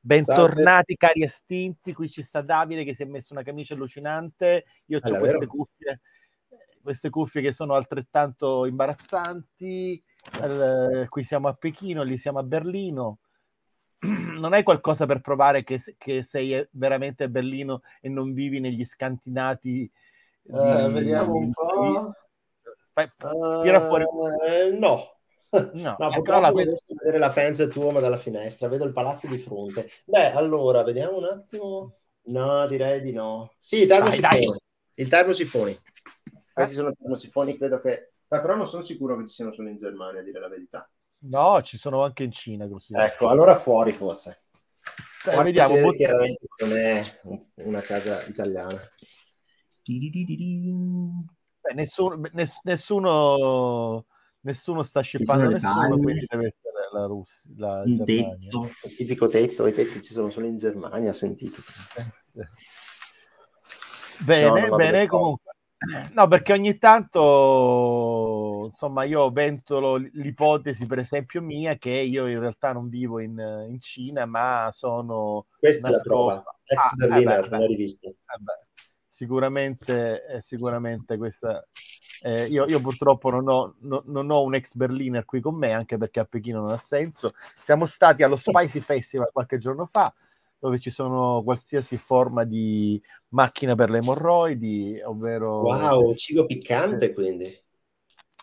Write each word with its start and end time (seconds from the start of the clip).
Bentornati 0.00 0.96
cari 0.96 1.22
estinti, 1.22 1.92
qui 1.92 2.10
ci 2.10 2.22
sta 2.22 2.40
Davide 2.40 2.84
che 2.84 2.94
si 2.94 3.02
è 3.02 3.04
messo 3.04 3.34
una 3.34 3.42
camicia 3.42 3.74
allucinante, 3.74 4.64
io 4.86 4.96
ho 4.96 5.00
Ah, 5.02 5.08
queste 5.08 5.38
davvero? 5.38 5.46
cuffie, 5.46 6.00
queste 6.82 7.10
cuffie 7.10 7.42
che 7.42 7.52
sono 7.52 7.74
altrettanto 7.74 8.64
imbarazzanti, 8.66 10.02
Eh, 10.42 11.06
qui 11.08 11.24
siamo 11.24 11.48
a 11.48 11.52
Pechino, 11.52 12.02
lì 12.02 12.16
siamo 12.16 12.38
a 12.38 12.42
Berlino, 12.42 13.18
non 14.00 14.54
hai 14.54 14.62
qualcosa 14.62 15.04
per 15.04 15.20
provare 15.20 15.62
che, 15.62 15.78
che 15.98 16.22
sei 16.22 16.54
eh, 16.54 16.68
veramente 16.72 17.24
a 17.24 17.28
Berlino 17.28 17.82
e 18.00 18.08
non 18.08 18.32
vivi 18.32 18.58
negli 18.58 18.84
scantinati? 18.84 19.82
Eh, 19.82 20.50
di- 20.50 20.92
vediamo 20.92 21.34
un 21.34 21.52
po'. 21.52 22.14
Fai- 22.92 23.10
tira 23.62 23.80
fuori. 23.80 24.04
Eh, 24.46 24.70
no. 24.78 25.20
No, 25.52 25.96
No, 25.98 26.10
eh, 26.10 26.22
però 26.22 26.40
la- 26.40 26.50
non 26.50 26.64
riesco 26.64 26.92
a 26.92 26.96
vedere 26.98 27.18
la 27.18 27.30
fence 27.30 27.68
tuo 27.68 27.92
dalla 28.00 28.16
finestra, 28.16 28.68
vedo 28.68 28.84
il 28.84 28.92
palazzo 28.92 29.26
di 29.26 29.38
fronte. 29.38 29.88
Beh, 30.06 30.32
allora, 30.32 30.82
vediamo 30.82 31.18
un 31.18 31.24
attimo. 31.24 31.96
No, 32.24 32.66
direi 32.66 33.02
di 33.02 33.12
no. 33.12 33.52
Sì, 33.58 33.86
termosifoni. 33.86 34.56
Il 34.94 35.08
termosifoni. 35.08 35.72
Eh? 35.72 35.80
Questi 36.52 36.74
sono 36.74 36.90
i 36.90 36.94
termosifoni, 36.98 37.56
credo 37.56 37.80
che... 37.80 38.12
Beh, 38.26 38.40
però 38.40 38.56
non 38.56 38.66
sono 38.66 38.82
sicuro 38.82 39.16
che 39.16 39.26
ci 39.26 39.34
siano 39.34 39.52
solo 39.52 39.68
in 39.68 39.76
Germania, 39.76 40.20
a 40.20 40.24
dire 40.24 40.40
la 40.40 40.48
verità. 40.48 40.88
No, 41.24 41.60
ci 41.62 41.76
sono 41.76 42.02
anche 42.02 42.22
in 42.24 42.32
Cina 42.32 42.66
così. 42.68 42.94
Ecco, 42.96 43.28
allora 43.28 43.54
fuori 43.54 43.92
forse. 43.92 44.44
Dai, 45.24 45.34
Fuori 45.34 45.52
vediamo. 45.52 45.80
bot- 45.80 45.96
chiaramente 45.96 46.46
non 46.64 46.72
è 46.72 47.02
un- 47.24 47.44
una 47.66 47.80
casa 47.80 48.24
italiana. 48.26 48.80
Beh, 49.84 51.74
nessuno, 51.74 52.20
ness- 52.32 52.60
nessuno, 52.64 54.06
nessuno 54.42 54.82
sta 54.82 55.00
scippando 55.00 55.48
nessuno, 55.48 55.98
quindi 55.98 56.24
deve 56.28 56.46
essere 56.46 56.88
la 56.92 57.06
Russia, 57.06 57.50
la 57.56 57.82
Germania. 57.86 58.36
tetto. 58.50 58.70
Il 58.84 58.94
tipico 58.94 59.28
tetto, 59.28 59.66
i 59.66 59.72
tetti 59.72 60.00
ci 60.02 60.12
sono 60.12 60.30
solo 60.30 60.46
in 60.46 60.56
Germania, 60.56 61.10
ho 61.10 61.14
sentito. 61.14 61.60
Bene, 64.24 64.68
No, 64.68 64.76
bene, 64.76 65.06
comunque. 65.06 65.50
No, 66.12 66.28
perché 66.28 66.52
ogni 66.52 66.78
tanto, 66.78 68.66
insomma, 68.66 69.02
io 69.02 69.30
ventolo 69.30 69.96
l'ipotesi, 69.96 70.86
per 70.86 71.00
esempio, 71.00 71.42
mia, 71.42 71.76
che 71.76 71.90
io 71.90 72.28
in 72.28 72.38
realtà 72.38 72.72
non 72.72 72.88
vivo 72.88 73.18
in, 73.18 73.36
in 73.68 73.80
Cina, 73.80 74.24
ma 74.26 74.68
sono 74.72 75.46
Questa 75.58 75.88
è 75.88 75.90
la 75.90 75.96
nascosto. 75.96 76.08
prova. 76.08 76.44
Ex 76.64 76.78
Ah, 76.84 76.94
Berliner, 76.94 77.38
eh 77.38 77.40
beh, 77.40 77.46
una 77.48 77.58
beh. 77.58 77.66
rivista. 77.66 78.08
Eh 78.08 78.14
beh, 78.38 78.66
sicuramente, 79.12 80.24
eh, 80.26 80.40
sicuramente 80.40 81.18
questa. 81.18 81.66
eh, 82.22 82.46
io, 82.46 82.64
io 82.66 82.80
purtroppo 82.80 83.28
non 83.28 83.46
ho, 83.46 83.74
no- 83.80 84.02
non 84.06 84.30
ho 84.30 84.42
un 84.42 84.54
ex 84.54 84.74
Berliner 84.74 85.26
qui 85.26 85.40
con 85.40 85.54
me, 85.54 85.72
anche 85.72 85.98
perché 85.98 86.20
a 86.20 86.24
Pechino 86.24 86.62
non 86.62 86.70
ha 86.70 86.78
senso. 86.78 87.34
Siamo 87.62 87.84
stati 87.84 88.22
allo 88.22 88.36
Spicy 88.36 88.80
Festival 88.80 89.30
qualche 89.30 89.58
giorno 89.58 89.84
fa, 89.84 90.12
dove 90.58 90.78
ci 90.78 90.88
sono 90.88 91.42
qualsiasi 91.42 91.98
forma 91.98 92.44
di 92.44 93.00
macchina 93.28 93.74
per 93.74 93.90
le 93.90 93.98
emorroidi, 93.98 94.98
ovvero. 95.04 95.60
Wow, 95.60 96.14
cibo 96.14 96.46
piccante 96.46 97.12
quindi. 97.12 97.54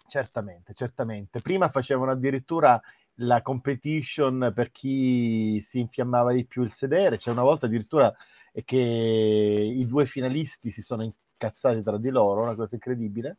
Certamente, 0.07 0.73
certamente. 0.75 1.41
Prima 1.41 1.69
facevano 1.69 2.11
addirittura 2.11 2.79
la 3.21 3.41
competition 3.41 4.51
per 4.53 4.71
chi 4.71 5.59
si 5.61 5.79
infiammava 5.79 6.31
di 6.31 6.45
più 6.45 6.61
il 6.61 6.71
sedere. 6.71 7.17
C'è 7.17 7.31
una 7.31 7.43
volta 7.43 7.65
addirittura 7.65 8.13
eh, 8.51 8.63
che 8.63 8.77
i 8.77 9.85
due 9.85 10.05
finalisti 10.05 10.69
si 10.69 10.81
sono 10.81 11.03
incazzati 11.03 11.81
tra 11.81 11.97
di 11.97 12.09
loro, 12.09 12.41
una 12.41 12.55
cosa 12.55 12.75
incredibile. 12.75 13.37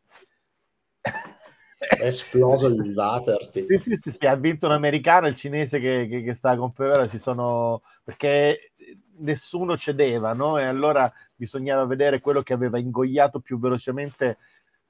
È 1.01 2.05
esploso 2.05 2.67
il 2.67 2.93
water. 2.95 3.49
tipo. 3.49 3.79
Sì, 3.79 3.97
sì, 3.97 4.11
sì, 4.11 4.27
ha 4.27 4.37
vinto 4.37 4.67
un 4.67 4.73
americano, 4.73 5.27
il 5.27 5.37
cinese 5.37 5.81
che, 5.81 6.07
che, 6.09 6.23
che 6.23 6.35
sta 6.35 6.57
con 6.57 6.73
Pevera, 6.73 7.07
si 7.07 7.19
sono... 7.19 7.83
perché 8.05 8.73
nessuno 9.21 9.77
cedeva, 9.77 10.33
no? 10.33 10.59
E 10.59 10.65
allora 10.65 11.11
bisognava 11.35 11.85
vedere 11.87 12.21
quello 12.21 12.43
che 12.43 12.53
aveva 12.53 12.79
ingoiato 12.79 13.41
più 13.41 13.59
velocemente 13.59 14.39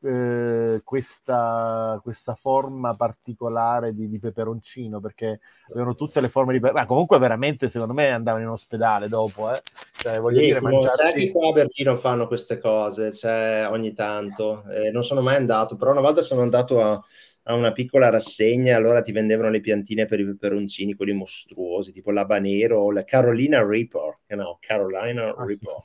eh, 0.02 0.80
questa, 0.84 1.98
questa 2.02 2.34
forma 2.34 2.94
particolare 2.96 3.94
di, 3.94 4.08
di 4.08 4.18
peperoncino, 4.18 5.00
perché 5.00 5.40
avevano 5.70 5.94
tutte 5.94 6.20
le 6.20 6.28
forme 6.28 6.52
di... 6.54 6.60
pe- 6.60 6.72
Ma 6.72 6.86
comunque 6.86 7.18
veramente, 7.18 7.68
secondo 7.68 7.94
me, 7.94 8.10
andavano 8.10 8.44
in 8.44 8.50
ospedale 8.50 9.08
dopo, 9.08 9.52
eh? 9.52 9.62
Cioè, 9.96 10.18
voglio 10.18 10.40
Sì, 10.40 10.46
dire, 10.46 10.60
come- 10.60 10.78
sai 10.90 11.12
che 11.14 11.30
qua 11.32 11.48
a 11.48 11.52
Berlino 11.52 11.96
fanno 11.96 12.26
queste 12.26 12.58
cose, 12.58 13.12
cioè, 13.12 13.66
ogni 13.70 13.92
tanto. 13.92 14.62
Eh, 14.70 14.90
non 14.90 15.02
sono 15.02 15.20
mai 15.20 15.36
andato, 15.36 15.76
però 15.76 15.90
una 15.90 16.00
volta 16.00 16.22
sono 16.22 16.42
andato 16.42 16.80
a, 16.80 17.02
a 17.44 17.54
una 17.54 17.72
piccola 17.72 18.08
rassegna, 18.10 18.76
allora 18.76 19.02
ti 19.02 19.12
vendevano 19.12 19.50
le 19.50 19.60
piantine 19.60 20.06
per 20.06 20.20
i 20.20 20.24
peperoncini, 20.24 20.94
quelli 20.94 21.12
mostruosi, 21.12 21.92
tipo 21.92 22.10
l'Abanero 22.12 22.78
o 22.80 22.92
la 22.92 23.04
Carolina 23.04 23.62
Reaper, 23.64 24.18
no, 24.28 24.56
Carolina 24.60 25.34
Ah, 25.36 25.48
sì. 25.48 25.66
Reaper. 25.66 25.82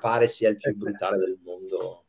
Pare 0.00 0.26
sia 0.28 0.48
il 0.48 0.56
più 0.56 0.70
Eh, 0.70 0.74
sì. 0.74 0.84
brutale 0.84 1.18
del 1.18 1.38
mondo. 1.44 2.01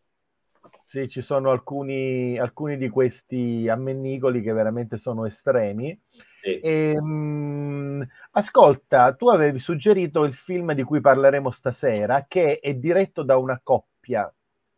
Sì, 0.94 1.10
ci 1.10 1.22
sono 1.22 1.50
alcuni, 1.50 2.38
alcuni 2.38 2.78
di 2.78 2.88
questi 2.88 3.68
ammennicoli 3.68 4.44
che 4.44 4.54
veramente 4.54 5.00
sono 5.00 5.26
estremi. 5.26 6.00
Sì. 6.40 6.60
Ehm, 6.62 8.08
ascolta, 8.34 9.16
tu 9.16 9.28
avevi 9.30 9.58
suggerito 9.58 10.24
il 10.24 10.36
film 10.36 10.74
di 10.74 10.84
cui 10.84 11.02
parleremo 11.02 11.50
stasera, 11.50 12.26
che 12.28 12.60
è 12.60 12.76
diretto 12.76 13.24
da 13.24 13.38
una 13.38 13.60
coppia, 13.64 14.32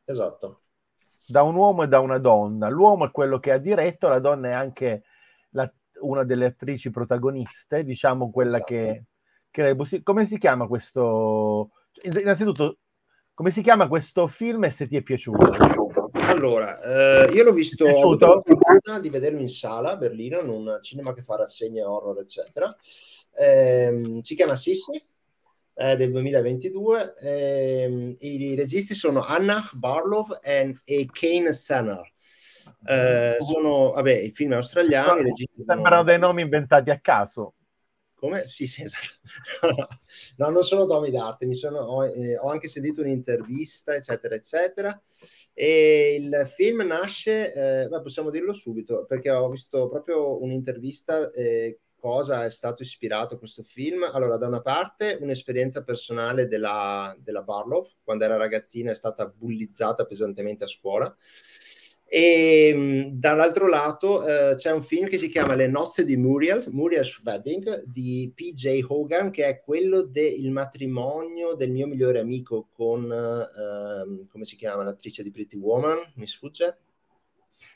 Esatto. 0.05 0.61
da 1.27 1.41
un 1.43 1.55
uomo 1.55 1.83
e 1.83 1.89
da 1.89 1.99
una 1.99 2.17
donna. 2.17 2.69
L'uomo 2.69 3.07
è 3.07 3.11
quello 3.11 3.37
che 3.37 3.51
ha 3.51 3.57
diretto, 3.57 4.07
la 4.07 4.19
donna 4.19 4.47
è 4.47 4.53
anche 4.53 5.03
la- 5.49 5.69
una 5.99 6.23
delle 6.23 6.45
attrici 6.45 6.91
protagoniste, 6.91 7.83
diciamo 7.83 8.31
quella 8.31 8.55
Esatto. 8.55 8.73
che, 8.73 9.03
che 9.51 10.01
come 10.01 10.25
si 10.25 10.37
chiama 10.37 10.65
questo? 10.65 11.71
Innanzitutto, 12.03 12.77
come 13.33 13.51
si 13.51 13.61
chiama 13.61 13.89
questo 13.89 14.29
film 14.29 14.63
e 14.63 14.69
se 14.69 14.87
ti 14.87 14.95
è 14.95 15.01
piaciuto? 15.01 15.83
Allora, 16.35 16.81
eh, 17.27 17.31
io 17.31 17.43
l'ho 17.43 17.53
visto, 17.53 17.85
ho 17.85 18.03
avuto 18.03 18.25
piaciuto? 18.25 18.25
la 18.27 18.41
fortuna 18.41 18.99
di 18.99 19.09
vederlo 19.09 19.39
in 19.39 19.47
sala 19.47 19.91
a 19.91 19.97
Berlino, 19.97 20.41
in 20.41 20.49
un 20.49 20.79
cinema 20.81 21.13
che 21.13 21.21
fa 21.23 21.37
rassegne 21.37 21.81
horror, 21.83 22.19
eccetera. 22.19 22.75
Ehm, 23.37 24.19
si 24.19 24.35
chiama 24.35 24.55
Sissi, 24.55 25.01
è 25.73 25.95
del 25.95 26.11
2022. 26.11 27.13
ehm, 27.17 28.15
I 28.19 28.55
registi 28.55 28.95
sono 28.95 29.23
Anna 29.23 29.69
Barlow 29.73 30.25
e, 30.41 30.77
e 30.83 31.05
Kane 31.11 31.53
Sanner. 31.53 32.11
Eh, 32.87 33.37
sono, 33.39 33.91
vabbè, 33.91 34.13
i 34.13 34.31
film 34.31 34.53
australiani, 34.53 35.33
sono- 35.33 35.53
Sembrano 35.65 36.03
dei 36.03 36.19
nomi 36.19 36.41
inventati 36.41 36.89
a 36.89 36.99
caso. 36.99 37.53
come? 38.15 38.45
Sì, 38.47 38.67
sì, 38.67 38.83
esatto. 38.83 39.19
no, 40.37 40.49
non 40.49 40.63
sono 40.63 40.85
nomi 40.85 41.11
d'arte, 41.11 41.45
mi 41.45 41.55
sono, 41.55 41.79
ho, 41.79 42.05
eh, 42.05 42.37
ho 42.37 42.49
anche 42.49 42.67
sentito 42.67 43.01
un'intervista, 43.01 43.95
eccetera, 43.95 44.35
eccetera. 44.35 45.01
E 45.57 46.17
il 46.19 46.45
film 46.53 46.81
nasce, 46.81 47.53
eh, 47.53 47.87
beh, 47.87 48.01
possiamo 48.01 48.29
dirlo 48.29 48.51
subito, 48.51 49.05
perché 49.05 49.31
ho 49.31 49.49
visto 49.49 49.87
proprio 49.87 50.41
un'intervista 50.43 51.31
eh, 51.31 51.79
cosa 51.95 52.43
è 52.43 52.49
stato 52.49 52.83
ispirato 52.83 53.39
questo 53.39 53.63
film. 53.63 54.03
Allora, 54.03 54.35
da 54.35 54.47
una 54.47 54.61
parte 54.61 55.17
un'esperienza 55.21 55.83
personale 55.83 56.47
della, 56.47 57.15
della 57.17 57.41
Barlow, 57.41 57.87
quando 58.03 58.25
era 58.25 58.35
ragazzina 58.35 58.91
è 58.91 58.95
stata 58.95 59.27
bullizzata 59.27 60.05
pesantemente 60.05 60.65
a 60.65 60.67
scuola. 60.67 61.15
E 62.15 62.73
mh, 62.73 63.19
dall'altro 63.19 63.67
lato 63.67 64.25
eh, 64.25 64.55
c'è 64.55 64.71
un 64.71 64.81
film 64.81 65.05
che 65.05 65.17
si 65.17 65.27
chiama 65.27 65.53
Le 65.53 65.67
nozze 65.67 66.05
di 66.05 66.15
Muriel, 66.15 66.63
Muriel's 66.69 67.21
Wedding 67.21 67.83
di 67.87 68.31
PJ 68.33 68.85
Hogan, 68.87 69.31
che 69.31 69.45
è 69.47 69.59
quello 69.59 70.01
del 70.01 70.49
matrimonio 70.49 71.55
del 71.55 71.71
mio 71.71 71.87
migliore 71.87 72.19
amico 72.19 72.69
con, 72.71 73.11
ehm, 73.11 74.29
come 74.29 74.45
si 74.45 74.55
chiama, 74.55 74.83
l'attrice 74.83 75.23
di 75.23 75.31
Pretty 75.31 75.57
Woman, 75.57 75.97
mi 76.15 76.25
sfugge? 76.25 76.77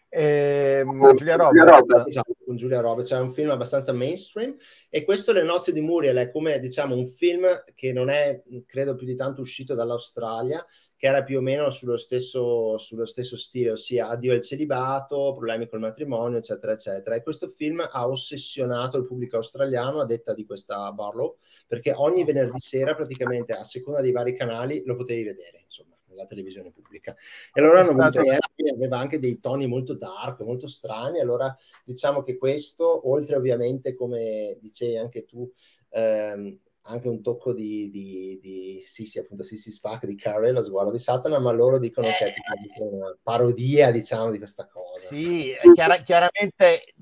Ehm, 0.08 1.16
Giulia 1.18 1.36
Roberts. 1.36 2.08
Esatto, 2.08 2.32
con 2.50 2.58
Giulia 2.58 2.82
Roberts, 2.82 3.12
è 3.12 3.20
un 3.20 3.30
film 3.30 3.52
abbastanza 3.52 3.94
mainstream 3.94 4.58
e 4.90 5.04
questo 5.04 5.32
Le 5.34 5.44
nozze 5.44 5.72
di 5.72 5.82
Muriel 5.82 6.18
è 6.18 6.32
come 6.32 6.60
diciamo 6.60 6.96
un 6.96 7.06
film 7.06 7.46
che 7.76 7.94
non 7.94 8.10
è 8.10 8.42
credo 8.66 8.96
più 8.96 9.06
di 9.06 9.16
tanto 9.16 9.42
uscito 9.42 9.76
dall'Australia, 9.76 10.66
che 10.98 11.06
era 11.06 11.24
più 11.24 11.38
o 11.38 11.42
meno 11.42 11.70
sullo 11.70 11.96
stesso, 11.96 12.80
sullo 12.80 13.06
stesso 13.06 13.38
stile, 13.38 13.70
ossia 13.70 14.08
addio 14.08 14.34
al 14.34 14.42
celibato, 14.42 15.36
problemi 15.36 15.70
col 15.70 15.80
matrimonio, 15.80 16.40
eccetera, 16.40 16.72
eccetera. 16.72 17.16
E 17.16 17.22
questo 17.22 17.48
film 17.50 17.88
ha 17.88 18.08
ossessionato 18.08 18.98
il 18.98 19.06
pubblico 19.06 19.36
australiano, 19.36 20.02
a 20.02 20.06
detta 20.08 20.34
di 20.34 20.44
questa 20.44 20.92
Barlow, 20.92 21.38
perché 21.68 21.94
ogni 21.96 22.26
venerdì 22.26 22.58
sera, 22.58 22.96
praticamente 22.96 23.54
a 23.54 23.64
seconda 23.64 24.02
dei 24.02 24.12
vari 24.12 24.36
canali, 24.36 24.82
lo 24.86 24.96
potevi 24.96 25.22
vedere, 25.22 25.62
insomma 25.66 25.89
nella 26.10 26.26
televisione 26.26 26.72
pubblica. 26.72 27.16
E 27.54 27.62
allora 27.62 27.82
hanno 27.82 27.92
avuto 27.92 28.20
Harry, 28.20 28.70
aveva 28.74 28.98
anche 28.98 29.20
dei 29.20 29.40
toni 29.40 29.68
molto 29.68 29.94
dark, 29.96 30.42
molto 30.42 30.68
strani, 30.68 31.20
allora 31.20 31.56
diciamo 31.84 32.24
che 32.24 32.38
questo, 32.38 33.10
oltre 33.10 33.36
ovviamente, 33.36 33.94
come 33.94 34.58
dicevi 34.60 34.98
anche 34.98 35.26
tu, 35.26 35.50
ehm, 35.90 36.60
anche 36.84 37.08
un 37.08 37.22
tocco 37.22 37.54
di, 37.54 37.90
di, 37.90 38.40
di 38.42 38.84
sì, 38.86 39.06
sì, 39.06 39.20
appunto 39.20 39.44
Sissy 39.44 39.72
Spack 39.72 40.06
di 40.06 40.16
Carrie, 40.16 40.52
lo 40.52 40.64
sguardo 40.64 40.92
di 40.92 41.00
Satana, 41.00 41.40
ma 41.40 41.52
loro 41.52 41.78
dicono 41.78 42.08
eh. 42.08 42.14
che 42.18 42.26
è 42.26 42.34
una 42.82 43.16
parodia, 43.22 43.92
diciamo, 43.92 44.32
di 44.32 44.38
questa 44.38 44.68
cosa. 44.68 45.08
Sì, 45.08 45.54
chiar- 45.74 46.04
chiaramente 46.04 46.94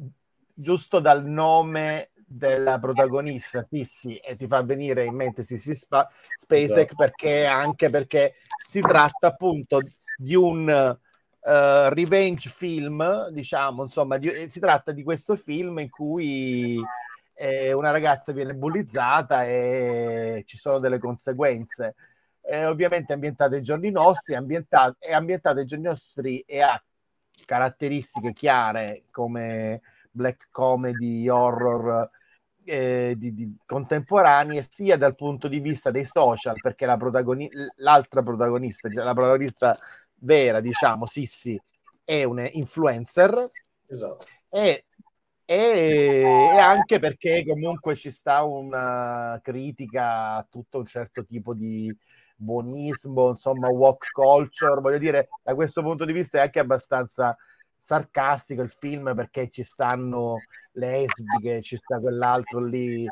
giusto 0.54 1.00
dal 1.00 1.26
nome 1.26 2.12
della 2.30 2.78
protagonista 2.78 3.64
Sissy 3.64 4.16
e 4.16 4.36
ti 4.36 4.48
fa 4.48 4.62
venire 4.62 5.06
in 5.06 5.16
mente 5.16 5.44
Sissy 5.44 5.76
Spa- 5.76 6.10
Spacek 6.36 6.72
esatto. 6.72 6.96
perché 6.96 7.46
anche 7.46 7.90
perché 7.90 8.36
si 8.68 8.82
tratta 8.82 9.28
appunto 9.28 9.80
di 10.18 10.36
un 10.36 10.68
uh, 10.68 11.90
revenge 11.90 12.50
film, 12.50 13.30
diciamo, 13.30 13.84
insomma, 13.84 14.18
di, 14.18 14.50
si 14.50 14.60
tratta 14.60 14.92
di 14.92 15.04
questo 15.04 15.38
film 15.38 15.80
in 15.80 15.90
cui 15.90 16.82
eh, 17.34 17.72
una 17.72 17.92
ragazza 17.92 18.34
viene 18.34 18.54
bullizzata 18.56 19.46
e 19.46 20.44
ci 20.46 20.58
sono 20.58 20.80
delle 20.80 21.00
conseguenze. 21.00 21.96
Eh, 22.42 22.66
ovviamente 22.66 23.14
ambientata 23.14 23.56
ai 23.56 23.62
giorni 23.62 23.90
nostri, 23.92 24.36
ambientata, 24.36 24.96
è 25.00 25.14
ambientata 25.14 25.60
ai 25.60 25.66
giorni 25.66 25.86
nostri 25.86 26.40
e 26.42 26.62
ha 26.62 26.82
caratteristiche 27.46 28.34
chiare 28.34 29.04
come 29.12 29.82
black 30.12 30.48
comedy, 30.52 31.28
horror 31.28 32.10
eh, 32.64 33.16
di, 33.18 33.34
di 33.34 33.56
contemporanee, 33.66 34.66
sia 34.70 34.98
dal 34.98 35.16
punto 35.16 35.48
di 35.48 35.60
vista 35.60 35.92
dei 35.92 36.06
social, 36.06 36.56
perché 36.62 36.86
la 36.86 36.98
protagoni- 36.98 37.50
l'altra 37.78 38.22
protagonista, 38.22 38.90
cioè 38.90 39.04
la 39.04 39.14
protagonista 39.14 39.78
vera, 40.16 40.60
diciamo, 40.60 41.06
Sissi, 41.06 41.60
è 42.04 42.24
un 42.24 42.48
influencer. 42.52 43.50
Esatto. 43.88 44.26
E 44.50 44.86
e, 45.50 46.24
e, 46.24 46.60
anche 46.60 47.00
perché 47.00 47.46
comunque 47.48 47.96
ci 47.96 48.12
sta 48.12 48.44
una 48.44 49.40
critica 49.42 50.36
a 50.36 50.48
tutto 50.50 50.80
un 50.80 50.86
certo 50.86 51.24
tipo 51.24 51.54
di 51.54 51.96
buonismo, 52.36 53.30
insomma, 53.30 53.70
walk 53.70 54.12
culture, 54.12 54.82
voglio 54.82 54.98
dire, 54.98 55.30
da 55.42 55.56
questo 55.56 55.82
punto 55.82 56.04
di 56.04 56.12
vista 56.12 56.40
è 56.40 56.42
anche 56.42 56.60
abbastanza 56.60 57.34
sarcastico 57.88 58.62
il 58.62 58.74
film 58.78 59.16
perché 59.16 59.50
ci 59.50 59.64
stanno 59.64 60.40
lesbiche, 60.74 61.62
ci 61.62 61.78
sta 61.78 62.00
quell'altro 62.00 62.64
lì 62.64 63.08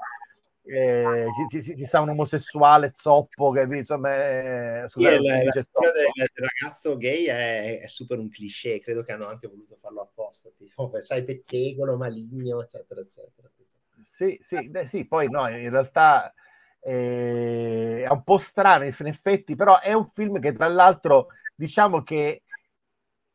eh, 0.68 1.27
ci, 1.50 1.62
ci, 1.63 1.77
ci, 1.77 1.86
sta 1.86 2.01
un 2.01 2.10
omosessuale 2.10 2.92
zoppo 2.95 3.51
che 3.51 3.68
insomma 3.69 4.13
è, 4.16 4.83
sì, 4.88 5.00
il, 5.00 5.22
la, 5.22 5.38
del, 5.38 5.51
del, 5.54 6.30
ragazzo 6.33 6.98
gay 6.98 7.25
è, 7.25 7.81
è, 7.81 7.88
super 7.88 8.18
un 8.18 8.30
cliché 8.30 8.80
credo 8.80 9.04
che 9.04 9.12
hanno 9.12 9.27
anche 9.27 9.48
voluto 9.48 9.77
farlo 9.80 10.01
apposta 10.01 10.50
tipo, 10.57 10.92
sai 11.01 11.24
pettegolo 11.24 11.98
maligno 11.98 12.63
eccetera 12.63 13.01
eccetera 13.01 13.48
sì 14.04 14.39
sì, 14.42 14.68
beh, 14.68 14.88
sì 14.88 15.06
poi 15.06 15.30
no 15.30 15.48
in 15.48 15.69
realtà 15.69 16.33
eh, 16.81 18.04
è 18.04 18.10
un 18.10 18.24
po' 18.24 18.39
strano 18.39 18.86
in 18.86 18.94
effetti 19.06 19.56
però 19.56 19.80
è 19.80 19.94
un 19.94 20.10
film 20.16 20.39
che 20.39 20.51
tra 20.51 20.68
l'altro 20.68 21.27
diciamo 21.54 22.01
che 22.01 22.42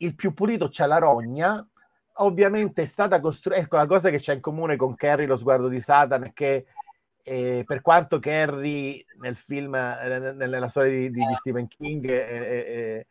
il 0.03 0.15
più 0.15 0.35
pulito 0.35 0.69
c'è 0.69 0.87
la 0.87 0.99
rogna 0.99 1.67
ovviamente 2.15 2.83
è 2.83 2.87
stata 2.87 3.21
costruita 3.21 3.61
ecco 3.61 3.77
la 3.77 3.87
cosa 3.87 4.11
che 4.11 4.19
c'è 4.19 4.35
in 4.35 4.41
comune 4.41 4.77
con 4.77 4.95
Kerry 4.95 5.27
lo 5.27 5.37
sguardo 5.37 5.69
di 5.69 5.81
Satan 5.81 6.25
è 6.25 6.33
che 6.33 6.67
e 7.23 7.65
per 7.67 7.83
quanto 7.83 8.19
Kerry 8.19 9.05
nel 9.21 9.37
film, 9.37 9.75
eh, 9.75 10.33
nella 10.33 10.69
storia 10.69 10.91
di, 10.91 11.11
di, 11.11 11.23
Stephen 11.37 11.69
King 11.69 12.09
è, 12.09 13.07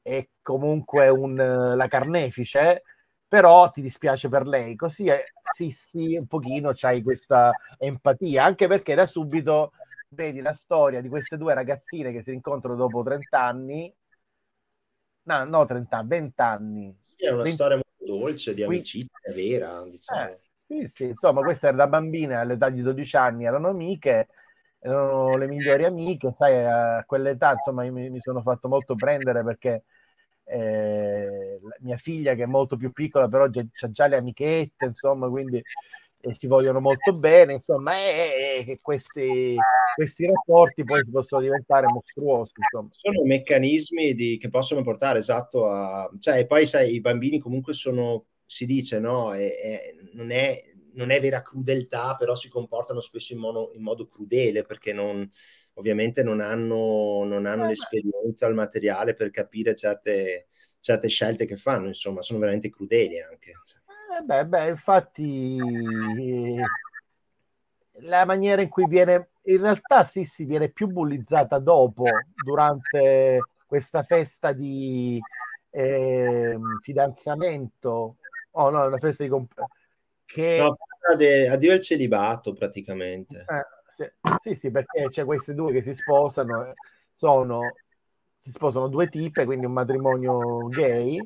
è, 0.00 0.28
comunque 0.42 1.08
un, 1.08 1.34
la 1.34 1.88
carnefice, 1.88 2.82
però 3.26 3.70
ti 3.70 3.82
dispiace 3.82 4.28
per 4.28 4.46
lei. 4.46 4.76
Così 4.76 5.08
è, 5.08 5.22
sì, 5.54 5.70
sì, 5.70 6.16
un 6.16 6.26
pochino 6.26 6.72
c'hai 6.74 7.02
questa 7.02 7.50
empatia, 7.76 8.44
anche 8.44 8.66
perché 8.68 8.94
da 8.94 9.06
subito 9.06 9.72
vedi 10.10 10.40
la 10.40 10.52
storia 10.52 11.00
di 11.00 11.08
queste 11.08 11.36
due 11.36 11.52
ragazzine 11.52 12.12
che 12.12 12.22
si 12.22 12.30
rincontrano 12.30 12.76
dopo 12.76 13.02
30 13.02 13.42
anni, 13.42 13.92
no, 15.28 15.44
no 15.44 15.66
30 15.66 15.96
anni, 15.96 16.08
20 16.08 16.40
anni. 16.40 16.98
Sì, 17.16 17.24
è 17.24 17.30
una 17.30 17.42
20... 17.42 17.54
storia 17.54 17.76
molto 17.76 18.18
dolce, 18.18 18.54
di 18.54 18.62
amicizia 18.62 19.32
vera, 19.34 19.84
diciamo. 19.84 20.20
Eh 20.22 20.38
sì, 20.68 20.88
sì, 20.88 21.04
insomma, 21.04 21.42
queste 21.42 21.72
da 21.72 21.86
bambine 21.86 22.36
all'età 22.36 22.68
di 22.68 22.82
12 22.82 23.16
anni 23.16 23.44
erano 23.46 23.68
amiche, 23.68 24.28
erano 24.80 25.36
le 25.36 25.46
migliori 25.46 25.84
amiche, 25.84 26.32
sai, 26.32 26.62
a 26.64 27.04
quell'età, 27.06 27.52
insomma, 27.52 27.84
io 27.84 27.92
mi, 27.92 28.10
mi 28.10 28.20
sono 28.20 28.42
fatto 28.42 28.68
molto 28.68 28.94
prendere 28.94 29.42
perché 29.42 29.84
eh, 30.44 31.58
mia 31.80 31.96
figlia, 31.96 32.34
che 32.34 32.42
è 32.42 32.46
molto 32.46 32.76
più 32.76 32.92
piccola, 32.92 33.28
però 33.28 33.44
ha 33.44 33.90
già 33.90 34.06
le 34.06 34.16
amichette, 34.16 34.84
insomma, 34.84 35.28
quindi 35.28 35.62
e 36.20 36.34
si 36.34 36.46
vogliono 36.46 36.80
molto 36.80 37.14
bene, 37.14 37.52
insomma, 37.54 37.96
e, 37.96 38.64
e 38.66 38.78
questi, 38.82 39.54
questi, 39.94 40.26
rapporti 40.26 40.82
poi 40.84 41.06
possono 41.08 41.42
diventare 41.42 41.86
mostruosi. 41.86 42.52
Insomma. 42.56 42.88
Sono 42.92 43.24
meccanismi 43.24 44.14
di, 44.14 44.36
che 44.38 44.48
possono 44.48 44.82
portare 44.82 45.20
esatto 45.20 45.66
a... 45.66 46.10
Cioè, 46.18 46.46
poi 46.46 46.66
sai, 46.66 46.94
i 46.94 47.00
bambini 47.00 47.38
comunque 47.38 47.72
sono 47.72 48.26
si 48.48 48.64
dice, 48.64 48.98
no? 48.98 49.34
È, 49.34 49.54
è, 49.54 49.94
non, 50.14 50.30
è, 50.30 50.58
non, 50.94 51.10
è, 51.10 51.20
vera 51.20 51.42
crudeltà, 51.42 52.16
però 52.16 52.34
si 52.34 52.48
comportano 52.48 53.00
spesso 53.00 53.34
in, 53.34 53.40
mono, 53.40 53.70
in 53.74 53.82
modo 53.82 54.08
crudele 54.08 54.64
perché 54.64 54.94
non, 54.94 55.28
ovviamente 55.74 56.22
non 56.22 56.40
hanno, 56.40 57.24
non 57.24 57.44
hanno 57.44 57.66
eh, 57.66 57.68
l'esperienza 57.68 58.46
o 58.46 58.48
il 58.48 58.54
materiale 58.54 59.14
per 59.14 59.30
capire 59.30 59.74
certe, 59.74 60.48
certe, 60.80 61.08
scelte 61.08 61.44
che 61.44 61.56
fanno, 61.56 61.88
insomma, 61.88 62.22
sono 62.22 62.38
veramente 62.38 62.70
crudeli 62.70 63.20
anche. 63.20 63.52
Eh 64.18 64.22
beh, 64.22 64.46
beh, 64.46 64.68
infatti 64.68 65.58
la 68.00 68.24
maniera 68.24 68.62
in 68.62 68.68
cui 68.68 68.86
viene, 68.86 69.30
in 69.42 69.60
realtà 69.60 70.02
sì, 70.02 70.24
si 70.24 70.44
viene 70.44 70.70
più 70.70 70.88
bullizzata 70.88 71.58
dopo, 71.58 72.04
durante 72.34 73.40
questa 73.66 74.02
festa 74.02 74.52
di 74.52 75.20
eh, 75.70 76.58
fidanzamento 76.82 78.16
Oh 78.60 78.70
no, 78.70 78.86
una 78.86 78.98
festa 78.98 79.22
di 79.22 79.28
compleanno. 79.28 79.70
Che... 80.24 80.56
No, 80.56 81.16
de... 81.16 81.48
addio 81.48 81.72
al 81.72 81.80
celibato 81.80 82.52
praticamente. 82.52 83.44
Eh, 83.48 83.66
sì, 83.86 84.04
sì, 84.40 84.54
sì, 84.54 84.70
perché 84.70 85.08
c'è 85.08 85.24
queste 85.24 85.54
due 85.54 85.72
che 85.72 85.82
si 85.82 85.94
sposano, 85.94 86.66
eh, 86.66 86.74
sono, 87.14 87.60
si 88.36 88.50
sposano 88.50 88.88
due 88.88 89.08
tipe, 89.08 89.44
quindi 89.44 89.66
un 89.66 89.72
matrimonio 89.72 90.66
gay, 90.68 91.24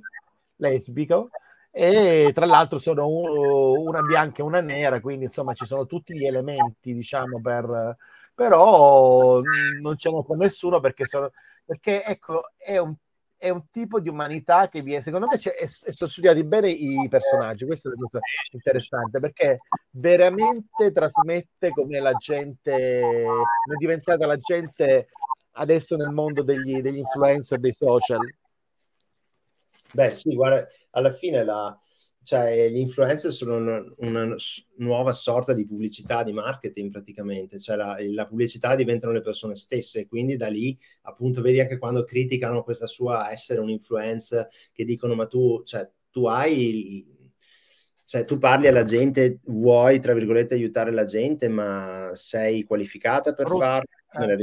lesbico, 0.57 1.31
e 1.75 2.31
tra 2.35 2.45
l'altro 2.45 2.79
sono 2.79 3.09
una 3.09 4.03
bianca 4.03 4.43
e 4.43 4.45
una 4.45 4.61
nera, 4.61 5.01
quindi 5.01 5.25
insomma 5.25 5.55
ci 5.55 5.65
sono 5.65 5.87
tutti 5.87 6.15
gli 6.15 6.27
elementi, 6.27 6.93
diciamo, 6.93 7.41
per... 7.41 7.97
però 8.35 9.41
non 9.81 9.97
ce 9.97 10.11
n'è 10.11 10.23
con 10.23 10.37
nessuno 10.37 10.81
perché, 10.81 11.07
sono, 11.07 11.31
perché 11.65 12.05
ecco, 12.05 12.51
è 12.57 12.77
un 12.77 12.95
è 13.43 13.49
un 13.49 13.65
tipo 13.73 13.99
di 13.99 14.09
umanità 14.09 14.69
che 14.69 14.83
viene, 14.83 15.03
secondo 15.03 15.27
me, 15.27 15.37
è, 15.37 15.67
sono 15.67 16.09
studiati 16.09 16.45
bene 16.45 16.71
i 16.71 17.09
personaggi, 17.09 17.67
questa 17.67 17.89
è 17.89 17.93
la 17.93 17.99
cosa 17.99 18.21
interessante, 18.53 19.19
perché 19.19 19.59
veramente 19.91 20.93
trasmette 20.93 21.71
come 21.71 21.99
la 21.99 22.13
gente, 22.13 23.01
come 23.25 23.75
è 23.75 23.79
diventata 23.79 24.27
la 24.27 24.37
gente 24.37 25.09
adesso 25.55 25.97
nel 25.97 26.11
mondo 26.11 26.45
degli, 26.45 26.81
degli 26.81 26.99
influencer, 26.99 27.59
dei 27.59 27.73
social. 27.73 28.21
Beh 29.93 30.11
sì, 30.11 30.35
guarda, 30.35 30.67
alla 30.91 31.11
fine 31.11 31.45
la, 31.45 31.79
cioè, 32.23 32.71
gli 32.71 32.79
influencer 32.79 33.33
sono 33.33 33.57
una, 33.57 33.85
una, 33.99 34.37
nuova 34.77 35.13
sorta 35.13 35.53
di 35.53 35.67
pubblicità, 35.67 36.23
di 36.23 36.33
marketing 36.33 36.91
praticamente, 36.91 37.59
cioè 37.59 37.77
la, 37.77 37.97
la, 38.01 38.27
pubblicità 38.27 38.77
diventano 38.77 39.13
le 39.13 39.23
persone 39.23 39.57
stesse, 39.57 40.07
quindi 40.07 40.37
da 40.37 40.49
lì 40.49 40.79
appunto 41.03 41.43
vedi 41.43 41.61
anche 41.61 41.79
quando 41.79 42.05
criticano 42.05 42.63
questa 42.63 42.87
sua 42.87 43.31
essere 43.31 43.61
un 43.61 43.71
influencer, 43.71 44.47
che 44.73 44.85
dicono 44.85 45.15
ma 45.15 45.27
tu, 45.27 45.63
cioè, 45.65 45.91
tu 46.11 46.27
hai, 46.27 47.05
cioè, 48.05 48.25
tu 48.25 48.39
parli 48.39 48.69
alla 48.69 48.85
gente, 48.85 49.41
vuoi 49.47 49.99
tra 49.99 50.15
virgolette 50.15 50.55
aiutare 50.55 50.93
la 50.93 51.05
gente, 51.05 51.49
ma 51.49 52.13
sei 52.15 52.63
qualificata 52.63 53.35
per 53.35 53.47
Rutti, 53.47 53.65
farlo? 53.65 53.89
Eh, 54.13 54.37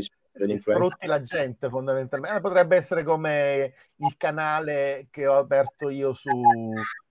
sfrutti 0.58 1.06
la 1.08 1.22
gente 1.22 1.70
fondamentalmente, 1.70 2.38
eh, 2.38 2.42
potrebbe 2.42 2.78
essere 2.78 3.04
come 3.04 3.74
il 3.96 4.16
canale 4.18 5.08
che 5.10 5.28
ho 5.28 5.38
aperto 5.38 5.90
io 5.90 6.14
su 6.14 6.30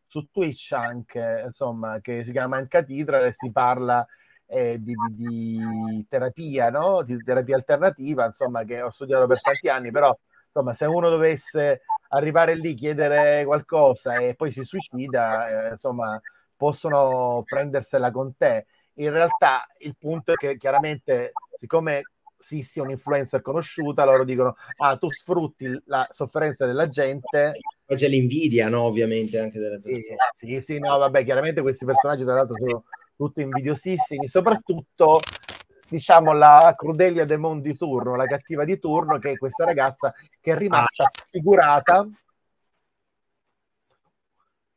su 0.09 0.31
Twitch 0.31 0.73
anche, 0.73 1.43
insomma, 1.45 2.01
che 2.01 2.25
si 2.25 2.33
chiama 2.33 2.57
Ancatitra 2.57 3.21
e 3.21 3.33
si 3.33 3.53
parla 3.53 4.05
eh, 4.47 4.79
di, 4.81 4.95
di, 5.11 5.59
di, 5.59 6.07
terapia, 6.09 6.71
no? 6.71 7.03
Di 7.03 7.23
terapia 7.23 7.57
alternativa, 7.57 8.25
insomma, 8.25 8.65
che 8.65 8.81
ho 8.81 8.91
studiato 8.91 9.27
per 9.27 9.41
tanti 9.41 9.69
anni, 9.69 9.91
però 9.91 10.17
insomma, 10.47 10.75
se 10.75 10.87
uno 10.87 11.11
dovesse 11.11 11.83
arrivare 12.09 12.55
lì, 12.55 12.75
chiedere 12.75 13.45
qualcosa 13.45 14.17
e 14.17 14.35
poi 14.35 14.51
si 14.51 14.65
suicida, 14.65 15.67
eh, 15.67 15.71
insomma, 15.73 16.19
possono 16.57 17.43
prendersela 17.45 18.11
con 18.11 18.35
te. 18.37 18.67
In 18.95 19.11
realtà 19.13 19.67
il 19.81 19.95
punto 19.97 20.33
è 20.33 20.37
che 20.37 20.57
chiaramente, 20.57 21.33
siccome 21.55 22.03
Sissi 22.41 22.79
è 22.79 22.83
un'influencer 22.83 23.43
conosciuta, 23.43 24.05
loro 24.05 24.25
dicono, 24.25 24.55
ah, 24.77 24.97
tu 24.97 25.11
sfrutti 25.11 25.83
la 25.87 26.07
sofferenza 26.11 26.67
della 26.67 26.89
gente. 26.89 27.53
C'è 27.85 28.09
l'invidia, 28.09 28.69
no? 28.69 28.83
Ovviamente, 28.83 29.41
anche 29.41 29.59
delle 29.59 29.81
persone. 29.81 30.17
Sì, 30.35 30.61
sì, 30.61 30.79
no, 30.79 30.97
vabbè, 30.99 31.25
chiaramente 31.25 31.61
questi 31.61 31.85
personaggi, 31.85 32.23
tra 32.23 32.35
l'altro, 32.35 32.55
sono 32.57 32.85
tutti 33.17 33.43
invidiosissimi, 33.43 34.29
soprattutto 34.29 35.21
diciamo 35.89 36.33
la 36.33 36.75
Crudelia 36.77 37.25
de 37.25 37.37
Mon 37.37 37.61
di 37.61 37.77
turno, 37.77 38.15
la 38.15 38.27
cattiva 38.27 38.65
di 38.65 38.79
turno, 38.79 39.19
che 39.19 39.33
è 39.33 39.37
questa 39.37 39.65
ragazza 39.65 40.15
che 40.41 40.53
è 40.53 40.57
rimasta 40.57 41.05
ah. 41.05 41.09
sfigurata. 41.09 42.09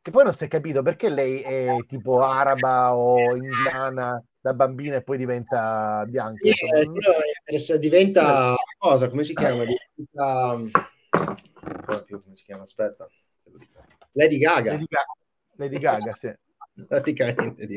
Che 0.02 0.10
poi 0.10 0.24
non 0.24 0.34
si 0.34 0.46
è 0.46 0.48
capito 0.48 0.82
perché 0.82 1.10
lei 1.10 1.42
è 1.42 1.76
tipo 1.88 2.24
araba 2.24 2.96
o 2.96 3.36
indiana 3.36 4.20
da 4.42 4.54
bambina 4.54 4.98
e 4.98 5.04
poi 5.04 5.18
diventa 5.18 6.04
bianca. 6.08 6.40
Sì, 7.58 7.80
diventa 7.80 8.56
cosa? 8.78 9.10
Come 9.10 9.24
si 9.24 9.34
chiama? 9.34 9.64
Diventa 9.64 10.60
proprio 11.86 12.22
come 12.22 12.36
si 12.36 12.44
chiama? 12.44 12.64
Aspetta, 12.64 13.08
Lady 14.12 14.38
Gaga. 14.38 14.72
Lady 14.74 14.88
Gaga, 14.88 15.14
Lady 15.56 15.78
Gaga 15.78 16.14
sì. 16.16 16.34
Praticamente 16.88 17.68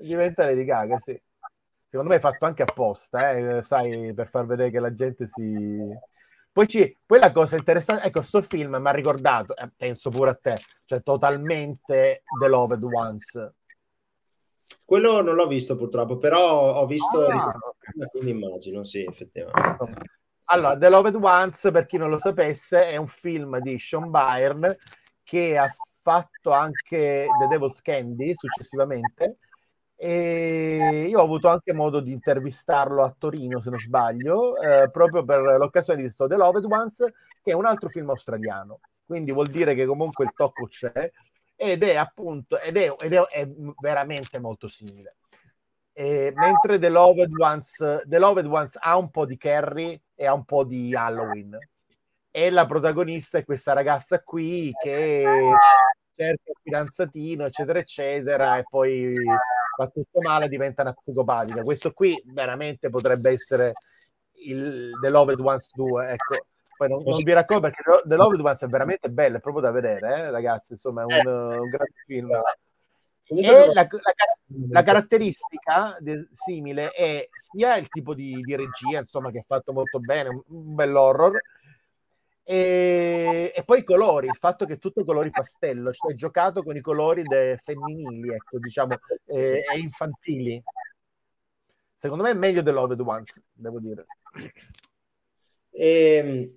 diventa 0.00 0.44
Lady 0.44 0.64
Gaga, 0.64 0.98
sì 0.98 1.20
secondo 1.92 2.10
me 2.10 2.16
è 2.16 2.20
fatto 2.20 2.46
anche 2.46 2.62
apposta, 2.62 3.32
eh, 3.32 3.62
sai, 3.62 4.14
per 4.14 4.26
far 4.30 4.46
vedere 4.46 4.70
che 4.70 4.80
la 4.80 4.94
gente 4.94 5.26
si... 5.26 5.94
Poi, 6.50 6.66
ci, 6.66 6.98
poi 7.04 7.18
la 7.18 7.30
cosa 7.32 7.56
interessante, 7.56 8.04
ecco, 8.04 8.22
sto 8.22 8.40
film 8.40 8.76
mi 8.76 8.88
ha 8.88 8.92
ricordato, 8.92 9.54
eh, 9.54 9.70
penso 9.76 10.08
pure 10.08 10.30
a 10.30 10.34
te, 10.34 10.58
cioè 10.86 11.02
totalmente 11.02 12.22
The 12.40 12.48
Loved 12.48 12.82
Ones. 12.82 13.52
Quello 14.84 15.22
non 15.22 15.34
l'ho 15.34 15.46
visto 15.46 15.76
purtroppo, 15.76 16.18
però 16.18 16.74
ho 16.74 16.86
visto, 16.86 17.26
ah, 17.26 17.58
quindi 18.10 18.30
immagino, 18.30 18.84
sì, 18.84 19.04
effettivamente. 19.04 19.94
Allora, 20.44 20.76
The 20.76 20.88
Loved 20.88 21.14
Ones, 21.14 21.68
per 21.72 21.86
chi 21.86 21.96
non 21.96 22.10
lo 22.10 22.18
sapesse, 22.18 22.88
è 22.88 22.96
un 22.96 23.06
film 23.06 23.58
di 23.60 23.78
Sean 23.78 24.10
Byrne 24.10 24.76
che 25.22 25.56
ha 25.56 25.74
fatto 26.00 26.50
anche 26.50 27.26
The 27.38 27.46
Devil's 27.48 27.80
Candy 27.80 28.34
successivamente, 28.34 29.38
e 29.96 31.06
io 31.08 31.20
ho 31.20 31.22
avuto 31.22 31.48
anche 31.48 31.72
modo 31.72 32.00
di 32.00 32.10
intervistarlo 32.10 33.02
a 33.02 33.14
Torino, 33.16 33.60
se 33.60 33.70
non 33.70 33.78
sbaglio, 33.78 34.60
eh, 34.60 34.90
proprio 34.90 35.24
per 35.24 35.40
l'occasione 35.40 36.00
di 36.00 36.04
questo 36.06 36.26
The 36.26 36.36
Loved 36.36 36.64
Ones, 36.64 36.96
che 37.40 37.52
è 37.52 37.54
un 37.54 37.64
altro 37.64 37.88
film 37.88 38.10
australiano. 38.10 38.80
Quindi 39.06 39.32
vuol 39.32 39.46
dire 39.46 39.74
che 39.74 39.86
comunque 39.86 40.24
il 40.24 40.32
tocco 40.34 40.66
c'è 40.66 41.10
ed 41.62 41.84
è 41.84 41.94
appunto 41.94 42.58
ed 42.58 42.76
è, 42.76 42.92
ed 42.98 43.12
è, 43.12 43.20
è 43.20 43.48
veramente 43.80 44.38
molto 44.40 44.66
simile. 44.66 45.16
E, 45.92 46.32
mentre 46.34 46.78
The 46.78 46.88
Loved, 46.88 47.30
Ones, 47.38 48.02
The 48.04 48.18
Loved 48.18 48.46
Ones 48.46 48.76
ha 48.80 48.96
un 48.96 49.10
po' 49.10 49.26
di 49.26 49.36
Carrie 49.36 50.02
e 50.14 50.26
ha 50.26 50.32
un 50.32 50.44
po' 50.44 50.64
di 50.64 50.94
Halloween. 50.94 51.56
E 52.30 52.50
la 52.50 52.66
protagonista 52.66 53.38
è 53.38 53.44
questa 53.44 53.74
ragazza 53.74 54.20
qui 54.22 54.72
che 54.82 55.22
cerca 56.16 56.50
il 56.50 56.56
fidanzatino, 56.62 57.44
eccetera, 57.44 57.78
eccetera, 57.78 58.56
e 58.56 58.64
poi 58.68 59.14
fa 59.76 59.86
tutto 59.88 60.20
male, 60.20 60.48
diventa 60.48 60.82
una 60.82 60.94
psicopatica. 60.94 61.62
Questo 61.62 61.92
qui 61.92 62.20
veramente 62.24 62.88
potrebbe 62.88 63.30
essere 63.30 63.74
il 64.44 64.92
The 65.00 65.10
Loved 65.10 65.38
Ones 65.38 65.68
2, 65.74 66.10
ecco. 66.10 66.46
Poi 66.76 66.88
non, 66.88 67.02
non 67.04 67.22
vi 67.22 67.32
racconto 67.32 67.62
perché 67.62 67.82
The 68.04 68.16
Loved 68.16 68.40
Ones 68.40 68.62
è 68.62 68.66
veramente 68.66 69.10
bello, 69.10 69.36
è 69.36 69.40
proprio 69.40 69.62
da 69.62 69.70
vedere, 69.70 70.14
eh, 70.14 70.30
ragazzi, 70.30 70.72
insomma, 70.72 71.02
è 71.02 71.04
un, 71.04 71.12
eh. 71.12 71.58
un 71.58 71.68
grande 71.68 71.94
film. 72.06 72.30
E 73.24 73.42
la, 73.72 73.72
la, 73.72 73.88
la 74.68 74.82
caratteristica 74.82 75.96
de, 76.00 76.28
simile 76.34 76.90
è 76.90 77.28
sia 77.32 77.76
il 77.76 77.88
tipo 77.88 78.14
di, 78.14 78.40
di, 78.42 78.56
regia, 78.56 78.98
insomma, 78.98 79.30
che 79.30 79.38
è 79.38 79.44
fatto 79.46 79.72
molto 79.72 80.00
bene, 80.00 80.28
un, 80.28 80.42
un 80.46 80.74
bell'horror, 80.74 81.40
e, 82.44 83.52
e, 83.54 83.64
poi 83.64 83.80
i 83.80 83.84
colori, 83.84 84.26
il 84.26 84.36
fatto 84.36 84.66
che 84.66 84.78
tutto 84.78 85.04
colori 85.04 85.30
pastello, 85.30 85.92
cioè 85.92 86.14
giocato 86.14 86.62
con 86.62 86.76
i 86.76 86.80
colori 86.80 87.22
de, 87.22 87.58
femminili, 87.62 88.34
ecco, 88.34 88.58
diciamo, 88.58 88.98
eh, 89.26 89.62
e 89.72 89.78
infantili. 89.78 90.62
Secondo 91.94 92.24
me 92.24 92.30
è 92.30 92.34
meglio 92.34 92.62
The 92.62 92.72
Loved 92.72 92.98
Ones, 93.00 93.40
devo 93.52 93.78
dire. 93.78 94.06
E, 95.70 96.14
ehm, 96.16 96.56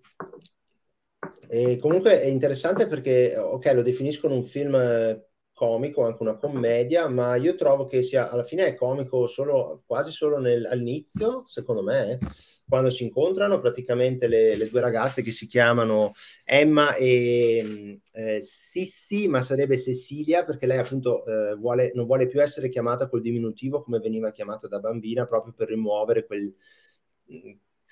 e 1.48 1.78
comunque 1.78 2.22
è 2.22 2.26
interessante 2.26 2.88
perché, 2.88 3.38
ok, 3.38 3.72
lo 3.74 3.82
definiscono 3.82 4.36
un 4.36 4.44
film 4.44 5.24
comico, 5.56 6.04
anche 6.04 6.22
una 6.22 6.36
commedia, 6.36 7.08
ma 7.08 7.36
io 7.38 7.56
trovo 7.56 7.86
che 7.86 8.04
sia 8.04 8.30
alla 8.30 8.44
fine 8.44 8.68
è 8.68 8.76
comico 8.76 9.26
solo, 9.26 9.84
quasi 9.86 10.12
solo 10.12 10.38
nel, 10.38 10.66
all'inizio, 10.66 11.44
secondo 11.48 11.82
me, 11.82 12.20
quando 12.68 12.90
si 12.90 13.04
incontrano 13.04 13.60
praticamente 13.62 14.28
le, 14.28 14.56
le 14.58 14.70
due 14.70 14.82
ragazze 14.82 15.22
che 15.22 15.32
si 15.32 15.48
chiamano 15.48 16.14
Emma 16.44 16.96
e 16.96 18.02
eh, 18.12 18.42
Sissi, 18.42 19.28
ma 19.30 19.42
sarebbe 19.42 19.80
Cecilia 19.80 20.44
perché 20.44 20.66
lei 20.66 20.80
appunto 20.80 21.26
eh, 21.26 21.56
vuole, 21.56 21.92
non 21.96 22.06
vuole 22.06 22.28
più 22.28 22.42
essere 22.42 22.68
chiamata 22.70 23.08
col 23.08 23.22
diminutivo 23.22 23.82
come 23.82 24.00
veniva 24.00 24.32
chiamata 24.32 24.68
da 24.68 24.80
bambina, 24.80 25.26
proprio 25.26 25.54
per 25.54 25.70
rimuovere 25.70 26.26
quel, 26.26 26.54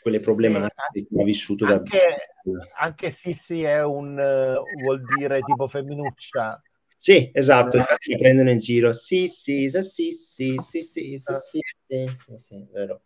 quelle 0.04 0.20
problematiche 0.20 0.76
sì, 0.92 1.08
che 1.08 1.22
ha 1.22 1.26
vissuto 1.26 1.66
anche, 1.66 2.00
da 2.44 2.68
anche 2.78 3.10
Sissi 3.10 3.64
è 3.64 3.84
un 3.84 4.12
uh, 4.12 4.82
vuol 4.82 5.02
dire 5.18 5.40
tipo 5.40 5.68
femminuccia 5.68 6.62
sì, 7.04 7.30
esatto, 7.34 7.76
infatti 7.76 8.14
mi 8.14 8.18
prendono 8.18 8.50
in 8.50 8.60
giro. 8.60 8.94
Sì, 8.94 9.28
sì, 9.28 9.70
sì, 9.70 9.82
sì, 9.84 10.14
sì, 10.14 10.58
sì, 10.58 10.84
sì, 10.86 11.22
sì, 11.22 12.08
sì, 12.08 12.38
sì, 12.38 12.68
vero. 12.72 13.02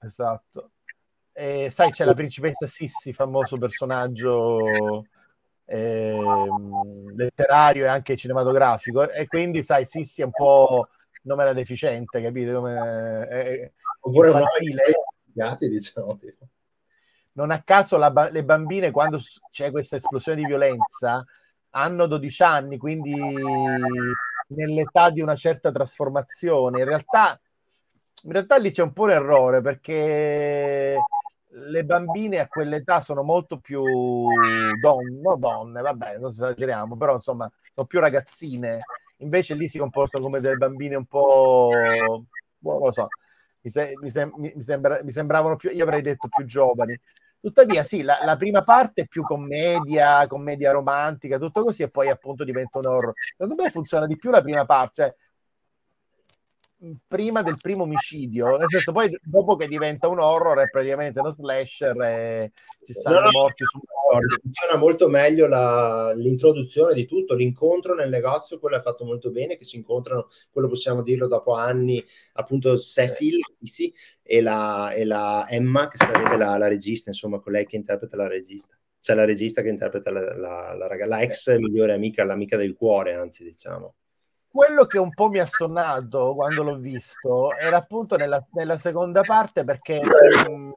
Esatto. 0.00 0.70
E 1.32 1.68
sai, 1.68 1.90
c'è 1.90 2.04
la 2.04 2.14
principessa 2.14 2.68
Sissi, 2.68 3.12
famoso 3.12 3.58
personaggio 3.58 5.04
eh, 5.64 6.16
letterario 7.16 7.86
e 7.86 7.88
anche 7.88 8.16
cinematografico, 8.16 9.10
e 9.10 9.26
quindi, 9.26 9.64
sai, 9.64 9.84
Sissi 9.84 10.22
è 10.22 10.26
un 10.26 10.30
po' 10.30 10.86
nome 11.22 11.42
da 11.42 11.52
deficiente, 11.52 12.22
capite? 12.22 12.52
Come, 12.52 13.26
è, 13.26 13.72
Oppure 14.02 14.28
infantile. 14.28 14.82
Gatti, 15.32 15.68
diciamo. 15.68 16.18
Non 17.32 17.50
a 17.50 17.62
caso 17.62 17.96
la, 17.96 18.28
le 18.30 18.44
bambine, 18.44 18.90
quando 18.90 19.20
c'è 19.50 19.70
questa 19.70 19.96
esplosione 19.96 20.40
di 20.40 20.46
violenza, 20.46 21.24
hanno 21.70 22.06
12 22.06 22.42
anni, 22.42 22.76
quindi 22.76 23.14
nell'età 24.48 25.10
di 25.10 25.20
una 25.20 25.36
certa 25.36 25.70
trasformazione. 25.70 26.80
In 26.80 26.84
realtà, 26.84 27.40
in 28.22 28.32
realtà 28.32 28.56
lì 28.56 28.70
c'è 28.70 28.82
un 28.82 28.92
po' 28.92 29.04
un 29.04 29.10
errore 29.10 29.60
perché 29.60 30.96
le 31.52 31.84
bambine 31.84 32.38
a 32.38 32.46
quell'età 32.46 33.00
sono 33.00 33.22
molto 33.22 33.58
più 33.58 33.82
donne, 34.80 35.20
no 35.20 35.36
donne, 35.36 35.80
vabbè, 35.80 36.18
non 36.18 36.30
esageriamo, 36.30 36.96
però 36.96 37.14
insomma 37.14 37.50
sono 37.74 37.86
più 37.86 38.00
ragazzine. 38.00 38.80
Invece 39.18 39.54
lì 39.54 39.68
si 39.68 39.78
comportano 39.78 40.24
come 40.24 40.40
delle 40.40 40.56
bambine 40.56 40.96
un 40.96 41.06
po', 41.06 41.70
boh, 42.58 42.72
non 42.72 42.86
lo 42.86 42.92
so, 42.92 43.08
mi, 43.62 43.70
se, 43.70 43.92
mi, 44.00 44.10
sem- 44.10 44.32
mi, 44.36 44.62
sembra- 44.62 45.00
mi 45.02 45.12
sembravano 45.12 45.56
più, 45.56 45.70
io 45.70 45.84
avrei 45.84 46.02
detto 46.02 46.28
più 46.28 46.44
giovani. 46.44 46.98
Tuttavia, 47.40 47.82
sì, 47.84 48.02
la, 48.02 48.18
la, 48.22 48.36
prima 48.36 48.62
parte 48.62 49.02
è 49.02 49.06
più 49.06 49.22
commedia, 49.22 50.26
commedia 50.26 50.72
romantica, 50.72 51.38
tutto 51.38 51.64
così, 51.64 51.82
e 51.82 51.90
poi 51.90 52.08
appunto 52.08 52.44
diventa 52.44 52.78
un 52.78 52.86
horror. 52.86 53.12
Secondo 53.36 53.62
me 53.62 53.70
funziona 53.70 54.06
di 54.06 54.16
più 54.16 54.30
la 54.30 54.42
prima 54.42 54.66
parte, 54.66 54.92
cioè 54.94 55.14
prima 57.06 57.42
del 57.42 57.58
primo 57.60 57.82
omicidio, 57.82 58.56
nel 58.56 58.68
senso 58.68 58.92
poi 58.92 59.16
dopo 59.22 59.56
che 59.56 59.66
diventa 59.66 60.08
un 60.08 60.18
horror 60.18 60.58
è 60.58 60.70
praticamente 60.70 61.20
uno 61.20 61.32
slasher 61.32 62.00
e 62.02 62.52
ci 62.86 62.94
stanno 62.94 63.20
no, 63.20 63.30
morti 63.30 63.64
sul 63.64 63.80
funziona 64.40 64.76
molto 64.76 65.08
meglio 65.08 65.46
la, 65.46 66.12
l'introduzione 66.14 66.94
di 66.94 67.06
tutto, 67.06 67.34
l'incontro 67.34 67.94
nel 67.94 68.08
negozio, 68.08 68.58
quello 68.58 68.76
è 68.76 68.80
fatto 68.80 69.04
molto 69.04 69.30
bene, 69.30 69.56
che 69.56 69.64
si 69.64 69.76
incontrano, 69.76 70.28
quello 70.50 70.68
possiamo 70.68 71.02
dirlo 71.02 71.28
dopo 71.28 71.54
anni, 71.54 72.04
appunto 72.32 72.76
Cecil 72.78 73.38
sì, 73.62 73.94
e, 74.22 74.40
la, 74.40 74.92
e 74.92 75.04
la 75.04 75.46
Emma, 75.48 75.88
che 75.88 75.98
sarebbe 75.98 76.36
la, 76.36 76.56
la 76.56 76.68
regista, 76.68 77.10
insomma, 77.10 77.38
colei 77.38 77.66
che 77.66 77.76
interpreta 77.76 78.16
la 78.16 78.26
regista. 78.26 78.76
C'è 79.00 79.14
la 79.14 79.24
regista 79.24 79.62
che 79.62 79.68
interpreta 79.68 80.10
la, 80.10 80.36
la, 80.36 80.74
la, 80.74 81.06
la 81.06 81.22
ex 81.22 81.56
migliore 81.56 81.92
amica, 81.92 82.24
l'amica 82.24 82.56
del 82.56 82.74
cuore, 82.74 83.14
anzi, 83.14 83.44
diciamo 83.44 83.94
quello 84.50 84.84
che 84.86 84.98
un 84.98 85.14
po' 85.14 85.28
mi 85.28 85.38
ha 85.38 85.46
sonnato 85.46 86.34
quando 86.34 86.62
l'ho 86.64 86.76
visto 86.76 87.54
era 87.56 87.76
appunto 87.76 88.16
nella, 88.16 88.44
nella 88.52 88.76
seconda 88.76 89.22
parte 89.22 89.62
perché 89.64 90.02
um, 90.48 90.74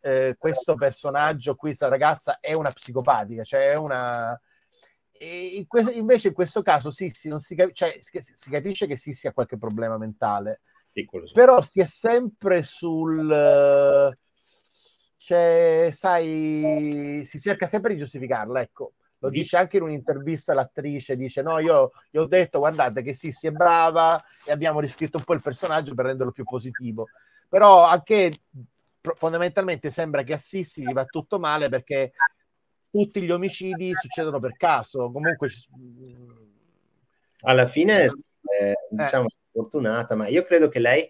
eh, 0.00 0.36
questo 0.38 0.74
personaggio, 0.74 1.54
questa 1.56 1.88
ragazza 1.88 2.38
è 2.40 2.52
una 2.52 2.70
psicopatica, 2.70 3.42
cioè 3.42 3.70
è 3.70 3.74
una... 3.76 4.38
In 5.22 5.66
questo, 5.66 5.90
invece 5.90 6.28
in 6.28 6.34
questo 6.34 6.62
caso 6.62 6.90
sì, 6.90 7.10
sì, 7.10 7.28
non 7.28 7.40
si, 7.40 7.54
cap- 7.54 7.72
cioè, 7.72 7.98
si, 8.00 8.48
capisce 8.48 8.86
che 8.86 8.96
sì 8.96 9.12
sia 9.12 9.32
qualche 9.32 9.58
problema 9.58 9.98
mentale, 9.98 10.62
Piccolo, 10.92 11.26
sì. 11.26 11.34
però 11.34 11.60
si 11.60 11.80
è 11.80 11.84
sempre 11.84 12.62
sul... 12.62 14.16
Cioè, 15.16 15.90
sai, 15.92 17.22
si 17.26 17.38
cerca 17.38 17.66
sempre 17.66 17.92
di 17.92 17.98
giustificarla, 17.98 18.62
ecco. 18.62 18.94
Lo 19.22 19.28
dice 19.28 19.58
anche 19.58 19.76
in 19.76 19.82
un'intervista 19.82 20.54
l'attrice, 20.54 21.14
dice 21.14 21.42
no, 21.42 21.58
io 21.58 21.92
gli 22.10 22.16
ho 22.16 22.26
detto 22.26 22.58
guardate 22.58 23.02
che 23.02 23.12
sì, 23.12 23.30
si 23.32 23.46
è 23.46 23.50
brava 23.50 24.22
e 24.44 24.50
abbiamo 24.50 24.80
riscritto 24.80 25.18
un 25.18 25.24
po' 25.24 25.34
il 25.34 25.42
personaggio 25.42 25.94
per 25.94 26.06
renderlo 26.06 26.32
più 26.32 26.44
positivo. 26.44 27.08
Però 27.48 27.84
anche 27.84 28.32
fondamentalmente 29.14 29.90
sembra 29.90 30.22
che 30.22 30.32
a 30.32 30.38
Sissi 30.38 30.82
gli 30.82 30.92
va 30.92 31.04
tutto 31.04 31.38
male 31.38 31.68
perché 31.68 32.12
tutti 32.90 33.22
gli 33.22 33.30
omicidi 33.30 33.92
succedono 33.94 34.40
per 34.40 34.56
caso. 34.56 35.10
Comunque 35.10 35.50
alla 37.42 37.66
fine 37.66 38.04
eh, 38.04 38.74
diciamo 38.88 39.26
eh. 39.26 39.34
fortunata, 39.52 40.14
ma 40.14 40.28
io 40.28 40.44
credo 40.44 40.68
che 40.68 40.78
lei 40.78 41.08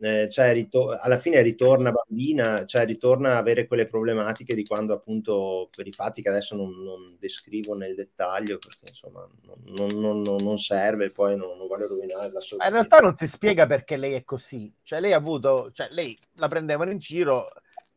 eh, 0.00 0.28
cioè, 0.28 0.52
ritor- 0.52 0.98
alla 1.00 1.18
fine 1.18 1.42
ritorna 1.42 1.90
bambina, 1.90 2.64
cioè 2.64 2.84
ritorna 2.84 3.34
a 3.34 3.38
avere 3.38 3.66
quelle 3.66 3.86
problematiche 3.86 4.54
di 4.54 4.64
quando 4.64 4.92
appunto 4.92 5.68
per 5.74 5.86
i 5.86 5.92
fatti 5.92 6.22
che 6.22 6.28
adesso 6.28 6.54
non, 6.54 6.70
non 6.82 7.16
descrivo 7.18 7.74
nel 7.74 7.94
dettaglio 7.94 8.58
perché 8.58 8.90
insomma 8.90 9.28
non, 9.76 10.22
non, 10.22 10.36
non 10.38 10.58
serve, 10.58 11.10
poi 11.10 11.36
non, 11.36 11.56
voglio 11.66 11.88
rovinare 11.88 12.30
la 12.30 12.40
sua... 12.40 12.64
In 12.64 12.72
realtà 12.72 12.98
non 12.98 13.16
si 13.16 13.26
spiega 13.26 13.66
perché 13.66 13.96
lei 13.96 14.14
è 14.14 14.24
così, 14.24 14.72
cioè 14.82 15.00
lei 15.00 15.12
ha 15.12 15.16
avuto, 15.16 15.70
cioè 15.72 15.88
lei 15.90 16.18
la 16.34 16.48
prendevano 16.48 16.90
in 16.90 16.98
giro 16.98 17.50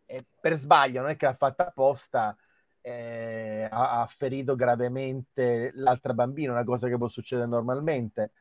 e 0.06 0.26
per 0.40 0.58
sbaglio, 0.58 1.02
non 1.02 1.12
è 1.12 1.16
che 1.16 1.26
l'ha 1.26 1.36
fatta 1.36 1.68
apposta, 1.68 2.36
eh, 2.82 3.68
ha, 3.70 4.02
ha 4.02 4.06
ferito 4.08 4.56
gravemente 4.56 5.72
l'altra 5.76 6.14
bambina, 6.14 6.52
una 6.52 6.64
cosa 6.64 6.88
che 6.88 6.98
può 6.98 7.08
succedere 7.08 7.48
normalmente 7.48 8.32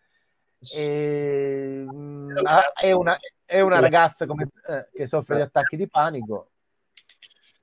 e, 0.74 1.84
mh, 1.86 2.34
è, 2.80 2.92
una, 2.92 3.18
è, 3.44 3.60
una, 3.60 3.80
ragazza 3.80 4.26
come, 4.26 4.48
eh, 4.68 4.88
che 4.92 5.06
soffre 5.06 5.36
di 5.36 5.42
attacchi 5.42 5.76
di 5.76 5.88
panico. 5.88 6.50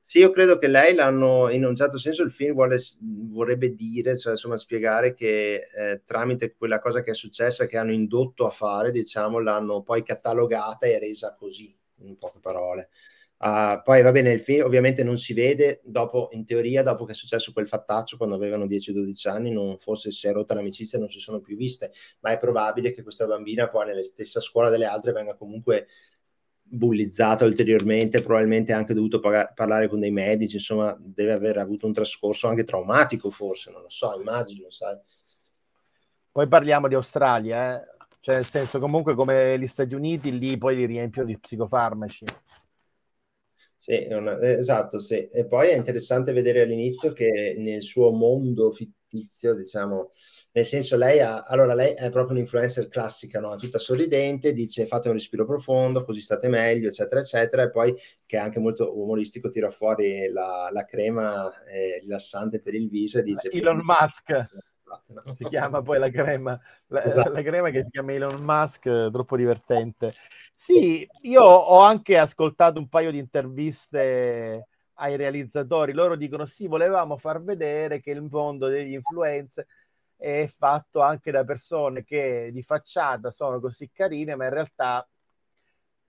Sì, 0.01 0.19
io 0.19 0.31
credo 0.31 0.57
che 0.57 0.67
lei 0.67 0.95
l'hanno, 0.95 1.49
in 1.49 1.65
un 1.65 1.75
certo 1.75 1.97
senso 1.97 2.23
il 2.23 2.31
film 2.31 2.53
vuole, 2.53 2.79
vorrebbe 3.01 3.75
dire, 3.75 4.17
cioè 4.17 4.31
insomma 4.33 4.55
spiegare 4.55 5.13
che 5.13 5.67
eh, 5.75 6.01
tramite 6.05 6.55
quella 6.55 6.79
cosa 6.79 7.01
che 7.01 7.11
è 7.11 7.13
successa, 7.13 7.65
che 7.65 7.77
hanno 7.77 7.91
indotto 7.91 8.47
a 8.47 8.49
fare, 8.49 8.91
diciamo, 8.91 9.39
l'hanno 9.39 9.81
poi 9.81 10.03
catalogata 10.03 10.87
e 10.87 10.97
resa 10.97 11.35
così, 11.35 11.77
in 12.03 12.17
poche 12.17 12.39
parole. 12.39 12.89
Uh, 13.39 13.83
poi 13.83 14.01
va 14.01 14.11
bene, 14.11 14.31
il 14.31 14.41
film 14.41 14.65
ovviamente 14.65 15.03
non 15.03 15.17
si 15.17 15.33
vede 15.33 15.81
dopo, 15.83 16.29
in 16.31 16.43
teoria, 16.43 16.81
dopo 16.81 17.05
che 17.05 17.11
è 17.11 17.15
successo 17.15 17.53
quel 17.53 17.67
fattaccio 17.67 18.17
quando 18.17 18.33
avevano 18.33 18.65
10-12 18.65 19.29
anni, 19.29 19.51
non 19.51 19.77
forse 19.77 20.09
si 20.11 20.27
è 20.27 20.31
rotta 20.31 20.55
l'amicizia 20.55 20.97
non 20.97 21.07
si 21.07 21.19
sono 21.19 21.39
più 21.39 21.55
viste, 21.55 21.91
ma 22.21 22.31
è 22.31 22.39
probabile 22.39 22.91
che 22.91 23.03
questa 23.03 23.27
bambina 23.27 23.69
poi 23.69 23.85
nella 23.85 24.01
stessa 24.01 24.39
scuola 24.39 24.69
delle 24.69 24.85
altre 24.85 25.11
venga 25.11 25.35
comunque 25.35 25.87
bullizzata 26.69 27.45
ulteriormente, 27.45 28.21
probabilmente 28.21 28.73
anche 28.73 28.95
dovuto 28.95 29.19
pag- 29.19 29.53
parlare 29.53 29.87
con 29.87 29.99
dei 29.99 30.11
medici, 30.11 30.55
insomma, 30.55 30.97
deve 30.99 31.31
aver 31.31 31.59
avuto 31.59 31.85
un 31.85 31.93
trascorso 31.93 32.47
anche 32.47 32.63
traumatico 32.63 33.29
forse, 33.29 33.71
non 33.71 33.83
lo 33.83 33.89
so, 33.89 34.19
immagino, 34.19 34.69
sai. 34.71 34.99
Poi 36.31 36.47
parliamo 36.47 36.87
di 36.87 36.95
Australia, 36.95 37.79
eh? 37.79 37.85
cioè 38.19 38.35
nel 38.35 38.45
senso 38.45 38.79
comunque 38.79 39.15
come 39.15 39.57
gli 39.59 39.67
Stati 39.67 39.93
Uniti, 39.93 40.37
lì 40.37 40.57
poi 40.57 40.75
li 40.75 40.85
riempiono 40.85 41.27
di 41.27 41.37
psicofarmaci. 41.37 42.25
Sì, 43.79 44.07
una, 44.09 44.37
eh, 44.39 44.57
esatto, 44.57 44.99
sì. 44.99 45.27
E 45.27 45.45
poi 45.45 45.69
è 45.69 45.75
interessante 45.75 46.33
vedere 46.33 46.61
all'inizio 46.61 47.13
che 47.13 47.55
nel 47.57 47.83
suo 47.83 48.11
mondo 48.11 48.71
fittizio, 48.71 49.53
diciamo, 49.53 50.11
nel 50.51 50.65
senso 50.65 50.97
lei 50.97 51.19
ha, 51.19 51.43
allora 51.43 51.73
lei 51.73 51.93
è 51.93 52.09
proprio 52.09 52.33
un'influencer 52.35 52.87
classica, 52.87 53.39
no? 53.39 53.55
tutta 53.55 53.77
sorridente, 53.77 54.53
dice 54.53 54.87
fate 54.87 55.07
un 55.07 55.13
respiro 55.13 55.45
profondo, 55.45 56.03
così 56.03 56.19
state 56.19 56.47
meglio, 56.47 56.89
eccetera, 56.89 57.21
eccetera, 57.21 57.63
e 57.63 57.69
poi 57.69 57.95
che 58.25 58.37
è 58.37 58.39
anche 58.39 58.59
molto 58.59 58.99
umoristico, 58.99 59.49
tira 59.49 59.69
fuori 59.69 60.27
la, 60.29 60.69
la 60.73 60.83
crema 60.83 61.63
eh, 61.65 61.99
rilassante 62.01 62.59
per 62.59 62.73
il 62.73 62.89
viso 62.89 63.19
e 63.19 63.23
dice... 63.23 63.49
Elon 63.51 63.81
Musk! 63.83 64.65
Si 65.35 65.43
chiama 65.49 65.81
poi 65.81 65.99
la 65.99 66.09
crema, 66.09 66.59
la, 66.87 67.03
esatto. 67.03 67.31
la, 67.31 67.41
crema 67.41 67.69
che 67.69 67.83
si 67.83 67.89
chiama 67.89 68.13
Elon 68.13 68.41
Musk, 68.41 68.83
troppo 69.11 69.35
divertente. 69.35 70.13
Sì, 70.53 71.07
io 71.21 71.43
ho 71.43 71.79
anche 71.81 72.17
ascoltato 72.17 72.79
un 72.79 72.87
paio 72.87 73.11
di 73.11 73.19
interviste 73.19 74.67
ai 74.93 75.15
realizzatori, 75.15 75.93
loro 75.93 76.15
dicono 76.15 76.45
sì, 76.45 76.67
volevamo 76.67 77.17
far 77.17 77.43
vedere 77.43 77.99
che 78.01 78.11
il 78.11 78.21
mondo 78.21 78.67
degli 78.67 78.93
influencer 78.93 79.65
è 80.15 80.49
fatto 80.57 81.01
anche 81.01 81.29
da 81.29 81.43
persone 81.43 82.03
che 82.03 82.49
di 82.51 82.63
facciata 82.63 83.29
sono 83.29 83.59
così 83.59 83.91
carine, 83.91 84.35
ma 84.35 84.45
in 84.45 84.49
realtà 84.51 85.07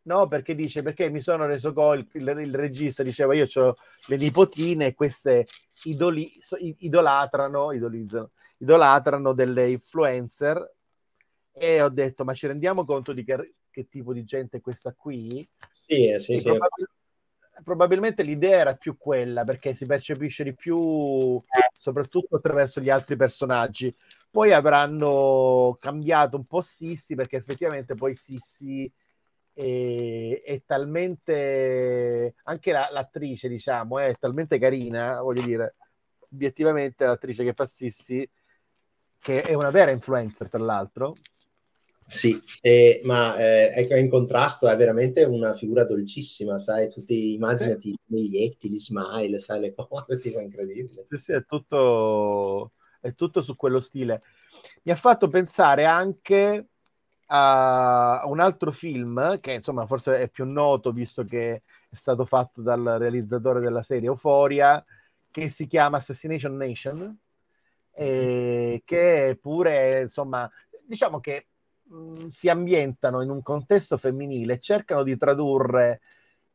no, 0.03 0.27
perché 0.27 0.55
dice 0.55 0.83
perché 0.83 1.11
mi 1.11 1.21
sono 1.21 1.47
reso 1.47 1.73
conto, 1.75 2.17
il, 2.17 2.27
il, 2.27 2.39
il, 2.39 2.55
regista 2.55 3.03
diceva 3.03 3.35
io 3.35 3.47
ho 3.55 3.77
le 4.07 4.17
nipotine 4.17 4.87
e 4.87 4.95
queste 4.95 5.47
idoli, 5.85 6.33
idolatrano, 6.79 7.73
idolizzano, 7.73 8.31
idolatrano 8.59 9.33
delle 9.33 9.71
influencer 9.71 10.75
e 11.53 11.83
ho 11.83 11.89
detto 11.89 12.25
ma 12.25 12.35
ci 12.35 12.47
rendiamo 12.47 12.85
conto 12.85 13.13
di 13.13 13.25
che, 13.25 13.55
che 13.71 13.89
tipo 13.89 14.13
di 14.13 14.25
gente 14.25 14.59
è 14.59 14.61
questa 14.61 14.95
qui? 14.97 15.49
Sì, 15.87 16.09
eh, 16.09 16.19
sì, 16.19 16.39
sì. 16.39 16.45
Probabil- 16.45 16.91
probabilmente 17.63 18.23
l'idea 18.23 18.59
era 18.59 18.75
più 18.75 18.97
quella 18.97 19.45
perché 19.45 19.75
si 19.75 19.87
percepisce 19.87 20.45
di 20.45 20.55
più 20.55 21.41
soprattutto 21.77 22.37
attraverso 22.37 22.81
gli 22.81 22.91
altri 22.91 23.17
personaggi 23.17 23.95
poi 24.31 24.53
avranno 24.53 25.77
cambiato 25.81 26.37
un 26.37 26.47
po' 26.47 26.61
Sissi 26.61 27.15
perché 27.15 27.37
effettivamente 27.37 27.95
poi 27.95 28.15
Sissi 28.15 28.91
è, 29.53 30.41
è 30.45 30.63
talmente 30.65 32.35
anche 32.45 32.73
la, 32.73 32.89
l'attrice 32.93 33.49
diciamo 33.49 33.99
è 33.99 34.15
talmente 34.19 34.59
carina 34.59 35.21
voglio 35.21 35.43
dire 35.43 35.75
obiettivamente 36.31 37.07
l'attrice 37.07 37.43
che 37.45 37.55
fa 37.55 37.67
Sissi 37.67 38.29
che 39.21 39.43
è 39.43 39.55
una 39.55 39.71
vera 39.71 39.91
influencer 39.91 40.49
tra 40.49 40.63
l'altro. 40.63 41.17
Sì, 42.11 42.41
eh, 42.63 43.03
ma 43.05 43.37
eh, 43.37 43.71
ecco, 43.75 43.95
in 43.95 44.09
contrasto 44.09 44.67
è 44.67 44.75
veramente 44.77 45.25
una 45.25 45.55
figura 45.55 45.85
dolcissima, 45.85 46.59
sai, 46.59 46.89
tutti 46.89 47.35
immaginati 47.35 47.83
sì. 47.83 47.89
i 47.91 47.99
biglietti, 48.07 48.71
gli 48.71 48.79
smile, 48.79 49.39
sai, 49.39 49.61
le 49.61 49.75
cose, 49.75 50.19
tipo 50.19 50.41
incredibile. 50.41 51.07
Sì, 51.11 51.17
sì, 51.19 51.33
è 51.33 51.45
tutto, 51.45 52.73
è 53.01 53.15
tutto 53.15 53.43
su 53.43 53.57
quello 53.57 53.81
stile. 53.81 54.23
Mi 54.85 54.93
ha 54.93 54.97
fatto 54.97 55.29
pensare 55.29 55.85
anche 55.85 56.69
a 57.27 58.23
un 58.25 58.41
altro 58.41 58.73
film 58.73 59.39
che 59.41 59.53
insomma 59.53 59.85
forse 59.85 60.19
è 60.19 60.31
più 60.31 60.47
noto 60.47 60.93
visto 60.93 61.25
che 61.25 61.63
è 61.91 61.95
stato 61.95 62.25
fatto 62.25 62.63
dal 62.63 62.83
realizzatore 62.99 63.61
della 63.61 63.83
serie 63.83 64.09
Euphoria 64.09 64.83
che 65.31 65.51
si 65.51 65.67
chiama 65.67 65.99
Assassination 65.99 66.57
Nation 66.57 67.19
eh, 67.99 68.83
che 68.85 69.37
pure, 69.41 70.03
insomma, 70.03 70.49
diciamo 70.87 71.19
che 71.19 71.49
mh, 71.83 71.97
mm, 71.97 72.27
si 72.29 72.49
ambientano 72.49 73.23
in 73.23 73.31
un 73.31 73.43
contesto 73.43 73.97
femminile 73.97 74.61
cercano 74.61 75.03
di 75.03 75.17
tradurre 75.17 76.01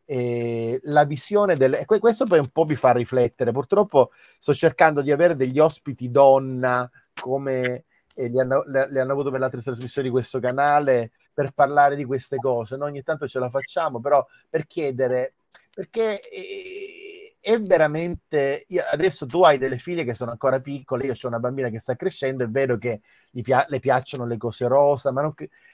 eh, 0.05 0.79
la 0.83 1.03
visione 1.03 1.57
del... 1.57 1.73
E 1.73 1.85
questo 1.85 2.25
poi 2.25 2.39
un 2.39 2.47
po' 2.47 2.63
mi 2.63 2.75
fa 2.75 2.93
riflettere. 2.93 3.51
Purtroppo 3.51 4.11
sto 4.39 4.53
cercando 4.53 5.01
di 5.01 5.11
avere 5.11 5.35
degli 5.35 5.59
ospiti 5.59 6.09
donna 6.09 6.89
come 7.13 7.85
eh, 8.15 8.27
li, 8.29 8.39
hanno, 8.39 8.63
le, 8.65 8.99
hanno 8.99 9.11
avuto 9.11 9.29
per 9.29 9.39
le 9.39 9.45
altre 9.45 9.61
trasmissioni 9.61 10.07
di 10.07 10.13
questo 10.13 10.39
canale 10.39 11.11
per 11.33 11.51
parlare 11.51 11.97
di 11.97 12.05
queste 12.05 12.37
cose. 12.37 12.77
No? 12.77 12.85
Ogni 12.85 13.03
tanto 13.03 13.27
ce 13.27 13.39
la 13.39 13.49
facciamo, 13.49 13.99
però 13.99 14.25
per 14.49 14.65
chiedere... 14.65 15.33
Perché... 15.73 16.21
Eh, 16.21 17.02
è 17.43 17.59
veramente. 17.59 18.63
Io, 18.69 18.83
adesso 18.89 19.25
tu 19.25 19.43
hai 19.43 19.57
delle 19.57 19.77
figlie 19.77 20.05
che 20.05 20.15
sono 20.15 20.31
ancora 20.31 20.61
piccole, 20.61 21.05
io 21.05 21.13
ho 21.21 21.27
una 21.27 21.39
bambina 21.39 21.67
che 21.67 21.79
sta 21.79 21.97
crescendo, 21.97 22.45
è 22.45 22.47
vero 22.47 22.77
che 22.77 23.01
pia- 23.41 23.65
le 23.67 23.79
piacciono 23.81 24.25
le 24.25 24.37
cose 24.37 24.65
rosa, 24.67 25.11
ma 25.11 25.21
non, 25.21 25.33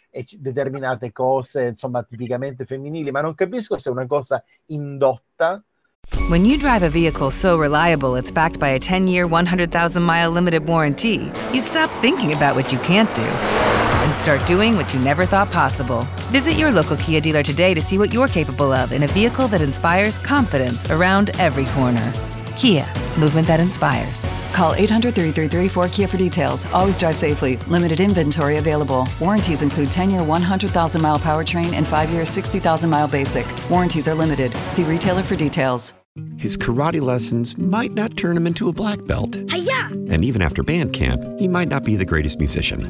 e 0.09 0.25
determinate 0.39 1.11
cose, 1.11 1.67
insomma, 1.67 2.01
tipicamente 2.01 2.65
femminili, 2.65 3.11
ma 3.11 3.21
non 3.21 3.35
capisco 3.35 3.77
se 3.77 3.89
è 3.89 3.91
una 3.91 4.07
cosa 4.07 4.43
indotta. 4.67 5.63
When 6.29 6.43
you 6.43 6.57
drive 6.57 6.83
a 6.83 6.89
vehicle 6.89 7.29
so 7.29 7.55
reliable 7.55 8.17
it's 8.17 8.31
backed 8.31 8.57
by 8.59 8.69
a 8.69 8.79
10 8.79 9.05
year, 9.07 9.27
100,000 9.27 10.01
mile 10.01 10.31
limited 10.31 10.67
warranty, 10.67 11.31
you 11.51 11.59
stop 11.59 11.91
thinking 12.01 12.33
about 12.33 12.55
what 12.55 12.71
you 12.71 12.79
can't 12.79 13.13
do 13.13 13.68
and 14.09 14.17
start 14.17 14.43
doing 14.47 14.75
what 14.75 14.91
you 14.91 14.99
never 15.01 15.23
thought 15.23 15.51
possible. 15.51 16.01
Visit 16.31 16.53
your 16.53 16.71
local 16.71 16.97
Kia 16.97 17.21
dealer 17.21 17.43
today 17.43 17.75
to 17.75 17.81
see 17.81 17.99
what 17.99 18.11
you're 18.11 18.27
capable 18.27 18.73
of 18.73 18.91
in 18.91 19.03
a 19.03 19.07
vehicle 19.07 19.47
that 19.49 19.61
inspires 19.61 20.17
confidence 20.17 20.89
around 20.89 21.29
every 21.37 21.65
corner. 21.77 22.11
Kia, 22.57 22.87
movement 23.19 23.45
that 23.45 23.59
inspires. 23.59 24.25
Call 24.51 24.73
800 24.73 25.13
333 25.13 25.69
4KIA 25.69 26.09
for 26.09 26.17
details. 26.17 26.65
Always 26.73 26.97
drive 26.97 27.15
safely. 27.15 27.57
Limited 27.67 27.99
inventory 27.99 28.57
available. 28.57 29.07
Warranties 29.21 29.61
include 29.61 29.91
10 29.91 30.09
year 30.09 30.23
100,000 30.23 31.01
mile 31.01 31.19
powertrain 31.19 31.73
and 31.73 31.87
5 31.87 32.09
year 32.09 32.25
60,000 32.25 32.89
mile 32.89 33.07
basic. 33.07 33.45
Warranties 33.69 34.07
are 34.07 34.15
limited. 34.15 34.51
See 34.69 34.83
retailer 34.83 35.21
for 35.21 35.35
details. 35.35 35.93
His 36.37 36.57
karate 36.57 36.99
lessons 36.99 37.57
might 37.59 37.91
not 37.91 38.17
turn 38.17 38.35
him 38.35 38.47
into 38.47 38.67
a 38.69 38.73
black 38.73 39.05
belt. 39.05 39.37
Hi-ya! 39.49 39.87
And 40.09 40.25
even 40.25 40.41
after 40.41 40.63
band 40.63 40.93
camp, 40.93 41.21
he 41.39 41.47
might 41.47 41.67
not 41.67 41.83
be 41.83 41.95
the 41.95 42.05
greatest 42.05 42.39
musician. 42.39 42.89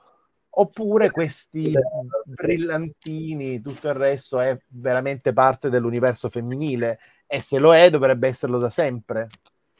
oppure 0.53 1.11
questi 1.11 1.73
brillantini, 2.23 3.61
tutto 3.61 3.87
il 3.87 3.93
resto 3.93 4.39
è 4.39 4.57
veramente 4.67 5.33
parte 5.33 5.69
dell'universo 5.69 6.29
femminile 6.29 6.99
e 7.25 7.39
se 7.41 7.59
lo 7.59 7.73
è 7.73 7.89
dovrebbe 7.89 8.27
esserlo 8.27 8.57
da 8.57 8.69
sempre. 8.69 9.29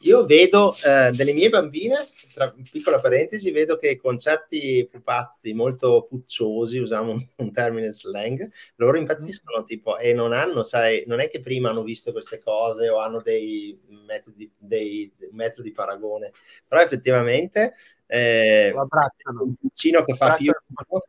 Io 0.04 0.24
vedo 0.24 0.74
eh, 0.84 1.12
delle 1.12 1.32
mie 1.32 1.48
bambine, 1.48 2.08
tra 2.34 2.52
piccola 2.72 2.98
parentesi, 2.98 3.52
vedo 3.52 3.76
che 3.76 3.96
con 3.96 4.18
certi 4.18 4.88
pupazzi 4.90 5.52
molto 5.52 6.06
pucciosi, 6.08 6.78
usiamo 6.78 7.12
un, 7.36 7.52
termine 7.52 7.92
slang, 7.92 8.50
loro 8.76 8.98
impazziscono 8.98 9.62
tipo 9.64 9.98
e 9.98 10.12
non 10.12 10.32
hanno, 10.32 10.64
sai, 10.64 11.04
non 11.06 11.20
è 11.20 11.28
che 11.28 11.40
prima 11.40 11.70
hanno 11.70 11.84
visto 11.84 12.10
queste 12.10 12.40
cose 12.40 12.88
o 12.88 12.98
hanno 12.98 13.20
dei 13.20 13.78
metodi, 14.04 14.50
dei, 14.56 15.12
dei 15.16 15.30
metodi 15.30 15.68
di 15.68 15.74
paragone, 15.74 16.32
però 16.66 16.80
effettivamente 16.80 17.74
eh, 18.12 18.70
Lo 18.74 18.82
abbracciano. 18.82 19.42
un 19.42 19.54
piccino 19.54 20.04
che 20.04 20.14
fa 20.14 20.34
più, 20.34 20.52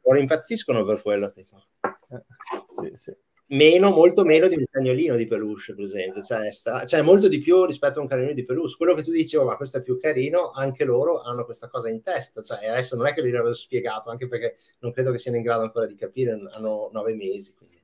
loro 0.04 0.20
impazziscono 0.20 0.86
per 0.86 1.02
quello. 1.02 1.32
Tipo. 1.32 1.62
Eh, 1.82 2.24
sì, 2.70 2.92
sì. 2.96 3.16
Meno, 3.48 3.89
molto 3.89 4.24
meno 4.24 4.48
di 4.48 4.56
un 4.56 4.63
cagnolino 4.72 5.18
di 5.18 5.28
peluche, 5.28 5.76
per 5.76 5.84
esempio, 5.84 6.24
cioè, 6.24 6.50
sta, 6.54 6.86
cioè 6.86 7.02
molto 7.02 7.28
di 7.28 7.39
più 7.39 7.66
rispetto 7.66 8.00
a 8.00 8.04
un 8.04 8.08
cagnolino 8.08 8.34
di 8.34 8.46
peluche. 8.46 8.76
Quello 8.78 8.94
che 8.94 9.04
tu 9.04 9.12
dici, 9.12 9.36
oh, 9.36 9.44
ma 9.44 9.58
questo 9.58 9.80
è 9.80 9.84
più 9.84 10.00
carino, 10.00 10.52
anche 10.52 10.86
loro 10.86 11.22
hanno 11.22 11.44
questa 11.44 11.68
cosa 11.68 11.89
in 11.89 12.02
testa. 12.02 12.42
Cioè, 12.42 12.68
adesso 12.68 12.96
non 12.96 13.06
è 13.06 13.13
che 13.13 13.22
li 13.22 13.36
avevo 13.36 13.54
spiegato, 13.54 14.10
anche 14.10 14.30
perché 14.30 14.56
non 14.80 14.94
credo 14.94 15.12
che 15.12 15.18
siano 15.18 15.36
in 15.36 15.44
grado 15.44 15.63
ancora 15.63 15.86
di 15.86 15.96
capire, 15.96 16.32
hanno 16.32 16.89
nove 16.94 17.16
mesi. 17.16 17.54
Quindi. 17.54 17.82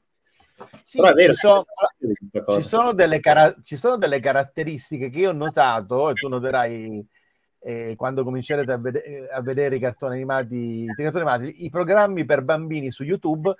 Sì, 0.86 1.02
vero, 1.02 1.34
ci 1.34 1.40
sono, 1.40 1.64
ci 2.54 2.62
sono 2.62 2.94
delle 2.94 3.20
cara- 3.20 3.56
ci 3.64 3.76
sono 3.76 3.98
delle 3.98 4.22
caratteristiche 4.22 5.10
che 5.10 5.20
io 5.20 5.30
ho 5.32 5.34
notato 5.34 6.10
e 6.10 6.14
tu 6.14 6.30
noterai 6.30 7.06
eh, 7.60 7.96
quando 7.98 8.24
comincerete 8.24 8.72
a, 8.72 8.78
vede- 8.78 9.30
a 9.30 9.42
vedere 9.42 9.76
i 9.76 9.80
cartoni 9.80 10.16
animati, 10.16 10.84
i 10.84 10.94
cartoni 10.96 11.30
animati, 11.30 11.66
i 11.66 11.70
programmi 11.70 12.26
per 12.26 12.42
bambini 12.42 12.92
su 12.92 13.04
YouTube 13.04 13.54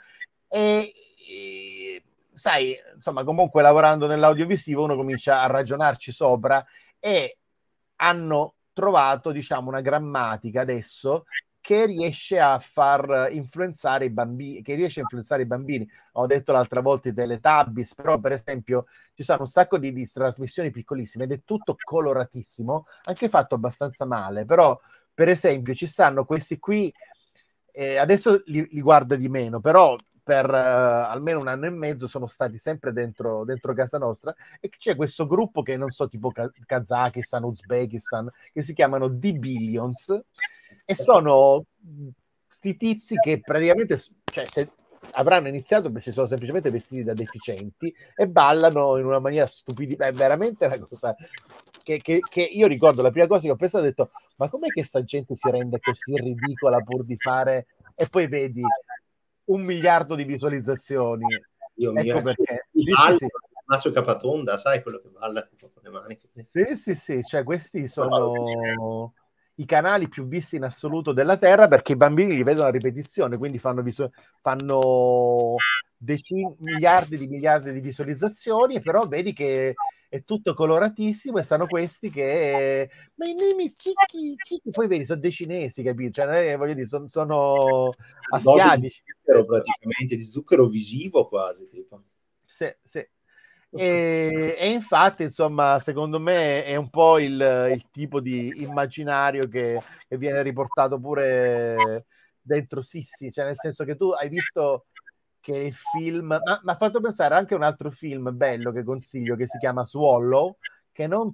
e, 0.48 0.94
e, 1.30 2.04
sai, 2.34 2.76
insomma, 2.96 3.24
comunque 3.24 3.62
lavorando 3.62 4.08
nell'audiovisivo 4.08 4.84
uno 4.84 4.96
comincia 4.96 5.42
a 5.42 5.48
ragionarci 5.48 6.12
sopra 6.12 6.66
e 7.00 7.38
hanno 7.98 8.56
trovato, 8.74 9.32
diciamo, 9.32 9.70
una 9.70 9.82
grammatica 9.82 10.62
adesso 10.62 11.26
che 11.70 11.86
riesce 11.86 12.40
a 12.40 12.58
far 12.58 13.28
influenzare 13.30 14.06
i 14.06 14.10
bambini, 14.10 14.64
che 14.64 14.74
riesce 14.74 15.02
a 15.02 15.04
influenzare 15.04 15.44
i 15.44 15.46
bambini. 15.46 15.88
Ho 16.14 16.26
detto 16.26 16.52
l'altra 16.52 16.82
volta 16.82 17.10
i 17.10 17.14
Teletubbies, 17.14 17.94
però 17.94 18.18
per 18.18 18.32
esempio 18.32 18.88
ci 19.14 19.22
sono 19.22 19.42
un 19.42 19.48
sacco 19.48 19.78
di, 19.78 19.94
di 19.94 20.10
trasmissioni 20.10 20.72
piccolissime 20.72 21.26
ed 21.26 21.32
è 21.34 21.42
tutto 21.46 21.76
coloratissimo, 21.80 22.88
anche 23.04 23.30
fatto 23.30 23.54
abbastanza 23.54 24.04
male, 24.06 24.46
però 24.46 24.82
per 25.14 25.30
esempio 25.30 25.76
ci 25.76 25.86
stanno 25.86 26.26
questi 26.26 26.58
qui, 26.58 26.92
eh, 27.72 27.98
adesso 27.98 28.42
li, 28.46 28.68
li 28.72 28.82
guarda 28.82 29.16
di 29.16 29.30
meno, 29.30 29.60
però 29.60 29.96
per 30.24 30.50
eh, 30.50 30.58
almeno 30.58 31.40
un 31.40 31.50
anno 31.50 31.68
e 31.68 31.70
mezzo 31.70 32.08
sono 32.08 32.26
stati 32.26 32.58
sempre 32.58 32.92
dentro, 32.94 33.44
dentro 33.46 33.76
casa 33.76 34.00
nostra 34.00 34.34
e 34.60 34.70
c'è 34.70 34.96
questo 34.96 35.28
gruppo 35.28 35.62
che 35.62 35.78
non 35.78 35.92
so, 35.92 36.10
tipo 36.10 36.32
Ka- 36.32 36.52
Kazakistan, 36.66 37.44
Uzbekistan, 37.44 38.28
che 38.52 38.64
si 38.64 38.74
chiamano 38.74 39.16
The 39.16 39.34
Billions 39.34 40.20
e 40.86 40.96
sono 40.96 41.66
questi 42.48 42.78
tizi 42.78 43.16
che 43.16 43.40
praticamente 43.40 44.02
cioè, 44.26 44.46
se 44.46 44.72
avranno 45.12 45.48
iniziato 45.48 45.88
perché 45.88 46.02
si 46.02 46.12
sono 46.12 46.28
semplicemente 46.28 46.70
vestiti 46.70 47.04
da 47.04 47.14
deficienti 47.14 47.94
e 48.16 48.28
ballano 48.28 48.98
in 48.98 49.06
una 49.06 49.20
maniera 49.20 49.48
stupida, 49.48 50.08
è 50.08 50.12
veramente 50.12 50.66
una 50.66 50.80
cosa 50.80 51.16
che, 51.82 52.00
che, 52.00 52.20
che 52.20 52.42
io 52.42 52.68
ricordo 52.68 53.02
la 53.02 53.12
prima 53.12 53.28
cosa 53.28 53.42
che 53.42 53.52
ho 53.52 53.56
pensato 53.56 53.84
ho 53.84 53.88
detto 53.88 54.12
ma 54.36 54.50
com'è 54.50 54.68
che 54.68 54.84
sta 54.84 55.04
gente 55.04 55.36
si 55.36 55.50
rende 55.50 55.80
così 55.80 56.16
ridicola 56.16 56.80
pur 56.82 57.04
di 57.04 57.18
fare? 57.18 57.68
E 57.96 58.08
poi 58.08 58.28
vedi 58.28 58.62
un 59.46 59.62
miliardo 59.62 60.16
di 60.16 60.24
visualizzazioni. 60.24 61.26
Io 61.76 61.94
ecco 61.94 62.22
perché. 62.22 62.68
mi 62.72 62.84
sì, 62.84 62.92
ballo, 62.92 63.18
sì, 63.18 63.28
Macio 63.66 63.92
Capatonda, 63.92 64.58
sai 64.58 64.82
quello 64.82 65.00
che 65.00 65.10
balla 65.10 65.42
tipo 65.44 65.70
con 65.74 65.84
le 65.84 65.90
mani 65.90 66.20
sì, 66.38 66.76
sì, 66.76 66.96
sì, 66.96 67.24
cioè 67.24 67.44
questi 67.44 67.88
sono 67.88 69.14
i 69.60 69.66
canali 69.66 70.08
più 70.08 70.26
visti 70.26 70.56
in 70.56 70.64
assoluto 70.64 71.12
della 71.12 71.38
Terra 71.38 71.68
perché 71.68 71.92
i 71.92 71.98
bambini 71.98 72.36
li 72.36 72.44
vedono 72.44 72.68
a 72.68 72.72
ripetizione, 72.72 73.38
quindi 73.38 73.60
fanno, 73.60 73.82
visu- 73.82 74.10
fanno 74.42 75.56
decine, 75.98 76.56
miliardi 76.60 77.18
di 77.18 77.28
miliardi 77.28 77.72
di 77.74 77.82
visualizzazioni, 77.82 78.82
però 78.82 79.06
vedi 79.06 79.34
che 79.34 79.76
è 80.08 80.24
tutto 80.24 80.54
coloratissimo 80.54 81.38
e 81.38 81.44
stanno 81.44 81.68
questi 81.68 82.10
che 82.10 82.90
my 83.16 83.34
name 83.34 83.64
is 83.64 83.76
Cicchi, 83.78 84.36
Cicchi. 84.38 84.72
poi 84.72 84.88
vedi 84.88 85.06
sono 85.06 85.20
dei 85.20 85.32
cinesi, 85.32 85.84
capito? 85.84 86.22
Cioè, 86.22 86.56
voglio 86.58 86.74
dire, 86.74 86.88
son- 86.88 87.10
sono 87.10 87.94
Dose 88.30 88.52
asiatici. 88.52 89.02
Di 89.06 89.14
zucchero 89.18 89.46
praticamente, 89.46 90.16
di 90.16 90.26
zucchero 90.26 90.68
visivo 90.68 91.28
quasi. 91.28 91.68
Tipo. 91.68 92.02
Sì, 92.46 92.74
sì. 92.82 93.06
E, 93.72 94.56
e 94.58 94.70
infatti, 94.70 95.24
insomma, 95.24 95.78
secondo 95.80 96.20
me 96.20 96.64
è 96.64 96.76
un 96.76 96.90
po' 96.90 97.20
il, 97.20 97.70
il 97.72 97.90
tipo 97.92 98.20
di 98.20 98.64
immaginario 98.64 99.48
che, 99.48 99.80
che 100.08 100.18
viene 100.18 100.42
riportato 100.42 101.00
pure 101.00 102.06
dentro 102.42 102.82
Sissi, 102.82 103.32
cioè 103.32 103.46
nel 103.46 103.58
senso 103.58 103.84
che 103.84 103.96
tu 103.96 104.10
hai 104.10 104.28
visto 104.28 104.88
che 105.40 105.56
il 105.56 105.74
film, 105.74 106.40
ma 106.44 106.60
mi 106.64 106.72
ha 106.72 106.76
fatto 106.76 107.00
pensare 107.00 107.36
anche 107.36 107.54
a 107.54 107.58
un 107.58 107.64
altro 107.64 107.92
film 107.92 108.36
bello 108.36 108.72
che 108.72 108.84
consiglio 108.84 109.36
che 109.36 109.48
si 109.48 109.58
chiama 109.60 109.86
Swallow, 109.86 110.58
che 110.92 111.08
non, 111.08 111.34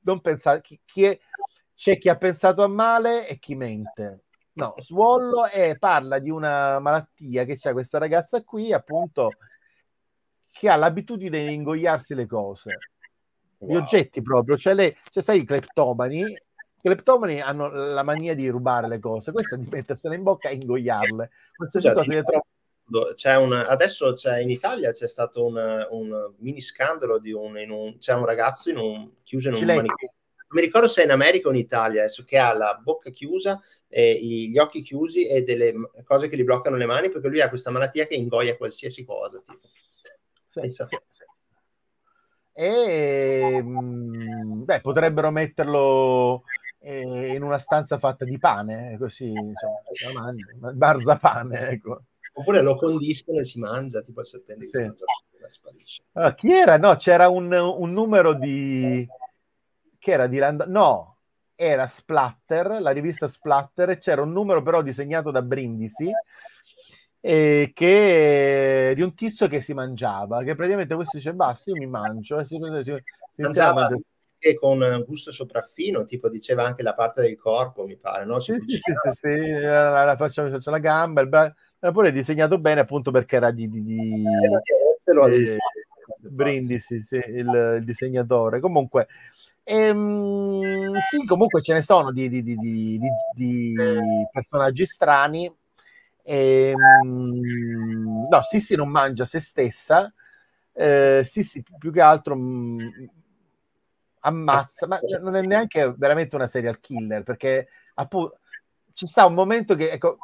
non 0.00 0.20
pensa, 0.20 0.60
chi, 0.60 0.78
chi 0.84 1.04
è, 1.04 1.18
c'è 1.74 1.98
chi 1.98 2.08
ha 2.08 2.16
pensato 2.16 2.62
a 2.62 2.68
male 2.68 3.26
e 3.26 3.38
chi 3.38 3.54
mente. 3.54 4.24
No, 4.54 4.74
Swallow 4.76 5.46
è, 5.46 5.78
parla 5.78 6.18
di 6.18 6.28
una 6.28 6.78
malattia 6.78 7.44
che 7.44 7.56
c'è 7.56 7.72
questa 7.72 7.96
ragazza 7.96 8.42
qui, 8.42 8.72
appunto, 8.72 9.30
che 10.52 10.68
ha 10.68 10.76
l'abitudine 10.76 11.46
di 11.46 11.54
ingoiarsi 11.54 12.14
le 12.14 12.26
cose, 12.26 12.78
gli 13.58 13.72
Wow. 13.72 13.80
oggetti 13.82 14.22
proprio, 14.22 14.56
cioè, 14.56 14.74
le, 14.74 14.96
cioè 15.10 15.22
sai 15.22 15.38
i 15.38 15.44
cleptomani, 15.44 16.20
i 16.20 16.38
cleptomani 16.80 17.40
hanno 17.40 17.68
la 17.68 18.02
mania 18.02 18.34
di 18.34 18.48
rubare 18.48 18.88
le 18.88 18.98
cose, 18.98 19.32
questa 19.32 19.56
di 19.56 19.66
mettersele 19.70 20.14
in 20.14 20.22
bocca 20.22 20.48
e 20.48 20.54
ingoiarle, 20.54 21.30
qualsiasi 21.56 21.88
Scusa, 21.88 21.98
cosa 22.00 22.12
che 22.12 22.22
trova 22.22 23.14
C'è 23.14 23.36
un, 23.36 23.52
adesso 23.52 24.12
c'è 24.12 24.40
in 24.40 24.50
Italia 24.50 24.90
c'è 24.90 25.08
stato 25.08 25.46
un, 25.46 25.86
un 25.90 26.34
mini 26.38 26.60
scandalo 26.60 27.18
di 27.18 27.32
un, 27.32 27.56
un 27.56 27.98
c'è 27.98 28.12
un 28.14 28.26
ragazzo 28.26 28.68
in 28.68 28.76
un, 28.76 29.10
chiuso 29.22 29.48
in 29.48 29.54
un 29.54 29.64
manicomio. 29.64 30.12
Non 30.52 30.60
mi 30.60 30.66
ricordo 30.66 30.86
se 30.88 31.00
è 31.00 31.04
in 31.04 31.12
America 31.12 31.48
o 31.48 31.52
in 31.52 31.56
Italia, 31.56 32.02
adesso 32.02 32.24
che 32.24 32.36
ha 32.36 32.52
la 32.52 32.78
bocca 32.82 33.08
chiusa, 33.10 33.62
e 33.88 34.10
i- 34.10 34.50
gli 34.50 34.58
occhi 34.58 34.82
chiusi 34.82 35.26
e 35.26 35.42
delle 35.42 35.72
cose 36.04 36.28
che 36.28 36.36
gli 36.36 36.44
bloccano 36.44 36.76
le 36.76 36.84
mani 36.84 37.08
perché 37.08 37.28
lui 37.28 37.40
ha 37.40 37.48
questa 37.48 37.70
malattia 37.70 38.06
che 38.06 38.16
ingoia 38.16 38.56
qualsiasi 38.56 39.04
cosa. 39.04 39.38
Tipo. 39.38 39.68
Pensa. 40.60 40.86
sì, 40.86 40.98
sì. 41.08 41.24
E 42.54 43.62
mh, 43.62 44.64
beh, 44.64 44.80
potrebbero 44.82 45.30
metterlo 45.30 46.42
eh, 46.78 47.34
in 47.34 47.42
una 47.42 47.58
stanza 47.58 47.98
fatta 47.98 48.24
di 48.24 48.38
pane, 48.38 48.92
eh, 48.92 48.98
così 48.98 49.28
insomma, 49.28 49.80
la 50.12 50.20
mangi, 50.20 50.44
marzapane, 50.74 51.68
ecco. 51.70 52.02
Oppure 52.34 52.62
lo 52.62 52.76
condiscono 52.76 53.38
e 53.38 53.44
si 53.44 53.58
mangia, 53.58 54.02
tipo 54.02 54.20
il 54.20 54.26
serpente 54.26 54.66
che 54.66 54.70
Sì. 54.70 55.48
sparisce. 55.48 56.02
Ah, 56.12 56.34
chi 56.34 56.52
era? 56.52 56.76
No, 56.78 56.96
c'era 56.96 57.28
un, 57.28 57.52
un 57.52 57.92
numero 57.92 58.34
di 58.34 59.06
che 59.98 60.10
era 60.10 60.26
di 60.26 60.38
Land... 60.38 60.64
no, 60.66 61.18
era 61.54 61.86
Splatter, 61.86 62.80
la 62.80 62.90
rivista 62.90 63.28
Splatter, 63.28 63.98
c'era 63.98 64.22
un 64.22 64.32
numero 64.32 64.62
però 64.62 64.82
disegnato 64.82 65.30
da 65.30 65.42
Brindisi 65.42 66.10
eh, 67.24 67.70
che 67.72 68.92
di 68.96 69.02
un 69.02 69.14
tizio 69.14 69.46
che 69.46 69.62
si 69.62 69.74
mangiava, 69.74 70.42
che 70.42 70.56
praticamente 70.56 70.96
questo 70.96 71.18
dice 71.18 71.32
basta, 71.32 71.70
io 71.70 71.76
mi 71.78 71.86
mangio 71.86 72.40
e 72.40 72.44
si, 72.44 72.58
si, 72.82 72.82
si 72.82 73.42
Mangiava 73.42 73.84
anche 73.86 74.58
con 74.58 74.82
un 74.82 75.04
gusto 75.06 75.30
sopraffino, 75.30 76.04
tipo 76.04 76.28
diceva 76.28 76.64
anche 76.64 76.82
la 76.82 76.94
parte 76.94 77.22
del 77.22 77.38
corpo, 77.38 77.86
mi 77.86 77.96
pare, 77.96 78.24
no? 78.24 78.40
Sì, 78.40 78.58
sì, 78.58 78.72
sì, 78.72 78.80
sì, 78.80 79.10
sì, 79.12 79.50
la, 79.60 80.04
la 80.04 80.16
faccia, 80.16 80.50
faccia 80.50 80.70
la 80.72 80.78
gamba, 80.78 81.20
il 81.20 81.28
bra... 81.28 81.54
era 81.78 81.92
pure 81.92 82.10
disegnato 82.10 82.58
bene 82.58 82.80
appunto 82.80 83.12
perché 83.12 83.36
era 83.36 83.52
di, 83.52 83.68
di, 83.70 83.82
di... 83.84 84.24
Eh, 85.04 85.58
Brindisi, 86.18 87.00
sì, 87.02 87.16
il, 87.16 87.76
il, 87.78 87.84
disegnatore. 87.84 88.58
Comunque, 88.58 89.06
ehm, 89.62 90.98
sì, 91.08 91.24
comunque 91.24 91.62
ce 91.62 91.74
ne 91.74 91.82
sono 91.82 92.10
di, 92.12 92.28
di, 92.28 92.42
di, 92.42 92.56
di 93.34 93.74
personaggi 94.30 94.86
strani. 94.86 95.52
Ehm, 96.22 97.40
no, 98.28 98.42
Sissi 98.42 98.74
non 98.76 98.88
mangia 98.88 99.24
se 99.24 99.40
stessa. 99.40 100.12
Eh, 100.72 101.22
Sissi 101.24 101.62
più 101.78 101.92
che 101.92 102.00
altro 102.00 102.36
mh, 102.36 102.40
mm, 102.40 103.04
ammazza, 104.20 104.86
ma 104.86 105.00
non 105.20 105.34
è 105.34 105.42
neanche 105.42 105.92
veramente 105.96 106.36
una 106.36 106.46
serial 106.46 106.80
killer 106.80 107.22
perché 107.22 107.68
appunto 107.94 108.38
ci 108.94 109.06
sta 109.06 109.24
un 109.26 109.34
momento 109.34 109.74
che 109.74 109.90
ecco, 109.90 110.18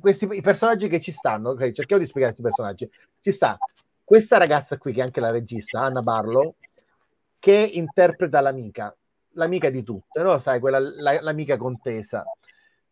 questi 0.00 0.26
i 0.30 0.40
personaggi 0.40 0.88
che 0.88 1.00
ci 1.00 1.12
stanno, 1.12 1.50
okay, 1.50 1.72
cerchiamo 1.72 2.02
di 2.02 2.08
spiegare 2.08 2.34
questi 2.34 2.42
personaggi. 2.42 2.90
Ci 3.20 3.32
sta 3.32 3.58
questa 4.02 4.38
ragazza 4.38 4.78
qui, 4.78 4.92
che 4.92 5.00
è 5.00 5.04
anche 5.04 5.20
la 5.20 5.30
regista, 5.30 5.80
Anna 5.80 6.00
Barlow, 6.00 6.54
che 7.38 7.70
interpreta 7.74 8.40
l'amica, 8.40 8.94
l'amica 9.32 9.70
di 9.70 9.82
tutte, 9.82 10.22
no? 10.22 10.38
Sai, 10.38 10.60
quella, 10.60 10.78
la, 10.78 11.20
l'amica 11.20 11.56
contesa. 11.56 12.24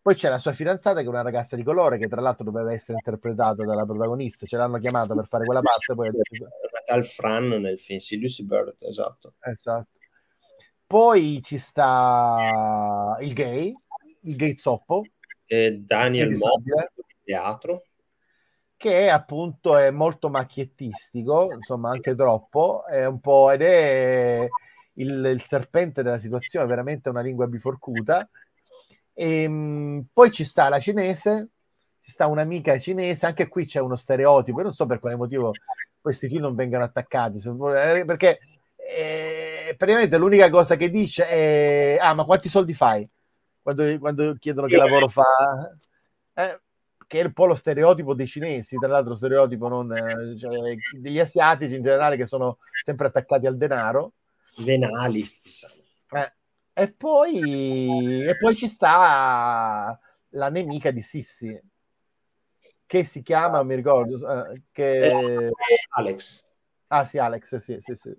Poi 0.07 0.15
c'è 0.15 0.29
la 0.29 0.39
sua 0.39 0.53
fidanzata, 0.53 1.01
che 1.01 1.07
è 1.07 1.09
una 1.09 1.23
ragazza 1.23 1.57
di 1.57 1.65
colore, 1.65 1.99
che 1.99 2.07
tra 2.07 2.21
l'altro 2.21 2.45
doveva 2.45 2.73
essere 2.73 2.99
interpretata 2.99 3.65
dalla 3.65 3.85
protagonista. 3.85 4.47
Ce 4.47 4.57
l'hanno 4.57 4.79
chiamata 4.79 5.17
per 5.17 5.27
fare 5.27 5.45
quella 5.45 5.61
parte. 5.61 5.95
Poi 5.97 6.11
detto... 6.13 6.49
Al 6.87 7.05
Fran 7.05 7.49
nel 7.49 7.81
film, 7.81 7.99
sì, 7.99 8.21
Lucy 8.21 8.45
Bird, 8.45 8.77
esatto. 8.83 9.35
Esatto. 9.41 9.89
Poi 10.87 11.41
ci 11.43 11.59
sta 11.59 13.17
il 13.21 13.33
gay, 13.33 13.75
il 14.21 14.37
gay 14.37 14.55
zoppo. 14.55 15.03
E 15.45 15.73
Daniel 15.85 16.37
Mo, 16.37 16.63
teatro 17.25 17.83
che 18.77 19.11
appunto 19.11 19.77
è 19.77 19.91
molto 19.91 20.29
macchiettistico, 20.29 21.53
insomma 21.53 21.91
anche 21.91 22.15
troppo, 22.15 22.87
è 22.87 23.07
un 23.07 23.19
po' 23.19 23.51
ed 23.51 23.63
è 23.63 24.47
il, 24.93 25.25
il 25.25 25.43
serpente 25.43 26.05
della 26.05 26.19
situazione, 26.19 26.67
veramente 26.67 27.09
una 27.09 27.23
lingua 27.23 27.49
biforcuta. 27.49 28.29
E, 29.19 29.43
ehm, 29.43 30.07
poi 30.13 30.31
ci 30.31 30.45
sta 30.45 30.69
la 30.69 30.79
cinese, 30.79 31.49
ci 32.03 32.11
sta 32.11 32.27
un'amica 32.27 32.79
cinese, 32.79 33.25
anche 33.25 33.49
qui 33.49 33.65
c'è 33.65 33.81
uno 33.81 33.97
stereotipo, 33.97 34.59
io 34.59 34.65
non 34.65 34.75
so 34.75 34.85
per 34.85 35.01
quale 35.01 35.17
motivo 35.17 35.53
questi 35.99 36.29
film 36.29 36.43
non 36.43 36.55
vengano 36.55 36.85
attaccati, 36.85 37.39
eh, 37.39 38.05
perché 38.05 38.39
eh, 38.77 39.75
praticamente 39.77 40.19
l'unica 40.19 40.51
cosa 40.51 40.77
che 40.77 40.91
dice 40.91 41.27
è 41.27 41.97
ah 41.99 42.15
ma 42.15 42.25
quanti 42.25 42.49
soldi 42.49 42.75
fai? 42.75 43.09
Quando, 43.63 43.99
quando 43.99 44.37
chiedono 44.39 44.69
che 44.69 44.77
lavoro 44.77 45.09
fa. 45.09 45.25
Eh, 46.35 46.61
che 47.07 47.21
è 47.21 47.25
un 47.25 47.33
po' 47.33 47.47
lo 47.47 47.55
stereotipo 47.55 48.15
dei 48.15 48.27
cinesi, 48.27 48.77
tra 48.77 48.89
l'altro 48.89 49.15
stereotipo 49.15 49.69
non, 49.69 49.93
eh, 49.97 50.37
cioè, 50.39 50.75
degli 50.99 51.19
asiatici 51.19 51.77
in 51.77 51.83
generale 51.83 52.17
che 52.17 52.27
sono 52.27 52.59
sempre 52.85 53.07
attaccati 53.07 53.47
al 53.47 53.57
denaro. 53.57 54.13
Venali, 54.59 55.25
diciamo. 55.43 55.75
Eh, 56.13 56.33
e, 56.79 56.93
poi, 56.93 58.27
e 58.27 58.37
poi 58.37 58.55
ci 58.55 58.69
sta 58.69 59.99
la 60.29 60.49
nemica 60.51 60.91
di 60.91 61.01
Sissi, 61.01 61.59
che 62.85 63.05
si 63.05 63.23
chiama, 63.23 63.63
mi 63.63 63.75
ricordo, 63.75 64.19
eh, 64.31 64.63
che... 64.73 65.07
Eh, 65.07 65.51
Alex. 65.95 66.45
Ah 66.89 67.07
sì, 67.07 67.17
Alex, 67.17 67.57
sì, 67.57 67.79
sì, 67.81 67.95
sì. 67.95 68.15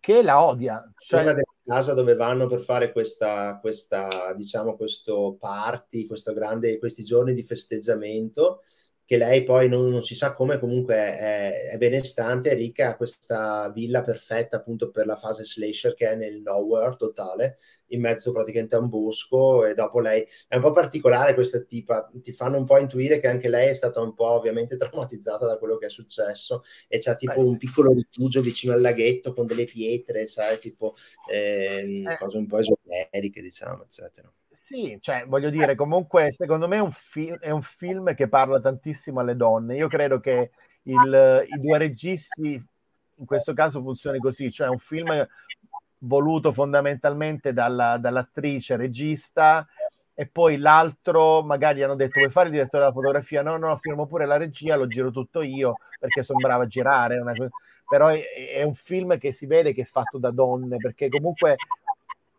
Che 0.00 0.22
la 0.22 0.42
odia. 0.42 0.90
Cioè... 0.96 1.20
Una 1.20 1.32
delle 1.32 1.44
casa 1.62 1.92
dove 1.92 2.14
vanno 2.14 2.46
per 2.46 2.60
fare 2.60 2.92
questa, 2.92 3.58
questa 3.60 4.32
diciamo, 4.34 4.74
questo 4.74 5.36
party, 5.38 6.06
questo 6.06 6.32
grande, 6.32 6.78
questi 6.78 7.04
giorni 7.04 7.34
di 7.34 7.42
festeggiamento, 7.42 8.62
che 9.06 9.16
lei 9.16 9.44
poi 9.44 9.68
non, 9.68 9.88
non 9.88 10.02
si 10.02 10.16
sa 10.16 10.34
come, 10.34 10.58
comunque 10.58 10.96
è, 10.96 11.70
è, 11.70 11.78
benestante, 11.78 12.50
è 12.50 12.54
ricca, 12.56 12.88
ha 12.88 12.96
questa 12.96 13.70
villa 13.70 14.02
perfetta 14.02 14.56
appunto 14.56 14.90
per 14.90 15.06
la 15.06 15.16
fase 15.16 15.44
slasher 15.44 15.94
che 15.94 16.08
è 16.08 16.16
nel 16.16 16.40
nowhere 16.42 16.96
totale, 16.96 17.56
in 17.90 18.00
mezzo 18.00 18.32
praticamente 18.32 18.74
a 18.74 18.80
un 18.80 18.88
bosco 18.88 19.64
e 19.64 19.74
dopo 19.74 20.00
lei 20.00 20.26
è 20.48 20.56
un 20.56 20.62
po' 20.62 20.72
particolare 20.72 21.34
questa 21.34 21.60
tipa, 21.60 22.10
ti 22.20 22.32
fanno 22.32 22.58
un 22.58 22.64
po' 22.64 22.78
intuire 22.78 23.20
che 23.20 23.28
anche 23.28 23.48
lei 23.48 23.68
è 23.68 23.74
stata 23.74 24.00
un 24.00 24.12
po' 24.12 24.30
ovviamente 24.30 24.76
traumatizzata 24.76 25.46
da 25.46 25.56
quello 25.56 25.76
che 25.78 25.86
è 25.86 25.90
successo 25.90 26.64
e 26.88 26.98
c'ha 26.98 27.14
tipo 27.14 27.34
Beh. 27.34 27.46
un 27.46 27.56
piccolo 27.58 27.92
rifugio 27.92 28.40
vicino 28.40 28.72
al 28.72 28.80
laghetto 28.80 29.32
con 29.32 29.46
delle 29.46 29.66
pietre, 29.66 30.26
sai, 30.26 30.58
tipo 30.58 30.96
ehm, 31.30 32.08
eh. 32.08 32.18
cose 32.18 32.38
un 32.38 32.46
po' 32.48 32.58
esoteriche, 32.58 33.40
diciamo, 33.40 33.84
eccetera. 33.84 34.32
Sì, 34.66 34.98
cioè, 35.00 35.24
voglio 35.28 35.48
dire, 35.48 35.76
comunque, 35.76 36.32
secondo 36.32 36.66
me 36.66 36.78
è 36.78 36.80
un, 36.80 36.90
fi- 36.90 37.36
è 37.38 37.50
un 37.50 37.62
film 37.62 38.16
che 38.16 38.28
parla 38.28 38.58
tantissimo 38.58 39.20
alle 39.20 39.36
donne. 39.36 39.76
Io 39.76 39.86
credo 39.86 40.18
che 40.18 40.50
il, 40.82 41.46
i 41.46 41.60
due 41.60 41.78
registi 41.78 42.60
in 43.18 43.24
questo 43.24 43.52
caso 43.52 43.80
funzioni 43.80 44.18
così, 44.18 44.50
cioè 44.50 44.66
un 44.66 44.80
film 44.80 45.24
voluto 45.98 46.52
fondamentalmente 46.52 47.52
dalla, 47.52 47.96
dall'attrice 47.96 48.74
regista 48.74 49.64
e 50.12 50.26
poi 50.26 50.56
l'altro 50.56 51.44
magari 51.44 51.84
hanno 51.84 51.94
detto 51.94 52.18
vuoi 52.18 52.32
fare 52.32 52.46
il 52.46 52.54
direttore 52.54 52.82
della 52.82 52.94
fotografia 52.94 53.42
no 53.42 53.56
no 53.56 53.78
firmo 53.80 54.06
pure 54.06 54.26
la 54.26 54.36
regia 54.36 54.76
lo 54.76 54.86
giro 54.86 55.10
tutto 55.10 55.42
io 55.42 55.76
perché 55.98 56.22
sono 56.22 56.38
brava 56.38 56.64
a 56.64 56.66
girare 56.66 57.18
una... 57.18 57.32
però 57.88 58.08
è, 58.08 58.22
è, 58.54 58.62
un 58.62 58.74
film 58.74 59.18
che 59.18 59.32
si 59.32 59.46
vede 59.46 59.72
che 59.72 59.82
è 59.82 59.86
fatto 59.86 60.18
da 60.18 60.30
donne 60.30 60.76
perché 60.76 61.08
comunque 61.08 61.56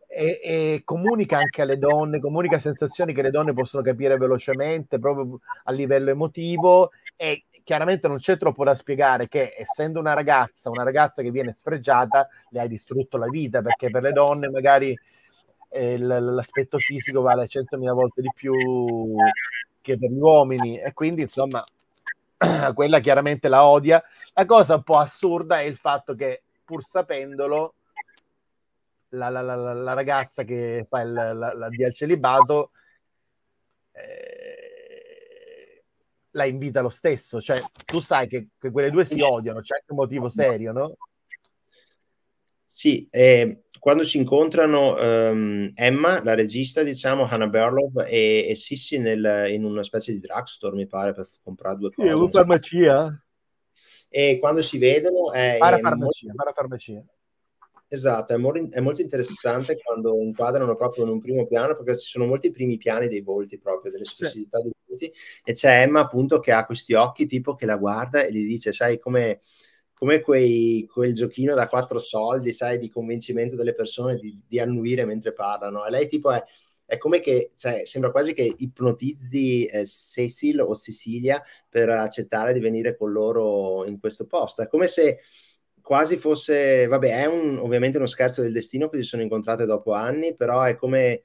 e, 0.07 0.39
e, 0.41 0.81
comunica 0.85 1.37
anche 1.37 1.61
alle 1.61 1.77
donne, 1.77 2.19
comunica 2.19 2.57
sensazioni 2.57 3.13
che 3.13 3.21
le 3.21 3.29
donne 3.29 3.53
possono 3.53 3.83
capire 3.83 4.17
velocemente 4.17 4.99
proprio 4.99 5.39
a 5.65 5.71
livello 5.71 6.09
emotivo 6.09 6.91
e 7.15 7.45
chiaramente 7.63 8.07
non 8.07 8.17
c'è 8.17 8.37
troppo 8.37 8.63
da 8.63 8.73
spiegare 8.73 9.27
che 9.27 9.53
essendo 9.57 9.99
una 9.99 10.13
ragazza, 10.13 10.69
una 10.69 10.83
ragazza 10.83 11.21
che 11.21 11.31
viene 11.31 11.51
sfregiata, 11.51 12.27
le 12.49 12.61
hai 12.61 12.69
distrutto 12.69 13.17
la 13.17 13.27
vita 13.27 13.61
perché 13.61 13.89
per 13.89 14.01
le 14.01 14.13
donne 14.13 14.49
magari 14.49 14.97
eh, 15.69 15.97
l'aspetto 15.97 16.77
fisico 16.79 17.21
vale 17.21 17.47
100.000 17.47 17.93
volte 17.93 18.21
di 18.21 18.31
più 18.33 18.53
che 19.81 19.97
per 19.97 20.09
gli 20.09 20.19
uomini 20.19 20.79
e 20.79 20.93
quindi 20.93 21.23
insomma 21.23 21.63
quella 22.73 22.99
chiaramente 22.99 23.49
la 23.49 23.65
odia. 23.65 24.01
La 24.33 24.45
cosa 24.45 24.75
un 24.75 24.83
po' 24.83 24.97
assurda 24.97 25.59
è 25.59 25.63
il 25.63 25.75
fatto 25.75 26.15
che 26.15 26.43
pur 26.63 26.83
sapendolo 26.83 27.73
la, 29.09 29.29
la, 29.29 29.41
la, 29.41 29.73
la 29.73 29.93
ragazza 29.93 30.43
che 30.43 30.85
fa 30.89 31.01
il, 31.01 31.11
la, 31.11 31.33
la 31.33 31.65
al 31.65 31.93
celibato 31.93 32.71
eh, 33.91 35.83
la 36.31 36.45
invita 36.45 36.81
lo 36.81 36.89
stesso. 36.89 37.41
Cioè, 37.41 37.59
tu 37.85 37.99
sai 37.99 38.27
che, 38.27 38.49
che 38.59 38.71
quelle 38.71 38.91
due 38.91 39.05
si 39.05 39.19
odiano, 39.21 39.61
c'è 39.61 39.75
anche 39.75 39.91
un 39.91 39.97
motivo 39.97 40.29
serio, 40.29 40.71
no? 40.71 40.97
Sì, 42.65 43.07
eh, 43.09 43.63
quando 43.79 44.03
si 44.03 44.17
incontrano 44.17 44.93
um, 44.93 45.71
Emma, 45.73 46.21
la 46.23 46.35
regista, 46.35 46.83
diciamo, 46.83 47.23
Hannah 47.27 47.47
Berlov 47.47 48.05
e, 48.05 48.45
e 48.49 48.55
Sissi 48.55 48.99
nel, 48.99 49.47
in 49.49 49.63
una 49.63 49.81
specie 49.81 50.11
di 50.11 50.19
drugstore, 50.19 50.75
mi 50.75 50.85
pare, 50.85 51.13
per 51.13 51.25
comprare 51.41 51.77
due 51.77 51.91
cose. 51.91 52.07
Sì, 52.07 52.13
una 52.13 52.29
farmacia. 52.29 53.23
E 54.09 54.37
quando 54.39 54.61
si 54.61 54.77
vedono 54.77 55.31
è... 55.31 55.55
Parafarmacia, 55.57 56.25
molto... 56.25 56.35
parafarmacia. 56.35 57.03
Esatto, 57.89 58.33
è, 58.33 58.37
mo- 58.37 58.51
è, 58.69 58.81
molto 58.81 59.01
interessante 59.01 59.77
quando 59.77 60.19
inquadrano 60.21 60.75
proprio 60.75 61.05
in 61.05 61.09
un 61.11 61.21
primo 61.21 61.47
piano, 61.47 61.73
perché 61.73 61.97
ci 61.97 62.09
sono 62.09 62.25
molti 62.25 62.51
primi 62.51 62.75
piani 62.77 63.07
dei 63.07 63.21
volti 63.21 63.57
proprio, 63.57 63.91
delle 63.91 64.03
specificità 64.03 64.57
sì. 64.57 64.63
dei 64.63 64.73
volti, 64.85 65.13
e 65.45 65.53
c'è 65.53 65.83
Emma 65.83 66.01
appunto 66.01 66.39
che 66.41 66.51
ha 66.51 66.65
questi 66.65 66.93
occhi 66.93 67.25
tipo 67.27 67.55
che 67.55 67.65
la 67.65 67.77
guarda 67.77 68.25
e 68.25 68.31
gli 68.33 68.45
dice, 68.45 68.73
sai, 68.73 68.99
come, 68.99 69.39
come 69.93 70.19
quei, 70.19 70.85
quel 70.91 71.13
giochino 71.13 71.55
da 71.55 71.69
quattro 71.69 71.97
soldi, 71.99 72.51
sai, 72.51 72.77
di 72.77 72.89
convincimento 72.89 73.55
delle 73.55 73.73
persone 73.73 74.15
di, 74.17 74.37
di 74.45 74.59
annuire 74.59 75.05
mentre 75.05 75.31
parlano. 75.31 75.85
E 75.85 75.89
lei 75.89 76.09
tipo 76.09 76.29
è, 76.31 76.43
è 76.85 76.97
come 76.97 77.21
che, 77.21 77.51
cioè, 77.55 77.85
sembra 77.85 78.11
quasi 78.11 78.33
che 78.33 78.53
ipnotizzi 78.57 79.65
eh, 79.65 79.85
Cecil 79.85 80.59
o 80.59 80.75
Cecilia 80.75 81.41
per 81.69 81.87
accettare 81.89 82.51
di 82.51 82.59
venire 82.59 82.97
con 82.97 83.13
loro 83.13 83.85
in 83.85 83.97
questo 83.97 84.25
posto. 84.25 84.61
È 84.61 84.67
come 84.67 84.87
se 84.87 85.19
quasi 85.87 86.17
fosse, 86.17 86.85
vabbè, 86.85 87.21
è 87.21 87.25
un, 87.27 87.59
ovviamente 87.59 87.95
uno 87.95 88.07
scherzo 88.07 88.41
del 88.41 88.51
destino 88.51 88.89
che 88.89 88.97
si 88.97 89.03
sono 89.03 89.21
incontrate 89.21 89.63
dopo 89.63 89.93
anni, 89.93 90.35
però 90.35 90.63
è 90.63 90.75
come 90.75 91.23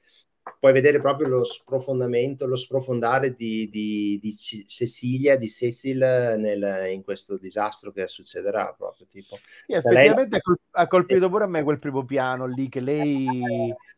puoi 0.57 0.71
vedere 0.71 1.01
proprio 1.01 1.27
lo 1.27 1.43
sprofondamento, 1.43 2.47
lo 2.47 2.55
sprofondare 2.55 3.35
di, 3.35 3.67
di, 3.69 4.17
di 4.21 4.33
Cecilia, 4.33 5.35
di 5.35 5.49
Cecil 5.49 5.97
nel, 5.97 6.91
in 6.93 7.03
questo 7.03 7.37
disastro 7.37 7.91
che 7.91 8.07
succederà 8.07 8.73
proprio. 8.77 9.05
Tipo. 9.05 9.35
Sì, 9.65 9.73
effettivamente 9.73 10.39
lei... 10.41 10.57
ha 10.71 10.87
colpito 10.87 11.27
pure 11.27 11.43
a 11.43 11.47
me 11.47 11.61
quel 11.63 11.79
primo 11.79 12.05
piano 12.05 12.45
lì, 12.45 12.69
che 12.69 12.79
lei 12.79 13.27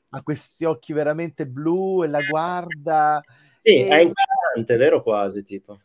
ha 0.09 0.21
questi 0.23 0.65
occhi 0.65 0.93
veramente 0.93 1.45
blu 1.45 2.01
e 2.03 2.07
la 2.07 2.21
guarda. 2.27 3.23
Sì, 3.61 3.83
e... 3.83 3.87
è 3.87 3.99
inquietante, 3.99 4.77
vero 4.77 5.03
quasi, 5.03 5.43
tipo. 5.43 5.79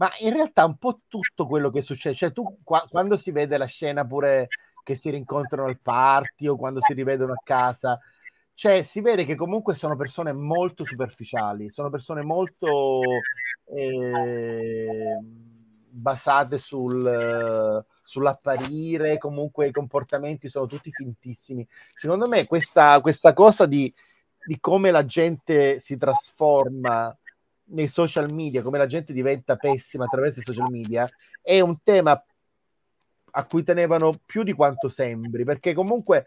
Ma 0.00 0.10
in 0.20 0.32
realtà 0.32 0.64
un 0.64 0.78
po' 0.78 1.02
tutto 1.08 1.46
quello 1.46 1.68
che 1.68 1.82
succede, 1.82 2.14
cioè 2.14 2.32
tu 2.32 2.58
qua, 2.64 2.86
quando 2.88 3.18
si 3.18 3.32
vede 3.32 3.58
la 3.58 3.66
scena 3.66 4.06
pure 4.06 4.48
che 4.82 4.94
si 4.94 5.10
rincontrano 5.10 5.68
al 5.68 5.78
party 5.78 6.46
o 6.46 6.56
quando 6.56 6.80
si 6.80 6.94
rivedono 6.94 7.32
a 7.32 7.42
casa. 7.44 8.00
Cioè, 8.54 8.82
si 8.82 9.02
vede 9.02 9.26
che 9.26 9.34
comunque 9.34 9.74
sono 9.74 9.96
persone 9.96 10.32
molto 10.32 10.84
superficiali, 10.84 11.68
sono 11.68 11.90
persone 11.90 12.22
molto 12.22 13.02
eh, 13.74 15.18
basate 15.90 16.56
sul, 16.56 17.84
sull'apparire, 18.02 19.18
comunque 19.18 19.68
i 19.68 19.72
comportamenti 19.72 20.48
sono 20.48 20.64
tutti 20.64 20.90
fintissimi. 20.90 21.66
Secondo 21.94 22.26
me 22.26 22.46
questa, 22.46 22.98
questa 23.02 23.34
cosa 23.34 23.66
di, 23.66 23.92
di 24.46 24.58
come 24.60 24.90
la 24.90 25.04
gente 25.04 25.78
si 25.78 25.98
trasforma 25.98 27.14
nei 27.70 27.88
social 27.88 28.32
media, 28.32 28.62
come 28.62 28.78
la 28.78 28.86
gente 28.86 29.12
diventa 29.12 29.56
pessima 29.56 30.04
attraverso 30.04 30.40
i 30.40 30.44
social 30.44 30.70
media, 30.70 31.08
è 31.42 31.60
un 31.60 31.80
tema 31.82 32.22
a 33.32 33.44
cui 33.44 33.62
tenevano 33.62 34.14
più 34.24 34.42
di 34.42 34.52
quanto 34.52 34.88
sembri, 34.88 35.44
perché 35.44 35.72
comunque 35.72 36.26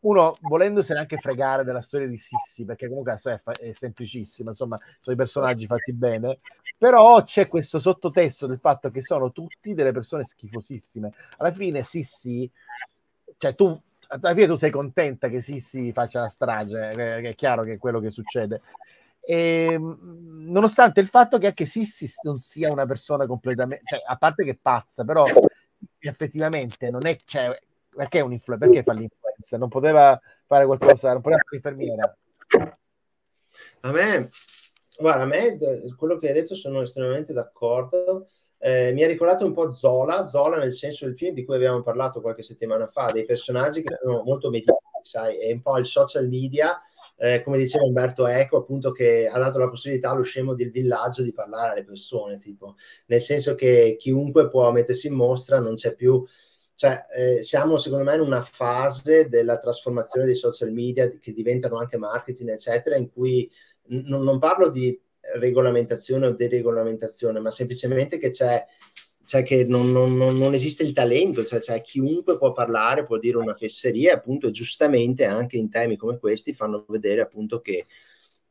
uno 0.00 0.36
volendosene 0.40 1.00
anche 1.00 1.18
fregare 1.18 1.64
della 1.64 1.82
storia 1.82 2.06
di 2.06 2.16
Sissi, 2.16 2.64
perché 2.64 2.88
comunque 2.88 3.12
la 3.12 3.18
storia 3.18 3.40
è, 3.44 3.68
è 3.68 3.72
semplicissima, 3.72 4.50
insomma, 4.50 4.78
sono 5.00 5.14
i 5.14 5.18
personaggi 5.18 5.66
fatti 5.66 5.92
bene, 5.92 6.40
però 6.78 7.22
c'è 7.22 7.48
questo 7.48 7.78
sottotesto 7.78 8.46
del 8.46 8.58
fatto 8.58 8.90
che 8.90 9.02
sono 9.02 9.30
tutti 9.30 9.74
delle 9.74 9.92
persone 9.92 10.24
schifosissime. 10.24 11.12
Alla 11.36 11.52
fine 11.52 11.82
Sissi, 11.82 12.50
cioè 13.36 13.54
tu, 13.54 13.78
alla 14.08 14.34
fine 14.34 14.46
tu 14.46 14.54
sei 14.54 14.70
contenta 14.70 15.28
che 15.28 15.40
Sissi 15.40 15.92
faccia 15.92 16.20
la 16.22 16.28
strage, 16.28 16.92
che 16.94 17.28
è 17.28 17.34
chiaro 17.34 17.62
che 17.62 17.74
è 17.74 17.78
quello 17.78 18.00
che 18.00 18.10
succede. 18.10 18.62
E, 19.20 19.72
ehm, 19.72 19.98
nonostante 20.48 21.00
il 21.00 21.08
fatto 21.08 21.38
che 21.38 21.48
anche 21.48 21.66
Sissi 21.66 22.10
non 22.22 22.38
sia 22.38 22.72
una 22.72 22.86
persona 22.86 23.26
completamente, 23.26 23.84
cioè, 23.86 24.02
a 24.04 24.16
parte 24.16 24.44
che 24.44 24.58
pazza, 24.60 25.04
però 25.04 25.24
effettivamente 25.98 26.90
non 26.90 27.06
è, 27.06 27.18
cioè, 27.24 27.58
perché 27.94 28.18
influencer? 28.18 28.58
Perché 28.58 28.82
fa 28.82 28.92
l'influencer? 28.92 29.58
Non 29.58 29.68
poteva 29.68 30.20
fare 30.46 30.64
qualcosa, 30.64 31.12
non 31.12 31.22
poteva 31.22 31.42
fare 31.42 31.60
l'infermiera. 31.60 32.16
A 33.82 33.92
me, 33.92 34.30
guarda, 34.98 35.22
a 35.22 35.26
me 35.26 35.58
quello 35.96 36.18
che 36.18 36.28
hai 36.28 36.34
detto 36.34 36.54
sono 36.54 36.80
estremamente 36.80 37.32
d'accordo. 37.32 38.28
Eh, 38.58 38.92
mi 38.92 39.02
ha 39.02 39.06
ricordato 39.06 39.46
un 39.46 39.54
po' 39.54 39.72
Zola, 39.72 40.26
Zola 40.26 40.58
nel 40.58 40.72
senso 40.72 41.06
del 41.06 41.16
film 41.16 41.34
di 41.34 41.44
cui 41.44 41.54
abbiamo 41.54 41.82
parlato 41.82 42.20
qualche 42.20 42.42
settimana 42.42 42.86
fa, 42.88 43.10
dei 43.10 43.24
personaggi 43.24 43.82
che 43.82 43.96
sono 44.02 44.22
molto 44.22 44.50
mediati, 44.50 44.78
sai, 45.02 45.38
è 45.38 45.50
un 45.50 45.62
po' 45.62 45.78
il 45.78 45.86
social 45.86 46.28
media 46.28 46.78
eh, 47.22 47.42
come 47.42 47.58
diceva 47.58 47.84
Umberto 47.84 48.26
Eco, 48.26 48.56
appunto 48.56 48.92
che 48.92 49.28
ha 49.28 49.38
dato 49.38 49.58
la 49.58 49.68
possibilità 49.68 50.10
allo 50.10 50.22
scemo 50.22 50.54
del 50.54 50.70
villaggio 50.70 51.22
di 51.22 51.34
parlare 51.34 51.72
alle 51.72 51.84
persone, 51.84 52.38
tipo, 52.38 52.76
nel 53.06 53.20
senso 53.20 53.54
che 53.54 53.96
chiunque 53.98 54.48
può 54.48 54.72
mettersi 54.72 55.08
in 55.08 55.14
mostra, 55.14 55.58
non 55.58 55.74
c'è 55.74 55.94
più, 55.94 56.24
cioè 56.74 57.02
eh, 57.14 57.42
siamo 57.42 57.76
secondo 57.76 58.04
me 58.04 58.14
in 58.14 58.22
una 58.22 58.40
fase 58.40 59.28
della 59.28 59.58
trasformazione 59.58 60.24
dei 60.24 60.34
social 60.34 60.72
media 60.72 61.10
che 61.20 61.34
diventano 61.34 61.76
anche 61.76 61.98
marketing, 61.98 62.48
eccetera, 62.52 62.96
in 62.96 63.12
cui 63.12 63.50
n- 63.88 64.06
non 64.06 64.38
parlo 64.38 64.70
di 64.70 64.98
regolamentazione 65.34 66.26
o 66.26 66.32
deregolamentazione, 66.32 67.38
ma 67.38 67.50
semplicemente 67.50 68.16
che 68.16 68.30
c'è 68.30 68.64
cioè 69.30 69.44
che 69.44 69.62
non, 69.64 69.92
non, 69.92 70.16
non, 70.16 70.54
esiste 70.54 70.82
il 70.82 70.92
talento, 70.92 71.44
cioè, 71.44 71.60
cioè, 71.60 71.80
chiunque 71.82 72.36
può 72.36 72.50
parlare, 72.50 73.04
può 73.04 73.16
dire 73.16 73.36
una 73.36 73.54
fesseria, 73.54 74.14
appunto, 74.14 74.50
giustamente 74.50 75.24
anche 75.24 75.56
in 75.56 75.70
temi 75.70 75.96
come 75.96 76.18
questi 76.18 76.52
fanno 76.52 76.84
vedere 76.88 77.20
appunto 77.20 77.60
che, 77.60 77.86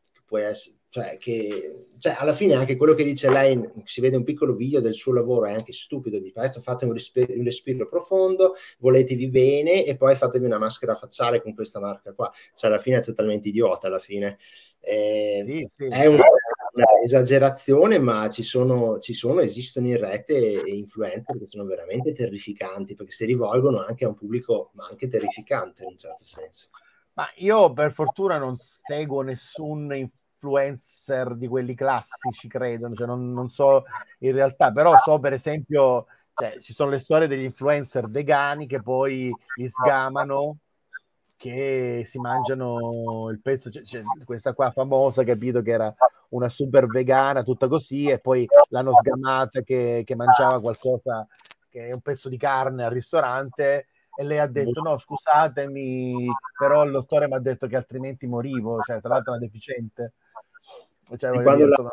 che 0.10 0.22
può 0.26 0.38
essere, 0.38 0.78
cioè, 0.88 1.18
che 1.18 1.88
cioè, 2.00 2.16
alla 2.18 2.32
fine 2.32 2.54
anche 2.54 2.78
quello 2.78 2.94
che 2.94 3.04
dice 3.04 3.30
lei, 3.30 3.62
si 3.84 4.00
vede 4.00 4.16
un 4.16 4.24
piccolo 4.24 4.56
video 4.56 4.80
del 4.80 4.94
suo 4.94 5.12
lavoro, 5.12 5.48
è 5.48 5.52
anche 5.52 5.74
stupido, 5.74 6.18
di 6.18 6.32
questo 6.32 6.62
fate 6.62 6.86
un 6.86 6.94
respiro, 6.94 7.34
un 7.34 7.44
respiro 7.44 7.90
profondo, 7.90 8.54
voletevi 8.78 9.28
bene 9.28 9.84
e 9.84 9.98
poi 9.98 10.16
fatevi 10.16 10.46
una 10.46 10.60
maschera 10.60 10.96
facciale 10.96 11.42
con 11.42 11.54
questa 11.54 11.82
marca 11.82 12.14
qua, 12.14 12.32
cioè 12.56 12.70
alla 12.70 12.80
fine 12.80 13.00
è 13.00 13.02
totalmente 13.02 13.50
idiota, 13.50 13.88
alla 13.88 14.00
fine. 14.00 14.38
Eh, 14.80 15.44
sì, 15.46 15.66
sì. 15.68 15.88
È 15.88 16.06
una, 16.06 16.24
esagerazione, 17.04 17.98
ma 18.00 18.30
ci 18.30 18.44
sono, 18.44 19.00
ci 19.00 19.14
sono, 19.14 19.40
esistono 19.40 19.88
in 19.88 19.98
rete 19.98 20.62
influencer 20.66 21.38
che 21.38 21.48
sono 21.48 21.66
veramente 21.66 22.14
terrificanti 22.14 22.96
perché 22.96 23.12
si 23.12 23.26
rivolgono 23.26 23.84
anche 23.84 24.06
a 24.06 24.10
un 24.10 24.16
pubblico 24.16 24.72
ma 24.74 24.86
anche 24.86 25.08
terrificante 25.08 25.84
in 25.84 25.90
un 25.92 25.98
certo 25.98 26.24
senso. 26.24 26.70
Ma 27.14 27.28
io 27.38 27.74
per 27.74 27.92
fortuna 27.92 28.38
non 28.38 28.58
seguo 28.60 29.22
nessun 29.22 29.94
influencer 29.94 31.36
di 31.36 31.48
quelli 31.48 31.76
classici, 31.76 32.48
credo, 32.48 32.94
cioè 32.94 33.08
non, 33.08 33.34
non 33.34 33.50
so 33.50 33.84
in 34.20 34.32
realtà, 34.32 34.72
però 34.72 34.98
so 34.98 35.20
per 35.20 35.34
esempio, 35.34 36.06
cioè, 36.34 36.60
ci 36.60 36.74
sono 36.74 36.92
le 36.92 37.00
storie 37.00 37.28
degli 37.28 37.44
influencer 37.44 38.10
vegani 38.10 38.68
che 38.68 38.82
poi 38.82 39.32
li 39.56 39.68
sgamano 39.68 40.60
che 41.40 42.04
si 42.06 42.20
mangiano 42.20 43.30
il 43.32 43.40
pezzo, 43.40 43.70
cioè, 43.70 43.82
cioè, 43.84 44.02
questa 44.26 44.54
qua 44.54 44.72
famosa, 44.72 45.24
capito, 45.24 45.62
che 45.62 45.72
era 45.72 45.94
una 46.30 46.50
super 46.50 46.86
vegana, 46.86 47.44
tutta 47.44 47.70
così, 47.70 48.08
e 48.10 48.20
poi 48.20 48.46
l'hanno 48.68 48.94
sgamata 48.94 49.62
che, 49.62 50.04
che 50.06 50.16
mangiava 50.18 50.60
qualcosa 50.60 51.26
che 51.70 51.88
è 51.88 51.92
un 51.94 52.02
pezzo 52.02 52.28
di 52.28 52.38
carne 52.38 52.84
al 52.84 52.92
ristorante 52.92 53.88
e 54.18 54.24
lei 54.24 54.40
ha 54.40 54.48
detto 54.48 54.82
no 54.82 54.98
scusatemi 54.98 56.28
però 56.58 56.84
il 56.84 56.92
dottore 56.92 57.28
mi 57.28 57.36
ha 57.36 57.40
detto 57.40 57.68
che 57.68 57.76
altrimenti 57.76 58.26
morivo 58.26 58.82
cioè 58.82 59.00
tra 59.00 59.10
l'altro 59.10 59.34
è 59.34 59.38
una 59.38 59.46
deficiente. 59.46 60.14
Cioè, 61.16 61.42
quando 61.42 61.66
dire, 61.66 61.70
la, 61.70 61.92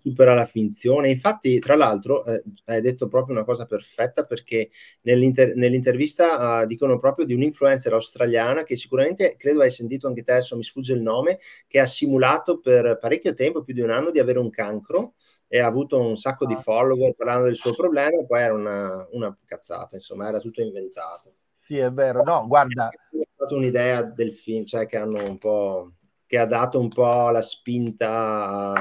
supera 0.00 0.34
la 0.34 0.44
finzione. 0.44 1.10
Infatti, 1.10 1.58
tra 1.58 1.76
l'altro, 1.76 2.24
eh, 2.24 2.42
hai 2.66 2.80
detto 2.80 3.08
proprio 3.08 3.34
una 3.34 3.44
cosa 3.44 3.66
perfetta 3.66 4.24
perché 4.24 4.70
nell'inter- 5.02 5.54
nell'intervista 5.54 6.62
uh, 6.62 6.66
dicono 6.66 6.98
proprio 6.98 7.26
di 7.26 7.34
un'influencer 7.34 7.92
australiana 7.92 8.62
che 8.62 8.76
sicuramente 8.76 9.36
credo 9.36 9.60
hai 9.60 9.70
sentito 9.70 10.06
anche 10.06 10.22
te, 10.22 10.32
adesso 10.32 10.56
mi 10.56 10.64
sfugge 10.64 10.94
il 10.94 11.02
nome, 11.02 11.38
che 11.66 11.80
ha 11.80 11.86
simulato 11.86 12.60
per 12.60 12.98
parecchio 13.00 13.34
tempo, 13.34 13.62
più 13.62 13.74
di 13.74 13.80
un 13.80 13.90
anno, 13.90 14.10
di 14.10 14.18
avere 14.18 14.38
un 14.38 14.50
cancro 14.50 15.14
e 15.46 15.60
ha 15.60 15.66
avuto 15.66 16.00
un 16.00 16.16
sacco 16.16 16.46
di 16.46 16.54
ah. 16.54 16.58
follower 16.58 17.14
parlando 17.14 17.46
del 17.46 17.56
suo 17.56 17.74
problema, 17.74 18.24
poi 18.26 18.40
era 18.40 18.54
una, 18.54 19.08
una 19.12 19.36
cazzata, 19.44 19.96
insomma, 19.96 20.28
era 20.28 20.40
tutto 20.40 20.60
inventato. 20.60 21.34
Sì, 21.54 21.78
è 21.78 21.90
vero. 21.90 22.22
No, 22.22 22.46
guarda. 22.46 22.88
È 22.88 23.26
stata 23.34 23.54
un'idea 23.54 24.02
del 24.02 24.30
film, 24.30 24.64
cioè 24.64 24.86
che 24.86 24.96
hanno 24.96 25.22
un 25.26 25.38
po' 25.38 25.92
che 26.28 26.38
ha 26.38 26.46
dato 26.46 26.78
un 26.78 26.88
po' 26.88 27.30
la 27.30 27.40
spinta 27.40 28.74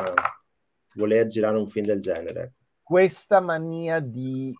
voler 0.97 1.27
girare 1.27 1.57
un 1.57 1.67
film 1.67 1.85
del 1.85 2.01
genere. 2.01 2.53
Questa 2.81 3.39
mania 3.39 3.99
di, 3.99 4.53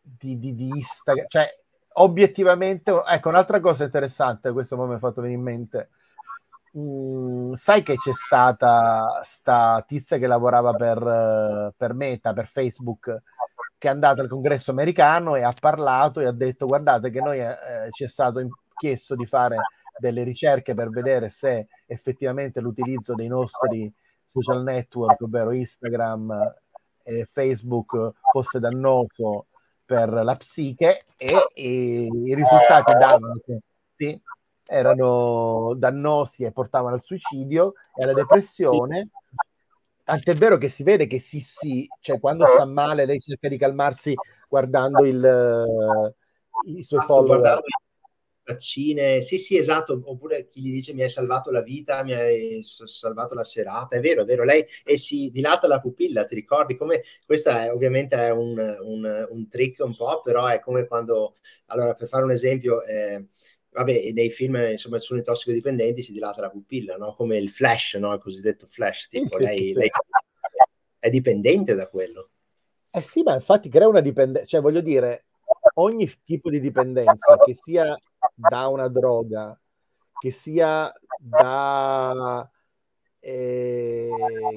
di, 0.00 0.38
di, 0.38 0.54
di 0.54 0.68
Instagram, 0.68 1.26
cioè 1.28 1.48
obiettivamente, 1.94 2.92
ecco 3.06 3.28
un'altra 3.28 3.60
cosa 3.60 3.84
interessante, 3.84 4.52
questo 4.52 4.76
mi 4.78 4.94
ha 4.94 4.98
fatto 4.98 5.20
venire 5.20 5.38
in 5.38 5.44
mente. 5.44 5.90
Mm, 6.78 7.52
sai 7.52 7.82
che 7.82 7.96
c'è 7.96 8.12
stata 8.14 9.20
sta 9.22 9.84
tizia 9.86 10.16
che 10.16 10.26
lavorava 10.26 10.72
per, 10.72 11.74
per 11.76 11.92
Meta, 11.92 12.32
per 12.32 12.46
Facebook, 12.46 13.22
che 13.76 13.88
è 13.88 13.90
andata 13.90 14.22
al 14.22 14.28
congresso 14.28 14.70
americano 14.70 15.34
e 15.34 15.42
ha 15.42 15.52
parlato 15.58 16.20
e 16.20 16.26
ha 16.26 16.32
detto 16.32 16.66
guardate 16.66 17.10
che 17.10 17.20
noi 17.20 17.40
eh, 17.40 17.56
ci 17.90 18.04
è 18.04 18.08
stato 18.08 18.40
chiesto 18.74 19.16
di 19.16 19.26
fare 19.26 19.56
delle 19.98 20.22
ricerche 20.22 20.72
per 20.74 20.88
vedere 20.88 21.30
se 21.30 21.66
effettivamente 21.86 22.60
l'utilizzo 22.60 23.14
dei 23.14 23.28
nostri 23.28 23.92
social 24.32 24.62
network, 24.62 25.20
ovvero 25.20 25.52
Instagram 25.52 26.54
e 27.02 27.28
Facebook, 27.30 28.12
fosse 28.32 28.58
dannoso 28.58 29.46
per 29.84 30.10
la 30.10 30.36
psiche 30.36 31.04
e, 31.16 31.34
e 31.54 32.06
i 32.06 32.34
risultati 32.34 32.92
davano 32.94 33.40
che 33.44 33.58
sì, 33.96 34.20
erano 34.66 35.74
dannosi 35.76 36.44
e 36.44 36.52
portavano 36.52 36.94
al 36.94 37.02
suicidio 37.02 37.74
e 37.94 38.04
alla 38.04 38.14
depressione. 38.14 39.08
Tant'è 40.04 40.34
vero 40.34 40.56
che 40.56 40.68
si 40.68 40.82
vede 40.82 41.06
che 41.06 41.18
sì, 41.18 41.40
sì, 41.40 41.86
cioè 42.00 42.18
quando 42.18 42.46
sta 42.46 42.64
male 42.64 43.04
lei 43.04 43.20
cerca 43.20 43.48
di 43.48 43.58
calmarsi 43.58 44.14
guardando 44.48 45.04
il, 45.04 46.14
i 46.66 46.82
suoi 46.82 47.00
follower 47.00 47.62
vaccine, 48.52 49.20
sì 49.20 49.38
sì 49.38 49.56
esatto, 49.56 50.00
oppure 50.04 50.48
chi 50.48 50.60
gli 50.60 50.70
dice 50.70 50.92
mi 50.94 51.02
hai 51.02 51.08
salvato 51.08 51.50
la 51.50 51.62
vita, 51.62 52.02
mi 52.04 52.12
hai 52.14 52.60
salvato 52.62 53.34
la 53.34 53.44
serata, 53.44 53.96
è 53.96 54.00
vero, 54.00 54.22
è 54.22 54.24
vero, 54.24 54.44
lei 54.44 54.64
e 54.84 54.96
si 54.96 55.30
dilata 55.30 55.66
la 55.66 55.80
pupilla, 55.80 56.24
ti 56.24 56.34
ricordi 56.34 56.76
come, 56.76 57.02
questa 57.26 57.64
è, 57.64 57.72
ovviamente 57.72 58.16
è 58.16 58.30
un, 58.30 58.58
un, 58.58 59.26
un, 59.30 59.48
trick 59.48 59.84
un 59.84 59.96
po', 59.96 60.22
però 60.22 60.46
è 60.46 60.60
come 60.60 60.86
quando, 60.86 61.36
allora 61.66 61.94
per 61.94 62.08
fare 62.08 62.24
un 62.24 62.30
esempio, 62.30 62.82
eh, 62.84 63.26
vabbè, 63.70 64.12
nei 64.12 64.30
film 64.30 64.56
insomma 64.56 64.98
sono 64.98 65.20
i 65.20 65.22
tossicodipendenti 65.22 66.02
si 66.02 66.12
dilata 66.12 66.40
la 66.40 66.50
pupilla, 66.50 66.96
no? 66.96 67.14
come 67.14 67.38
il 67.38 67.50
flash, 67.50 67.94
no? 67.94 68.12
il 68.12 68.20
cosiddetto 68.20 68.66
flash, 68.66 69.08
tipo 69.08 69.36
sì, 69.36 69.42
lei, 69.42 69.58
sì, 69.58 69.72
lei 69.72 69.90
è 70.98 71.10
dipendente 71.10 71.74
da 71.74 71.88
quello. 71.88 72.28
Eh 72.94 73.02
sì, 73.02 73.22
ma 73.22 73.34
infatti 73.34 73.70
crea 73.70 73.88
una 73.88 74.00
dipendenza, 74.00 74.46
cioè 74.46 74.60
voglio 74.60 74.82
dire, 74.82 75.24
ogni 75.74 76.10
tipo 76.24 76.50
di 76.50 76.60
dipendenza, 76.60 77.38
che 77.38 77.56
sia 77.60 77.98
da 78.34 78.66
una 78.68 78.88
droga, 78.88 79.58
che 80.18 80.30
sia 80.30 80.92
da, 81.18 82.48
eh, 83.20 84.10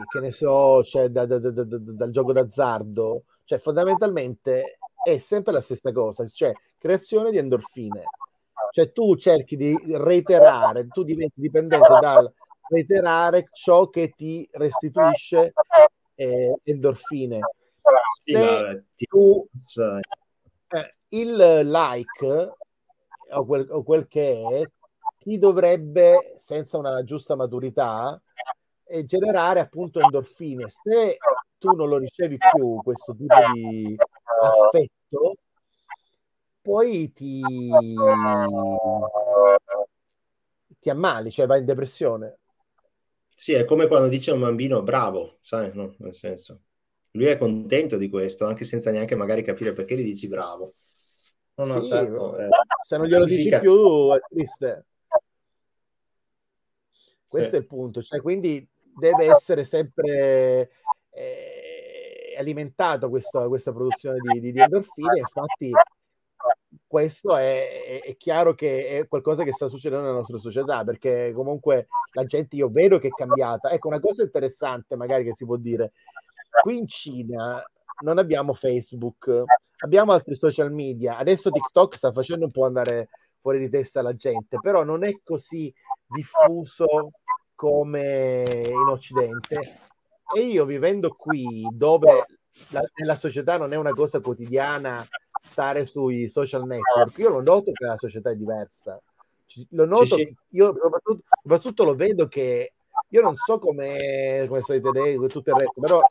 che 0.10 0.20
ne 0.20 0.32
so, 0.32 0.84
cioè 0.84 1.10
da, 1.10 1.26
da, 1.26 1.40
da, 1.40 1.64
dal 1.64 2.12
gioco 2.12 2.34
d'azzardo, 2.34 3.24
cioè 3.44 3.60
fondamentalmente 3.60 4.78
è 5.04 5.18
sempre 5.18 5.54
la 5.54 5.62
stessa 5.62 5.92
cosa, 5.92 6.26
cioè 6.28 6.52
creazione 6.78 7.32
di 7.32 7.38
endorfine. 7.38 8.04
Cioè 8.72 8.92
tu 8.92 9.16
cerchi 9.16 9.56
di 9.56 9.78
reiterare, 9.92 10.88
tu 10.88 11.04
diventi 11.04 11.40
dipendente 11.40 11.88
dal 12.00 12.32
reiterare 12.68 13.48
ciò 13.54 13.90
che 13.90 14.14
ti 14.16 14.48
restituisce 14.52 15.54
eh, 16.16 16.60
endorfine. 16.64 17.40
Se 18.24 18.86
tu 19.08 19.48
eh, 20.70 20.96
il 21.10 21.36
like 21.36 22.54
o 23.32 23.46
quel, 23.46 23.68
o 23.70 23.84
quel 23.84 24.08
che 24.08 24.42
è 24.42 24.64
ti 25.20 25.40
dovrebbe, 25.40 26.36
senza 26.38 26.78
una 26.78 27.04
giusta 27.04 27.36
maturità, 27.36 28.22
eh, 28.84 29.06
generare 29.06 29.60
appunto 29.60 30.00
endorfine. 30.00 30.70
Se 30.70 31.18
tu 31.58 31.72
non 31.72 31.90
lo 31.90 31.98
ricevi 31.98 32.38
più 32.38 32.80
questo 32.84 33.16
tipo 33.16 33.36
di 33.54 33.96
affetto, 34.42 35.36
poi 36.62 37.12
ti, 37.12 37.42
ti 40.80 40.90
ammali, 40.90 41.32
cioè 41.32 41.48
vai 41.48 41.60
in 41.60 41.66
depressione. 41.66 42.38
Sì, 43.34 43.54
è 43.54 43.66
come 43.66 43.88
quando 43.88 44.08
dice 44.08 44.32
un 44.32 44.40
bambino 44.40 44.82
bravo, 44.82 45.38
sai, 45.42 45.72
no? 45.74 45.96
Nel 45.98 46.14
senso, 46.14 46.62
lui 47.12 47.26
è 47.26 47.38
contento 47.38 47.98
di 47.98 48.10
questo, 48.10 48.46
anche 48.46 48.64
senza 48.64 48.92
neanche 48.92 49.16
magari 49.16 49.42
capire 49.42 49.74
perché 49.74 49.96
gli 49.96 50.04
dici 50.04 50.28
bravo. 50.28 50.76
No, 51.58 51.66
no, 51.66 51.82
Sì, 51.84 51.90
certo. 51.90 52.38
eh, 52.38 52.50
se 52.84 52.98
non 52.98 53.08
glielo 53.08 53.26
dici 53.26 53.48
più 53.60 54.12
è 54.14 54.20
triste. 54.30 54.86
Questo 57.28 57.50
Sì. 57.50 57.56
è 57.56 57.60
il 57.60 57.66
punto, 57.66 58.02
cioè 58.04 58.22
quindi 58.22 58.66
deve 58.98 59.26
essere 59.26 59.64
sempre 59.64 60.72
eh, 61.18 62.36
alimentato 62.38 63.08
questo- 63.10 63.48
questa 63.48 63.72
produzione 63.72 64.18
di, 64.20 64.42
di- 64.42 64.52
di 64.52 64.60
endorfine, 64.60 65.20
infatti 65.20 65.72
questo 66.86 67.38
è- 67.38 68.02
è 68.04 68.18
chiaro 68.18 68.54
che 68.54 69.00
è 69.00 69.08
qualcosa 69.08 69.44
che 69.44 69.54
sta 69.54 69.70
succedendo 69.70 70.04
nella 70.04 70.18
nostra 70.18 70.38
società, 70.38 70.84
perché 70.84 71.32
comunque 71.34 71.88
la 72.12 72.26
gente 72.26 72.58
io 72.58 72.68
vedo 72.70 73.00
che 73.00 73.08
è 73.08 73.12
cambiata. 73.12 73.70
Ecco, 73.72 73.88
una 73.88 74.02
cosa 74.02 74.24
interessante 74.24 74.98
magari 74.98 75.24
che 75.24 75.34
si 75.36 75.46
può 75.46 75.56
dire, 75.56 75.94
qui 76.62 76.78
in 76.80 76.88
Cina 76.90 77.64
non 78.04 78.18
abbiamo 78.18 78.54
Facebook, 78.54 79.44
abbiamo 79.86 80.12
altri 80.12 80.36
social 80.36 80.72
media, 80.74 81.18
adesso 81.18 81.52
TikTok 81.52 81.96
sta 81.96 82.12
facendo 82.12 82.46
un 82.46 82.52
po' 82.52 82.66
andare 82.66 83.10
fuori 83.40 83.60
di 83.60 83.70
testa 83.70 84.02
la 84.02 84.16
gente, 84.16 84.58
però 84.60 84.84
non 84.84 85.04
è 85.04 85.20
così 85.24 85.74
diffuso 86.08 87.12
come 87.54 88.44
in 88.66 88.88
Occidente. 88.90 89.78
E 90.36 90.40
io 90.42 90.66
vivendo 90.66 91.14
qui, 91.14 91.68
dove 91.72 92.26
la, 92.70 92.84
nella 92.96 93.16
società 93.16 93.58
non 93.58 93.74
è 93.74 93.76
una 93.76 93.94
cosa 93.94 94.20
quotidiana 94.20 95.06
stare 95.44 95.86
sui 95.86 96.28
social 96.30 96.66
network, 96.66 97.18
io 97.20 97.30
lo 97.30 97.42
noto 97.42 97.72
che 97.72 97.86
la 97.86 97.98
società 97.98 98.32
è 98.32 98.36
diversa. 98.36 99.00
Lo 99.70 99.86
noto, 99.86 100.18
io 100.50 100.76
soprattutto, 100.82 101.24
soprattutto 101.44 101.84
lo 101.84 101.96
vedo 101.96 102.28
che 102.28 102.74
io 103.10 103.22
non 103.22 103.36
so 103.36 103.60
come, 103.60 104.46
come 104.48 104.62
sono 104.62 104.78
i 104.80 104.82
tedeschi 104.82 105.24
e 105.24 105.28
tutto 105.28 105.52
il 105.52 105.56
resto, 105.56 105.80
però 105.80 106.02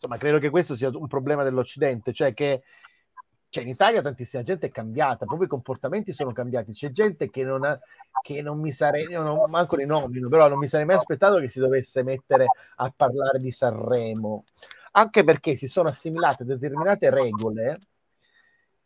insomma 0.00 0.16
credo 0.16 0.38
che 0.38 0.48
questo 0.48 0.74
sia 0.74 0.88
un 0.88 1.06
problema 1.06 1.42
dell'Occidente, 1.42 2.14
cioè 2.14 2.32
che 2.32 2.62
cioè, 3.50 3.64
in 3.64 3.68
Italia 3.68 4.00
tantissima 4.00 4.44
gente 4.44 4.68
è 4.68 4.70
cambiata, 4.70 5.26
proprio 5.26 5.46
i 5.46 5.50
comportamenti 5.50 6.12
sono 6.12 6.32
cambiati. 6.32 6.72
C'è 6.72 6.92
gente 6.92 7.30
che 7.30 7.42
non, 7.42 7.64
ha, 7.64 7.78
che 8.22 8.42
non 8.42 8.60
mi 8.60 8.70
sarei, 8.70 9.06
io 9.06 9.22
non 9.22 9.50
manco 9.50 9.74
li 9.76 9.84
nomino, 9.84 10.28
però 10.28 10.48
non 10.48 10.58
mi 10.58 10.68
sarei 10.68 10.86
mai 10.86 10.96
aspettato 10.96 11.38
che 11.38 11.48
si 11.48 11.58
dovesse 11.58 12.04
mettere 12.04 12.46
a 12.76 12.92
parlare 12.94 13.40
di 13.40 13.50
Sanremo, 13.50 14.44
anche 14.92 15.24
perché 15.24 15.56
si 15.56 15.66
sono 15.66 15.88
assimilate 15.88 16.44
determinate 16.44 17.10
regole 17.10 17.78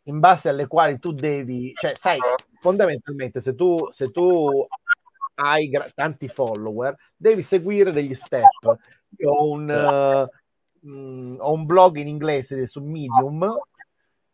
in 0.07 0.19
base 0.19 0.49
alle 0.49 0.67
quali 0.67 0.99
tu 0.99 1.13
devi, 1.13 1.71
cioè, 1.75 1.93
sai, 1.95 2.19
fondamentalmente 2.59 3.41
se 3.41 3.53
tu, 3.55 3.87
se 3.91 4.09
tu 4.11 4.67
hai 5.35 5.71
tanti 5.93 6.27
follower, 6.27 6.95
devi 7.15 7.43
seguire 7.43 7.91
degli 7.91 8.15
step. 8.15 8.77
Io 9.17 9.29
ho 9.31 9.49
un, 9.51 9.69
eh, 9.69 10.29
mh, 10.85 11.35
ho 11.39 11.51
un 11.51 11.65
blog 11.65 11.97
in 11.97 12.07
inglese 12.07 12.67
su 12.67 12.81
Medium 12.81 13.59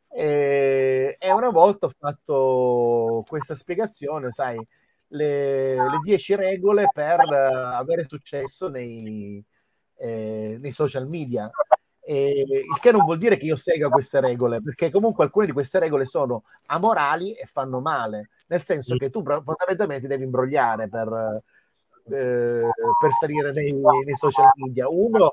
e, 0.10 1.16
e 1.18 1.32
una 1.32 1.50
volta 1.50 1.86
ho 1.86 1.92
fatto 1.98 3.24
questa 3.28 3.56
spiegazione, 3.56 4.32
sai, 4.32 4.60
le, 5.08 5.76
le 5.76 6.00
10 6.04 6.36
regole 6.36 6.90
per 6.94 7.20
eh, 7.20 7.36
avere 7.36 8.06
successo 8.08 8.68
nei, 8.68 9.44
eh, 9.98 10.58
nei 10.60 10.72
social 10.72 11.08
media. 11.08 11.50
E 12.04 12.42
il 12.42 12.80
che 12.82 12.92
non 12.92 13.06
vuol 13.06 13.20
dire 13.20 13.38
che 13.38 13.46
io 13.46 13.56
segua 13.56 13.90
queste 13.90 14.20
regole, 14.20 14.62
perché 14.62 14.90
comunque 14.90 15.24
alcune 15.24 15.46
di 15.46 15.52
queste 15.54 15.80
regole 15.80 16.06
sono 16.06 16.44
amorali 16.66 17.34
e 17.34 17.46
fanno 17.46 17.80
male, 17.80 18.30
nel 18.48 18.64
senso 18.64 18.98
che 18.98 19.10
tu 19.10 19.24
fondamentalmente 19.24 20.08
devi 20.08 20.24
imbrogliare 20.24 20.90
per, 20.90 21.42
eh, 22.10 22.70
per 23.00 23.12
salire 23.20 23.52
nei, 23.52 23.74
nei 23.74 24.16
social 24.16 24.52
media. 24.56 24.90
Uno, 24.90 25.32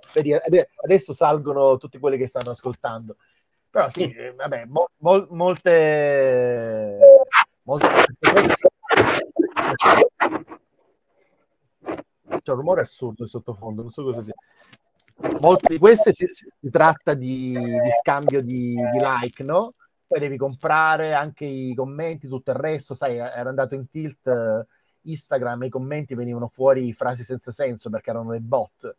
adesso 0.85 1.13
salgono 1.13 1.77
tutti 1.77 1.99
quelli 1.99 2.19
che 2.19 2.27
stanno 2.27 2.51
ascoltando, 2.51 3.17
però 3.71 3.89
sì, 3.89 4.11
eh, 4.13 4.33
vabbè, 4.33 4.65
mo- 4.67 4.91
mol- 4.99 5.29
molte, 5.31 6.99
molte 7.63 7.89
cose 8.19 8.55
c'è 12.49 12.51
un 12.51 12.57
rumore 12.57 12.81
assurdo 12.81 13.25
in 13.25 13.29
sottofondo, 13.29 13.83
non 13.83 13.91
so 13.91 14.03
cosa 14.03 14.23
sia. 14.23 14.35
Molte 15.41 15.69
di 15.69 15.79
queste 15.79 16.15
si, 16.15 16.27
si- 16.31 16.49
tratta 16.71 17.15
di, 17.15 17.53
di 17.53 17.91
scambio 18.01 18.41
di, 18.41 18.75
di 18.75 18.99
like, 18.99 19.43
no? 19.43 19.75
Poi 20.07 20.21
devi 20.21 20.39
comprare 20.39 21.13
anche 21.13 21.45
i 21.45 21.75
commenti, 21.75 22.29
tutto 22.29 22.53
il 22.53 22.57
resto, 22.57 22.95
sai, 22.95 23.17
era 23.17 23.49
andato 23.51 23.75
in 23.75 23.91
tilt 23.91 24.27
Instagram 25.03 25.65
i 25.65 25.69
commenti 25.69 26.15
venivano 26.15 26.49
fuori 26.49 26.93
frasi 26.93 27.25
senza 27.25 27.53
senso 27.53 27.91
perché 27.91 28.11
erano 28.11 28.31
dei 28.31 28.41
bot. 28.41 28.97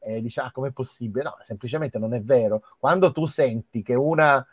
E 0.00 0.20
dici, 0.20 0.40
ah, 0.40 0.50
com'è 0.50 0.72
possibile? 0.72 1.24
No, 1.24 1.36
semplicemente 1.42 1.98
non 1.98 2.12
è 2.14 2.20
vero. 2.20 2.62
Quando 2.78 3.12
tu 3.12 3.26
senti 3.26 3.82
che 3.82 3.94
una, 3.94 4.44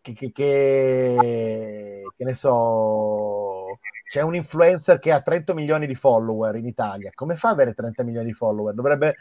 che, 0.00 0.12
che, 0.12 0.32
che, 0.32 2.02
che 2.16 2.24
ne 2.24 2.34
so, 2.34 3.78
c'è 4.08 4.20
un 4.22 4.34
influencer 4.34 4.98
che 4.98 5.12
ha 5.12 5.20
30 5.20 5.54
milioni 5.54 5.86
di 5.86 5.94
follower 5.94 6.56
in 6.56 6.66
Italia, 6.66 7.10
come 7.14 7.36
fa 7.36 7.48
ad 7.48 7.54
avere 7.54 7.74
30 7.74 8.02
milioni 8.02 8.26
di 8.26 8.32
follower? 8.32 8.74
Dovrebbe, 8.74 9.16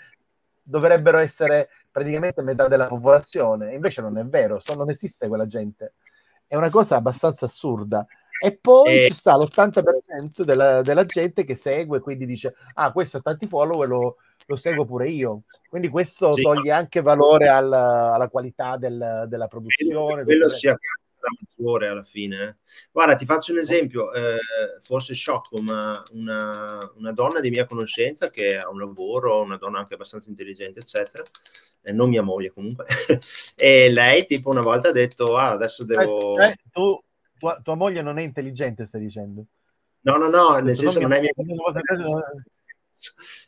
dovrebbero 0.61 1.17
essere 1.17 1.69
praticamente 1.91 2.41
metà 2.41 2.67
della 2.67 2.87
popolazione, 2.87 3.73
invece 3.73 4.01
non 4.01 4.17
è 4.17 4.25
vero, 4.25 4.59
so- 4.59 4.75
non 4.75 4.89
esiste 4.89 5.27
quella 5.27 5.47
gente. 5.47 5.93
È 6.45 6.55
una 6.55 6.69
cosa 6.69 6.95
abbastanza 6.95 7.45
assurda. 7.45 8.05
E 8.39 8.57
poi 8.57 8.93
E- 8.93 9.07
ci 9.07 9.13
sta 9.13 9.35
l'80% 9.35 10.43
della, 10.43 10.81
della 10.81 11.05
gente 11.05 11.43
che 11.43 11.55
segue, 11.55 11.99
quindi 11.99 12.25
dice, 12.25 12.53
ah, 12.75 12.91
questo 12.91 13.17
ha 13.17 13.21
tanti 13.21 13.47
follower, 13.47 13.87
lo, 13.87 14.17
lo 14.45 14.55
seguo 14.55 14.85
pure 14.85 15.09
io. 15.09 15.43
Quindi 15.67 15.89
questo 15.89 16.31
Sì. 16.33 16.41
toglie 16.41 16.71
anche 16.71 17.01
valore 17.01 17.47
al- 17.49 17.71
alla 17.73 18.27
qualità 18.29 18.77
del- 18.77 19.25
della 19.27 19.47
produzione. 19.47 20.23
quello 20.23 20.49
sia 20.49 20.71
la 21.19 21.29
maggiore 21.57 21.87
alla 21.87 22.03
fine. 22.03 22.43
eh. 22.43 22.55
Guarda, 22.91 23.15
ti 23.15 23.25
faccio 23.25 23.51
un 23.51 23.57
esempio, 23.57 24.13
eh, 24.13 24.37
forse 24.81 25.13
sciocco, 25.15 25.59
ma 25.61 25.91
una, 26.13 26.77
una 26.95 27.11
donna 27.11 27.39
di 27.39 27.49
mia 27.49 27.65
conoscenza 27.65 28.29
che 28.29 28.55
ha 28.57 28.69
un 28.69 28.79
lavoro, 28.79 29.41
una 29.41 29.57
donna 29.57 29.79
anche 29.79 29.95
abbastanza 29.95 30.29
intelligente, 30.29 30.79
eccetera, 30.79 31.23
eh, 31.81 31.91
non 31.91 32.09
mia 32.09 32.21
moglie 32.21 32.51
comunque, 32.51 32.85
e 33.57 33.89
lei 33.89 34.25
tipo 34.25 34.49
una 34.49 34.61
volta 34.61 34.89
ha 34.89 34.91
detto, 34.91 35.35
ah, 35.37 35.47
adesso 35.51 35.83
devo... 35.83 36.39
Eh, 36.39 36.55
tu, 36.71 37.01
tua, 37.37 37.59
tua 37.61 37.75
moglie 37.75 38.01
non 38.01 38.17
è 38.17 38.21
intelligente, 38.23 38.85
stai 38.85 39.01
dicendo. 39.01 39.45
No, 40.03 40.17
no, 40.17 40.29
no, 40.29 40.57
nel 40.59 40.75
senso 40.75 40.99
non 40.99 41.11
è 41.13 41.19
mia 41.19 41.31
mi- 41.35 41.53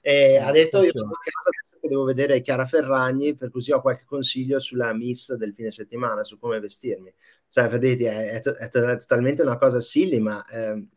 E 0.02 0.38
ha 0.38 0.52
detto 0.52 0.84
io 0.84 0.92
sono 0.92 1.12
a 1.12 1.18
casa 1.24 1.50
devo 1.88 2.04
vedere 2.04 2.42
Chiara 2.42 2.66
Ferragni 2.66 3.36
per 3.36 3.50
così 3.50 3.72
ho 3.72 3.82
qualche 3.82 4.04
consiglio 4.06 4.60
sulla 4.60 4.94
miss 4.94 5.34
del 5.36 5.54
fine 5.54 5.72
settimana 5.72 6.24
su 6.24 6.38
come 6.38 6.60
vestirmi. 6.60 7.12
Cioè 7.48 7.68
vedete 7.68 8.10
è, 8.12 8.32
è 8.32 8.42
è 8.42 8.70
to- 8.70 8.86
è 8.88 8.98
totalmente 8.98 9.42
una 9.42 9.58
cosa 9.58 9.80
silly 9.80 10.20
ma 10.20 10.46
ehm, 10.46 10.88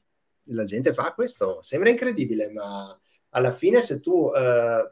la 0.46 0.64
gente 0.64 0.92
fa 0.92 1.12
questo. 1.14 1.62
Sembra 1.62 1.88
incredibile 1.90 2.50
ma 2.50 2.98
alla 3.30 3.52
fine 3.52 3.80
se 3.80 4.00
tu 4.00 4.32
eh, 4.34 4.90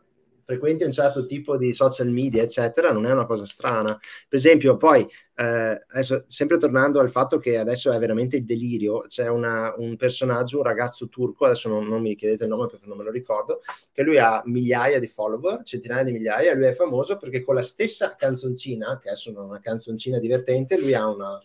frequenti 0.51 0.84
un 0.84 0.92
certo 0.92 1.26
tipo 1.26 1.57
di 1.57 1.72
social 1.72 2.09
media 2.09 2.42
eccetera 2.42 2.90
non 2.92 3.07
è 3.07 3.12
una 3.12 3.26
cosa 3.26 3.46
strana. 3.46 3.96
Per 4.28 4.38
esempio 4.38 4.76
poi 4.76 5.09
eh, 5.36 5.84
adesso, 5.88 6.24
sempre 6.26 6.59
tornando 6.59 7.01
al 7.01 7.11
fatto 7.11 7.38
che 7.38 7.57
adesso 7.57 7.90
è 7.92 7.98
veramente 7.98 8.36
il 8.36 8.44
delirio, 8.44 9.01
c'è 9.07 9.28
una- 9.28 9.72
un 9.78 9.96
personaggio, 9.96 10.59
un 10.59 10.64
ragazzo 10.64 11.09
turco, 11.09 11.46
adesso 11.46 11.68
non, 11.68 11.86
non 11.86 12.03
mi 12.03 12.14
chiedete 12.16 12.44
il 12.44 12.51
nome 12.51 12.66
perché 12.66 12.86
non 12.86 12.98
me 12.98 13.05
lo 13.05 13.11
ricordo, 13.11 13.61
che 13.92 14.03
lui 14.03 14.18
ha 14.18 14.42
migliaia 14.44 14.98
di 14.98 15.07
follower, 15.09 15.62
centinaia 15.62 16.03
di 16.03 16.12
migliaia, 16.12 16.55
lui 16.55 16.66
è 16.66 16.74
famoso 16.74 17.16
perché 17.16 17.42
con 17.42 17.55
la 17.55 17.62
stessa 17.62 18.16
canzoncina, 18.16 18.98
che 18.98 19.09
adesso 19.09 19.30
è 19.30 19.38
una 19.38 19.61
canzoncina 19.61 20.18
divertente, 20.18 20.78
lui 20.78 20.94
ha 20.94 21.07
una 21.07 21.40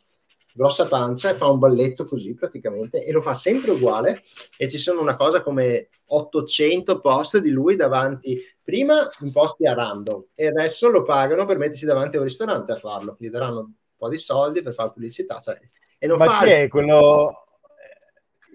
grossa 0.56 0.88
pancia 0.88 1.30
e 1.30 1.36
fa 1.36 1.48
un 1.48 1.60
balletto 1.60 2.06
così 2.06 2.34
praticamente 2.34 3.04
e 3.04 3.12
lo 3.12 3.20
fa 3.20 3.34
sempre 3.34 3.72
uguale 3.72 4.24
e 4.58 4.70
ci 4.70 4.78
sono 4.78 5.02
una 5.02 5.18
cosa 5.18 5.42
come 5.42 5.90
800 6.06 7.02
post 7.02 7.40
di 7.40 7.50
lui 7.50 7.76
davanti 7.76 8.40
prima 8.64 9.10
in 9.20 9.34
posti 9.34 9.68
a 9.68 9.74
random 9.74 10.28
e 10.34 10.48
adesso 10.48 10.90
lo 10.90 11.04
pagano 11.04 11.46
per 11.46 11.58
mettersi 11.58 11.86
davanti 11.86 12.16
a 12.16 12.20
un 12.20 12.26
ristorante 12.26 12.72
a 12.72 12.78
farlo 12.78 13.18
gli 13.20 13.30
daranno 13.30 13.74
po' 14.06 14.10
di 14.10 14.18
soldi 14.18 14.62
per 14.62 14.74
fare 14.74 14.92
pubblicità. 14.92 15.40
Cioè, 15.40 15.60
e 15.98 16.08
non 16.08 16.18
Ma 16.18 16.26
fa 16.26 16.46
chi 16.46 16.52
è 16.52 16.68
quello? 16.68 17.48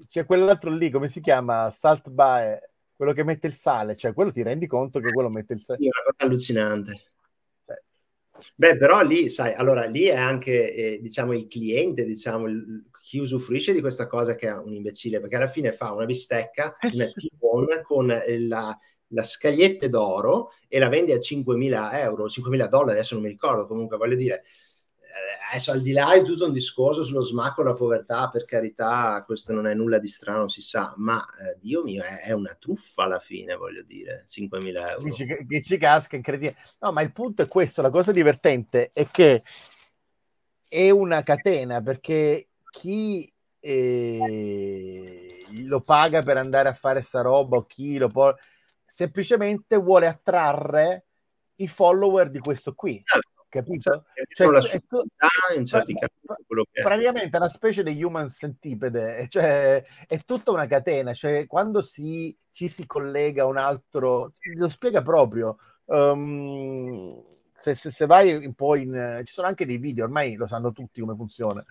C'è 0.09 0.27
quell'altro 0.27 0.71
lì, 0.71 0.91
come 0.91 1.09
si 1.09 1.21
chiama? 1.21 1.71
Salt 1.71 2.09
by 2.09 2.59
quello 2.97 3.13
che 3.13 3.25
mette 3.25 3.47
il 3.47 3.55
sale, 3.55 3.97
cioè 3.97 4.13
quello 4.13 4.33
ti 4.33 4.43
rendi 4.43 4.67
conto 4.67 5.01
che 5.01 5.13
quello 5.13 5.31
mette 5.31 5.55
il 5.55 5.63
sale. 5.63 5.79
È 5.79 5.83
una 5.83 6.13
cosa 6.17 6.25
allucinante. 6.27 7.10
Beh, 8.55 8.77
però 8.77 9.03
lì, 9.03 9.29
sai, 9.29 9.55
allora 9.55 9.85
lì 9.87 10.05
è 10.05 10.17
anche, 10.17 10.75
eh, 10.75 11.01
diciamo, 11.01 11.33
il 11.33 11.47
cliente, 11.47 12.05
diciamo, 12.05 12.47
il, 12.47 12.85
chi 13.01 13.19
usufruisce 13.19 13.73
di 13.73 13.81
questa 13.81 14.07
cosa 14.07 14.35
che 14.35 14.49
è 14.49 14.57
un 14.57 14.75
imbecille, 14.75 15.21
perché 15.21 15.37
alla 15.37 15.47
fine 15.47 15.73
fa 15.73 15.93
una 15.93 16.05
bistecca, 16.05 16.77
una 16.93 17.07
T-bone 17.07 17.83
con 17.83 18.07
la, 18.07 18.79
la 19.09 19.23
scagliette 19.23 19.89
d'oro 19.89 20.51
e 20.69 20.79
la 20.79 20.89
vende 20.89 21.15
a 21.15 21.19
5.000 21.19 21.91
euro, 21.93 22.29
5.000 22.29 22.69
dollari, 22.69 22.93
adesso 22.93 23.15
non 23.15 23.25
mi 23.25 23.31
ricordo, 23.31 23.67
comunque 23.67 23.97
voglio 23.97 24.17
dire, 24.17 24.37
eh, 24.37 24.43
adesso 25.51 25.73
al 25.73 25.83
di 25.83 25.93
là 25.93 26.13
è 26.13 26.23
tutto 26.23 26.47
un 26.47 26.53
discorso 26.53 27.03
sullo 27.03 27.23
smacco, 27.23 27.63
la 27.63 27.75
povertà, 27.75 28.29
per 28.29 28.45
carità, 28.45 29.23
questo 29.25 29.53
non 29.53 29.67
è 29.67 29.75
nulla 29.75 29.99
di 29.99 30.07
strano, 30.07 30.49
si 30.49 30.63
sa, 30.63 30.95
ma 30.97 31.21
eh, 31.21 31.59
Dio 31.61 31.83
mio, 31.83 32.03
è, 32.03 32.21
è, 32.21 32.33
una 32.33 32.57
truffa 32.59 33.05
alla 33.05 33.19
fine, 33.19 33.57
voglio 33.57 33.83
dire, 33.83 34.27
5.000 34.29 34.89
euro. 34.89 35.15
Che, 35.15 35.47
che 35.49 35.63
ci 35.63 35.77
casca, 35.77 36.17
incredibile. 36.17 36.57
No, 36.79 36.93
ma 36.93 37.01
il 37.01 37.13
punto 37.13 37.43
è 37.43 37.49
questo, 37.49 37.83
la 37.83 37.91
cosa 37.91 38.13
divertente 38.13 38.91
è 38.93 39.09
che 39.09 39.43
è 40.69 40.91
una 40.91 41.23
catena, 41.23 41.83
perché 41.83 42.49
chi 42.71 43.33
eh, 43.59 45.45
lo 45.65 45.81
paga 45.81 46.23
per 46.23 46.37
andare 46.37 46.69
a 46.69 46.75
fare 46.75 47.03
sta 47.03 47.21
roba 47.21 47.57
o 47.57 47.67
chi 47.67 47.99
lo 47.99 48.09
può 48.09 48.35
semplicemente 48.87 49.77
vuole 49.77 50.07
attrarre 50.07 51.05
i 51.57 51.69
follower 51.69 52.31
di 52.31 52.39
questo 52.39 52.75
qui. 52.75 53.03
Capito? 53.51 54.05
Cioè, 54.33 54.47
la 54.47 54.61
è, 54.61 55.57
in 55.57 55.67
certi 55.67 55.93
casi, 55.95 56.13
è. 56.71 56.83
praticamente 56.83 57.37
è 57.37 57.41
una 57.41 57.49
specie 57.49 57.83
di 57.83 58.01
human 58.01 58.31
centipede, 58.31 59.27
cioè 59.29 59.85
è 60.07 60.21
tutta 60.25 60.53
una 60.53 60.69
catena, 60.69 61.13
cioè 61.15 61.49
quando 61.49 61.83
si, 61.83 62.35
ci 62.53 62.69
si 62.69 62.87
collega 62.87 63.47
un 63.47 63.57
altro, 63.57 64.35
lo 64.55 64.69
spiega 64.69 65.03
proprio. 65.03 65.59
Um, 65.87 67.21
se, 67.53 67.75
se, 67.75 67.91
se, 67.91 68.07
vai 68.07 68.33
un 68.33 68.55
po' 68.55 68.77
in... 68.77 69.23
ci 69.25 69.33
sono 69.33 69.49
anche 69.49 69.67
dei 69.67 69.79
video, 69.79 70.05
ormai 70.05 70.37
lo 70.37 70.47
sanno 70.47 70.71
tutti 70.71 71.01
come 71.01 71.17
funziona, 71.17 71.65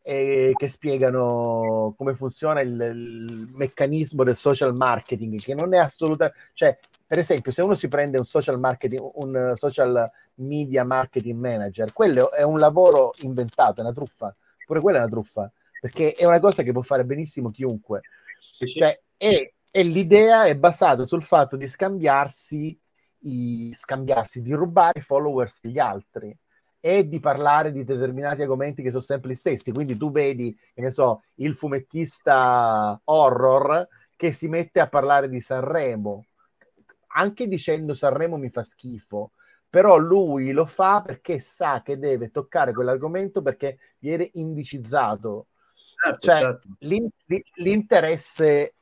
eh, 0.00 0.52
che 0.56 0.68
spiegano 0.68 1.94
come 1.98 2.14
funziona 2.14 2.62
il, 2.62 2.80
il, 2.80 3.50
meccanismo 3.52 4.24
del 4.24 4.38
social 4.38 4.74
marketing, 4.74 5.38
che 5.38 5.54
non 5.54 5.74
è 5.74 5.78
assolutamente... 5.78 6.38
Cioè, 6.54 6.78
per 7.10 7.18
esempio, 7.18 7.50
se 7.50 7.60
uno 7.60 7.74
si 7.74 7.88
prende 7.88 8.18
un 8.18 8.24
social 8.24 8.60
marketing, 8.60 9.00
un 9.14 9.54
social 9.56 10.08
media 10.34 10.84
marketing 10.84 11.40
manager, 11.40 11.92
quello 11.92 12.30
è 12.30 12.44
un 12.44 12.60
lavoro 12.60 13.14
inventato, 13.22 13.80
è 13.80 13.82
una 13.82 13.92
truffa. 13.92 14.32
Pure 14.64 14.80
quella 14.80 14.98
è 14.98 15.00
una 15.00 15.10
truffa, 15.10 15.52
perché 15.80 16.14
è 16.14 16.24
una 16.24 16.38
cosa 16.38 16.62
che 16.62 16.70
può 16.70 16.82
fare 16.82 17.04
benissimo 17.04 17.50
chiunque. 17.50 18.02
Cioè, 18.64 19.00
e, 19.16 19.54
e 19.68 19.82
l'idea 19.82 20.44
è 20.44 20.54
basata 20.56 21.04
sul 21.04 21.24
fatto 21.24 21.56
di 21.56 21.66
scambiarsi, 21.66 22.78
i, 23.22 23.72
scambiarsi, 23.74 24.40
di 24.40 24.52
rubare 24.52 25.00
i 25.00 25.02
followers 25.02 25.58
degli 25.60 25.80
altri 25.80 26.32
e 26.78 27.08
di 27.08 27.18
parlare 27.18 27.72
di 27.72 27.82
determinati 27.82 28.42
argomenti 28.42 28.82
che 28.82 28.90
sono 28.90 29.02
sempre 29.02 29.32
gli 29.32 29.34
stessi. 29.34 29.72
Quindi 29.72 29.96
tu 29.96 30.12
vedi, 30.12 30.56
che 30.72 30.80
ne 30.80 30.92
so, 30.92 31.24
il 31.38 31.56
fumettista 31.56 33.00
horror 33.02 33.88
che 34.14 34.30
si 34.30 34.46
mette 34.46 34.78
a 34.78 34.88
parlare 34.88 35.28
di 35.28 35.40
Sanremo 35.40 36.26
anche 37.12 37.48
dicendo 37.48 37.94
Sanremo 37.94 38.36
mi 38.36 38.50
fa 38.50 38.62
schifo, 38.62 39.32
però 39.68 39.96
lui 39.96 40.52
lo 40.52 40.66
fa 40.66 41.02
perché 41.02 41.38
sa 41.38 41.82
che 41.82 41.98
deve 41.98 42.30
toccare 42.30 42.72
quell'argomento 42.72 43.42
perché 43.42 43.78
viene 43.98 44.30
indicizzato. 44.34 45.46
Certo, 46.02 46.26
cioè, 46.26 46.40
certo. 46.40 46.68
L'in- 46.80 47.10
l'interesse 47.54 48.74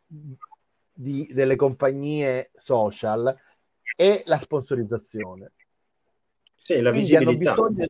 di, 0.92 1.28
delle 1.32 1.56
compagnie 1.56 2.50
social 2.54 3.36
è 3.94 4.22
la 4.26 4.38
sponsorizzazione. 4.38 5.52
Sì, 6.54 6.80
la 6.80 6.90
visibilità. 6.90 7.52
Bisogno... 7.52 7.86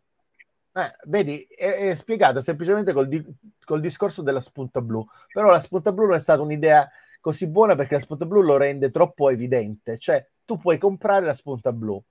Eh, 0.73 0.97
vedi, 1.05 1.43
è, 1.43 1.89
è, 1.89 1.95
spiegata 1.95 2.41
semplicemente 2.41 2.93
col, 2.93 3.09
di- 3.09 3.25
col 3.65 3.81
discorso 3.81 4.23
della 4.23 4.41
spunta 4.41 4.81
blu, 4.81 5.05
però 5.33 5.51
la 5.51 5.61
spunta 5.61 5.93
blu 5.93 6.07
non 6.07 6.17
è 6.17 6.21
stata 6.21 6.41
un'idea 6.41 6.89
così 7.21 7.47
buona 7.47 7.75
perché 7.75 7.95
la 7.95 8.01
spunta 8.01 8.27
blu 8.27 8.43
lo 8.43 8.57
rende 8.57 8.91
troppo 8.91 9.31
evidente. 9.31 9.99
Cioè, 9.99 10.27
tu 10.45 10.59
puoi 10.59 10.79
comprare 10.79 11.25
la 11.25 11.35
spunta 11.35 11.73
blu, 11.73 12.03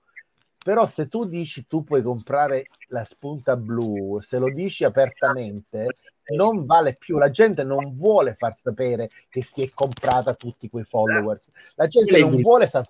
però 0.62 0.86
se 0.86 1.08
tu 1.08 1.24
dici 1.24 1.66
tu 1.66 1.82
puoi 1.84 2.02
comprare 2.02 2.66
la 2.88 3.04
spunta 3.04 3.56
blu, 3.56 4.20
se 4.20 4.38
lo 4.38 4.50
dici 4.50 4.84
apertamente, 4.84 5.96
non 6.34 6.66
vale 6.66 6.94
più. 6.94 7.18
La 7.18 7.30
gente 7.30 7.64
non 7.64 7.96
vuole 7.96 8.34
far 8.34 8.56
sapere 8.56 9.10
che 9.28 9.42
si 9.42 9.62
è 9.62 9.70
comprata 9.72 10.34
tutti 10.34 10.68
quei 10.68 10.84
followers. 10.84 11.50
La 11.74 11.86
gente 11.86 12.18
non 12.18 12.40
vuole 12.40 12.66
sa- 12.66 12.84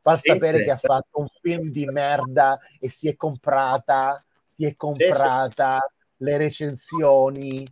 far 0.00 0.20
sapere 0.20 0.64
che 0.64 0.70
ha 0.70 0.76
fatto 0.76 1.20
un 1.20 1.28
film 1.40 1.70
di 1.70 1.84
merda 1.86 2.58
e 2.78 2.88
si 2.88 3.08
è 3.08 3.16
comprata, 3.16 4.24
si 4.46 4.64
è 4.64 4.74
comprata 4.74 5.80
le 6.18 6.36
recensioni 6.36 7.66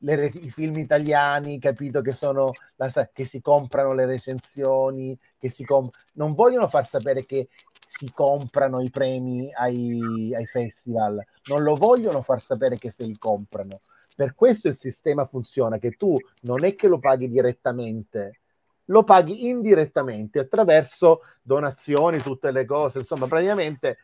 le, 0.00 0.30
i 0.34 0.50
film 0.50 0.78
italiani, 0.78 1.58
capito, 1.58 2.00
che, 2.00 2.12
sono 2.12 2.52
la, 2.76 2.90
che 3.12 3.24
si 3.24 3.40
comprano 3.40 3.92
le 3.92 4.06
recensioni, 4.06 5.18
che 5.38 5.48
si 5.50 5.64
comp- 5.64 5.94
non 6.14 6.34
vogliono 6.34 6.68
far 6.68 6.86
sapere 6.86 7.24
che 7.24 7.48
si 7.86 8.10
comprano 8.12 8.80
i 8.80 8.90
premi 8.90 9.52
ai, 9.52 10.32
ai 10.34 10.46
festival, 10.46 11.24
non 11.48 11.62
lo 11.62 11.74
vogliono 11.74 12.22
far 12.22 12.40
sapere 12.40 12.78
che 12.78 12.90
se 12.90 13.04
li 13.04 13.18
comprano. 13.18 13.80
Per 14.14 14.34
questo 14.34 14.68
il 14.68 14.76
sistema 14.76 15.24
funziona, 15.24 15.78
che 15.78 15.92
tu 15.92 16.16
non 16.42 16.64
è 16.64 16.74
che 16.74 16.86
lo 16.86 16.98
paghi 16.98 17.28
direttamente, 17.28 18.40
lo 18.86 19.02
paghi 19.02 19.48
indirettamente 19.48 20.38
attraverso 20.38 21.22
donazioni, 21.42 22.18
tutte 22.18 22.50
le 22.50 22.64
cose, 22.64 22.98
insomma, 22.98 23.26
praticamente 23.26 23.98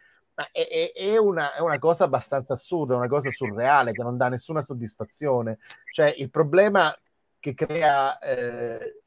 è, 0.53 0.69
è, 0.69 0.93
è, 0.93 1.17
una, 1.17 1.55
è, 1.55 1.61
una, 1.61 1.79
cosa 1.79 2.05
abbastanza 2.05 2.53
assurda, 2.53 2.97
una 2.97 3.09
cosa 3.09 3.31
surreale 3.31 3.93
che 3.93 4.03
non 4.03 4.17
dà 4.19 4.29
nessuna 4.29 4.61
soddisfazione. 4.61 5.59
Cioè, 5.91 6.15
il 6.19 6.31
problema 6.31 6.95
che 7.41 7.55
crea 7.55 8.19
eh, 8.19 9.03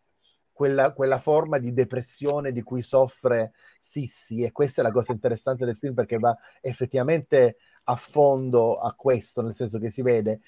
quella, 0.51 0.91
quella, 0.91 1.19
forma 1.19 1.59
di 1.59 1.71
depressione 1.71 2.51
di 2.51 2.63
cui 2.63 2.81
soffre 2.81 3.53
Sissi, 3.79 4.41
e 4.41 4.51
questa 4.51 4.81
è 4.81 4.83
la 4.83 4.91
cosa 4.91 5.11
interessante 5.11 5.65
del 5.65 5.77
film 5.77 5.93
perché 5.93 6.17
va 6.17 6.35
effettivamente 6.61 7.57
a 7.83 7.95
fondo 7.95 8.79
a 8.79 8.93
questo, 8.93 9.41
nel 9.41 9.53
senso 9.53 9.77
che 9.79 9.89
si 9.89 10.01
vede, 10.01 10.41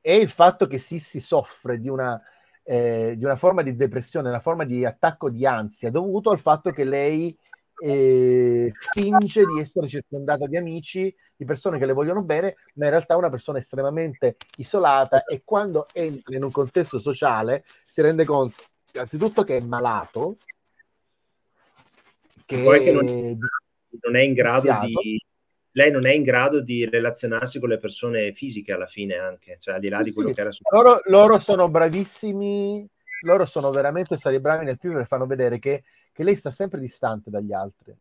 è 0.00 0.12
il 0.12 0.28
fatto 0.28 0.66
che 0.66 0.78
Sissi 0.78 1.18
soffre 1.18 1.80
di 1.80 1.88
una, 1.88 2.20
eh, 2.62 3.14
di 3.16 3.24
una 3.24 3.36
forma 3.36 3.62
di 3.62 3.74
depressione, 3.74 4.28
una 4.28 4.40
forma 4.40 4.64
di 4.64 4.84
attacco 4.84 5.28
di 5.28 5.44
ansia 5.44 5.90
dovuto 5.90 6.30
al 6.30 6.38
fatto 6.38 6.70
che 6.70 6.84
lei 6.84 7.36
e 7.76 8.72
finge 8.92 9.44
di 9.44 9.60
essere 9.60 9.88
circondata 9.88 10.46
di 10.46 10.56
amici, 10.56 11.14
di 11.36 11.44
persone 11.44 11.78
che 11.78 11.86
le 11.86 11.92
vogliono 11.92 12.22
bene, 12.22 12.56
ma 12.74 12.84
in 12.84 12.90
realtà 12.90 13.14
è 13.14 13.16
una 13.18 13.30
persona 13.30 13.58
estremamente 13.58 14.36
isolata 14.56 15.24
e 15.24 15.42
quando 15.44 15.86
entra 15.92 16.36
in 16.36 16.44
un 16.44 16.50
contesto 16.50 16.98
sociale 16.98 17.64
si 17.86 18.00
rende 18.00 18.24
conto 18.24 18.62
innanzitutto 18.94 19.42
che 19.42 19.56
è 19.56 19.60
malato, 19.60 20.36
che, 22.46 22.62
che 22.62 22.92
non, 22.92 23.04
non, 23.04 24.16
è 24.16 24.20
in 24.20 24.34
grado 24.34 24.78
di 24.86 25.18
lei 25.76 25.90
non 25.90 26.06
è 26.06 26.12
in 26.12 26.22
grado 26.22 26.60
di 26.60 26.88
relazionarsi 26.88 27.58
con 27.58 27.68
le 27.68 27.78
persone 27.78 28.32
fisiche 28.32 28.72
alla 28.72 28.86
fine 28.86 29.16
anche, 29.16 29.56
cioè 29.58 29.74
al 29.74 29.80
di 29.80 29.88
là 29.88 29.98
sì, 29.98 30.04
di 30.04 30.12
quello 30.12 30.28
sì. 30.28 30.34
che 30.34 30.40
era 30.40 30.52
successo. 30.52 30.82
Loro, 30.82 31.00
loro 31.06 31.40
sono 31.40 31.68
bravissimi, 31.68 32.88
loro 33.22 33.44
sono 33.44 33.70
veramente 33.72 34.16
stati 34.16 34.38
bravi 34.38 34.64
nel 34.64 34.78
film 34.78 34.94
per 34.94 35.06
fanno 35.08 35.26
vedere 35.26 35.58
che 35.58 35.82
che 36.14 36.22
lei 36.22 36.36
sta 36.36 36.52
sempre 36.52 36.78
distante 36.78 37.28
dagli 37.28 37.52
altri. 37.52 37.94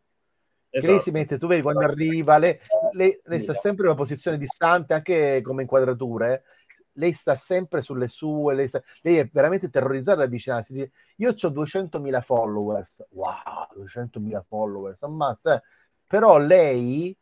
Esatto. 0.70 0.92
lei 0.92 1.02
si 1.02 1.12
mette, 1.12 1.38
tu 1.38 1.48
vedi 1.48 1.62
quando 1.62 1.82
arriva, 1.82 2.38
lei, 2.38 2.58
lei, 2.94 3.20
lei 3.26 3.40
sta 3.42 3.54
sempre 3.54 3.84
in 3.84 3.90
una 3.90 3.98
posizione 3.98 4.38
distante, 4.38 4.94
anche 4.94 5.42
come 5.44 5.64
inquadrature. 5.64 6.44
Lei 6.94 7.12
sta 7.12 7.36
sempre 7.36 7.82
sulle 7.82 8.08
sue, 8.08 8.54
lei, 8.54 8.68
sta, 8.68 8.82
lei 9.02 9.18
è 9.18 9.30
veramente 9.32 9.70
terrorizzata 9.70 10.20
da 10.20 10.24
avvicinarsi. 10.26 10.92
Io 11.18 11.30
ho 11.30 11.50
200.000 11.50 12.22
followers, 12.22 13.06
wow, 13.10 13.68
200.000 13.76 14.44
followers, 14.48 15.02
ammazza. 15.02 15.56
Eh. 15.56 15.62
Però 16.08 16.38
lei 16.38 17.16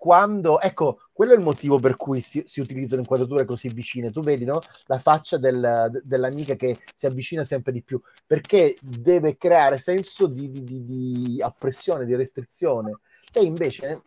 quando, 0.00 0.62
ecco, 0.62 1.00
quello 1.12 1.34
è 1.34 1.36
il 1.36 1.42
motivo 1.42 1.78
per 1.78 1.96
cui 1.96 2.22
si, 2.22 2.42
si 2.46 2.60
utilizzano 2.60 3.02
inquadrature 3.02 3.44
così 3.44 3.68
vicine. 3.68 4.10
Tu 4.10 4.22
vedi, 4.22 4.46
no? 4.46 4.60
La 4.86 4.98
faccia 4.98 5.36
del, 5.36 6.00
dell'amica 6.02 6.54
che 6.54 6.78
si 6.94 7.04
avvicina 7.04 7.44
sempre 7.44 7.70
di 7.70 7.82
più, 7.82 8.00
perché 8.26 8.78
deve 8.80 9.36
creare 9.36 9.76
senso 9.76 10.26
di, 10.26 10.50
di, 10.50 10.64
di, 10.64 10.84
di 10.86 11.42
oppressione, 11.42 12.06
di 12.06 12.16
restrizione. 12.16 13.00
E 13.30 13.42
invece 13.44 14.00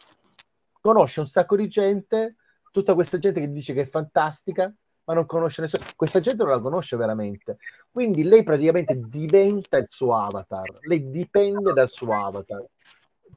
conosce 0.82 1.20
un 1.20 1.28
sacco 1.28 1.56
di 1.56 1.68
gente, 1.68 2.38
tutta 2.72 2.96
questa 2.96 3.20
gente 3.20 3.40
che 3.40 3.52
dice 3.52 3.76
che 3.76 3.82
è 3.82 3.88
fantastica, 3.88 4.74
ma 5.04 5.14
non 5.14 5.28
conosce 5.28 5.62
nessuno. 5.62 5.86
Questa 5.96 6.20
gente 6.20 6.42
non 6.42 6.54
la 6.54 6.60
conosce 6.60 6.98
veramente. 6.98 7.58
Quindi 7.92 8.24
lei 8.24 8.42
praticamente 8.42 9.00
diventa 9.00 9.78
il 9.78 9.86
suo 9.90 10.16
avatar, 10.16 10.76
lei 10.88 11.12
dipende 11.12 11.72
dal 11.72 11.90
suo 11.90 12.16
avatar 12.16 12.66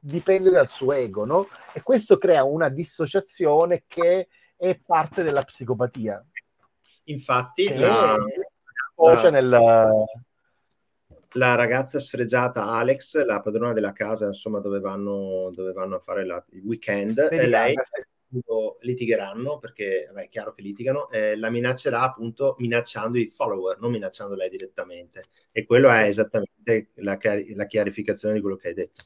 dipende 0.07 0.49
dal 0.49 0.69
suo 0.69 0.93
ego, 0.93 1.25
no? 1.25 1.47
E 1.73 1.81
questo 1.81 2.17
crea 2.17 2.43
una 2.43 2.69
dissociazione 2.69 3.83
che 3.87 4.29
è 4.55 4.79
parte 4.79 5.23
della 5.23 5.43
psicopatia. 5.43 6.25
Infatti, 7.05 7.67
Che 7.67 7.77
la, 7.77 8.15
la- 8.95 9.29
nel... 9.29 9.49
la 11.33 11.55
ragazza 11.55 11.99
sfregiata 11.99 12.63
Alex, 12.63 13.23
la 13.25 13.41
padrona 13.41 13.73
della 13.73 13.93
casa, 13.93 14.25
insomma, 14.25 14.59
dove 14.59 14.79
vanno, 14.79 15.51
dove 15.53 15.73
vanno 15.73 15.95
a 15.95 15.99
fare 15.99 16.25
la- 16.25 16.43
il 16.51 16.63
weekend, 16.63 17.27
Vedi, 17.29 17.43
e 17.43 17.47
lei 17.47 17.75
litigheranno 18.81 19.57
perché 19.57 20.05
vabbè, 20.07 20.25
è 20.25 20.29
chiaro 20.29 20.53
che 20.53 20.61
litigano, 20.61 21.09
eh, 21.09 21.37
la 21.37 21.49
minaccerà 21.49 22.01
appunto 22.01 22.55
minacciando 22.59 23.17
i 23.17 23.27
follower, 23.27 23.79
non 23.79 23.91
minacciando 23.91 24.35
lei 24.35 24.49
direttamente. 24.49 25.25
E 25.51 25.65
quello 25.65 25.89
è 25.89 26.03
esattamente 26.03 26.89
la, 26.95 27.17
chiari- 27.17 27.53
la 27.55 27.65
chiarificazione 27.65 28.35
di 28.35 28.41
quello 28.41 28.57
che 28.57 28.69
hai 28.69 28.73
detto. 28.73 29.05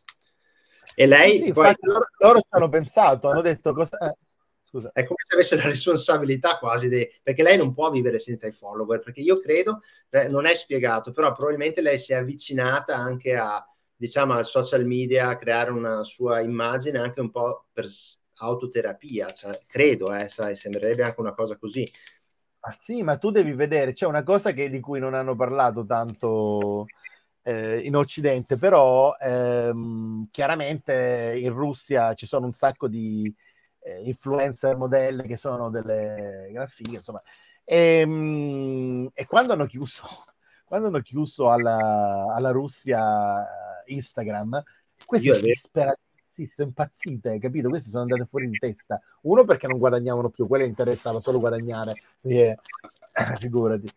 E 0.95 1.05
lei 1.07 1.37
Sì, 1.37 1.51
poi 1.51 1.69
infatti 1.69 1.85
loro, 1.85 2.05
loro 2.19 2.39
ci 2.39 2.47
hanno 2.49 2.69
pensato, 2.69 3.29
hanno 3.29 3.41
detto 3.41 3.73
cosa... 3.73 3.97
eh, 3.97 4.15
scusa. 4.63 4.89
è 4.93 5.03
come 5.03 5.17
se 5.25 5.33
avesse 5.35 5.55
la 5.55 5.63
responsabilità 5.63 6.57
quasi, 6.57 6.87
de- 6.89 7.19
perché 7.23 7.43
lei 7.43 7.57
non 7.57 7.73
può 7.73 7.89
vivere 7.89 8.19
senza 8.19 8.47
i 8.47 8.51
follower, 8.51 8.99
perché 8.99 9.21
io 9.21 9.39
credo, 9.39 9.81
eh, 10.09 10.27
non 10.27 10.45
è 10.45 10.53
spiegato, 10.53 11.11
però 11.11 11.33
probabilmente 11.33 11.81
lei 11.81 11.97
si 11.97 12.13
è 12.13 12.15
avvicinata 12.15 12.95
anche 12.95 13.35
a, 13.35 13.65
diciamo, 13.95 14.33
al 14.33 14.45
social 14.45 14.85
media, 14.85 15.29
a 15.29 15.37
creare 15.37 15.71
una 15.71 16.03
sua 16.03 16.41
immagine 16.41 16.99
anche 16.99 17.21
un 17.21 17.31
po' 17.31 17.65
per 17.71 17.87
autoterapia, 18.39 19.27
cioè, 19.31 19.51
credo, 19.67 20.13
eh, 20.13 20.27
sai, 20.27 20.55
sembrerebbe 20.55 21.03
anche 21.03 21.19
una 21.21 21.33
cosa 21.33 21.57
così. 21.57 21.85
Ah, 22.63 22.75
sì, 22.79 23.01
ma 23.01 23.17
tu 23.17 23.31
devi 23.31 23.53
vedere, 23.53 23.93
c'è 23.93 24.05
una 24.05 24.21
cosa 24.23 24.51
che- 24.51 24.69
di 24.69 24.79
cui 24.79 24.99
non 24.99 25.13
hanno 25.15 25.35
parlato 25.35 25.83
tanto 25.85 26.85
eh, 27.43 27.79
in 27.79 27.95
Occidente, 27.95 28.57
però 28.57 29.15
ehm, 29.19 30.27
chiaramente 30.31 31.37
in 31.37 31.53
Russia 31.53 32.13
ci 32.13 32.25
sono 32.25 32.45
un 32.45 32.51
sacco 32.51 32.87
di 32.87 33.33
eh, 33.79 34.01
influencer 34.03 34.75
modelle 34.77 35.23
che 35.23 35.37
sono 35.37 35.69
delle 35.69 36.49
gran 36.51 36.67
fighe, 36.67 36.97
insomma. 36.97 37.21
E, 37.63 38.03
mm, 38.05 39.07
e 39.13 39.25
quando 39.25 39.53
hanno 39.53 39.65
chiuso, 39.65 40.03
quando 40.65 40.87
hanno 40.87 41.01
chiuso 41.01 41.51
alla, 41.51 42.33
alla 42.33 42.51
Russia 42.51 43.83
eh, 43.85 43.93
Instagram, 43.93 44.61
vero. 45.33 45.39
disperati 45.41 45.99
sì, 46.31 46.45
sono 46.45 46.69
impazzite, 46.69 47.39
capito? 47.39 47.67
Queste 47.67 47.89
sono 47.89 48.03
andate 48.03 48.25
fuori 48.25 48.47
di 48.47 48.57
testa. 48.57 49.01
Uno 49.23 49.43
perché 49.43 49.67
non 49.67 49.77
guadagnavano 49.77 50.29
più, 50.29 50.47
quelle 50.47 50.65
interessava 50.65 51.19
solo 51.19 51.39
guadagnare, 51.39 51.93
perché, 52.21 52.57
figurati. 53.37 53.91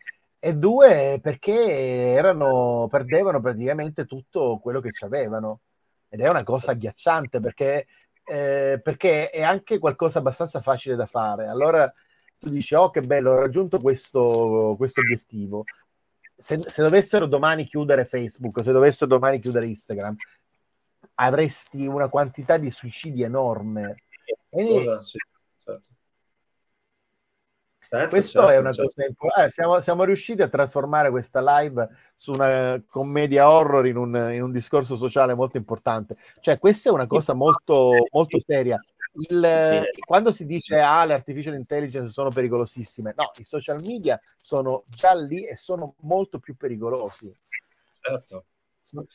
E 0.44 0.54
due 0.54 1.20
perché 1.22 1.54
erano, 1.54 2.86
perdevano 2.90 3.40
praticamente 3.40 4.04
tutto 4.04 4.58
quello 4.58 4.82
che 4.82 4.90
avevano. 5.00 5.60
Ed 6.06 6.20
è 6.20 6.28
una 6.28 6.42
cosa 6.42 6.72
agghiacciante 6.72 7.40
perché, 7.40 7.86
eh, 8.22 8.78
perché 8.82 9.30
è 9.30 9.40
anche 9.40 9.78
qualcosa 9.78 10.18
abbastanza 10.18 10.60
facile 10.60 10.96
da 10.96 11.06
fare. 11.06 11.46
Allora 11.46 11.90
tu 12.38 12.50
dici, 12.50 12.74
oh 12.74 12.90
che 12.90 13.00
bello, 13.00 13.32
ho 13.32 13.38
raggiunto 13.38 13.80
questo, 13.80 14.74
questo 14.76 15.00
obiettivo. 15.00 15.64
Se, 16.36 16.60
se 16.66 16.82
dovessero 16.82 17.24
domani 17.24 17.64
chiudere 17.64 18.04
Facebook, 18.04 18.62
se 18.62 18.72
dovessero 18.72 19.08
domani 19.08 19.40
chiudere 19.40 19.64
Instagram, 19.64 20.14
avresti 21.14 21.86
una 21.86 22.10
quantità 22.10 22.58
di 22.58 22.68
suicidi 22.70 23.22
enorme. 23.22 24.02
E 24.50 25.00
sì, 25.02 25.16
certo. 25.64 25.88
Certo, 27.94 28.08
questo 28.08 28.38
certo, 28.40 28.52
è 28.52 28.58
una 28.58 28.72
certo. 28.72 28.90
cosa 28.94 29.06
importante. 29.06 29.50
siamo, 29.50 29.80
siamo 29.80 30.04
riusciti 30.04 30.42
a 30.42 30.48
trasformare 30.48 31.10
questa 31.10 31.60
live 31.60 31.88
su 32.16 32.32
una 32.32 32.82
commedia 32.88 33.48
horror 33.48 33.86
in 33.86 33.96
un, 33.96 34.30
in 34.32 34.42
un 34.42 34.50
discorso 34.50 34.96
sociale 34.96 35.34
molto 35.34 35.56
importante. 35.56 36.16
Cioè, 36.40 36.58
questa 36.58 36.90
è 36.90 36.92
una 36.92 37.06
cosa 37.06 37.34
molto, 37.34 38.06
molto 38.10 38.40
seria. 38.40 38.78
Il- 39.16 39.84
quando 40.04 40.32
si 40.32 40.44
dice 40.44 40.80
ah, 40.80 41.04
le 41.04 41.14
artificial 41.14 41.54
intelligence 41.54 42.10
sono 42.10 42.30
pericolosissime, 42.30 43.14
no, 43.16 43.30
i 43.36 43.44
social 43.44 43.80
media 43.80 44.20
sono 44.40 44.84
già 44.88 45.14
lì 45.14 45.46
e 45.46 45.54
sono 45.54 45.94
molto 46.00 46.40
più 46.40 46.56
pericolosi. 46.56 47.32
Certo. 48.00 48.44
Sono- 48.80 49.06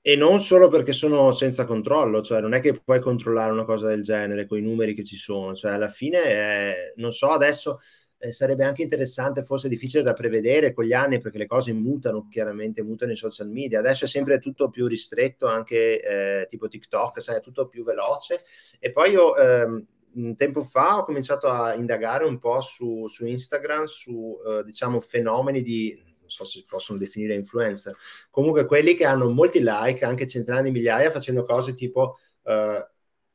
E 0.00 0.16
non 0.16 0.40
solo 0.40 0.68
perché 0.68 0.92
sono 0.92 1.32
senza 1.32 1.64
controllo, 1.66 2.22
cioè 2.22 2.40
non 2.40 2.54
è 2.54 2.60
che 2.60 2.80
puoi 2.80 3.00
controllare 3.00 3.52
una 3.52 3.64
cosa 3.64 3.88
del 3.88 4.02
genere 4.02 4.46
con 4.46 4.56
i 4.58 4.62
numeri 4.62 4.94
che 4.94 5.04
ci 5.04 5.16
sono, 5.16 5.54
cioè 5.54 5.72
alla 5.72 5.90
fine, 5.90 6.22
eh, 6.24 6.92
non 6.96 7.12
so, 7.12 7.30
adesso 7.30 7.80
eh, 8.18 8.32
sarebbe 8.32 8.64
anche 8.64 8.82
interessante, 8.82 9.42
forse 9.42 9.68
difficile 9.68 10.02
da 10.02 10.12
prevedere 10.12 10.72
con 10.72 10.84
gli 10.84 10.92
anni 10.92 11.20
perché 11.20 11.38
le 11.38 11.46
cose 11.46 11.72
mutano, 11.72 12.26
chiaramente 12.28 12.82
mutano 12.82 13.12
i 13.12 13.16
social 13.16 13.48
media, 13.50 13.80
adesso 13.80 14.04
è 14.04 14.08
sempre 14.08 14.38
tutto 14.38 14.70
più 14.70 14.86
ristretto, 14.86 15.46
anche 15.46 16.00
eh, 16.02 16.46
tipo 16.48 16.68
TikTok, 16.68 17.20
sai, 17.20 17.36
è 17.36 17.40
tutto 17.40 17.68
più 17.68 17.84
veloce. 17.84 18.42
E 18.78 18.90
poi 18.92 19.10
io 19.10 19.36
ehm, 19.36 19.86
un 20.14 20.36
tempo 20.36 20.62
fa 20.62 20.98
ho 20.98 21.04
cominciato 21.04 21.48
a 21.48 21.74
indagare 21.74 22.24
un 22.24 22.38
po' 22.38 22.60
su, 22.60 23.06
su 23.08 23.26
Instagram, 23.26 23.84
su 23.84 24.38
eh, 24.46 24.64
diciamo 24.64 25.00
fenomeni 25.00 25.62
di, 25.62 26.00
non 26.28 26.30
so 26.30 26.44
se 26.44 26.58
si 26.58 26.64
possono 26.66 26.98
definire 26.98 27.34
influencer, 27.34 27.96
comunque 28.30 28.66
quelli 28.66 28.94
che 28.94 29.06
hanno 29.06 29.30
molti 29.30 29.60
like, 29.62 30.04
anche 30.04 30.26
centinaia 30.26 30.62
di 30.62 30.70
migliaia, 30.70 31.10
facendo 31.10 31.44
cose 31.44 31.74
tipo 31.74 32.18
eh, 32.44 32.86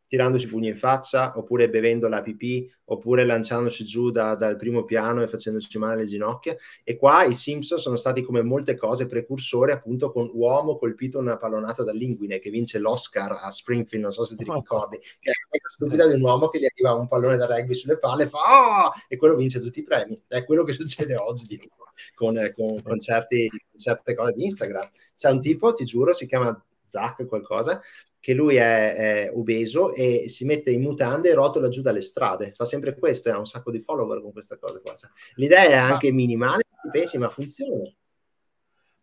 tirandosi 0.07 0.47
pugni 0.47 0.67
in 0.67 0.75
faccia, 0.75 1.37
oppure 1.37 1.69
bevendo 1.69 2.07
la 2.07 2.21
pipì, 2.21 2.71
oppure 2.85 3.25
lanciandosi 3.25 3.83
giù 3.85 4.11
da- 4.11 4.35
dal 4.35 4.57
primo 4.57 4.83
piano 4.83 5.21
e 5.23 5.27
facendosi 5.27 5.75
male 5.77 5.93
alle 6.01 6.05
ginocchia. 6.05 6.55
E 6.83 6.97
qua 6.97 7.23
i 7.23 7.33
Simpson 7.33 7.79
sono 7.79 7.95
stati 7.95 8.21
come 8.21 8.41
molte 8.43 8.75
cose 8.75 9.07
precursori, 9.07 9.71
appunto, 9.71 10.11
con 10.11 10.29
uomo 10.33 10.77
colpito 10.77 11.17
una 11.17 11.37
pallonata 11.37 11.83
dall'inguine 11.83 12.39
che 12.39 12.49
vince 12.49 12.77
l'Oscar 12.79 13.31
a 13.41 13.49
Springfield, 13.49 14.03
non 14.03 14.13
so 14.13 14.25
se 14.25 14.35
ti 14.35 14.43
ricordi, 14.43 14.97
che 14.97 15.31
è 15.31 15.47
quella 15.49 15.69
stupida 15.69 16.07
di 16.07 16.13
un 16.13 16.21
uomo 16.21 16.49
che 16.49 16.59
gli 16.59 16.65
arriva 16.65 16.93
un 16.93 17.07
pallone 17.07 17.37
da 17.37 17.45
rugby 17.47 17.73
sulle 17.73 17.97
palle 17.97 18.23
e 18.23 18.27
fa 18.27 18.39
"Ah!" 18.85 18.91
e 19.07 19.17
quello 19.17 19.35
vince 19.35 19.59
tutti 19.59 19.79
i 19.79 19.83
premi. 19.83 20.21
È 20.27 20.43
quello 20.43 20.63
che 20.63 20.73
succede 20.73 21.15
oggi 21.15 21.47
di 21.47 21.59
con, 22.15 22.35
con- 22.55 22.81
con 22.81 22.99
certi- 22.99 23.49
con 23.49 23.79
certe 23.79 24.15
cose 24.15 24.33
di 24.33 24.43
Instagram. 24.45 24.87
C'è 25.15 25.29
un 25.29 25.41
tipo, 25.41 25.73
ti 25.73 25.85
giuro, 25.85 26.13
si 26.13 26.25
chiama 26.27 26.63
Zach 26.93 27.25
qualcosa, 27.25 27.81
che 28.19 28.33
lui 28.33 28.55
è, 28.57 28.95
è 28.95 29.31
obeso 29.33 29.93
e 29.95 30.29
si 30.29 30.45
mette 30.45 30.69
in 30.69 30.81
mutande 30.81 31.29
e 31.29 31.33
rotola 31.33 31.69
giù 31.69 31.81
dalle 31.81 32.01
strade. 32.01 32.51
Fa 32.53 32.65
sempre 32.65 32.95
questo 32.97 33.29
e 33.29 33.31
ha 33.31 33.39
un 33.39 33.47
sacco 33.47 33.71
di 33.71 33.79
follower 33.79 34.21
con 34.21 34.31
questa 34.31 34.57
cosa 34.57 34.79
qua. 34.79 34.95
Cioè, 34.95 35.09
l'idea 35.35 35.63
è 35.63 35.73
anche 35.73 36.11
minimale, 36.11 36.61
ti 36.83 36.89
pensi, 36.91 37.17
ma 37.17 37.29
funziona. 37.29 37.91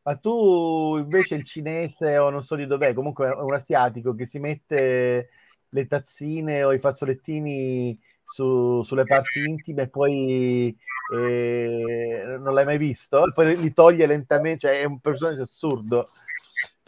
Ma 0.03 0.17
tu 0.17 0.97
invece 0.99 1.35
il 1.35 1.45
cinese 1.45 2.17
o 2.17 2.31
non 2.31 2.43
so 2.45 2.55
di 2.55 2.67
dov'è, 2.67 2.95
comunque 2.95 3.29
è 3.29 3.35
un 3.35 3.53
asiatico 3.53 4.15
che 4.15 4.25
si 4.25 4.39
mette 4.39 5.29
le 5.69 5.87
tazzine 5.87 6.65
o 6.65 6.73
i 6.73 6.79
fazzolettini 6.79 8.01
su- 8.25 8.83
sulle 8.83 9.05
parti 9.05 9.41
intime 9.41 9.83
e 9.83 9.89
poi 9.89 10.79
eh, 11.15 12.37
non 12.39 12.55
l'hai 12.55 12.65
mai 12.65 12.79
visto? 12.79 13.27
E 13.27 13.33
poi 13.33 13.57
li 13.57 13.73
toglie 13.73 14.07
lentamente, 14.07 14.61
cioè 14.61 14.81
è 14.81 14.85
un 14.85 15.01
personaggio 15.01 15.43
assurdo. 15.43 16.09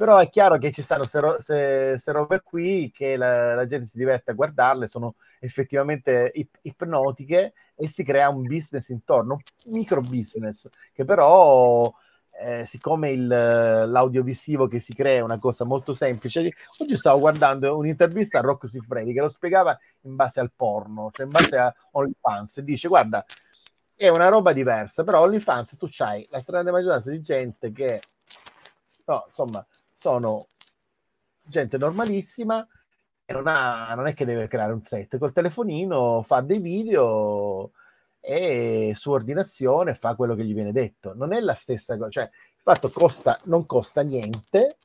Però 0.02 0.18
è 0.18 0.28
chiaro 0.30 0.58
che 0.58 0.72
ci 0.72 0.82
stanno 0.82 1.06
queste 1.06 2.00
robe 2.06 2.40
qui 2.42 2.90
che 2.92 3.16
la, 3.16 3.54
la 3.54 3.68
gente 3.68 3.86
si 3.86 3.96
diverte 3.96 4.32
a 4.32 4.34
guardarle, 4.34 4.88
sono 4.88 5.14
effettivamente 5.38 6.32
ip- 6.34 6.58
ipnotiche 6.62 7.52
e 7.76 7.86
si 7.86 8.02
crea 8.02 8.28
un 8.28 8.42
business 8.42 8.88
intorno, 8.88 9.38
un 9.66 9.72
micro 9.72 10.00
business 10.00 10.68
che 10.92 11.04
però 11.04 11.94
eh, 12.32 12.64
siccome 12.66 13.10
il, 13.10 13.28
l'audiovisivo 13.28 14.66
che 14.66 14.80
si 14.80 14.92
crea 14.92 15.18
è 15.18 15.22
una 15.22 15.38
cosa 15.38 15.64
molto 15.64 15.94
semplice, 15.94 16.52
oggi 16.78 16.96
stavo 16.96 17.20
guardando 17.20 17.76
un'intervista 17.76 18.40
a 18.40 18.42
Rocco 18.42 18.66
Siffredi 18.66 19.12
che 19.12 19.20
lo 19.20 19.28
spiegava 19.28 19.78
in 20.00 20.16
base 20.16 20.40
al 20.40 20.50
porno, 20.50 21.10
cioè 21.12 21.26
in 21.26 21.30
base 21.30 21.56
a 21.56 21.72
OnlyFans, 21.92 22.56
e 22.56 22.64
dice 22.64 22.88
guarda, 22.88 23.24
è 23.94 24.08
una 24.08 24.26
roba 24.26 24.52
diversa, 24.52 25.04
però 25.04 25.22
OnlyFans 25.22 25.76
tu 25.78 25.86
c'hai 25.88 26.26
la 26.28 26.40
stragrande 26.40 26.72
maggioranza 26.72 27.08
di 27.08 27.20
gente 27.20 27.70
che, 27.70 28.00
no, 29.04 29.26
insomma, 29.28 29.64
sono 30.02 30.48
gente 31.44 31.78
normalissima 31.78 32.66
e 33.24 33.32
non, 33.32 33.46
ha, 33.46 33.94
non 33.94 34.08
è 34.08 34.14
che 34.14 34.24
deve 34.24 34.48
creare 34.48 34.72
un 34.72 34.82
set, 34.82 35.16
col 35.16 35.32
telefonino 35.32 36.22
fa 36.22 36.40
dei 36.40 36.58
video 36.58 37.70
e 38.18 38.94
su 38.96 39.12
ordinazione 39.12 39.94
fa 39.94 40.16
quello 40.16 40.34
che 40.34 40.44
gli 40.44 40.54
viene 40.54 40.72
detto. 40.72 41.14
Non 41.14 41.32
è 41.32 41.38
la 41.38 41.54
stessa 41.54 41.96
cosa, 41.96 42.10
cioè 42.10 42.24
il 42.24 42.60
fatto 42.62 42.90
costa, 42.90 43.38
non 43.44 43.64
costa 43.64 44.00
niente 44.00 44.78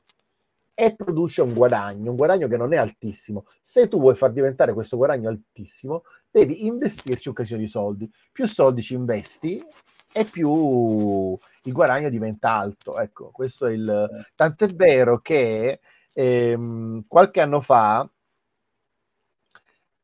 e 0.72 0.94
produce 0.94 1.42
un 1.42 1.52
guadagno, 1.52 2.10
un 2.10 2.16
guadagno 2.16 2.46
che 2.46 2.56
non 2.56 2.72
è 2.72 2.76
altissimo. 2.76 3.46
Se 3.60 3.88
tu 3.88 3.98
vuoi 3.98 4.14
far 4.14 4.30
diventare 4.30 4.72
questo 4.72 4.96
guadagno 4.96 5.28
altissimo, 5.28 6.04
devi 6.30 6.64
investirci 6.64 7.26
un 7.26 7.34
casino 7.34 7.58
di 7.58 7.66
soldi. 7.66 8.08
Più 8.30 8.46
soldi 8.46 8.82
ci 8.82 8.94
investi 8.94 9.64
e 10.12 10.24
più 10.24 11.38
il 11.62 11.72
guadagno 11.72 12.08
diventa 12.08 12.52
alto. 12.52 12.98
Ecco, 12.98 13.30
questo 13.30 13.66
è 13.66 13.72
il... 13.72 14.26
Tant'è 14.34 14.68
vero 14.68 15.20
che 15.20 15.80
ehm, 16.12 17.04
qualche 17.06 17.40
anno 17.40 17.60
fa 17.60 18.08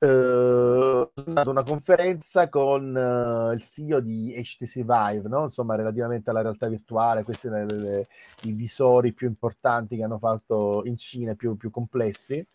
eh, 0.05 1.11
ad 1.35 1.47
una 1.47 1.63
conferenza 1.63 2.49
con 2.49 2.97
eh, 2.97 3.55
il 3.55 3.63
CEO 3.63 4.01
di 4.01 4.35
HTC 4.37 4.81
Vive, 4.85 5.29
no? 5.29 5.45
insomma, 5.45 5.77
relativamente 5.77 6.31
alla 6.31 6.43
realtà 6.43 6.69
virtuale, 6.69 7.23
questi 7.23 7.49
sono 7.49 7.65
le, 7.65 7.77
le, 7.77 8.09
i 8.43 8.53
visori 8.53 9.13
più 9.13 9.27
importanti 9.29 9.97
che 9.97 10.03
hanno 10.03 10.19
fatto 10.19 10.83
in 10.85 10.99
Cina, 10.99 11.35
più, 11.35 11.57
più 11.57 11.71
complessi, 11.71 12.47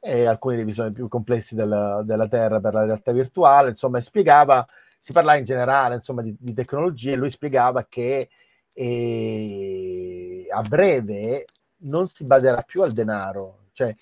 e 0.00 0.26
alcuni 0.26 0.56
dei 0.56 0.64
visori 0.64 0.92
più 0.92 1.08
complessi 1.08 1.54
della, 1.54 2.02
della 2.04 2.28
Terra 2.28 2.60
per 2.60 2.74
la 2.74 2.84
realtà 2.84 3.12
virtuale, 3.12 3.70
insomma, 3.70 4.00
spiegava, 4.00 4.66
si 5.08 5.14
parlava 5.14 5.38
in 5.38 5.44
generale, 5.44 5.94
insomma, 5.94 6.20
di, 6.20 6.36
di 6.38 6.52
tecnologie, 6.52 7.12
e 7.12 7.16
lui 7.16 7.30
spiegava 7.30 7.86
che 7.88 8.28
eh, 8.74 10.46
a 10.50 10.60
breve 10.60 11.46
non 11.84 12.08
si 12.08 12.24
baderà 12.24 12.60
più 12.60 12.82
al 12.82 12.92
denaro, 12.92 13.68
cioè 13.72 13.94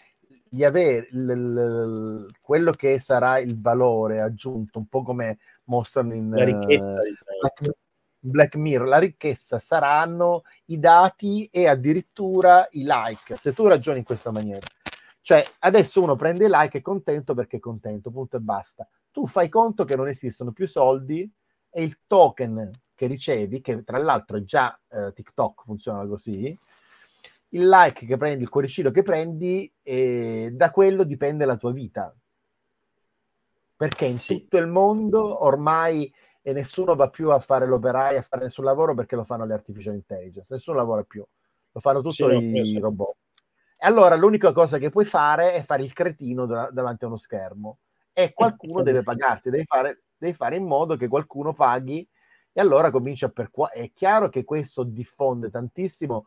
di 0.48 0.64
avere 0.64 1.06
l, 1.12 1.32
l, 1.32 2.26
quello 2.40 2.72
che 2.72 2.98
sarà 2.98 3.38
il 3.38 3.60
valore 3.60 4.20
aggiunto, 4.20 4.80
un 4.80 4.88
po' 4.88 5.04
come 5.04 5.38
mostrano 5.66 6.12
in 6.12 6.30
la 6.30 6.42
ricchezza, 6.42 7.00
uh, 7.00 7.40
Black, 7.40 7.70
Black 8.18 8.56
Mirror, 8.56 8.88
la 8.88 8.98
ricchezza 8.98 9.60
saranno 9.60 10.42
i 10.66 10.80
dati 10.80 11.48
e 11.52 11.68
addirittura 11.68 12.66
i 12.72 12.84
like, 12.84 13.36
se 13.36 13.52
tu 13.52 13.68
ragioni 13.68 13.98
in 13.98 14.04
questa 14.04 14.32
maniera. 14.32 14.66
Cioè, 15.20 15.44
adesso 15.60 16.02
uno 16.02 16.16
prende 16.16 16.46
i 16.46 16.50
like 16.50 16.78
e 16.78 16.80
è 16.80 16.82
contento 16.82 17.34
perché 17.34 17.58
è 17.58 17.60
contento, 17.60 18.10
punto 18.10 18.38
e 18.38 18.40
basta. 18.40 18.88
Tu 19.16 19.26
fai 19.26 19.48
conto 19.48 19.84
che 19.86 19.96
non 19.96 20.08
esistono 20.08 20.52
più 20.52 20.68
soldi 20.68 21.26
e 21.70 21.82
il 21.82 22.00
token 22.06 22.70
che 22.94 23.06
ricevi, 23.06 23.62
che 23.62 23.82
tra 23.82 23.96
l'altro 23.96 24.36
è 24.36 24.42
già 24.42 24.78
eh, 24.90 25.10
TikTok 25.14 25.62
funziona 25.64 26.06
così, 26.06 26.54
il 27.48 27.66
like 27.66 28.04
che 28.04 28.18
prendi, 28.18 28.42
il 28.42 28.50
cuoricino 28.50 28.90
che 28.90 29.02
prendi, 29.02 29.72
eh, 29.80 30.50
da 30.52 30.70
quello 30.70 31.02
dipende 31.02 31.46
la 31.46 31.56
tua 31.56 31.72
vita. 31.72 32.14
Perché 33.74 34.04
in 34.04 34.18
sì. 34.18 34.40
tutto 34.40 34.58
il 34.58 34.66
mondo 34.66 35.42
ormai 35.42 36.12
e 36.42 36.52
nessuno 36.52 36.94
va 36.94 37.08
più 37.08 37.30
a 37.30 37.40
fare 37.40 37.66
l'operaio, 37.66 38.18
a 38.18 38.22
fare 38.22 38.42
nessun 38.42 38.66
lavoro 38.66 38.94
perché 38.94 39.16
lo 39.16 39.24
fanno 39.24 39.46
le 39.46 39.54
artificial 39.54 39.94
intelligence, 39.94 40.52
nessuno 40.52 40.76
lavora 40.76 41.04
più, 41.04 41.24
lo 41.72 41.80
fanno 41.80 42.02
tutto 42.02 42.12
sì, 42.12 42.24
i 42.24 42.78
robot. 42.78 43.16
E 43.78 43.86
allora 43.86 44.14
l'unica 44.14 44.52
cosa 44.52 44.76
che 44.76 44.90
puoi 44.90 45.06
fare 45.06 45.54
è 45.54 45.64
fare 45.64 45.84
il 45.84 45.94
cretino 45.94 46.44
da- 46.44 46.68
davanti 46.70 47.04
a 47.04 47.06
uno 47.06 47.16
schermo 47.16 47.78
e 48.18 48.32
qualcuno 48.32 48.82
deve 48.82 49.02
pagarti, 49.02 49.50
devi 49.50 49.64
fare, 49.66 50.04
devi 50.16 50.32
fare 50.32 50.56
in 50.56 50.64
modo 50.64 50.96
che 50.96 51.06
qualcuno 51.06 51.52
paghi 51.52 52.08
e 52.50 52.60
allora 52.62 52.90
comincia 52.90 53.28
per 53.28 53.50
qua. 53.50 53.70
È 53.70 53.92
chiaro 53.92 54.30
che 54.30 54.42
questo 54.42 54.84
diffonde 54.84 55.50
tantissimo 55.50 56.26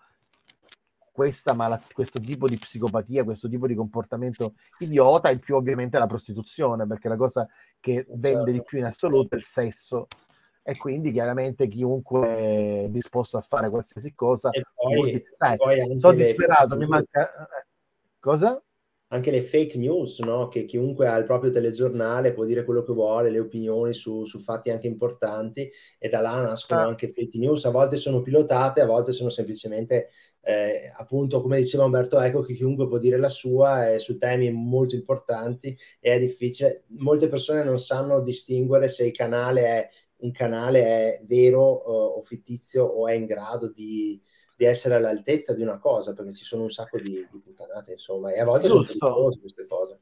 questa 1.11 1.53
malat- 1.53 1.91
questo 1.91 2.19
tipo 2.19 2.47
di 2.47 2.59
psicopatia, 2.59 3.23
questo 3.23 3.49
tipo 3.49 3.65
di 3.65 3.73
comportamento 3.73 4.53
idiota, 4.77 5.31
in 5.31 5.39
più 5.39 5.55
ovviamente 5.55 5.97
la 5.97 6.05
prostituzione, 6.05 6.85
perché 6.85 7.09
la 7.09 7.17
cosa 7.17 7.47
che 7.79 8.05
vende 8.07 8.35
certo. 8.35 8.51
di 8.51 8.61
più 8.61 8.77
in 8.77 8.85
assoluto 8.85 9.33
è 9.33 9.39
il 9.39 9.45
sesso. 9.45 10.05
E 10.61 10.77
quindi 10.77 11.11
chiaramente 11.11 11.67
chiunque 11.67 12.27
è 12.27 12.87
disposto 12.89 13.37
a 13.37 13.41
fare 13.41 13.71
qualsiasi 13.71 14.13
cosa, 14.13 14.51
e 14.51 14.63
poi, 14.75 15.23
poi 15.57 15.97
sono 15.97 16.13
disperato, 16.13 16.75
mi 16.75 16.85
manca... 16.85 17.33
Eh, 17.33 17.65
cosa? 18.19 18.61
Anche 19.12 19.32
le 19.32 19.41
fake 19.41 19.78
news, 19.78 20.20
no? 20.20 20.47
che 20.47 20.66
chiunque 20.66 21.07
ha 21.07 21.16
il 21.18 21.26
proprio 21.26 21.51
telegiornale 21.51 22.34
può 22.34 22.45
dire 22.45 22.64
quello 22.64 22.84
che 22.84 22.93
vuole, 22.93 23.30
le 23.30 23.39
opinioni 23.39 23.93
su, 23.93 24.24
su 24.24 24.39
fatti 24.39 24.70
anche 24.70 24.88
importanti 24.88 25.70
e 25.97 26.10
da 26.10 26.20
là 26.22 26.41
nascono 26.41 26.82
ah. 26.82 26.86
anche 26.86 27.10
fake 27.12 27.38
news, 27.38 27.66
a 27.66 27.72
volte 27.72 27.97
sono 27.97 28.22
pilotate, 28.22 28.82
a 28.82 28.86
volte 28.86 29.12
sono 29.12 29.30
semplicemente 29.30 30.10
eh, 30.41 30.91
appunto 30.97 31.41
come 31.41 31.57
diceva 31.57 31.86
Umberto 31.86 32.20
Eco 32.20 32.41
che 32.41 32.53
chiunque 32.53 32.88
può 32.88 32.97
dire 32.97 33.18
la 33.18 33.30
sua 33.30 33.91
eh, 33.91 33.99
su 33.99 34.18
temi 34.18 34.51
molto 34.51 34.95
importanti 34.95 35.76
e 35.99 36.14
è 36.14 36.20
difficile, 36.20 36.84
molte 36.97 37.28
persone 37.28 37.64
non 37.64 37.80
sanno 37.80 38.22
distinguere 38.22 38.88
se 38.88 39.05
il 39.05 39.12
canale 39.12 39.66
è 39.66 39.89
un 40.22 40.32
canale 40.32 40.82
è 40.82 41.22
vero 41.26 41.62
uh, 41.64 42.18
o 42.18 42.22
fittizio 42.22 42.84
o 42.84 43.07
è 43.07 43.14
in 43.14 43.26
grado 43.26 43.72
di, 43.72 44.22
di, 44.60 44.66
essere 44.66 44.95
all'altezza 44.95 45.53
di 45.53 45.62
una 45.62 45.78
cosa 45.78 46.14
perché 46.14 46.34
ci 46.34 46.43
sono 46.43 46.64
un 46.64 46.70
sacco 46.70 46.99
di, 46.99 47.26
di 47.32 47.39
puttanate 47.39 47.93
insomma 47.93 48.32
e 48.32 48.39
a 48.39 48.45
volte 48.45 48.68
Giusto. 48.68 48.86
sono 48.86 48.99
pericolose 48.99 49.39
queste 49.39 49.66
cose 49.66 49.99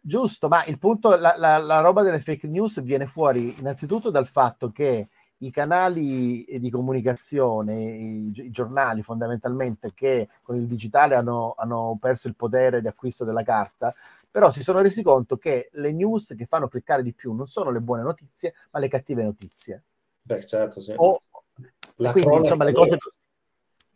Giusto, 0.00 0.48
ma 0.48 0.64
il 0.64 0.78
punto, 0.78 1.16
la, 1.16 1.34
la, 1.36 1.58
la 1.58 1.80
roba 1.80 2.02
delle 2.02 2.20
fake 2.20 2.46
news 2.46 2.80
viene 2.80 3.06
fuori 3.06 3.54
innanzitutto 3.58 4.10
dal 4.10 4.26
fatto 4.26 4.70
che 4.70 5.08
i 5.38 5.50
canali 5.50 6.46
di 6.48 6.70
comunicazione, 6.70 7.82
i, 7.82 8.32
i, 8.34 8.50
giornali 8.50 9.02
fondamentalmente 9.02 9.92
che 9.94 10.28
con 10.42 10.56
il 10.56 10.66
digitale 10.66 11.14
hanno, 11.14 11.54
hanno, 11.56 11.98
perso 12.00 12.28
il 12.28 12.36
potere 12.36 12.80
di 12.80 12.86
acquisto 12.88 13.24
della 13.24 13.42
carta, 13.42 13.94
però 14.30 14.50
si 14.50 14.62
sono 14.62 14.80
resi 14.80 15.02
conto 15.02 15.36
che 15.36 15.68
le 15.72 15.92
news 15.92 16.34
che 16.36 16.46
fanno 16.46 16.68
cliccare 16.68 17.02
di 17.02 17.12
più 17.12 17.34
non 17.34 17.46
sono 17.46 17.70
le 17.70 17.80
buone 17.80 18.02
notizie, 18.02 18.54
ma 18.70 18.78
le 18.78 18.88
cattive 18.88 19.22
notizie. 19.24 19.82
Beh, 20.22 20.44
certo, 20.44 20.80
sì. 20.80 20.94
O, 20.96 21.22
quindi, 21.94 22.36
insomma, 22.36 22.64
le 22.64 22.72
cose... 22.72 22.98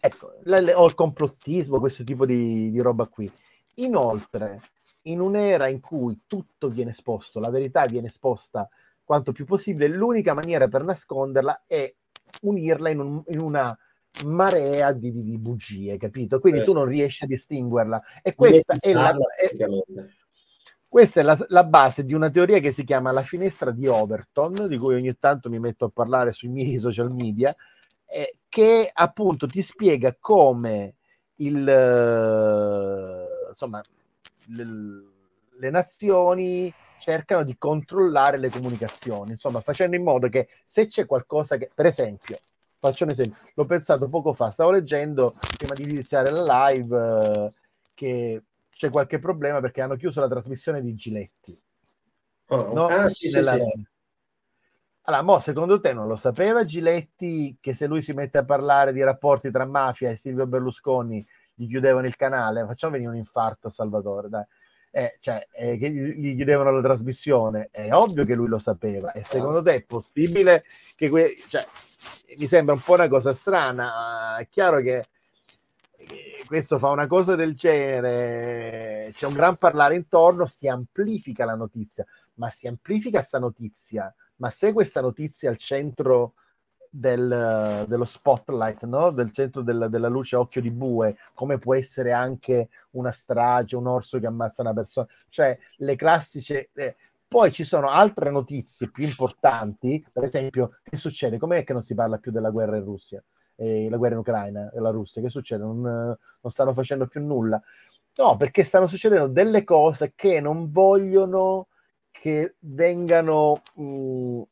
Ecco, 0.05 0.33
o 0.75 0.87
il 0.87 0.95
complottismo, 0.95 1.79
questo 1.79 2.03
tipo 2.03 2.27
di, 2.27 2.73
di 2.73 2.81
roba 2.81 3.07
qui. 3.07 3.31
Inoltre, 3.75 4.61
in 5.03 5.21
un'era 5.21 5.69
in 5.69 5.79
cui 5.79 6.23
tutto 6.27 6.69
viene 6.69 6.91
esposto, 6.91 7.39
la 7.39 7.51
verità 7.51 7.85
viene 7.87 8.09
esposta 8.09 8.69
quanto 9.05 9.31
più 9.31 9.45
possibile, 9.45 9.87
l'unica 9.87 10.35
maniera 10.35 10.67
per 10.67 10.83
nasconderla 10.83 11.63
è 11.69 11.95
unirla 12.41 12.91
in, 12.91 12.99
un, 12.99 13.23
in 13.29 13.39
una 13.39 13.79
marea 14.25 14.91
di, 14.91 15.13
di, 15.13 15.23
di, 15.23 15.39
bugie, 15.39 15.97
capito? 15.99 16.41
Quindi 16.41 16.61
eh. 16.61 16.65
tu 16.65 16.73
non 16.73 16.87
riesci 16.87 17.23
a 17.23 17.29
distinguerla. 17.29 18.03
E 18.23 18.35
questa 18.35 18.79
è 18.81 18.93
la, 18.93 19.15
è, 19.37 19.55
questa 20.89 21.21
è 21.21 21.23
la, 21.23 21.39
la, 21.47 21.63
base 21.63 22.05
di 22.05 22.13
una 22.13 22.29
teoria 22.29 22.59
che 22.59 22.73
si 22.73 22.83
chiama 22.83 23.13
la 23.13 23.23
finestra 23.23 23.71
di 23.71 23.87
Overton, 23.87 24.67
di 24.67 24.79
cui 24.79 24.97
ogni 24.97 25.17
tanto 25.21 25.49
mi 25.49 25.61
metto 25.61 25.85
a 25.85 25.91
parlare 25.95 26.33
sui 26.33 26.49
miei 26.49 26.79
social 26.79 27.13
media, 27.13 27.55
eh, 28.13 28.37
che 28.49 28.91
appunto 28.93 29.47
ti 29.47 29.63
spiega 29.63 30.15
come 30.21 30.95
il, 31.37 31.67
uh, 31.67 33.49
insomma, 33.49 33.83
le, 34.49 34.67
le 35.59 35.71
nazioni 35.71 36.73
cercano 36.99 37.43
di 37.43 37.57
controllare 37.57 38.37
le 38.39 38.51
comunicazioni, 38.51 39.33
insomma, 39.33 39.61
facendo 39.61 39.97
in 39.97 40.03
modo 40.03 40.29
che 40.29 40.49
se 40.65 40.87
c'è 40.87 41.07
qualcosa 41.07 41.57
che, 41.57 41.71
per 41.75 41.87
esempio, 41.87 42.39
faccio 42.79 43.05
un 43.05 43.11
esempio, 43.11 43.39
l'ho 43.55 43.65
pensato 43.65 44.09
poco 44.09 44.33
fa, 44.33 44.51
stavo 44.51 44.71
leggendo 44.71 45.35
prima 45.57 45.75
di 45.75 45.85
iniziare 45.85 46.31
la 46.31 46.69
live 46.69 46.97
eh, 46.99 47.53
che 47.95 48.43
c'è 48.71 48.91
qualche 48.91 49.19
problema 49.19 49.61
perché 49.61 49.81
hanno 49.81 49.97
chiuso 49.97 50.21
la 50.21 50.29
trasmissione 50.29 50.83
di 50.83 50.95
Giletti. 50.95 51.59
Oh, 52.49 52.73
no? 52.75 52.87
Ah, 52.87 53.09
sì, 53.09 53.29
sì, 53.29 53.43
sì. 53.43 53.87
Allora, 55.03 55.23
mo, 55.23 55.41
secondo 55.41 55.81
te 55.81 55.93
non 55.93 56.07
lo 56.07 56.17
sapeva 56.17 56.65
Giletti 56.65 57.57
che 57.61 57.75
se 57.75 57.87
lui 57.87 58.01
si 58.01 58.13
mette 58.13 58.39
a 58.39 58.45
parlare 58.45 58.93
di 58.93 59.03
rapporti 59.03 59.51
tra 59.51 59.65
mafia 59.65 60.11
e 60.11 60.17
Silvio 60.17 60.47
Berlusconi 60.47 61.27
gli 61.55 61.67
chiudevano 61.67 62.07
il 62.07 62.17
canale? 62.17 62.65
Facciamo 62.65 62.93
venire 62.93 63.11
un 63.11 63.17
infarto 63.17 63.67
a 63.67 63.71
Salvatore, 63.71 64.29
dai 64.29 64.45
eh, 64.95 65.17
cioè, 65.21 65.47
eh, 65.53 65.79
che 65.79 65.91
gli 65.91 66.37
chiedevano 66.37 66.71
la 66.71 66.83
trasmissione, 66.83 67.69
è 67.71 67.93
ovvio 67.93 68.25
che 68.27 68.35
lui 68.35 68.47
lo 68.47 68.59
sapeva. 68.59 69.13
E 69.13 69.25
secondo 69.25 69.63
te 69.63 69.77
è 69.77 69.83
possibile 69.83 70.65
che 70.95 71.09
que- 71.09 71.37
cioè, 71.49 71.67
mi 72.37 72.47
sembra 72.47 72.75
un 72.75 72.81
po' 72.81 72.93
una 72.93 73.09
cosa 73.09 73.33
strana. 73.33 74.37
È 74.37 74.47
chiaro 74.49 74.81
che 74.81 75.07
questo 76.47 76.79
fa 76.79 76.91
una 76.91 77.07
cosa 77.07 77.35
del 77.35 77.55
genere, 77.55 79.11
c'è 79.15 79.27
un 79.27 79.33
gran 79.33 79.57
parlare 79.57 79.95
intorno, 79.97 80.45
si 80.47 80.69
amplifica 80.69 81.47
la 81.47 81.55
notizia, 81.55 82.05
ma 82.35 82.51
si 82.51 82.67
amplifica 82.67 83.19
questa 83.19 83.39
notizia. 83.39 84.15
Ma 84.37 84.51
se 84.51 84.72
questa 84.72 85.01
notizia 85.01 85.49
è 85.49 85.53
al 85.53 85.59
centro 85.59 86.35
del, 86.95 87.85
dello 87.89 88.05
spotlight, 88.05 88.85
no? 88.85 89.11
del 89.11 89.33
centro 89.33 89.62
della, 89.62 89.89
della, 89.89 90.09
luce 90.09 90.37
occhio 90.37 90.61
di 90.61 90.70
bue, 90.70 91.16
come 91.33 91.59
può 91.59 91.74
essere 91.74 92.12
anche 92.12 92.68
una 92.91 93.12
strage, 93.12 93.76
un 93.76 93.87
orso 93.87 94.18
che 94.18 94.26
ammazza 94.26 94.62
una 94.62 94.74
persona, 94.74 95.07
cioè 95.28 95.59
le 95.76 95.97
classiche... 95.97 96.70
Eh, 96.74 96.97
poi 97.33 97.51
ci 97.51 97.64
sono 97.64 97.89
altre 97.89 98.30
notizie 98.30 98.91
più 98.91 99.05
importanti, 99.05 100.05
per 100.12 100.24
esempio, 100.24 100.80
che 100.83 100.99
succede? 100.99 101.39
Com'è 101.39 101.64
che 101.64 101.72
non 101.72 101.80
si 101.80 101.95
parla 101.95 102.18
più 102.18 102.30
della 102.30 102.51
guerra 102.51 102.76
in 102.76 102.85
Russia? 102.85 103.24
Eh, 103.57 103.89
la 103.89 103.97
guerra 103.97 104.16
in 104.16 104.20
Ucraina 104.20 104.70
e 104.70 104.78
la 104.80 104.91
Russia, 104.91 105.22
che 105.22 105.30
succede? 105.30 105.62
Non, 105.62 105.80
non 105.80 106.53
stanno 106.53 106.74
facendo 106.74 107.07
più 107.07 107.24
nulla. 107.24 107.59
No, 108.16 108.37
perché 108.37 108.64
stanno 108.64 108.87
succedendo 108.87 109.28
delle 109.28 109.64
cose 109.64 110.12
che 110.14 110.41
non 110.41 110.70
vogliono 110.70 111.68
che 112.23 112.55
vengano 112.61 113.62
mh, 113.75 113.83
mm, 113.83 114.43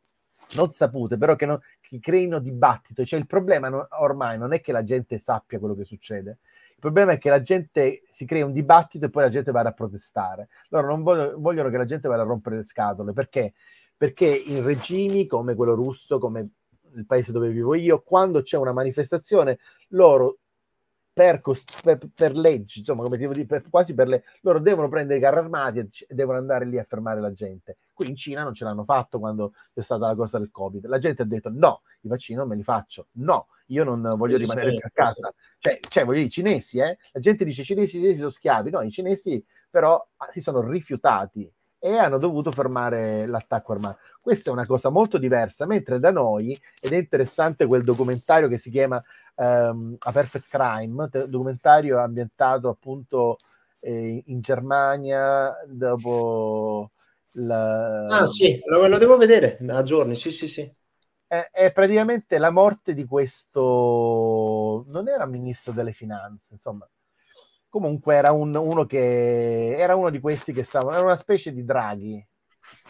non 0.54 0.72
sapute, 0.72 1.16
però 1.16 1.36
che, 1.36 1.46
non, 1.46 1.56
che 1.80 2.00
creino 2.00 2.40
dibattito. 2.40 3.04
Cioè 3.04 3.20
il 3.20 3.28
problema 3.28 3.68
non, 3.68 3.86
ormai 4.00 4.38
non 4.38 4.52
è 4.52 4.60
che 4.60 4.72
la 4.72 4.82
gente 4.82 5.18
sappia 5.18 5.60
quello 5.60 5.76
che 5.76 5.84
succede, 5.84 6.38
il 6.70 6.80
problema 6.80 7.12
è 7.12 7.18
che 7.18 7.30
la 7.30 7.40
gente 7.40 8.02
si 8.06 8.26
crea 8.26 8.44
un 8.44 8.52
dibattito 8.52 9.06
e 9.06 9.10
poi 9.10 9.22
la 9.22 9.28
gente 9.28 9.52
va 9.52 9.60
a 9.60 9.70
protestare. 9.70 10.48
Loro 10.70 10.88
non 10.88 11.04
vogliono, 11.04 11.38
vogliono 11.38 11.70
che 11.70 11.76
la 11.76 11.84
gente 11.84 12.08
vada 12.08 12.22
a 12.22 12.24
rompere 12.24 12.56
le 12.56 12.64
scatole, 12.64 13.12
perché? 13.12 13.54
Perché 13.96 14.26
in 14.26 14.64
regimi 14.64 15.28
come 15.28 15.54
quello 15.54 15.74
russo, 15.74 16.18
come 16.18 16.48
il 16.96 17.06
paese 17.06 17.30
dove 17.30 17.50
vivo 17.50 17.76
io, 17.76 18.02
quando 18.02 18.42
c'è 18.42 18.56
una 18.56 18.72
manifestazione, 18.72 19.60
loro 19.90 20.39
per, 21.12 21.40
cost- 21.40 21.82
per, 21.82 21.98
per 22.14 22.36
leggi, 22.36 22.80
insomma, 22.80 23.02
come 23.02 23.18
devo 23.18 23.32
dire, 23.32 23.46
per, 23.46 23.68
quasi 23.68 23.94
per 23.94 24.08
le... 24.08 24.24
Loro 24.42 24.60
devono 24.60 24.88
prendere 24.88 25.18
i 25.18 25.22
carri 25.22 25.38
armati 25.38 25.78
e 25.78 25.88
devono 26.08 26.38
andare 26.38 26.64
lì 26.64 26.78
a 26.78 26.84
fermare 26.84 27.20
la 27.20 27.32
gente. 27.32 27.78
Qui 27.92 28.08
in 28.08 28.16
Cina 28.16 28.42
non 28.42 28.54
ce 28.54 28.64
l'hanno 28.64 28.84
fatto 28.84 29.18
quando 29.18 29.52
c'è 29.74 29.82
stata 29.82 30.06
la 30.06 30.14
cosa 30.14 30.38
del 30.38 30.50
Covid. 30.50 30.86
La 30.86 30.98
gente 30.98 31.22
ha 31.22 31.26
detto 31.26 31.50
no, 31.52 31.82
i 32.02 32.08
vaccini 32.08 32.38
non 32.38 32.48
me 32.48 32.56
li 32.56 32.62
faccio, 32.62 33.08
no, 33.12 33.48
io 33.66 33.84
non 33.84 34.00
voglio 34.16 34.36
Sì, 34.36 34.44
sì, 34.44 34.50
rimanere 34.50 34.76
sì. 34.76 34.82
a 34.84 34.90
casa. 34.92 35.32
Cioè, 35.58 35.80
cioè, 35.88 36.04
voglio 36.04 36.18
dire, 36.18 36.28
i 36.28 36.30
cinesi, 36.30 36.78
eh? 36.78 36.96
La 37.12 37.20
gente 37.20 37.44
dice 37.44 37.62
i 37.62 37.64
cinesi, 37.64 37.96
i 37.96 38.00
cinesi 38.00 38.18
sono 38.18 38.30
schiavi. 38.30 38.70
No, 38.70 38.80
i 38.82 38.90
cinesi 38.90 39.44
però 39.68 40.04
ah, 40.16 40.28
si 40.32 40.40
sono 40.40 40.66
rifiutati 40.66 41.50
e 41.82 41.96
hanno 41.96 42.18
dovuto 42.18 42.52
fermare 42.52 43.26
l'attacco 43.26 43.72
armato. 43.72 43.98
Questa 44.20 44.50
è 44.50 44.52
una 44.52 44.66
cosa 44.66 44.90
molto 44.90 45.16
diversa, 45.18 45.66
mentre 45.66 45.98
da 45.98 46.12
noi, 46.12 46.56
ed 46.78 46.92
è 46.92 46.96
interessante 46.96 47.66
quel 47.66 47.82
documentario 47.82 48.48
che 48.48 48.58
si 48.58 48.70
chiama 48.70 49.02
ehm, 49.34 49.96
A 49.98 50.12
Perfect 50.12 50.46
Crime, 50.48 51.08
documentario 51.26 51.98
ambientato 51.98 52.68
appunto 52.68 53.38
eh, 53.80 54.22
in 54.26 54.40
Germania 54.42 55.56
dopo 55.66 56.90
la... 57.32 58.04
Ah 58.04 58.26
sì, 58.26 58.60
lo, 58.66 58.86
lo 58.86 58.98
devo 58.98 59.16
vedere 59.16 59.58
a 59.68 59.82
giorni, 59.82 60.14
sì 60.16 60.30
sì 60.30 60.48
sì. 60.48 60.70
è, 61.26 61.48
è 61.50 61.72
praticamente 61.72 62.38
la 62.38 62.50
morte 62.50 62.92
di 62.92 63.04
questo, 63.06 64.84
non 64.88 65.08
era 65.08 65.24
ministro 65.26 65.72
delle 65.72 65.92
finanze, 65.92 66.48
insomma, 66.52 66.86
comunque 67.70 68.14
era 68.16 68.32
un- 68.32 68.54
uno 68.56 68.84
che 68.86 69.76
era 69.78 69.96
uno 69.96 70.10
di 70.10 70.20
questi 70.20 70.52
che 70.52 70.64
stava, 70.64 70.92
era 70.94 71.02
una 71.04 71.16
specie 71.16 71.52
di 71.52 71.64
Draghi. 71.64 72.26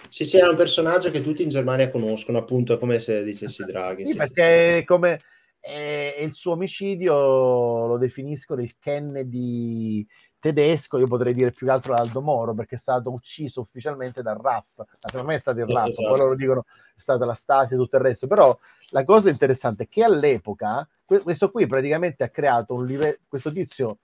Sì, 0.08 0.24
sì, 0.26 0.36
è 0.38 0.46
un 0.46 0.56
personaggio 0.56 1.10
che 1.10 1.22
tutti 1.22 1.42
in 1.42 1.48
Germania 1.48 1.90
conoscono, 1.90 2.36
appunto, 2.38 2.74
è 2.74 2.78
come 2.78 3.00
se 3.00 3.22
dicessi 3.22 3.64
Draghi. 3.64 4.06
Sì, 4.06 4.14
sì, 4.16 4.16
perché 4.16 4.82
come 4.86 5.20
eh, 5.60 6.16
il 6.20 6.32
suo 6.34 6.52
omicidio 6.52 7.86
lo 7.86 7.98
definiscono 7.98 8.62
il 8.62 8.76
Kennedy 8.78 10.06
tedesco, 10.38 10.98
io 10.98 11.06
potrei 11.06 11.34
dire 11.34 11.52
più 11.52 11.66
che 11.66 11.72
altro 11.72 11.94
Aldo 11.94 12.22
Moro, 12.22 12.54
perché 12.54 12.76
è 12.76 12.78
stato 12.78 13.10
ucciso 13.12 13.60
ufficialmente 13.60 14.22
dal 14.22 14.38
RAF, 14.38 14.64
ma 14.76 15.08
secondo 15.10 15.26
me 15.32 15.34
è 15.36 15.38
stato 15.40 15.58
il 15.60 15.66
Sì, 15.66 15.72
RAF, 15.72 15.90
esatto. 15.90 16.02
poi 16.02 16.18
loro 16.18 16.34
dicono 16.34 16.64
è 16.96 16.98
stata 17.00 17.24
la 17.26 17.34
Stasi 17.34 17.74
e 17.74 17.76
tutto 17.76 17.96
il 17.96 18.02
resto, 18.02 18.26
però 18.26 18.56
la 18.90 19.04
cosa 19.04 19.28
interessante 19.28 19.84
è 19.84 19.88
che 19.88 20.02
all'epoca 20.02 20.88
que- 21.04 21.20
questo 21.20 21.50
qui 21.50 21.66
praticamente 21.66 22.24
ha 22.24 22.30
creato 22.30 22.74
un 22.74 22.86
livello, 22.86 23.18
questo 23.28 23.52
tizio, 23.52 23.98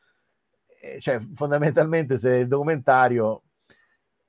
cioè 1.01 1.21
fondamentalmente 1.35 2.19
se 2.19 2.31
il 2.37 2.49
documentario 2.49 3.43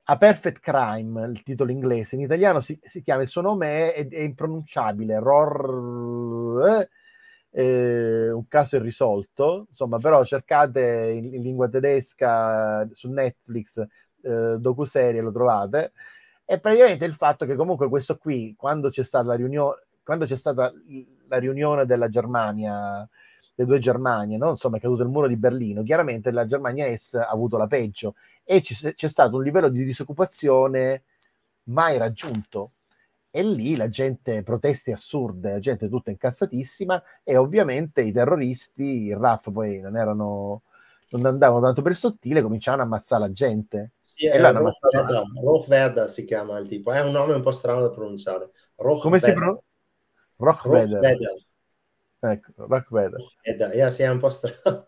A 0.04 0.16
Perfect 0.16 0.60
Crime, 0.60 1.26
il 1.26 1.42
titolo 1.42 1.70
inglese, 1.70 2.14
in 2.16 2.22
italiano 2.22 2.60
si, 2.60 2.78
si 2.82 3.02
chiama, 3.02 3.22
il 3.22 3.28
suo 3.28 3.42
nome 3.42 3.92
è, 3.92 4.08
è 4.08 4.20
impronunciabile, 4.20 5.18
Ror, 5.18 6.66
eh, 6.66 6.88
eh, 7.50 8.30
un 8.30 8.46
caso 8.48 8.76
irrisolto, 8.76 9.66
insomma, 9.68 9.98
però 9.98 10.24
cercate 10.24 11.10
in, 11.10 11.34
in 11.34 11.42
lingua 11.42 11.68
tedesca 11.68 12.88
su 12.92 13.10
Netflix 13.10 13.78
eh, 14.22 14.56
docuserie, 14.58 15.20
lo 15.20 15.32
trovate, 15.32 15.92
e 16.44 16.58
praticamente 16.60 17.04
il 17.04 17.14
fatto 17.14 17.44
che 17.44 17.54
comunque 17.56 17.88
questo 17.88 18.16
qui, 18.16 18.54
quando 18.56 18.88
c'è 18.88 19.02
stata 19.04 19.26
la 19.26 19.34
riunione, 19.34 19.82
quando 20.02 20.24
c'è 20.24 20.36
stata 20.36 20.72
la 21.28 21.38
riunione 21.38 21.84
della 21.84 22.08
Germania, 22.08 23.06
le 23.58 23.64
due 23.66 23.78
Germanie, 23.80 24.36
no? 24.36 24.50
insomma 24.50 24.76
è 24.76 24.80
caduto 24.80 25.02
il 25.02 25.08
muro 25.08 25.26
di 25.26 25.36
Berlino, 25.36 25.82
chiaramente 25.82 26.30
la 26.30 26.46
Germania 26.46 26.86
Est 26.86 27.14
ha 27.16 27.28
avuto 27.28 27.56
la 27.56 27.66
peggio 27.66 28.14
e 28.44 28.62
ci- 28.62 28.74
c'è 28.94 29.08
stato 29.08 29.36
un 29.36 29.42
livello 29.42 29.68
di 29.68 29.84
disoccupazione 29.84 31.02
mai 31.64 31.98
raggiunto. 31.98 32.72
E 33.30 33.42
lì 33.42 33.76
la 33.76 33.88
gente, 33.88 34.42
proteste 34.42 34.92
assurde, 34.92 35.52
la 35.52 35.58
gente 35.58 35.88
tutta 35.88 36.10
incazzatissima 36.10 37.02
e 37.22 37.36
ovviamente 37.36 38.00
i 38.02 38.10
terroristi, 38.12 39.04
il 39.06 39.16
RAF 39.16 39.52
poi 39.52 39.80
non 39.80 39.96
erano, 39.96 40.62
non 41.10 41.26
andavano 41.26 41.60
tanto 41.66 41.82
per 41.82 41.92
il 41.92 41.98
sottile, 41.98 42.40
cominciavano 42.42 42.82
a 42.82 42.86
ammazzare 42.86 43.22
la 43.22 43.32
gente. 43.32 43.92
Sì, 44.02 44.26
E 44.28 44.38
è 44.38 44.38
l'hanno 44.38 44.58
ammazzato. 44.58 45.20
Rohfeder 45.42 46.08
si 46.08 46.24
chiama 46.24 46.58
il 46.58 46.66
tipo, 46.66 46.90
è 46.92 47.00
un 47.00 47.12
nome 47.12 47.34
un 47.34 47.42
po' 47.42 47.52
strano 47.52 47.80
da 47.80 47.90
pronunciare. 47.90 48.50
Come 48.98 49.18
si 49.20 49.32
pronuncia? 49.32 49.62
Rockweather. 50.38 51.14
Ecco, 52.20 52.52
Rockweather. 52.56 53.18
Rohfeder, 53.18 53.74
yeah, 53.74 53.90
sì, 53.90 54.02
è 54.02 54.10
un 54.10 54.18
po' 54.18 54.28
strano. 54.28 54.86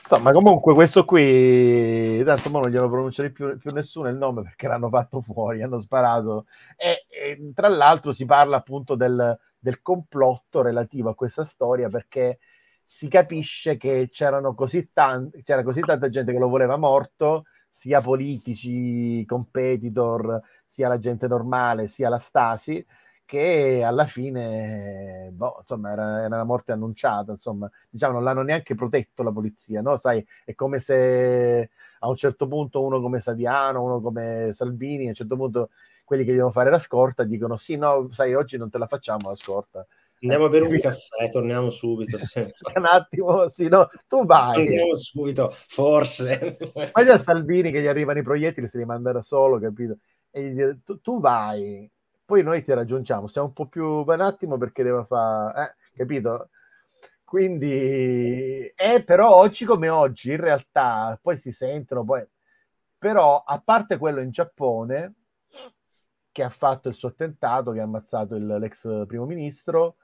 Insomma, 0.00 0.30
comunque 0.32 0.72
questo 0.72 1.04
qui, 1.04 2.22
tanto 2.24 2.48
non 2.48 2.70
glielo 2.70 2.88
pronuncia 2.88 3.28
più, 3.30 3.58
più 3.58 3.72
nessuno 3.72 4.08
il 4.08 4.16
nome 4.16 4.42
perché 4.42 4.68
l'hanno 4.68 4.88
fatto 4.88 5.20
fuori, 5.20 5.62
hanno 5.62 5.80
sparato. 5.80 6.46
E, 6.76 7.06
e 7.08 7.52
tra 7.52 7.68
l'altro 7.68 8.12
si 8.12 8.24
parla 8.24 8.56
appunto 8.56 8.94
del, 8.94 9.36
del 9.58 9.82
complotto 9.82 10.62
relativo 10.62 11.10
a 11.10 11.16
questa 11.16 11.44
storia 11.44 11.88
perché 11.88 12.38
si 12.84 13.08
capisce 13.08 13.76
che 13.76 14.08
c'erano 14.08 14.54
così 14.54 14.90
tan- 14.92 15.28
c'era 15.42 15.64
così 15.64 15.80
tanta 15.80 16.08
gente 16.08 16.32
che 16.32 16.38
lo 16.38 16.48
voleva 16.48 16.76
morto, 16.76 17.46
sia 17.68 18.00
politici, 18.00 19.24
competitor, 19.26 20.40
sia 20.64 20.86
la 20.86 20.98
gente 20.98 21.26
normale, 21.26 21.88
sia 21.88 22.08
la 22.08 22.18
Stasi, 22.18 22.84
che 23.26 23.82
alla 23.84 24.06
fine, 24.06 25.30
boh, 25.32 25.56
insomma, 25.58 25.90
era, 25.92 26.18
era 26.20 26.36
una 26.36 26.44
morte 26.44 26.72
annunciata, 26.72 27.32
insomma, 27.32 27.70
diciamo, 27.90 28.14
non 28.14 28.22
l'hanno 28.24 28.42
neanche 28.42 28.74
protetto 28.74 29.22
la 29.22 29.32
polizia, 29.32 29.82
no? 29.82 29.96
Sai, 29.98 30.24
è 30.44 30.54
come 30.54 30.78
se 30.78 31.70
a 31.98 32.08
un 32.08 32.16
certo 32.16 32.46
punto 32.46 32.82
uno 32.84 33.00
come 33.00 33.20
Saviano, 33.20 33.82
uno 33.82 34.00
come 34.00 34.50
Salvini, 34.52 35.06
a 35.06 35.08
un 35.08 35.14
certo 35.14 35.36
punto 35.36 35.70
quelli 36.04 36.24
che 36.24 36.32
devono 36.32 36.52
fare 36.52 36.70
la 36.70 36.78
scorta 36.78 37.24
dicono 37.24 37.56
sì, 37.56 37.76
no, 37.76 38.08
sai, 38.12 38.32
oggi 38.34 38.56
non 38.56 38.70
te 38.70 38.78
la 38.78 38.86
facciamo 38.86 39.28
la 39.28 39.34
scorta. 39.34 39.84
Andiamo 40.22 40.46
a 40.46 40.48
bere 40.48 40.64
un 40.64 40.78
caffè, 40.78 41.28
torniamo 41.28 41.68
subito. 41.68 42.16
un 42.74 42.86
attimo, 42.86 43.48
sì, 43.48 43.68
no, 43.68 43.88
tu 44.06 44.24
vai. 44.24 44.60
Andiamo 44.60 44.94
subito, 44.94 45.50
forse. 45.52 46.56
Guarda 46.92 47.14
a 47.14 47.18
Salvini 47.18 47.70
che 47.70 47.82
gli 47.82 47.86
arrivano 47.86 48.20
i 48.20 48.22
proiettili, 48.22 48.68
se 48.68 48.78
li 48.78 48.84
manda 48.84 49.12
da 49.12 49.22
solo, 49.22 49.58
capito? 49.58 49.98
E 50.30 50.42
gli 50.42 50.50
dice, 50.52 50.80
tu, 50.84 51.00
tu 51.00 51.20
vai, 51.20 51.90
poi 52.26 52.42
noi 52.42 52.62
ti 52.64 52.72
raggiungiamo, 52.74 53.28
stiamo 53.28 53.48
un 53.48 53.52
po' 53.54 53.66
più 53.66 53.84
un 53.84 54.20
attimo 54.20 54.58
perché 54.58 54.82
devo 54.82 55.04
fare, 55.04 55.74
eh, 55.92 55.96
capito? 55.96 56.50
Quindi, 57.24 58.66
eh, 58.76 59.02
però 59.04 59.34
oggi 59.36 59.64
come 59.64 59.88
oggi, 59.88 60.30
in 60.30 60.36
realtà, 60.38 61.18
poi 61.22 61.38
si 61.38 61.52
sentono, 61.52 62.04
poi, 62.04 62.24
però 62.98 63.42
a 63.44 63.60
parte 63.60 63.96
quello 63.98 64.20
in 64.20 64.30
Giappone, 64.30 65.14
che 66.32 66.42
ha 66.42 66.50
fatto 66.50 66.88
il 66.88 66.94
suo 66.94 67.08
attentato, 67.08 67.72
che 67.72 67.80
ha 67.80 67.84
ammazzato 67.84 68.34
il, 68.36 68.46
l'ex 68.46 69.06
primo 69.06 69.24
ministro, 69.24 69.96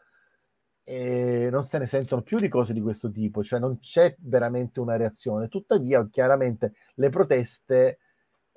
e 0.84 1.48
non 1.50 1.64
se 1.64 1.78
ne 1.78 1.86
sentono 1.86 2.22
più 2.22 2.38
di 2.38 2.48
cose 2.48 2.72
di 2.72 2.80
questo 2.80 3.10
tipo, 3.10 3.44
cioè 3.44 3.60
non 3.60 3.78
c'è 3.78 4.16
veramente 4.20 4.80
una 4.80 4.96
reazione. 4.96 5.48
Tuttavia, 5.48 6.06
chiaramente 6.08 6.74
le 6.94 7.08
proteste 7.10 7.98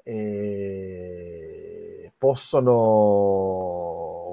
eh, 0.04 1.85
possono 2.18 2.76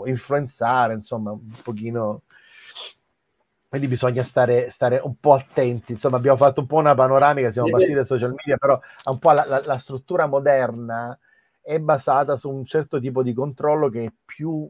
influenzare, 0.06 0.94
insomma, 0.94 1.32
un 1.32 1.40
pochino. 1.62 2.22
Quindi 3.68 3.88
bisogna 3.88 4.22
stare, 4.22 4.70
stare 4.70 5.00
un 5.02 5.16
po' 5.18 5.32
attenti. 5.32 5.92
Insomma, 5.92 6.16
abbiamo 6.18 6.36
fatto 6.36 6.60
un 6.60 6.66
po' 6.66 6.76
una 6.76 6.94
panoramica, 6.94 7.50
siamo 7.50 7.70
partiti 7.70 7.94
dai 7.94 8.04
social 8.04 8.30
media, 8.34 8.58
però 8.58 8.78
un 9.04 9.18
po' 9.18 9.32
la, 9.32 9.46
la- 9.46 9.62
la 9.64 9.78
struttura 9.78 10.26
moderna 10.26 11.18
è 11.62 11.78
basata 11.78 12.36
su 12.36 12.50
un 12.50 12.64
certo 12.66 13.00
tipo 13.00 13.22
di 13.22 13.32
controllo 13.32 13.88
che 13.88 14.04
è 14.04 14.12
più, 14.26 14.68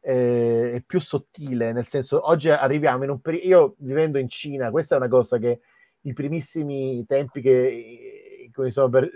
eh, 0.00 0.72
è 0.74 0.82
più 0.82 1.00
sottile, 1.00 1.72
nel 1.72 1.86
senso 1.86 2.28
oggi 2.28 2.50
arriviamo 2.50 3.04
in 3.04 3.10
un 3.10 3.20
periodo, 3.20 3.46
io 3.46 3.74
vivendo 3.78 4.18
in 4.18 4.28
Cina, 4.28 4.70
questa 4.70 4.94
è 4.94 4.98
una 4.98 5.08
cosa 5.08 5.38
che 5.38 5.60
i 6.02 6.12
primissimi 6.12 7.04
tempi 7.06 7.40
che, 7.40 8.42
in 8.44 8.52
cui 8.52 8.64
mi 8.64 8.70
sono 8.72 8.88
per- 8.90 9.10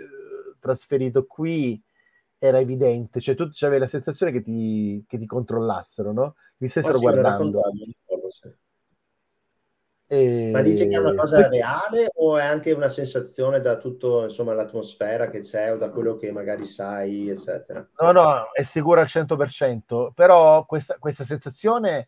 trasferito 0.59 1.25
qui 1.25 1.81
era 2.39 2.59
evidente, 2.59 3.19
cioè 3.19 3.35
tu 3.35 3.49
avevi 3.59 3.79
la 3.79 3.87
sensazione 3.87 4.31
che 4.31 4.41
ti, 4.41 5.03
che 5.07 5.17
ti 5.17 5.25
controllassero, 5.25 6.13
no? 6.13 6.35
Mi 6.57 6.67
stessero 6.69 6.93
lo 6.93 6.99
guardando. 6.99 7.61
sì. 8.29 8.49
E- 10.11 10.51
Ma 10.51 10.61
dici 10.61 10.87
che 10.87 10.95
è 10.95 10.99
una 10.99 11.13
cosa 11.13 11.47
reale 11.47 12.09
o 12.15 12.37
è 12.37 12.43
anche 12.43 12.71
una 12.71 12.89
sensazione 12.89 13.59
da 13.59 13.77
tutto, 13.77 14.23
insomma, 14.23 14.53
l'atmosfera 14.53 15.29
che 15.29 15.39
c'è 15.41 15.71
o 15.71 15.77
da 15.77 15.91
quello 15.91 16.15
che 16.15 16.31
magari 16.31 16.63
sai, 16.65 17.29
eccetera? 17.29 17.87
No, 18.01 18.11
no, 18.11 18.51
è 18.53 18.63
sicuro 18.63 19.01
al 19.01 19.07
100%, 19.07 20.11
però 20.15 20.65
questa, 20.65 20.97
questa 20.97 21.23
sensazione 21.23 22.07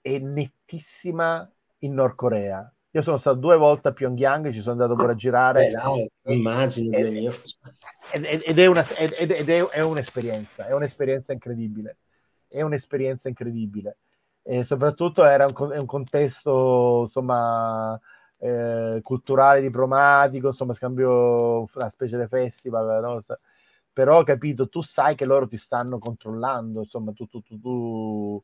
è 0.00 0.18
nettissima 0.18 1.50
in 1.78 1.94
Nord 1.94 2.14
Corea. 2.14 2.72
Io 2.98 3.04
sono 3.04 3.16
stato 3.16 3.36
due 3.38 3.56
volte 3.56 3.88
a 3.88 3.92
Pyongyang, 3.92 4.50
ci 4.50 4.60
sono 4.60 4.72
andato 4.72 4.96
pure 4.96 5.12
a 5.12 5.14
girare. 5.14 5.66
Beh, 5.66 5.70
dai, 5.70 6.10
immagino, 6.24 6.98
Dio 6.98 7.12
mio. 7.12 7.32
ed, 8.12 8.24
ed- 8.24 8.42
ed 8.44 8.58
è, 8.58 8.66
una, 8.66 8.84
ed, 8.88 9.30
ed 9.30 9.48
è, 9.48 9.64
è 9.66 9.80
un'esperienza, 9.82 10.66
è 10.66 10.72
un'esperienza 10.72 11.32
incredibile, 11.32 11.98
è 12.48 12.60
un'esperienza 12.62 13.28
incredibile. 13.28 13.98
E 14.42 14.64
soprattutto 14.64 15.24
era 15.24 15.46
un, 15.46 15.54
un 15.78 15.86
contesto, 15.86 17.02
insomma, 17.02 17.96
eh, 18.38 18.98
culturale, 19.00 19.60
diplomatico, 19.60 20.48
insomma, 20.48 20.74
scambio, 20.74 21.68
una 21.72 21.88
specie 21.90 22.18
di 22.18 22.26
festival, 22.26 23.00
no? 23.00 23.20
Però, 23.92 24.24
capito, 24.24 24.68
tu 24.68 24.82
sai 24.82 25.14
che 25.14 25.24
loro 25.24 25.46
ti 25.46 25.56
stanno 25.56 26.00
controllando, 26.00 26.80
insomma, 26.80 27.12
tu, 27.12 27.28
tu, 27.28 27.42
tu, 27.42 27.60
tu- 27.60 28.42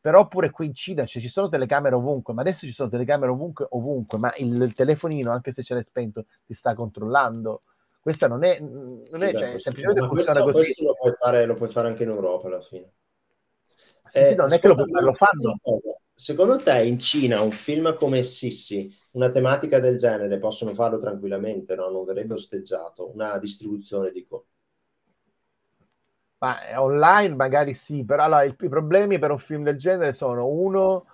però 0.00 0.28
pure 0.28 0.50
qui 0.50 0.66
in 0.66 0.74
Cina 0.74 1.04
cioè, 1.06 1.20
ci 1.22 1.28
sono 1.28 1.48
telecamere 1.48 1.94
ovunque, 1.94 2.34
ma 2.34 2.40
adesso 2.42 2.66
ci 2.66 2.72
sono 2.72 2.88
telecamere 2.88 3.30
ovunque, 3.32 3.66
ovunque, 3.70 4.18
ma 4.18 4.32
il, 4.36 4.60
il 4.62 4.72
telefonino, 4.74 5.30
anche 5.32 5.52
se 5.52 5.62
ce 5.62 5.74
l'hai 5.74 5.82
spento, 5.82 6.26
ti 6.46 6.54
sta 6.54 6.74
controllando. 6.74 7.62
Questa 8.00 8.28
non 8.28 8.42
è, 8.44 8.58
non 8.60 9.22
è 9.22 9.32
Sì, 9.32 9.36
cioè, 9.36 9.58
semplicemente 9.58 10.00
ma 10.00 10.08
funziona 10.08 10.40
questo, 10.42 10.52
così. 10.52 10.64
questo 10.64 10.84
lo, 10.84 10.94
puoi 10.94 11.12
fare, 11.12 11.44
lo 11.46 11.54
puoi 11.54 11.68
fare 11.68 11.88
anche 11.88 12.04
in 12.04 12.08
Europa 12.10 12.46
alla 12.48 12.60
fine. 12.62 12.92
Sì, 14.06 14.24
sì, 14.24 14.34
Eh, 14.34 14.34
non 14.34 14.52
è 14.52 14.58
che 14.58 14.66
lo, 14.68 14.74
ascolta, 14.74 15.00
lo 15.00 15.12
fanno. 15.12 15.58
Secondo 16.14 16.56
te 16.58 16.82
in 16.84 16.98
Cina 16.98 17.40
un 17.42 17.50
film 17.52 17.94
come 17.94 18.22
Sissi, 18.22 18.92
una 19.12 19.30
tematica 19.30 19.78
del 19.80 19.96
genere, 19.98 20.38
possono 20.38 20.74
farlo 20.74 20.98
tranquillamente, 20.98 21.74
no? 21.76 21.88
Non 21.90 22.04
verrebbe 22.04 22.34
osteggiato, 22.34 23.12
una 23.12 23.38
distribuzione, 23.38 24.10
dico. 24.10 24.46
Ma 26.38 26.68
eh, 26.68 26.76
online 26.76 27.34
magari 27.34 27.74
sì, 27.74 28.04
però 28.04 28.24
allora, 28.24 28.44
i, 28.44 28.54
i 28.58 28.68
problemi 28.68 29.18
per 29.18 29.30
un 29.32 29.38
film 29.38 29.64
del 29.64 29.76
genere 29.76 30.12
sono 30.12 30.46
uno 30.46 31.06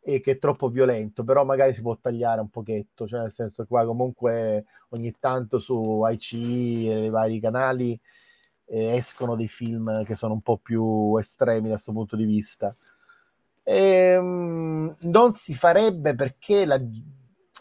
è 0.00 0.20
che 0.20 0.32
è 0.32 0.38
troppo 0.38 0.68
violento, 0.68 1.24
però 1.24 1.44
magari 1.44 1.74
si 1.74 1.82
può 1.82 1.96
tagliare 2.00 2.40
un 2.40 2.48
pochetto, 2.48 3.06
cioè 3.06 3.20
nel 3.20 3.32
senso 3.32 3.66
qua 3.66 3.84
comunque 3.84 4.64
ogni 4.90 5.14
tanto 5.18 5.58
su 5.58 6.00
IC 6.04 6.32
e 6.32 7.04
i 7.04 7.10
vari 7.10 7.40
canali 7.40 7.98
eh, 8.66 8.96
escono 8.96 9.36
dei 9.36 9.48
film 9.48 10.04
che 10.04 10.14
sono 10.14 10.32
un 10.34 10.40
po' 10.42 10.56
più 10.58 11.16
estremi 11.18 11.68
da 11.68 11.74
questo 11.74 11.92
punto 11.92 12.16
di 12.16 12.24
vista. 12.24 12.74
Ehm, 13.62 14.96
non 15.00 15.32
si 15.34 15.54
farebbe 15.54 16.14
perché 16.14 16.64
la, 16.64 16.80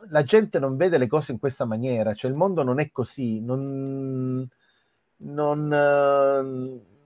la 0.09 0.23
gente 0.23 0.59
non 0.59 0.77
vede 0.77 0.97
le 0.97 1.07
cose 1.07 1.31
in 1.33 1.39
questa 1.39 1.65
maniera, 1.65 2.13
cioè 2.13 2.31
il 2.31 2.37
mondo 2.37 2.63
non 2.63 2.79
è 2.79 2.91
così, 2.91 3.41
non... 3.41 4.47
non 5.17 5.73
eh, 5.73 6.97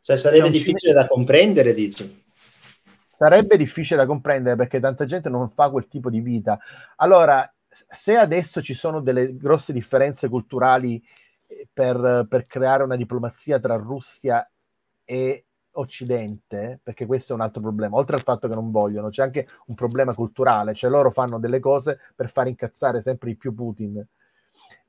Cioè 0.00 0.16
sarebbe 0.16 0.50
difficile 0.50 0.92
da 0.92 1.06
comprendere, 1.06 1.74
dici? 1.74 2.28
sarebbe 3.20 3.58
difficile 3.58 4.00
da 4.00 4.06
comprendere 4.06 4.56
perché 4.56 4.80
tanta 4.80 5.04
gente 5.04 5.28
non 5.28 5.50
fa 5.50 5.68
quel 5.68 5.88
tipo 5.88 6.08
di 6.08 6.20
vita. 6.20 6.58
Allora, 6.96 7.46
se 7.68 8.16
adesso 8.16 8.62
ci 8.62 8.72
sono 8.72 9.00
delle 9.00 9.36
grosse 9.36 9.74
differenze 9.74 10.30
culturali 10.30 11.02
eh, 11.46 11.68
per, 11.70 12.26
per 12.26 12.46
creare 12.46 12.82
una 12.82 12.96
diplomazia 12.96 13.60
tra 13.60 13.76
Russia 13.76 14.50
e 15.04 15.44
Occidente, 15.72 16.80
perché 16.82 17.04
questo 17.04 17.32
è 17.32 17.36
un 17.36 17.42
altro 17.42 17.60
problema, 17.60 17.98
oltre 17.98 18.16
al 18.16 18.22
fatto 18.22 18.48
che 18.48 18.54
non 18.54 18.70
vogliono, 18.70 19.10
c'è 19.10 19.22
anche 19.22 19.46
un 19.66 19.74
problema 19.74 20.14
culturale, 20.14 20.72
cioè 20.72 20.88
loro 20.88 21.10
fanno 21.10 21.38
delle 21.38 21.60
cose 21.60 21.98
per 22.16 22.30
far 22.30 22.48
incazzare 22.48 23.02
sempre 23.02 23.28
di 23.28 23.36
più 23.36 23.54
Putin. 23.54 24.02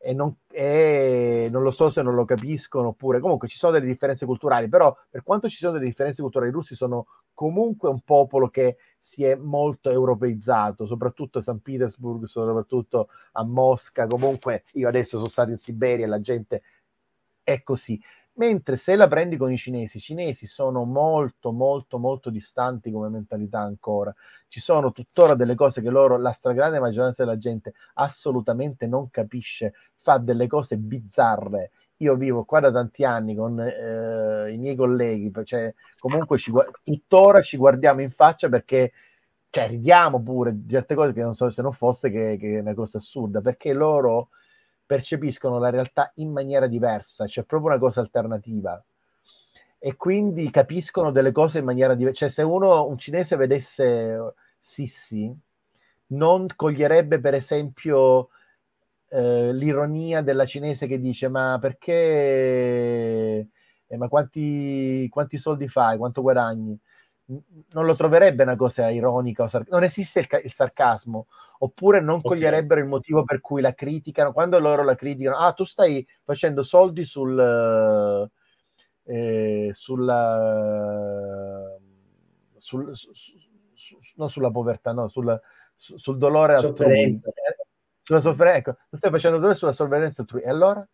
E 0.04 0.14
non, 0.14 0.36
e 0.50 1.48
non 1.52 1.62
lo 1.62 1.70
so 1.70 1.92
se 1.92 2.02
non 2.02 2.16
lo 2.16 2.26
capiscono 2.26 2.88
oppure 2.88 3.20
comunque 3.20 3.48
ci 3.48 3.58
sono 3.58 3.74
delle 3.74 3.86
differenze 3.86 4.26
culturali, 4.26 4.68
però 4.68 4.96
per 5.10 5.22
quanto 5.22 5.48
ci 5.48 5.58
sono 5.58 5.74
delle 5.74 5.86
differenze 5.86 6.24
culturali, 6.24 6.50
i 6.50 6.54
russi 6.54 6.74
sono 6.74 7.06
comunque 7.36 7.88
un 7.88 8.02
popolo 8.02 8.50
che 8.50 8.78
si 8.98 9.24
è 9.24 9.36
molto 9.36 9.92
europeizzato, 9.92 10.88
soprattutto 10.88 11.38
a 11.38 11.42
San 11.44 11.60
Petersburg, 11.60 12.24
soprattutto 12.26 13.10
a 13.34 13.44
Mosca, 13.44 14.08
comunque 14.08 14.64
io 14.74 14.88
adesso 14.88 15.18
sono 15.18 15.30
stato 15.30 15.52
in 15.52 15.58
Siberia 15.58 16.06
e 16.06 16.10
la 16.10 16.20
gente 16.20 16.62
è 17.44 17.62
così. 17.64 18.02
Mentre 18.34 18.78
se 18.78 18.96
la 18.96 19.08
prendi 19.08 19.36
con 19.36 19.52
i 19.52 19.58
cinesi, 19.58 19.98
i 19.98 20.00
cinesi 20.00 20.48
sono 20.48 20.86
molto, 20.86 21.52
molto, 21.52 22.00
molto 22.00 22.30
distanti 22.30 22.90
come 22.90 23.10
mentalità 23.10 23.60
ancora. 23.60 24.14
Ci 24.48 24.62
sono 24.62 24.94
tuttora 24.94 25.36
delle 25.36 25.54
cose 25.54 25.82
che 25.82 25.90
loro, 25.90 26.18
la 26.18 26.32
stragrande 26.32 26.80
maggioranza 26.80 27.24
della 27.24 27.38
gente 27.38 27.74
assolutamente 27.96 28.88
non 28.88 29.10
capisce, 29.10 29.74
fa 30.00 30.18
delle 30.18 30.48
cose 30.48 30.78
bizzarre. 30.78 31.72
Io 31.98 32.16
vivo 32.16 32.46
qua 32.46 32.62
da 32.62 32.72
tanti 32.72 33.04
anni 33.04 33.36
con 33.36 33.60
eh, 33.60 34.52
i 34.52 34.58
miei 34.58 34.76
colleghi, 34.76 35.32
cioè 35.44 35.74
comunque 36.00 36.38
ci, 36.38 36.52
tuttora 36.84 37.42
ci 37.42 37.58
guardiamo 37.58 38.02
in 38.02 38.12
faccia 38.12 38.50
perché 38.50 38.92
cioè, 39.52 39.68
ridiamo 39.68 40.22
pure 40.24 40.54
di 40.56 40.70
certe 40.70 40.96
cose 40.96 41.14
che 41.14 41.22
non 41.22 41.36
so 41.36 41.50
se 41.52 41.62
non 41.62 41.74
fosse 41.74 42.10
che, 42.10 42.38
che 42.40 42.58
è 42.58 42.62
una 42.62 42.74
cosa 42.74 42.98
assurda, 42.98 43.42
perché 43.42 43.74
loro 43.74 44.30
percepiscono 44.92 45.58
la 45.58 45.70
realtà 45.70 46.12
in 46.16 46.34
maniera 46.34 46.68
diversa, 46.68 47.26
c'è 47.26 47.44
proprio 47.44 47.70
una 47.70 47.80
cosa 47.80 48.02
alternativa 48.02 48.84
e 49.80 49.96
quindi 49.96 50.52
capiscono 50.52 51.12
delle 51.12 51.32
cose 51.32 51.60
in 51.60 51.64
maniera 51.64 51.96
diversa. 51.96 52.26
Cioè, 52.26 52.30
se 52.30 52.42
uno, 52.42 52.86
un 52.86 52.98
cinese 52.98 53.38
vedesse 53.38 54.34
Sissi, 54.60 55.34
non 56.08 56.46
coglierebbe 56.54 57.22
per 57.22 57.36
esempio 57.36 58.32
eh, 59.08 59.54
l'ironia 59.54 60.22
della 60.22 60.46
cinese 60.46 60.88
che 60.88 61.00
dice 61.00 61.30
ma 61.30 61.58
perché, 61.62 63.48
eh, 63.88 63.98
ma 63.98 64.10
quanti, 64.10 65.08
quanti 65.08 65.38
soldi 65.38 65.70
fai, 65.70 65.98
quanto 65.98 66.22
guadagni? 66.22 66.78
Non 67.70 67.86
lo 67.86 67.96
troverebbe 67.96 68.44
una 68.44 68.58
cosa 68.58 68.90
ironica 68.90 69.44
o 69.44 69.48
sar- 69.48 69.68
non 69.70 69.84
esiste 69.84 70.20
il, 70.20 70.28
ca- 70.28 70.42
il 70.42 70.52
sarcasmo 70.52 71.28
oppure 71.60 72.02
non 72.02 72.22
coglierebbero 72.22 72.80
okay. 72.80 72.84
il 72.84 72.90
motivo 72.90 73.24
per 73.24 73.40
cui 73.40 73.62
la 73.62 73.74
criticano. 73.74 74.34
Quando 74.34 74.60
loro 74.60 74.84
la 74.84 74.96
criticano, 74.96 75.38
ah, 75.38 75.54
tu 75.54 75.64
stai 75.64 76.06
facendo 76.24 76.64
soldi 76.64 77.06
sul, 77.06 78.30
eh, 79.04 79.72
sulla, 79.74 80.98
sul, 82.58 82.96
su, 82.96 83.12
su, 83.74 83.98
non 84.16 84.30
sulla 84.30 84.52
povertà, 84.52 84.92
no, 84.92 85.08
sul, 85.08 85.40
su, 85.76 85.98
sul 85.98 86.18
dolore 86.18 86.58
sofferenza. 86.58 87.28
altrui. 87.28 87.66
Sulla 88.04 88.22
sofferenza, 88.22 88.58
ecco, 88.58 88.78
stai 88.92 89.12
facendo 89.12 89.38
dolore 89.38 89.56
sulla 89.56 89.74
sofferenza 89.74 90.22
altrui. 90.22 90.42
E 90.42 90.50
allora? 90.50 90.86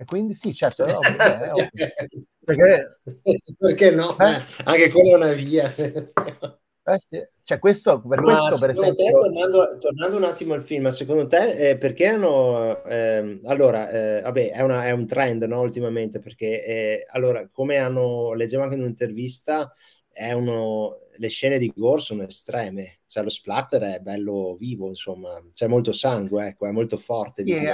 E 0.00 0.04
quindi 0.04 0.34
sì, 0.34 0.54
certo, 0.54 0.86
no, 0.86 1.00
perché, 1.18 2.08
perché, 2.44 3.00
perché 3.58 3.90
no? 3.90 4.16
Eh? 4.18 4.40
Anche 4.64 4.90
quella 4.90 5.10
è 5.10 5.14
una 5.14 5.32
via. 5.32 5.68
Eh 6.88 7.00
sì. 7.06 7.22
Cioè, 7.42 7.58
questo 7.58 8.00
per, 8.00 8.20
Ma 8.22 8.46
questo, 8.46 8.66
per 8.66 8.70
esempio... 8.70 9.04
Te, 9.04 9.10
tornando, 9.10 9.76
tornando, 9.78 10.16
un 10.16 10.24
attimo 10.24 10.54
al 10.54 10.62
film, 10.62 10.88
secondo 10.88 11.26
te 11.26 11.70
eh, 11.70 11.76
perché 11.76 12.06
hanno... 12.06 12.82
Eh, 12.84 13.40
allora, 13.44 13.90
eh, 13.90 14.22
vabbè, 14.22 14.52
è, 14.52 14.62
una, 14.62 14.86
è, 14.86 14.90
un 14.92 15.06
trend, 15.06 15.42
no, 15.42 15.60
ultimamente, 15.60 16.18
perché, 16.18 16.64
eh, 16.64 17.02
allora, 17.12 17.46
come 17.52 17.76
hanno... 17.76 18.32
Leggevo 18.32 18.62
anche 18.62 18.76
in 18.76 18.82
un'intervista, 18.82 19.70
è 20.10 20.32
uno, 20.32 21.00
le 21.18 21.28
scene 21.28 21.58
di 21.58 21.72
gore 21.74 22.00
sono 22.00 22.22
estreme, 22.22 23.00
cioè 23.06 23.22
lo 23.22 23.28
splatter 23.28 23.82
è 23.82 23.98
bello 24.00 24.56
vivo, 24.58 24.88
insomma, 24.88 25.42
c'è 25.52 25.66
molto 25.66 25.92
sangue, 25.92 26.48
ecco, 26.48 26.66
è 26.66 26.70
molto 26.70 26.96
forte 26.96 27.42
sì, 27.44 27.66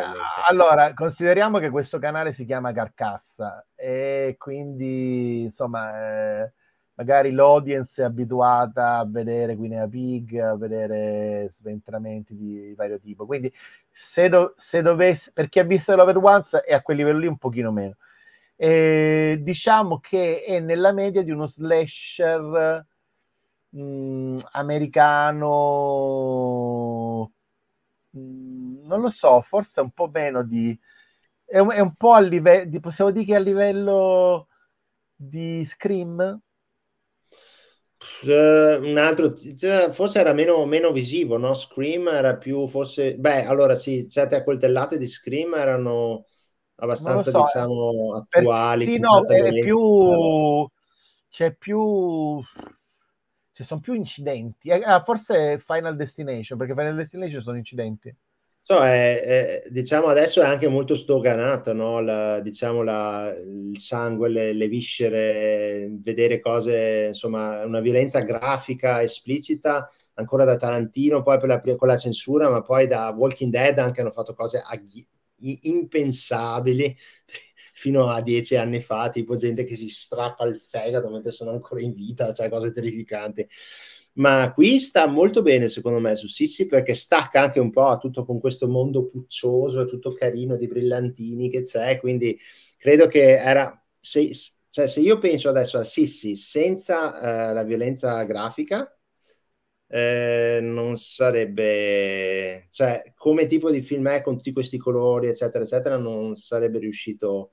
Allora, 0.48 0.92
consideriamo 0.94 1.58
che 1.58 1.70
questo 1.70 1.98
canale 1.98 2.32
si 2.32 2.44
chiama 2.44 2.72
Carcassa 2.72 3.66
e 3.74 4.36
quindi, 4.38 5.42
insomma 5.42 6.42
eh, 6.42 6.52
magari 6.94 7.32
l'audience 7.32 8.00
è 8.00 8.04
abituata 8.04 8.98
a 8.98 9.06
vedere 9.06 9.56
Guinea 9.56 9.86
Pig, 9.86 10.38
a 10.38 10.56
vedere 10.56 11.48
sventramenti 11.50 12.34
di 12.36 12.72
vario 12.74 12.98
tipo. 12.98 13.26
Quindi, 13.26 13.52
se, 13.90 14.28
do, 14.28 14.54
se 14.56 14.80
dovesse, 14.82 15.30
per 15.32 15.48
chi 15.48 15.58
ha 15.58 15.64
visto 15.64 15.94
Love 15.94 16.12
Once 16.14 16.60
è 16.60 16.72
a 16.72 16.82
quel 16.82 16.96
livello 16.96 17.18
lì 17.18 17.26
un 17.26 17.38
pochino 17.38 17.70
meno. 17.70 17.96
E 18.56 19.38
diciamo 19.40 19.98
che 19.98 20.44
è 20.44 20.60
nella 20.60 20.92
media 20.92 21.22
di 21.22 21.32
uno 21.32 21.46
slasher 21.46 22.86
mh, 23.74 24.38
americano, 24.52 25.48
mh, 28.10 28.86
non 28.86 29.00
lo 29.00 29.10
so, 29.10 29.40
forse 29.42 29.80
un 29.80 29.90
po' 29.92 30.08
meno 30.12 30.42
di. 30.44 30.78
È 31.44 31.58
un, 31.58 31.70
è 31.72 31.80
un 31.80 31.94
po' 31.96 32.12
a 32.12 32.20
livello, 32.20 32.80
possiamo 32.80 33.10
dire 33.10 33.24
che 33.26 33.34
a 33.36 33.38
livello 33.38 34.48
di 35.14 35.64
Scream? 35.64 36.40
Uh, 38.22 38.82
un 38.82 38.98
altro 38.98 39.34
forse 39.92 40.18
era 40.20 40.32
meno, 40.34 40.64
meno 40.66 40.92
visivo 40.92 41.38
no? 41.38 41.54
Scream 41.54 42.08
era 42.08 42.36
più 42.36 42.66
forse 42.68 43.16
beh 43.16 43.44
allora 43.44 43.74
sì 43.74 44.08
certe 44.08 44.34
accoltellate 44.36 44.98
di 44.98 45.06
Scream 45.06 45.54
erano 45.54 46.26
abbastanza 46.76 47.30
so, 47.30 47.38
diciamo 47.38 48.14
attuali 48.16 48.90
per, 48.90 48.92
sì 48.92 48.98
no 48.98 49.24
è 49.26 49.54
più 49.56 50.68
c'è 51.28 51.54
più 51.54 52.40
ci 53.54 53.64
sono 53.64 53.80
più 53.80 53.94
incidenti. 53.94 54.70
Ah, 54.70 55.02
forse 55.02 55.58
Final 55.58 55.96
Destination 55.96 56.58
perché 56.58 56.74
Final 56.74 56.96
Destination 56.96 57.40
sono 57.40 57.56
incidenti. 57.56 58.14
So, 58.66 58.82
è, 58.82 59.20
è, 59.20 59.62
diciamo 59.68 60.06
adesso 60.06 60.40
è 60.40 60.46
anche 60.46 60.68
molto 60.68 60.94
stoganata, 60.94 61.74
no? 61.74 62.00
la, 62.00 62.40
diciamo 62.40 62.82
la, 62.82 63.30
il 63.30 63.78
sangue, 63.78 64.30
le, 64.30 64.52
le, 64.54 64.68
viscere, 64.68 65.86
vedere 66.00 66.40
cose, 66.40 67.08
insomma, 67.08 67.62
una 67.64 67.80
violenza 67.80 68.20
grafica 68.20 69.02
esplicita 69.02 69.86
ancora 70.14 70.44
da 70.44 70.56
Tarantino, 70.56 71.22
poi 71.22 71.38
la, 71.46 71.60
con 71.60 71.88
la 71.88 71.96
censura, 71.98 72.48
ma 72.48 72.62
poi 72.62 72.86
da 72.86 73.10
Walking 73.10 73.50
Dead 73.52 73.78
anche 73.78 74.00
hanno 74.00 74.10
fatto 74.10 74.32
cose 74.32 74.62
aghi, 74.66 75.06
impensabili 75.36 76.96
fino 77.84 78.08
a 78.08 78.22
dieci 78.22 78.56
anni 78.56 78.80
fa, 78.80 79.10
tipo 79.10 79.36
gente 79.36 79.64
che 79.64 79.76
si 79.76 79.90
strappa 79.90 80.46
il 80.46 80.58
fegato 80.58 81.10
mentre 81.10 81.32
sono 81.32 81.50
ancora 81.50 81.82
in 81.82 81.92
vita, 81.92 82.32
cioè 82.32 82.48
cose 82.48 82.70
terrificanti. 82.70 83.46
Ma 84.14 84.52
qui 84.54 84.78
sta 84.78 85.06
molto 85.06 85.42
bene 85.42 85.68
secondo 85.68 85.98
me 86.00 86.16
su 86.16 86.26
Sissi 86.26 86.66
perché 86.66 86.94
stacca 86.94 87.42
anche 87.42 87.60
un 87.60 87.70
po' 87.70 87.88
a 87.88 87.98
tutto 87.98 88.24
con 88.24 88.40
questo 88.40 88.68
mondo 88.68 89.06
puccioso 89.06 89.82
e 89.82 89.86
tutto 89.86 90.14
carino 90.14 90.56
di 90.56 90.66
brillantini 90.66 91.50
che 91.50 91.60
c'è, 91.60 92.00
quindi 92.00 92.38
credo 92.78 93.06
che 93.06 93.36
era 93.36 93.78
se, 94.00 94.30
cioè, 94.70 94.86
se 94.86 95.00
io 95.00 95.18
penso 95.18 95.50
adesso 95.50 95.76
a 95.76 95.84
Sissi 95.84 96.36
senza 96.36 97.50
uh, 97.50 97.54
la 97.54 97.64
violenza 97.64 98.22
grafica, 98.24 98.90
eh, 99.88 100.58
non 100.62 100.96
sarebbe, 100.96 102.66
cioè, 102.70 103.12
come 103.14 103.46
tipo 103.46 103.70
di 103.70 103.82
film 103.82 104.08
è 104.08 104.22
con 104.22 104.36
tutti 104.36 104.52
questi 104.52 104.78
colori, 104.78 105.28
eccetera, 105.28 105.64
eccetera, 105.64 105.96
non 105.98 106.34
sarebbe 106.34 106.78
riuscito 106.78 107.50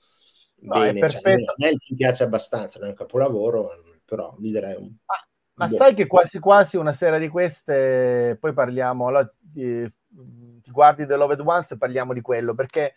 no, 0.62 0.80
bene. 0.80 1.10
Cioè, 1.10 1.34
a 1.34 1.54
me 1.58 1.72
mi 1.72 1.96
piace 1.96 2.24
abbastanza, 2.24 2.80
non 2.80 2.88
è 2.88 2.92
un 2.92 2.98
capolavoro, 2.98 3.70
però 4.06 4.36
gli 4.40 4.52
direi 4.52 4.76
un. 4.76 4.94
Ah, 5.06 5.28
ma 5.56 5.68
boh. 5.68 5.76
sai 5.76 5.94
che 5.94 6.08
quasi 6.08 6.40
quasi 6.40 6.78
una 6.78 6.94
sera 6.94 7.18
di 7.18 7.28
queste, 7.28 8.38
poi 8.40 8.54
parliamo, 8.54 9.08
allora, 9.08 9.32
ti, 9.40 9.92
ti 10.62 10.72
guardi 10.72 11.06
The 11.06 11.16
Loved 11.16 11.40
Ones 11.40 11.72
e 11.72 11.78
parliamo 11.78 12.14
di 12.14 12.22
quello, 12.22 12.54
perché 12.54 12.94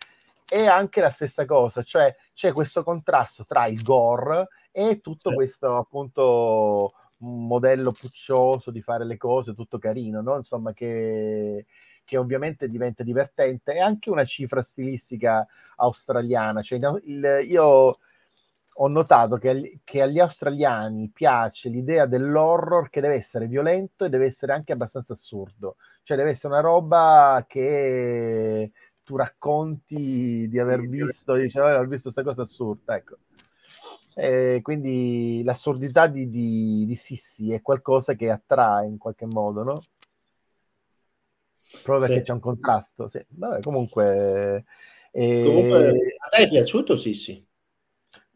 è 0.47 0.67
anche 0.67 1.01
la 1.01 1.11
stessa 1.11 1.45
cosa, 1.47 1.83
cioè 1.83 2.15
c'è 2.33 2.53
questo 2.53 2.83
contrasto 2.83 3.45
tra 3.45 3.67
il 3.67 3.83
gore 3.83 4.49
e 4.71 5.01
tutto 5.01 5.31
sì. 5.31 5.35
questo 5.35 5.77
appunto 5.77 6.93
modello 7.19 7.93
puccioso 7.93 8.71
di 8.71 8.83
fare 8.83 9.05
le 9.05 9.17
cose, 9.17 9.55
tutto 9.55 9.79
carino, 9.79 10.21
no? 10.21 10.37
Insomma, 10.37 10.73
che, 10.73 11.67
che 12.05 12.17
ovviamente 12.17 12.69
diventa 12.69 13.03
divertente. 13.03 13.73
È 13.75 13.79
anche 13.79 14.11
una 14.11 14.25
cifra 14.25 14.63
stilistica 14.63 15.47
australiana. 15.77 16.63
Cioè, 16.63 16.79
il, 17.05 17.41
io 17.49 17.99
ho 18.77 18.89
notato 18.89 19.37
che, 19.37 19.81
che, 19.85 20.03
agli 20.03 20.19
australiani 20.19 21.11
piace 21.11 21.69
l'idea 21.69 22.07
dell'horror 22.07 22.91
che 22.91 23.01
deve 23.01 23.15
essere 23.15 23.47
violento 23.47 24.05
e 24.05 24.09
deve 24.09 24.27
essere 24.27 24.53
anche 24.53 24.73
abbastanza 24.73 25.13
assurdo. 25.13 25.77
Cioè, 26.03 26.17
deve 26.17 26.31
essere 26.31 26.53
una 26.55 26.63
roba 26.63 27.45
che 27.49 28.73
tu 29.05 29.17
racconti 29.17 30.49
di 30.49 30.59
aver 30.59 30.81
visto, 30.81 31.35
dici, 31.35 31.59
oh, 31.59 31.67
ho 31.67 31.85
visto 31.85 32.11
questa 32.11 32.23
cosa 32.23 32.43
assurda. 32.43 32.97
Ecco. 32.97 33.19
Eh, 34.17 34.61
quindi 34.63 35.43
l'assurdità 35.45 36.07
di, 36.07 36.29
di, 36.29 36.85
di, 36.87 36.95
Sissi 36.95 37.53
è 37.53 37.61
qualcosa 37.61 38.15
che 38.15 38.31
attrae 38.31 38.87
in 38.87 38.97
qualche 38.97 39.27
modo, 39.27 39.65
no? 39.65 39.83
Proprio 41.83 42.07
perché 42.07 42.19
sì. 42.19 42.23
c'è 42.23 42.33
un 42.33 42.41
contrasto. 42.41 43.07
Sì. 43.07 43.25
Vabbè, 43.29 43.61
comunque, 43.61 44.65
eh... 45.11 45.43
comunque, 45.45 45.89
a 46.19 46.29
te 46.29 46.43
è 46.45 46.49
piaciuto 46.49 46.97
Sissi? 46.97 47.47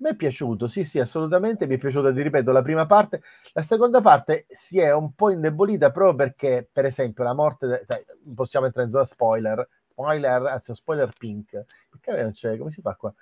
Mi 0.00 0.10
è 0.10 0.14
piaciuto, 0.14 0.68
sì, 0.68 0.84
sì, 0.84 1.00
assolutamente. 1.00 1.66
Mi 1.66 1.74
è 1.74 1.78
piaciuta, 1.78 2.12
ti 2.12 2.22
ripeto, 2.22 2.52
la 2.52 2.62
prima 2.62 2.86
parte. 2.86 3.22
La 3.52 3.62
seconda 3.62 4.00
parte 4.00 4.46
si 4.48 4.78
è 4.78 4.92
un 4.92 5.14
po' 5.14 5.30
indebolita 5.30 5.90
proprio 5.90 6.14
perché, 6.14 6.68
per 6.70 6.84
esempio, 6.84 7.24
la 7.24 7.34
morte. 7.34 7.66
De... 7.66 7.84
Sai, 7.86 8.04
possiamo 8.34 8.66
entrare 8.66 8.86
in 8.86 8.92
zona 8.92 9.04
spoiler. 9.04 9.68
Spoiler, 9.90 10.46
anzi, 10.46 10.74
spoiler 10.74 11.12
pink. 11.18 11.64
Perché 11.90 12.22
non 12.22 12.32
c'è? 12.32 12.56
Come 12.56 12.70
si 12.70 12.80
fa 12.80 12.94
qua? 12.94 13.12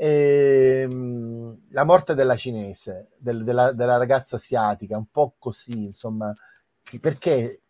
Ehm, 0.00 1.66
la 1.70 1.84
morte 1.84 2.14
della 2.14 2.36
cinese, 2.36 3.08
del, 3.18 3.42
della, 3.42 3.72
della, 3.72 3.96
ragazza 3.96 4.36
asiatica, 4.36 4.96
un 4.96 5.10
po' 5.10 5.34
così, 5.38 5.86
insomma, 5.86 6.32
perché... 7.00 7.62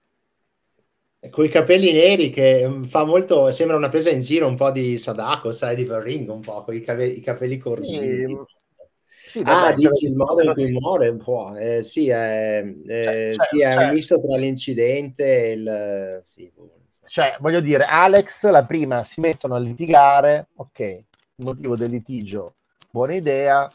Con 1.30 1.44
i 1.44 1.48
capelli 1.48 1.92
neri 1.92 2.30
che 2.30 2.68
mm, 2.68 2.84
fa 2.84 3.04
molto, 3.04 3.50
sembra 3.50 3.76
una 3.76 3.88
presa 3.88 4.10
in 4.10 4.20
giro 4.20 4.46
un 4.46 4.56
po' 4.56 4.70
di 4.70 4.98
Sadako, 4.98 5.52
sai, 5.52 5.76
di 5.76 5.86
Ring, 5.88 6.28
un 6.28 6.40
po', 6.40 6.62
con 6.62 6.74
i, 6.74 6.80
capelli, 6.80 7.18
i 7.18 7.20
capelli 7.20 7.58
corvini. 7.58 8.26
Sì, 8.26 9.40
sì, 9.40 9.42
ah, 9.44 9.72
dici 9.74 10.06
il 10.06 10.14
modo 10.14 10.42
in 10.42 10.52
cui 10.52 10.70
muore 10.72 11.08
un 11.08 11.18
po'. 11.18 11.54
Eh, 11.54 11.82
sì, 11.82 12.08
è, 12.08 12.64
eh, 12.86 13.34
cioè, 13.36 13.46
sì, 13.46 13.60
è 13.60 13.74
cioè, 13.74 13.84
un 13.84 13.90
misto 13.92 14.20
tra 14.20 14.36
l'incidente 14.36 15.44
e 15.44 15.52
il... 15.52 16.20
Sì, 16.24 16.50
boh, 16.54 16.78
cioè, 17.08 17.36
voglio 17.40 17.60
dire, 17.60 17.84
Alex, 17.84 18.48
la 18.50 18.64
prima, 18.64 19.02
si 19.02 19.20
mettono 19.20 19.54
a 19.54 19.58
litigare, 19.58 20.48
ok, 20.56 21.04
motivo 21.36 21.74
del 21.74 21.90
litigio, 21.90 22.56
buona 22.90 23.14
idea, 23.14 23.70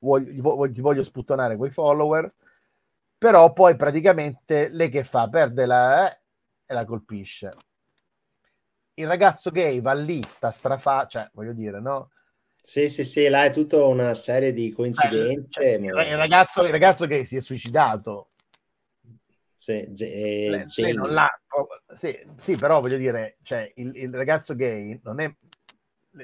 voglio, 0.00 0.42
voglio, 0.42 0.82
voglio 0.82 1.02
sputtonare 1.04 1.56
quei 1.56 1.70
follower, 1.70 2.32
però 3.16 3.52
poi 3.52 3.76
praticamente 3.76 4.68
lei 4.70 4.88
che 4.88 5.04
fa? 5.04 5.28
Perde 5.28 5.66
la... 5.66 6.10
Eh, 6.10 6.19
e 6.70 6.74
la 6.74 6.84
colpisce. 6.84 7.52
Il 8.94 9.08
ragazzo 9.08 9.50
gay 9.50 9.80
va 9.80 9.92
lì, 9.92 10.22
sta 10.24 10.52
strafa, 10.52 11.06
cioè 11.08 11.28
voglio 11.32 11.52
dire, 11.52 11.80
no? 11.80 12.12
Sì, 12.62 12.88
sì, 12.88 13.04
sì, 13.04 13.28
là 13.28 13.44
è 13.44 13.50
tutta 13.50 13.84
una 13.84 14.14
serie 14.14 14.52
di 14.52 14.70
coincidenze. 14.70 15.74
Eh, 15.74 15.78
cioè, 15.82 16.06
il, 16.06 16.16
ragazzo, 16.16 16.62
il 16.62 16.70
ragazzo 16.70 17.06
gay 17.06 17.24
si 17.24 17.36
è 17.36 17.40
suicidato. 17.40 18.30
Sì, 19.56 19.72
eh, 19.72 20.48
lei, 20.48 20.64
lei 20.76 20.94
non 20.94 21.10
sì, 21.94 22.16
sì, 22.40 22.54
però 22.54 22.80
voglio 22.80 22.96
dire, 22.98 23.38
cioè, 23.42 23.70
il, 23.76 23.96
il 23.96 24.14
ragazzo 24.14 24.54
gay 24.54 25.00
non 25.02 25.18
è 25.18 25.34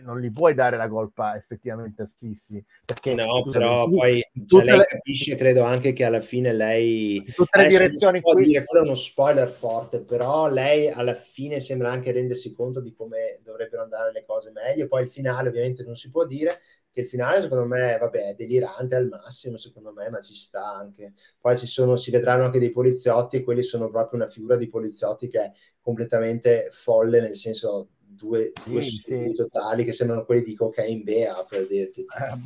non 0.03 0.20
gli 0.20 0.32
puoi 0.32 0.55
dare 0.55 0.76
la 0.76 0.89
colpa 0.89 1.37
effettivamente 1.37 2.03
a 2.03 2.07
Sissi 2.07 2.62
perché 2.84 3.14
no 3.14 3.45
però 3.49 3.84
tu, 3.84 3.97
poi 3.97 4.20
cioè, 4.47 4.64
lei 4.64 4.78
le... 4.78 4.84
capisce 4.84 5.37
credo 5.37 5.62
anche 5.62 5.93
che 5.93 6.05
alla 6.05 6.20
fine 6.20 6.53
lei 6.53 7.16
in 7.16 7.32
tutte 7.32 7.61
le 7.61 7.68
direzioni 7.68 8.20
qui... 8.20 8.45
dire 8.47 8.64
quello 8.64 8.84
è 8.84 8.87
uno 8.87 8.97
spoiler 8.97 9.49
forte 9.49 10.03
però 10.03 10.49
lei 10.49 10.89
alla 10.89 11.14
fine 11.14 11.61
sembra 11.61 11.91
anche 11.91 12.12
rendersi 12.12 12.53
conto 12.53 12.80
di 12.80 12.93
come 12.93 13.41
dovrebbero 13.43 13.82
andare 13.82 14.12
le 14.12 14.24
cose 14.24 14.51
meglio. 14.51 14.89
Poi 14.89 15.03
il 15.03 15.09
finale 15.09 15.49
ovviamente 15.49 15.84
non 15.84 15.97
si 15.97 16.11
può 16.11 16.26
dire 16.26 16.61
che 16.91 17.03
il 17.03 17.07
finale 17.07 17.43
secondo 17.43 17.66
me 17.66 17.99
vabbè 17.99 18.30
è 18.30 18.34
delirante 18.34 18.95
al 18.95 19.09
massimo 19.09 19.59
secondo 19.59 19.93
me 19.93 20.09
ma 20.09 20.20
ci 20.20 20.34
sta 20.34 20.66
anche. 20.66 21.14
Poi 21.39 21.57
ci 21.57 21.66
sono 21.66 21.97
si 21.97 22.11
vedranno 22.11 22.45
anche 22.45 22.59
dei 22.59 22.70
poliziotti 22.70 23.37
e 23.37 23.43
quelli 23.45 23.62
sono 23.62 23.91
proprio 23.91 24.20
una 24.20 24.28
figura 24.28 24.57
di 24.57 24.68
poliziotti 24.68 25.28
che 25.28 25.41
è 25.41 25.53
completamente 25.80 26.68
folle 26.70 27.20
nel 27.20 27.34
senso 27.34 27.91
due, 28.17 28.53
due 28.64 28.83
sì, 28.83 29.33
totali 29.35 29.85
che 29.85 29.93
sembrano 29.93 30.25
quelli 30.25 30.43
di 30.43 30.55
Cocaine 30.55 31.03
Bear 31.03 31.45
per 31.45 31.67
dirti. 31.67 32.01
Eh, 32.01 32.39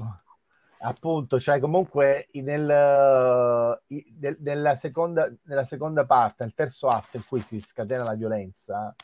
appunto, 0.81 1.39
cioè 1.41 1.59
comunque 1.59 2.29
nel, 2.33 3.81
nella, 4.39 4.75
seconda, 4.75 5.33
nella 5.45 5.65
seconda 5.65 6.05
parte, 6.05 6.45
nel 6.45 6.55
terzo 6.55 6.89
atto 6.89 7.17
in 7.17 7.25
cui 7.27 7.41
si 7.41 7.61
scatena 7.61 8.05
la 8.05 8.15
violenza, 8.15 8.95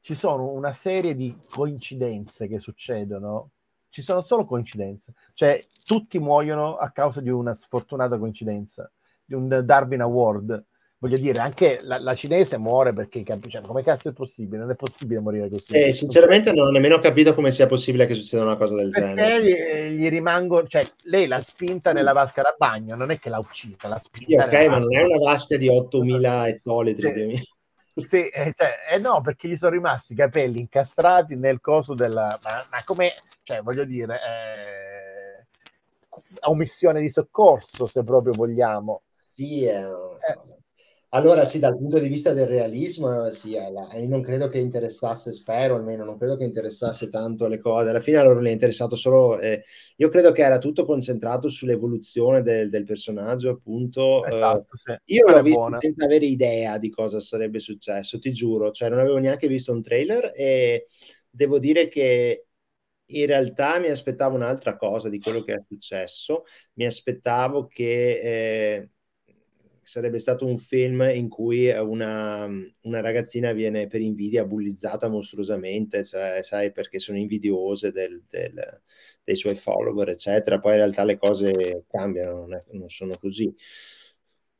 ci 0.00 0.14
sono 0.14 0.50
una 0.50 0.72
serie 0.72 1.14
di 1.14 1.36
coincidenze 1.50 2.46
che 2.46 2.58
succedono. 2.58 3.50
Ci 3.90 4.02
sono 4.02 4.20
solo 4.20 4.44
coincidenze, 4.44 5.14
cioè 5.32 5.64
tutti 5.82 6.18
muoiono 6.18 6.76
a 6.76 6.90
causa 6.90 7.22
di 7.22 7.30
una 7.30 7.54
sfortunata 7.54 8.18
coincidenza, 8.18 8.90
di 9.24 9.32
un 9.32 9.62
Darwin 9.64 10.02
Award 10.02 10.64
voglio 10.98 11.16
dire, 11.16 11.38
anche 11.38 11.78
la, 11.82 11.98
la 11.98 12.14
cinese 12.14 12.58
muore 12.58 12.92
perché 12.92 13.24
cioè, 13.24 13.62
come 13.62 13.82
cazzo 13.82 14.08
è 14.08 14.12
possibile? 14.12 14.58
Non 14.58 14.70
è 14.70 14.74
possibile 14.74 15.20
morire 15.20 15.48
così. 15.48 15.72
Eh, 15.72 15.92
sinceramente 15.92 16.52
non 16.52 16.66
ho 16.66 16.70
nemmeno 16.70 16.98
capito 16.98 17.34
come 17.34 17.52
sia 17.52 17.66
possibile 17.66 18.06
che 18.06 18.14
succeda 18.14 18.42
una 18.42 18.56
cosa 18.56 18.74
del 18.74 18.90
perché 18.90 19.14
genere. 19.14 19.90
Gli, 19.92 19.98
gli 19.98 20.08
rimango, 20.08 20.66
cioè, 20.66 20.84
lei 21.04 21.26
l'ha 21.26 21.40
spinta 21.40 21.90
sì. 21.90 21.96
nella 21.96 22.12
vasca 22.12 22.42
da 22.42 22.54
bagno, 22.56 22.96
non 22.96 23.10
è 23.10 23.18
che 23.18 23.28
l'ha 23.28 23.38
uccisa, 23.38 23.88
l'ha 23.88 23.98
spinta. 23.98 24.48
Sì, 24.48 24.56
ok, 24.56 24.68
ma 24.68 24.78
non 24.78 24.96
è 24.96 25.02
una 25.02 25.18
vasca 25.18 25.56
di 25.56 25.68
8000 25.68 26.48
ettolitri. 26.48 27.36
Sì. 27.36 27.56
Sì, 27.98 28.28
eh, 28.28 28.52
cioè, 28.54 28.76
eh 28.92 28.98
no, 28.98 29.20
perché 29.22 29.48
gli 29.48 29.56
sono 29.56 29.72
rimasti 29.72 30.12
i 30.12 30.16
capelli 30.16 30.60
incastrati 30.60 31.34
nel 31.34 31.60
coso 31.60 31.94
della... 31.94 32.38
Ma, 32.44 32.64
ma 32.70 32.84
come, 32.84 33.10
cioè, 33.42 33.60
voglio 33.60 33.84
dire, 33.84 34.14
eh, 34.14 35.46
omissione 36.42 37.00
di 37.00 37.10
soccorso, 37.10 37.86
se 37.88 38.04
proprio 38.04 38.34
vogliamo. 38.34 39.02
Sì, 39.08 39.64
è 39.64 39.80
eh. 39.80 40.57
Allora 41.10 41.46
sì, 41.46 41.58
dal 41.58 41.74
punto 41.74 41.98
di 41.98 42.08
vista 42.08 42.34
del 42.34 42.46
realismo, 42.46 43.30
sì, 43.30 43.56
alla, 43.56 43.88
non 44.06 44.20
credo 44.20 44.48
che 44.48 44.58
interessasse, 44.58 45.32
spero 45.32 45.74
almeno, 45.74 46.04
non 46.04 46.18
credo 46.18 46.36
che 46.36 46.44
interessasse 46.44 47.08
tanto 47.08 47.46
le 47.46 47.58
cose. 47.58 47.88
Alla 47.88 48.00
fine 48.00 48.18
a 48.18 48.22
loro 48.22 48.42
gli 48.42 48.48
è 48.48 48.50
interessato 48.50 48.94
solo, 48.94 49.38
eh, 49.38 49.64
io 49.96 50.08
credo 50.10 50.32
che 50.32 50.42
era 50.42 50.58
tutto 50.58 50.84
concentrato 50.84 51.48
sull'evoluzione 51.48 52.42
del, 52.42 52.68
del 52.68 52.84
personaggio, 52.84 53.48
appunto. 53.48 54.22
Esatto, 54.26 54.76
sì. 54.76 54.94
Io 55.14 55.26
l'ho 55.26 55.40
visto 55.40 55.58
buona. 55.58 55.78
senza 55.80 56.04
avere 56.04 56.26
idea 56.26 56.76
di 56.76 56.90
cosa 56.90 57.20
sarebbe 57.20 57.58
successo, 57.58 58.18
ti 58.18 58.30
giuro, 58.30 58.70
cioè 58.70 58.90
non 58.90 58.98
avevo 58.98 59.16
neanche 59.16 59.48
visto 59.48 59.72
un 59.72 59.80
trailer 59.80 60.30
e 60.34 60.88
devo 61.30 61.58
dire 61.58 61.88
che 61.88 62.48
in 63.06 63.24
realtà 63.24 63.78
mi 63.78 63.88
aspettavo 63.88 64.36
un'altra 64.36 64.76
cosa 64.76 65.08
di 65.08 65.18
quello 65.18 65.42
che 65.42 65.54
è 65.54 65.62
successo. 65.66 66.44
Mi 66.74 66.84
aspettavo 66.84 67.66
che... 67.66 68.20
Eh, 68.20 68.90
sarebbe 69.88 70.18
stato 70.18 70.44
un 70.44 70.58
film 70.58 71.00
in 71.14 71.30
cui 71.30 71.70
una, 71.70 72.46
una, 72.82 73.00
ragazzina 73.00 73.52
viene 73.52 73.86
per 73.86 74.02
invidia 74.02 74.44
bullizzata 74.44 75.08
mostruosamente, 75.08 76.04
cioè, 76.04 76.42
sai, 76.42 76.72
perché 76.72 76.98
sono 76.98 77.16
invidiose 77.16 77.90
del, 77.90 78.22
del, 78.28 78.82
dei 79.24 79.34
suoi 79.34 79.54
follower, 79.54 80.10
eccetera. 80.10 80.60
Poi 80.60 80.72
in 80.72 80.78
realtà 80.78 81.04
le 81.04 81.16
cose 81.16 81.86
cambiano, 81.88 82.40
non, 82.40 82.54
è, 82.54 82.64
non 82.72 82.90
sono 82.90 83.16
così. 83.18 83.50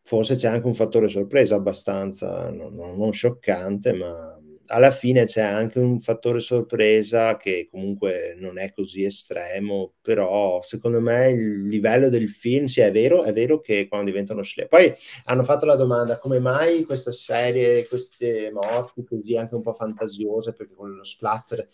Forse 0.01 0.37
c'è 0.37 0.49
anche 0.49 0.67
un 0.67 0.75
fattore 0.75 1.09
sorpresa 1.09 1.57
abbastanza, 1.57 2.49
non, 2.49 2.75
non 2.75 3.13
scioccante, 3.13 3.93
ma 3.93 4.41
alla 4.69 4.91
fine 4.91 5.25
c'è 5.25 5.43
anche 5.43 5.79
un 5.79 6.01
fattore 6.01 6.41
sorpresa 6.41 7.37
che 7.37 7.67
comunque 7.71 8.35
non 8.39 8.59
è 8.59 8.73
così 8.73 9.05
estremo, 9.05 9.95
però 10.01 10.61
secondo 10.63 11.01
me 11.01 11.31
il 11.31 11.67
livello 11.67 12.09
del 12.09 12.29
film, 12.29 12.67
sì 12.67 12.81
è 12.81 12.91
vero, 12.93 13.25
è 13.25 13.33
vero 13.33 13.61
che 13.61 13.89
quando 13.89 14.11
diventano 14.11 14.43
schle. 14.43 14.67
Poi 14.67 14.93
hanno 15.25 15.45
fatto 15.45 15.67
la 15.67 15.77
domanda 15.77 16.19
come 16.19 16.39
mai 16.39 16.85
questa 16.85 17.13
serie, 17.13 17.87
queste 17.87 18.51
morti 18.53 19.05
così 19.05 19.37
anche 19.37 19.55
un 19.55 19.63
po' 19.63 19.73
fantasiose, 19.73 20.53
perché 20.53 20.75
con 20.75 20.95
lo 20.95 21.05
splatter 21.05 21.69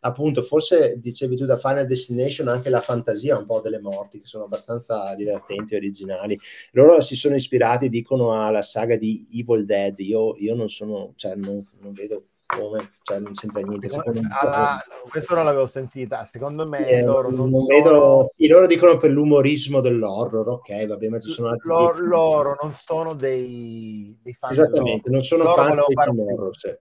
appunto 0.00 0.42
forse 0.42 0.98
dicevi 0.98 1.36
tu 1.36 1.44
da 1.44 1.56
Final 1.56 1.86
Destination 1.86 2.48
anche 2.48 2.70
la 2.70 2.80
fantasia 2.80 3.36
un 3.36 3.44
po' 3.44 3.60
delle 3.60 3.80
morti 3.80 4.20
che 4.20 4.26
sono 4.26 4.44
abbastanza 4.44 5.14
divertenti 5.14 5.74
e 5.74 5.76
originali 5.76 6.38
loro 6.72 7.00
si 7.00 7.16
sono 7.16 7.34
ispirati 7.34 7.88
dicono 7.88 8.32
alla 8.32 8.62
saga 8.62 8.96
di 8.96 9.26
Evil 9.34 9.64
Dead 9.64 9.98
io, 9.98 10.36
io 10.38 10.54
non 10.54 10.70
sono 10.70 11.12
cioè 11.16 11.34
non, 11.34 11.66
non 11.80 11.92
vedo 11.92 12.29
come, 12.50 12.90
cioè 13.02 13.20
non 13.20 13.32
c'entra 13.32 13.60
niente. 13.60 13.88
Alla, 14.28 14.82
questo 15.08 15.34
non 15.34 15.44
l'avevo 15.44 15.66
sentita, 15.66 16.24
secondo 16.24 16.66
me 16.66 16.84
sì, 16.84 17.00
loro 17.02 17.30
non, 17.30 17.50
non 17.50 17.66
sono... 17.84 18.28
sì, 18.34 18.48
loro 18.48 18.66
dicono 18.66 18.98
per 18.98 19.10
l'umorismo 19.10 19.80
dell'horror, 19.80 20.48
ok, 20.48 20.86
vabbè, 20.86 21.08
ma 21.08 21.20
ci 21.20 21.30
sono 21.30 21.48
altri 21.48 21.68
loro, 21.68 21.98
loro 22.04 22.56
non 22.60 22.74
sono 22.74 23.14
dei, 23.14 24.18
dei 24.20 24.34
fan 24.34 24.50
Esattamente, 24.50 25.10
non 25.10 25.22
sono 25.22 25.44
loro 25.44 25.54
fan 25.54 25.74
dei 25.74 26.04
film 26.04 26.18
horror, 26.18 26.56
sì. 26.56 26.76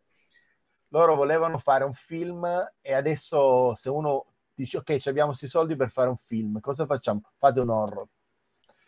Loro 0.91 1.15
volevano 1.15 1.59
fare 1.59 1.83
un 1.83 1.93
film 1.93 2.47
e 2.81 2.93
adesso 2.93 3.75
se 3.75 3.89
uno 3.89 4.25
dice 4.55 4.77
ok, 4.77 4.97
abbiamo 5.05 5.29
questi 5.29 5.47
soldi 5.47 5.75
per 5.75 5.91
fare 5.91 6.09
un 6.09 6.17
film, 6.17 6.59
cosa 6.59 6.87
facciamo? 6.87 7.21
Fate 7.37 7.59
un 7.59 7.69
horror. 7.69 8.07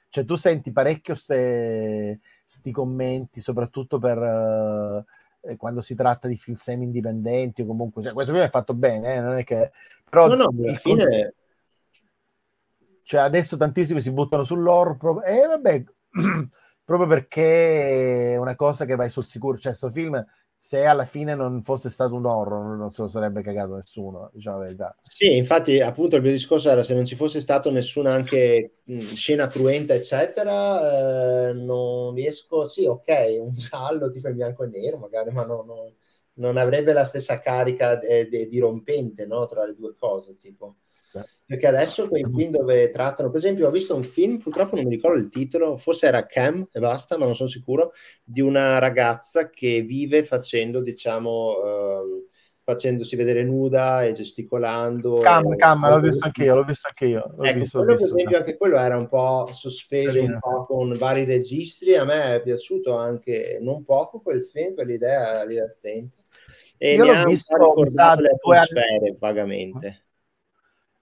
Cioè 0.09 0.25
tu 0.25 0.35
senti 0.35 0.71
parecchio 0.71 1.13
questi 1.13 2.71
commenti, 2.71 3.39
soprattutto 3.39 3.99
per... 3.99 4.17
Uh, 4.17 5.05
eh, 5.41 5.57
quando 5.57 5.81
si 5.81 5.95
tratta 5.95 6.27
di 6.27 6.38
film 6.38 6.57
semi 6.57 6.85
indipendenti 6.85 7.61
o 7.61 7.65
comunque 7.65 8.03
cioè, 8.03 8.13
questo 8.13 8.31
film 8.34 8.45
è 8.45 8.49
fatto 8.49 8.73
bene, 8.73 9.15
eh, 9.15 9.19
non 9.19 9.38
è 9.38 9.43
che 9.43 9.72
però 10.09 10.27
no, 10.27 10.35
no, 10.35 10.53
alla 10.57 10.73
fine 10.73 11.03
concetto... 11.05 11.35
cioè 13.03 13.22
adesso 13.22 13.57
tantissimi 13.57 14.01
si 14.01 14.11
buttano 14.11 14.45
proprio... 14.97 15.23
e 15.23 15.38
eh, 15.38 15.47
vabbè 15.47 15.84
proprio 16.84 17.07
perché 17.07 18.34
è 18.34 18.38
una 18.38 18.55
cosa 18.55 18.85
che 18.85 18.95
vai 18.95 19.09
sul 19.09 19.26
sicuro, 19.26 19.57
cioè 19.57 19.73
questo 19.73 19.91
film 19.91 20.26
se 20.63 20.85
alla 20.85 21.05
fine 21.05 21.33
non 21.33 21.63
fosse 21.63 21.89
stato 21.89 22.13
un 22.13 22.23
horror 22.27 22.77
non 22.77 22.91
se 22.91 23.01
lo 23.01 23.07
sarebbe 23.07 23.41
cagato 23.41 23.77
nessuno, 23.77 24.29
diciamo 24.31 24.59
la 24.59 24.63
verità. 24.65 24.95
Sì, 25.01 25.35
infatti 25.35 25.81
appunto 25.81 26.17
il 26.17 26.21
mio 26.21 26.29
discorso 26.29 26.69
era 26.69 26.83
se 26.83 26.93
non 26.93 27.03
ci 27.03 27.15
fosse 27.15 27.41
stato 27.41 27.71
nessuna 27.71 28.13
anche 28.13 28.75
scena 29.15 29.47
cruenta 29.47 29.95
eccetera, 29.95 31.49
eh, 31.49 31.53
non 31.53 32.13
riesco, 32.13 32.63
sì 32.65 32.85
ok, 32.85 33.38
un 33.39 33.55
giallo 33.55 34.11
tipo 34.11 34.27
in 34.27 34.35
bianco 34.35 34.63
e 34.63 34.67
nero 34.67 34.97
magari, 34.97 35.31
ma 35.31 35.45
no, 35.45 35.63
no, 35.63 35.93
non 36.33 36.57
avrebbe 36.57 36.93
la 36.93 37.05
stessa 37.05 37.39
carica 37.39 37.95
de, 37.95 38.29
de, 38.29 38.47
dirompente 38.47 39.25
no, 39.25 39.47
tra 39.47 39.65
le 39.65 39.73
due 39.73 39.95
cose, 39.95 40.35
tipo. 40.38 40.75
Perché 41.45 41.67
adesso 41.67 42.07
quei 42.07 42.23
film 42.23 42.51
dove 42.51 42.89
trattano, 42.91 43.29
per 43.29 43.39
esempio, 43.39 43.67
ho 43.67 43.71
visto 43.71 43.95
un 43.95 44.03
film, 44.03 44.38
purtroppo 44.38 44.75
non 44.75 44.85
mi 44.85 44.91
ricordo 44.91 45.19
il 45.19 45.29
titolo, 45.29 45.77
forse 45.77 46.07
era 46.07 46.25
Cam 46.25 46.67
e 46.71 46.79
basta, 46.79 47.17
ma 47.17 47.25
non 47.25 47.35
sono 47.35 47.49
sicuro, 47.49 47.91
di 48.23 48.41
una 48.41 48.79
ragazza 48.79 49.49
che 49.49 49.81
vive 49.81 50.23
facendo, 50.23 50.81
diciamo, 50.81 51.55
eh, 51.63 52.29
facendosi 52.63 53.15
vedere 53.15 53.43
nuda 53.43 54.03
e 54.03 54.13
gesticolando. 54.13 55.17
Cam, 55.17 55.55
cam, 55.55 55.89
l'ho 55.89 55.99
visto 55.99 56.25
anche 56.25 56.43
io, 56.43 56.55
l'ho 56.55 56.63
visto 56.63 56.88
anche 56.88 57.05
io. 57.05 57.33
L'ho 57.35 57.43
ecco, 57.43 57.59
visto, 57.59 57.77
quello, 57.79 57.93
visto, 57.93 58.07
per 58.07 58.15
esempio, 58.15 58.38
anche 58.38 58.57
quello 58.57 58.77
era 58.77 58.97
un 58.97 59.07
po' 59.07 59.49
sospeso, 59.51 60.21
un 60.21 60.38
po' 60.39 60.65
con 60.65 60.93
vari 60.97 61.25
registri. 61.25 61.95
A 61.95 62.05
me 62.05 62.35
è 62.35 62.41
piaciuto 62.41 62.95
anche 62.95 63.57
non 63.61 63.83
poco 63.83 64.21
quel 64.21 64.43
film 64.43 64.73
per 64.73 64.85
l'idea 64.85 65.45
divertente. 65.45 66.19
E 66.77 66.95
io 66.95 67.03
mi 67.03 67.09
ha 67.09 67.25
visto, 67.25 67.55
ricordato 67.55 68.21
le 68.21 68.29
atmosfere 68.29 69.15
vagamente. 69.19 70.00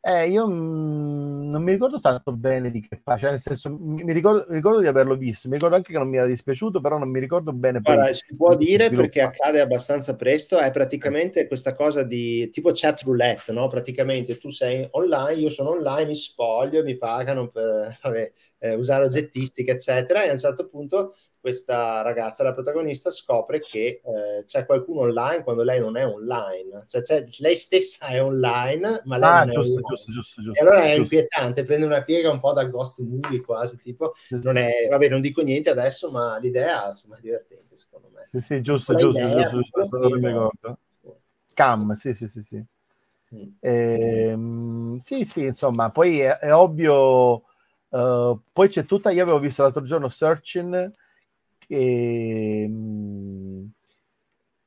Eh, 0.02 0.30
io 0.30 0.48
mh, 0.48 1.50
non 1.50 1.62
mi 1.62 1.74
ricordo 1.74 2.00
tanto 2.00 2.32
bene 2.32 2.72
di 2.72 2.80
che 2.80 3.02
fa, 3.04 3.18
cioè 3.18 3.32
nel 3.32 3.42
senso, 3.42 3.76
mi, 3.78 4.14
ricordo, 4.14 4.46
ricordo, 4.48 4.80
di 4.80 4.88
averlo 4.88 5.18
visto, 5.18 5.50
mi 5.50 5.56
ricordo 5.56 5.76
anche 5.76 5.92
che 5.92 5.98
non 5.98 6.08
mi 6.08 6.16
era 6.16 6.26
dispiaciuto, 6.26 6.80
però 6.80 6.98
non 6.98 7.10
mi 7.10 7.20
ricordo 7.20 7.52
bene. 7.52 7.82
Poi, 7.82 8.14
si 8.14 8.34
può 8.34 8.56
dire 8.56 8.90
perché 8.90 9.22
accade 9.22 9.60
abbastanza 9.60 10.16
presto, 10.16 10.58
è 10.58 10.72
praticamente 10.72 11.48
questa 11.48 11.74
cosa 11.74 12.04
di 12.04 12.50
tipo 12.50 12.72
chat 12.74 13.02
roulette, 13.02 13.52
no? 13.52 13.68
Praticamente 13.68 14.38
tu 14.38 14.50
sei 14.50 14.88
online, 14.92 15.42
io 15.42 15.50
sono 15.50 15.72
online, 15.72 16.06
mi 16.06 16.16
spoglio, 16.16 16.82
mi 16.82 16.98
pagano 16.98 17.50
per 17.50 17.98
vabbè, 18.02 18.32
eh, 18.60 18.76
usare 18.76 19.06
oggettistica, 19.06 19.72
eccetera, 19.72 20.24
e 20.24 20.30
a 20.30 20.32
un 20.34 20.38
certo 20.38 20.68
punto 20.68 21.16
questa 21.40 22.02
ragazza, 22.02 22.44
la 22.44 22.54
protagonista, 22.54 23.10
scopre 23.12 23.62
che 23.62 24.02
eh, 24.04 24.44
c'è 24.46 24.66
qualcuno 24.66 25.02
online 25.02 25.44
quando 25.44 25.64
lei 25.64 25.80
non 25.80 25.96
è 25.96 26.06
online, 26.06 26.86
cioè 26.88 27.26
lei 27.40 27.56
stessa 27.56 28.08
è 28.08 28.22
online, 28.22 29.02
ma 29.06 29.18
lei 29.18 29.30
ah, 29.30 29.44
non 29.46 29.54
giusto, 29.54 29.80
è 29.80 29.84
giusto, 29.84 30.12
giusto, 30.12 30.42
giusto, 30.42 30.60
E 30.60 30.62
allora 30.62 30.82
è 30.84 30.88
giusto. 30.88 31.02
inquietante, 31.02 31.64
prende 31.64 31.86
una 31.86 32.04
piega 32.04 32.30
un 32.30 32.40
po' 32.40 32.52
da 32.52 32.66
ghost 32.66 33.00
movie 33.00 33.42
quasi, 33.42 33.78
tipo, 33.78 34.14
non 34.42 34.58
è, 34.58 34.88
vabbè, 34.90 35.08
non 35.08 35.22
dico 35.22 35.42
niente 35.42 35.70
adesso, 35.70 36.12
ma 36.12 36.38
l'idea 36.40 36.88
insomma, 36.88 37.18
è 37.18 37.22
divertente 37.22 37.78
secondo 37.78 38.10
me. 38.14 38.26
Sì, 38.26 38.42
sì, 38.42 38.62
giusto, 38.62 38.94
giusto, 38.96 39.18
idea, 39.18 39.50
giusto, 39.50 39.60
giusto, 39.60 39.80
giusto, 39.82 39.98
non 39.98 40.20
mi 40.20 40.28
ricordo. 40.28 40.78
Cam, 41.54 41.94
sì, 41.94 42.14
sì, 42.14 42.28
sì, 42.28 42.42
sì. 42.42 42.64
Mm. 43.36 43.48
Ehm, 43.62 44.98
sì, 45.00 45.24
sì, 45.24 45.46
insomma, 45.46 45.92
poi 45.92 46.20
è, 46.20 46.38
è 46.38 46.54
ovvio, 46.54 47.44
uh, 47.90 48.42
poi 48.52 48.70
c'è 48.70 48.86
tutta, 48.86 49.12
io 49.12 49.24
avevo 49.24 49.40
visto 49.40 49.62
l'altro 49.64 49.84
giorno 49.84 50.10
Searching, 50.10 50.94
che, 51.58 52.72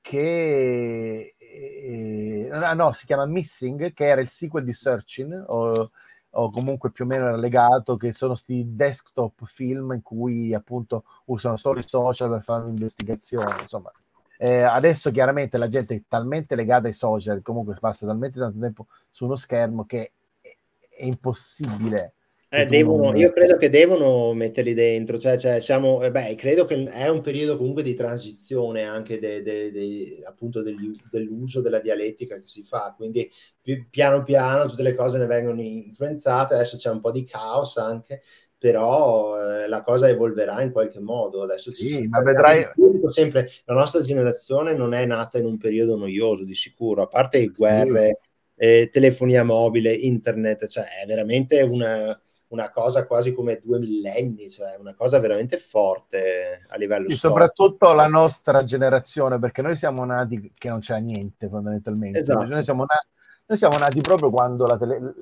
che 0.01 1.35
eh, 1.39 2.49
no, 2.75 2.93
si 2.93 3.07
chiama 3.07 3.27
Missing, 3.27 3.93
che 3.93 4.05
era 4.05 4.21
il 4.21 4.29
sequel 4.29 4.65
di 4.65 4.73
Searching, 4.73 5.45
o, 5.49 5.91
o 6.31 6.51
comunque 6.51 6.91
più 6.91 7.05
o 7.05 7.09
meno 7.09 7.27
era 7.27 7.37
legato, 7.37 7.97
che 7.97 8.13
sono 8.13 8.33
questi 8.33 8.65
desktop 8.75 9.45
film 9.45 9.93
in 9.93 10.03
cui 10.03 10.55
appunto 10.55 11.05
usano 11.27 11.57
solo 11.57 11.81
i 11.81 11.85
social 11.87 12.31
per 12.31 12.43
fare 12.43 12.65
un'investigazione, 12.65 13.61
insomma. 13.61 13.91
Eh, 14.39 14.63
adesso 14.63 15.11
chiaramente 15.13 15.57
la 15.57 15.69
gente 15.69 15.95
è 15.95 16.03
talmente 16.09 16.57
legata 16.57 16.89
ai 16.89 16.93
social, 16.93 17.43
comunque 17.43 17.77
passa 17.79 18.07
talmente 18.07 18.41
tanto 18.41 18.59
tempo 18.59 18.87
su 19.11 19.25
uno 19.25 19.37
schermo 19.37 19.85
che 19.85 20.13
è, 20.41 20.57
è 20.89 21.05
impossibile 21.05 22.15
eh, 22.55 22.67
devono, 22.67 23.17
io 23.17 23.33
credo 23.33 23.57
che 23.57 23.71
devono 23.71 24.35
metterli 24.35 24.75
dentro, 24.75 25.17
cioè, 25.17 25.39
cioè 25.39 25.59
siamo, 25.59 26.03
eh, 26.03 26.11
beh, 26.11 26.35
credo 26.35 26.67
che 26.67 26.85
è 26.85 27.09
un 27.09 27.23
periodo 27.23 27.57
comunque 27.57 27.83
di 27.83 27.95
transizione 27.95 28.83
anche 28.83 29.19
de, 29.19 29.41
de, 29.41 29.71
de, 29.71 30.21
appunto 30.27 30.61
degli, 30.61 30.95
dell'uso 31.11 31.63
della 31.63 31.81
dialettica 31.81 32.37
che 32.37 32.47
si 32.47 32.63
fa, 32.63 32.93
quindi 32.95 33.31
pi, 33.59 33.87
piano 33.89 34.23
piano 34.23 34.67
tutte 34.67 34.83
le 34.83 34.95
cose 34.95 35.17
ne 35.17 35.25
vengono 35.25 35.63
influenzate, 35.63 36.53
adesso 36.53 36.77
c'è 36.77 36.91
un 36.91 37.01
po' 37.01 37.11
di 37.11 37.25
caos 37.25 37.79
anche, 37.79 38.21
però 38.59 39.35
eh, 39.41 39.67
la 39.67 39.83
cosa 39.83 40.11
evolverà 40.11 40.61
in 40.61 40.73
qualche 40.73 41.01
modo. 41.01 41.43
Adesso 41.43 41.71
sì, 41.73 42.07
ma 42.07 42.21
vedrai... 42.21 42.65
Sempre, 43.09 43.51
la 43.65 43.75
nostra 43.75 44.01
generazione 44.03 44.75
non 44.75 44.93
è 44.93 45.07
nata 45.07 45.39
in 45.39 45.47
un 45.47 45.57
periodo 45.57 45.97
noioso, 45.97 46.45
di 46.45 46.55
sicuro, 46.55 47.03
a 47.03 47.07
parte 47.09 47.47
guerre, 47.47 48.21
sì. 48.55 48.65
eh, 48.65 48.91
telefonia 48.93 49.43
mobile, 49.43 49.91
internet, 49.91 50.67
cioè 50.67 50.85
è 51.03 51.07
veramente 51.07 51.63
una 51.63 52.17
una 52.53 52.71
cosa 52.71 53.07
quasi 53.07 53.33
come 53.33 53.61
due 53.65 53.79
millenni, 53.79 54.51
cioè 54.51 54.77
una 54.79 54.95
cosa 54.95 55.19
veramente 55.19 55.57
forte 55.57 56.67
a 56.69 56.77
livello 56.77 57.09
sì, 57.09 57.17
soprattutto 57.17 57.93
la 57.95 58.07
nostra 58.07 58.63
generazione, 58.63 59.39
perché 59.39 59.63
noi 59.63 59.75
siamo 59.75 60.05
nati 60.05 60.53
che 60.57 60.69
non 60.69 60.81
c'era 60.81 60.99
niente 60.99 61.49
fondamentalmente. 61.49 62.21
Esatto. 62.21 62.45
Noi, 62.45 62.63
siamo 62.63 62.85
nati, 62.85 63.07
noi 63.47 63.59
siamo 63.59 63.79
nati 63.79 64.01
proprio 64.03 64.31
quando 64.31 64.67
la 64.67 64.77
tele, 64.77 65.15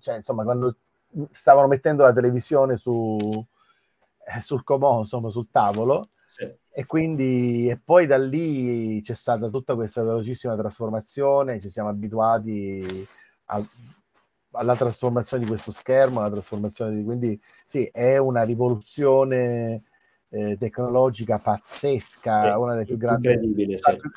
cioè, 0.00 0.16
insomma, 0.16 0.44
quando 0.44 0.76
stavano 1.32 1.68
mettendo 1.68 2.02
la 2.02 2.12
televisione 2.12 2.76
su, 2.76 3.16
eh, 3.18 4.42
sul 4.42 4.62
comò, 4.62 5.00
insomma, 5.00 5.30
sul 5.30 5.48
tavolo. 5.50 6.10
Sì. 6.36 6.54
E 6.70 6.84
quindi, 6.84 7.68
e 7.68 7.80
poi 7.82 8.04
da 8.06 8.18
lì 8.18 9.00
c'è 9.00 9.14
stata 9.14 9.48
tutta 9.48 9.74
questa 9.74 10.02
velocissima 10.02 10.54
trasformazione, 10.54 11.60
ci 11.60 11.70
siamo 11.70 11.88
abituati 11.88 13.08
a, 13.46 13.66
alla 14.52 14.76
trasformazione 14.76 15.44
di 15.44 15.48
questo 15.48 15.70
schermo, 15.70 16.20
alla 16.20 16.30
trasformazione 16.30 16.96
di... 16.96 17.04
Quindi 17.04 17.40
sì, 17.66 17.88
è 17.92 18.16
una 18.16 18.42
rivoluzione 18.42 19.82
eh, 20.30 20.56
tecnologica 20.58 21.38
pazzesca, 21.38 22.52
sì, 22.52 22.58
una 22.58 22.72
delle 22.72 22.84
più 22.84 22.96
grandi... 22.96 23.28
Incredibile, 23.28 23.78
sì. 23.78 23.96
Più, 23.96 24.10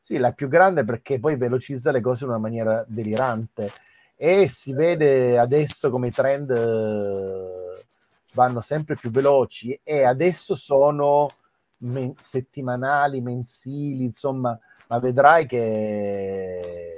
sì, 0.00 0.16
la 0.16 0.32
più 0.32 0.48
grande 0.48 0.84
perché 0.84 1.18
poi 1.18 1.36
velocizza 1.36 1.90
le 1.90 2.00
cose 2.00 2.24
in 2.24 2.30
una 2.30 2.38
maniera 2.38 2.84
delirante 2.86 3.70
e 4.16 4.48
si 4.48 4.72
vede 4.72 5.38
adesso 5.38 5.90
come 5.90 6.08
i 6.08 6.10
trend 6.10 6.50
eh, 6.50 7.84
vanno 8.32 8.60
sempre 8.60 8.96
più 8.96 9.10
veloci 9.10 9.78
e 9.84 10.04
adesso 10.04 10.54
sono 10.54 11.30
men- 11.78 12.14
settimanali, 12.20 13.20
mensili, 13.20 14.04
insomma, 14.04 14.58
ma 14.88 14.98
vedrai 14.98 15.46
che 15.46 16.97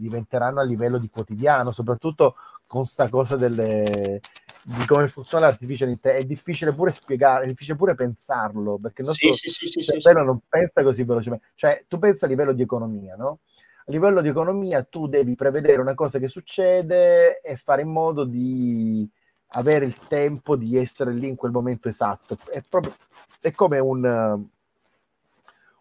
diventeranno 0.00 0.60
a 0.60 0.64
livello 0.64 0.98
di 0.98 1.08
quotidiano, 1.08 1.72
soprattutto 1.72 2.36
con 2.66 2.86
sta 2.86 3.08
cosa 3.08 3.36
delle, 3.36 4.20
di 4.62 4.86
come 4.86 5.08
funziona 5.08 5.46
l'artificial 5.46 5.88
intelligence. 5.88 6.24
È 6.24 6.28
difficile 6.28 6.72
pure 6.72 6.92
spiegare, 6.92 7.44
è 7.44 7.48
difficile 7.48 7.76
pure 7.76 7.94
pensarlo, 7.94 8.78
perché 8.78 9.02
il 9.02 9.08
nostro 9.08 9.32
sì, 9.32 9.50
sì, 9.50 9.68
sì, 9.68 9.82
cervello 9.82 10.24
non 10.24 10.40
pensa 10.48 10.82
così 10.82 11.02
velocemente. 11.04 11.48
Cioè, 11.54 11.84
tu 11.88 11.98
pensa 11.98 12.26
a 12.26 12.28
livello 12.28 12.52
di 12.52 12.62
economia, 12.62 13.16
no? 13.16 13.40
A 13.86 13.90
livello 13.90 14.20
di 14.20 14.28
economia 14.28 14.82
tu 14.84 15.08
devi 15.08 15.34
prevedere 15.34 15.80
una 15.80 15.94
cosa 15.94 16.18
che 16.18 16.28
succede 16.28 17.40
e 17.40 17.56
fare 17.56 17.82
in 17.82 17.88
modo 17.88 18.24
di 18.24 19.08
avere 19.52 19.84
il 19.84 19.96
tempo 20.06 20.54
di 20.54 20.76
essere 20.76 21.12
lì 21.12 21.28
in 21.28 21.34
quel 21.36 21.50
momento 21.50 21.88
esatto. 21.88 22.36
È 22.48 22.62
proprio 22.68 22.94
è 23.40 23.52
come 23.52 23.78
un 23.78 24.46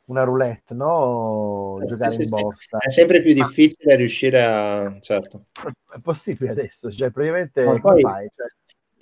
una 0.10 0.23
roulette, 0.23 0.73
no? 0.73 1.80
Giocare 1.86 2.11
Sì, 2.11 2.23
in 2.23 2.30
borsa. 2.30 2.77
È 2.80 2.90
sempre 2.90 3.22
più 3.22 3.34
difficile 3.34 3.95
riuscire 3.95 4.44
a... 4.44 4.98
Certo. 4.99 5.45
È 5.91 5.99
possibile 6.02 6.52
adesso, 6.52 6.91
cioè 6.91 7.11
praticamente 7.11 7.64
Ma 7.64 7.80
poi- 7.80 8.02
fai? 8.02 8.30
Cioè, 8.36 8.48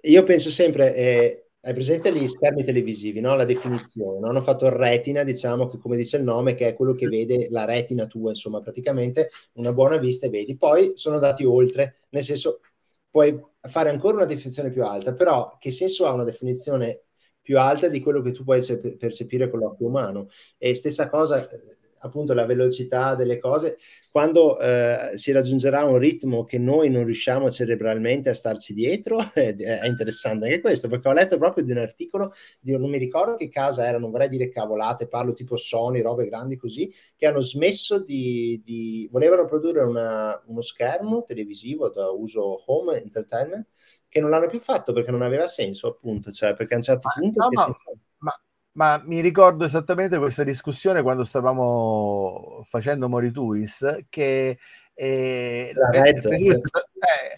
Io 0.09 0.23
penso 0.23 0.49
sempre, 0.49 0.93
eh, 0.95 1.47
hai 1.61 1.73
presente 1.73 2.13
gli 2.13 2.27
schermi 2.27 2.63
televisivi, 2.63 3.19
no? 3.19 3.35
La 3.35 3.45
definizione, 3.45 4.19
no? 4.19 4.27
Hanno 4.27 4.41
fatto 4.41 4.65
il 4.65 4.71
retina, 4.71 5.23
diciamo 5.23 5.67
che 5.67 5.77
come 5.77 5.97
dice 5.97 6.17
il 6.17 6.23
nome, 6.23 6.55
che 6.55 6.67
è 6.69 6.73
quello 6.73 6.93
che 6.93 7.07
vede 7.07 7.47
la 7.49 7.65
retina 7.65 8.05
tua, 8.05 8.29
insomma, 8.29 8.61
praticamente 8.61 9.29
una 9.53 9.73
buona 9.73 9.97
vista 9.97 10.27
e 10.27 10.29
vedi. 10.29 10.55
Poi 10.57 10.91
sono 10.95 11.15
andati 11.15 11.43
oltre, 11.45 11.95
nel 12.09 12.23
senso, 12.23 12.61
puoi 13.09 13.37
fare 13.61 13.89
ancora 13.89 14.15
una 14.17 14.25
definizione 14.25 14.69
più 14.69 14.83
alta, 14.85 15.13
però 15.13 15.57
che 15.59 15.71
senso 15.71 16.05
ha 16.05 16.11
una 16.13 16.23
definizione 16.23 17.06
più 17.47 17.57
alta 17.59 17.87
di 17.87 18.01
quello 18.01 18.21
che 18.21 18.31
tu 18.33 18.43
puoi 18.43 18.57
perce- 18.57 18.97
percepire 18.97 19.49
con 19.49 19.59
l'occhio 19.59 19.87
umano? 19.87 20.27
E 20.57 20.75
stessa 20.75 21.07
cosa, 21.09 21.47
eh, 21.47 21.77
appunto, 21.99 22.33
la 22.33 22.45
velocità 22.45 23.15
delle 23.15 23.39
cose, 23.39 23.77
quando 24.11 24.59
eh, 24.59 25.11
si 25.15 25.31
raggiungerà 25.31 25.85
un 25.85 25.97
ritmo 25.97 26.43
che 26.43 26.57
noi 26.57 26.89
non 26.89 27.05
riusciamo 27.05 27.49
cerebralmente 27.49 28.27
a 28.29 28.33
starci 28.33 28.73
dietro, 28.73 29.19
è, 29.33 29.55
è 29.55 29.87
interessante 29.87 30.47
anche 30.47 30.59
questo, 30.59 30.89
perché 30.89 31.07
ho 31.07 31.13
letto 31.13 31.37
proprio 31.37 31.63
di 31.63 31.71
un 31.71 31.77
articolo, 31.77 32.33
di, 32.59 32.77
non 32.77 32.89
mi 32.89 32.97
ricordo 32.97 33.37
che 33.37 33.47
casa 33.47 33.87
era, 33.87 33.97
non 33.97 34.11
vorrei 34.11 34.27
dire 34.27 34.49
cavolate, 34.49 35.07
parlo 35.07 35.31
tipo 35.33 35.55
Sony, 35.55 36.01
robe 36.01 36.27
grandi 36.27 36.57
così, 36.57 36.93
che 37.15 37.27
hanno 37.27 37.39
smesso 37.39 37.99
di, 37.99 38.61
di 38.65 39.07
volevano 39.09 39.45
produrre 39.45 39.83
una- 39.83 40.41
uno 40.47 40.61
schermo 40.61 41.23
televisivo 41.25 41.89
da 41.89 42.09
uso 42.09 42.69
home 42.69 43.01
entertainment 43.01 43.67
che 44.09 44.21
non 44.21 44.29
l'hanno 44.29 44.47
più 44.47 44.59
fatto 44.59 44.93
perché 44.93 45.11
non 45.11 45.21
aveva 45.21 45.47
senso, 45.47 45.87
appunto, 45.87 46.31
cioè 46.31 46.53
perché 46.55 46.73
a 46.73 46.77
un 46.77 46.83
certo 46.83 47.07
Ma- 47.07 47.21
punto 47.21 47.43
no, 47.43 47.49
ma- 47.51 47.65
si- 47.65 47.99
ma, 48.19 48.41
ma 48.73 49.01
mi 49.05 49.19
ricordo 49.21 49.65
esattamente 49.65 50.17
questa 50.17 50.43
discussione 50.43 51.01
quando 51.01 51.23
stavamo 51.23 52.63
facendo 52.67 53.09
Morituis, 53.09 54.05
che 54.09 54.57
eh, 54.93 55.71
La 55.73 55.89
Red. 55.89 56.21
per 56.27 56.39
lui 56.39 56.53
è 56.53 56.57
stato- 56.57 56.87
eh, 56.93 57.37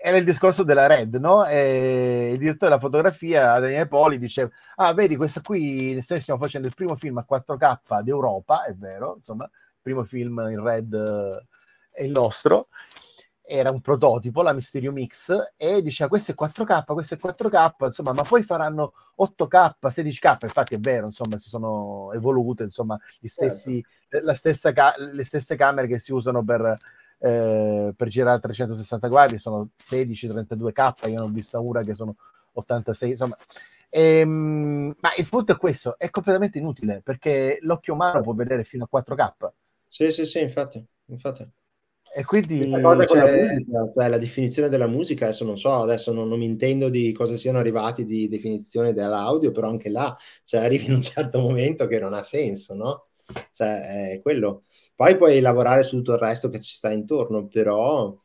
era 0.00 0.16
il 0.16 0.24
discorso 0.24 0.62
della 0.62 0.86
Red, 0.86 1.16
no? 1.16 1.44
E 1.44 2.30
il 2.32 2.38
direttore 2.38 2.70
della 2.70 2.80
fotografia, 2.80 3.58
Daniele 3.58 3.88
Poli, 3.88 4.18
diceva, 4.18 4.48
ah, 4.76 4.92
vedi, 4.94 5.16
questa 5.16 5.40
qui, 5.40 5.94
senso, 6.02 6.20
stiamo 6.20 6.40
facendo 6.40 6.68
il 6.68 6.74
primo 6.74 6.94
film 6.94 7.18
a 7.18 7.24
4K 7.24 8.02
d'Europa, 8.02 8.64
è 8.64 8.74
vero, 8.74 9.16
insomma, 9.16 9.44
il 9.44 9.50
primo 9.82 10.04
film 10.04 10.38
in 10.50 10.62
Red 10.62 10.92
eh, 10.94 11.46
è 11.90 12.02
il 12.04 12.12
nostro, 12.12 12.68
era 13.50 13.70
un 13.70 13.80
prototipo, 13.80 14.42
la 14.42 14.52
Mysterio 14.52 14.92
Mix, 14.92 15.32
e 15.56 15.80
diceva 15.80 16.10
questo 16.10 16.32
è 16.32 16.34
4K, 16.34 16.84
questo 16.92 17.14
è 17.14 17.18
4K, 17.18 17.86
insomma, 17.86 18.12
ma 18.12 18.22
poi 18.22 18.42
faranno 18.42 18.92
8K, 19.16 19.90
16K, 19.90 20.44
infatti 20.44 20.74
è 20.74 20.78
vero, 20.78 21.06
insomma, 21.06 21.38
si 21.38 21.48
sono 21.48 22.12
evolute, 22.12 22.64
insomma, 22.64 22.98
gli 23.18 23.26
stessi, 23.26 23.82
la 24.22 24.34
stessa 24.34 24.72
ca- 24.72 24.94
le 24.98 25.24
stesse 25.24 25.56
camere 25.56 25.86
che 25.86 25.98
si 25.98 26.12
usano 26.12 26.44
per, 26.44 26.76
eh, 27.20 27.94
per 27.96 28.08
girare 28.08 28.36
a 28.36 28.40
360 28.40 29.08
gradi 29.08 29.38
sono 29.38 29.70
16-32K, 29.78 31.06
io 31.06 31.18
ne 31.18 31.22
ho 31.22 31.28
vista 31.28 31.58
una 31.58 31.82
che 31.82 31.94
sono 31.94 32.16
86, 32.52 33.10
insomma. 33.10 33.36
Ehm, 33.88 34.94
ma 35.00 35.10
il 35.16 35.26
punto 35.26 35.52
è 35.52 35.56
questo, 35.56 35.96
è 35.96 36.10
completamente 36.10 36.58
inutile, 36.58 37.00
perché 37.02 37.58
l'occhio 37.62 37.94
umano 37.94 38.20
può 38.20 38.34
vedere 38.34 38.62
fino 38.64 38.84
a 38.84 38.88
4K, 38.88 39.52
Sì, 39.88 40.12
sì, 40.12 40.26
sì, 40.26 40.40
infatti, 40.40 40.84
infatti. 41.06 41.50
E 42.18 42.24
quindi... 42.24 42.58
Questa 42.58 42.80
cosa 42.80 43.06
con 43.06 43.16
la 43.16 43.24
cioè, 43.26 43.52
musica, 43.52 43.92
cioè 43.94 44.08
la 44.08 44.18
definizione 44.18 44.68
della 44.68 44.88
musica, 44.88 45.26
adesso 45.26 45.44
non 45.44 45.56
so, 45.56 45.72
adesso 45.74 46.12
non, 46.12 46.28
non 46.28 46.40
mi 46.40 46.46
intendo 46.46 46.88
di 46.88 47.12
cosa 47.12 47.36
siano 47.36 47.58
arrivati 47.58 48.04
di 48.04 48.26
definizione 48.26 48.92
dell'audio, 48.92 49.52
però 49.52 49.68
anche 49.68 49.88
là, 49.88 50.16
cioè 50.42 50.64
arrivi 50.64 50.86
in 50.86 50.94
un 50.94 51.02
certo 51.02 51.38
momento 51.38 51.86
che 51.86 52.00
non 52.00 52.14
ha 52.14 52.22
senso, 52.24 52.74
no? 52.74 53.06
Cioè, 53.52 54.14
è 54.14 54.20
quello. 54.20 54.64
Poi 54.96 55.16
puoi 55.16 55.38
lavorare 55.38 55.84
su 55.84 55.94
tutto 55.98 56.14
il 56.14 56.18
resto 56.18 56.48
che 56.48 56.58
ci 56.58 56.74
sta 56.74 56.90
intorno, 56.90 57.46
però, 57.46 58.18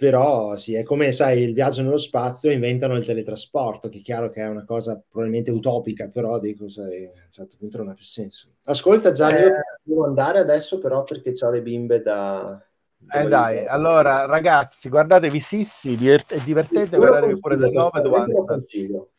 però 0.00 0.56
sì, 0.56 0.72
è 0.72 0.82
come, 0.82 1.12
sai, 1.12 1.42
il 1.42 1.52
viaggio 1.52 1.82
nello 1.82 1.98
spazio, 1.98 2.50
inventano 2.50 2.94
il 2.96 3.04
teletrasporto, 3.04 3.90
che 3.90 3.98
è 3.98 4.00
chiaro 4.00 4.30
che 4.30 4.40
è 4.40 4.46
una 4.46 4.64
cosa 4.64 4.98
probabilmente 5.06 5.50
utopica, 5.50 6.08
però 6.08 6.38
dico, 6.38 6.70
sai, 6.70 7.04
a 7.04 7.10
un 7.10 7.30
certo 7.30 7.56
punto 7.58 7.76
non 7.76 7.90
ha 7.90 7.92
più 7.92 8.06
senso. 8.06 8.48
Ascolta, 8.62 9.12
Gianni, 9.12 9.40
Eh. 9.40 9.44
io 9.48 9.54
devo 9.82 10.06
andare 10.06 10.38
adesso 10.38 10.78
però 10.78 11.02
perché 11.02 11.34
ho 11.38 11.50
le 11.50 11.60
bimbe 11.60 12.00
da... 12.00 12.66
Eh 13.10 13.28
dai, 13.28 13.58
aiutare. 13.58 13.66
allora 13.66 14.24
ragazzi, 14.24 14.88
guardatevi 14.88 15.38
Sissi, 15.38 15.94
divert- 15.98 16.32
è 16.32 16.38
divertente, 16.38 16.96
guardatevi 16.96 17.38
pure 17.38 17.58
The 17.58 18.44
consiglio. 18.46 19.10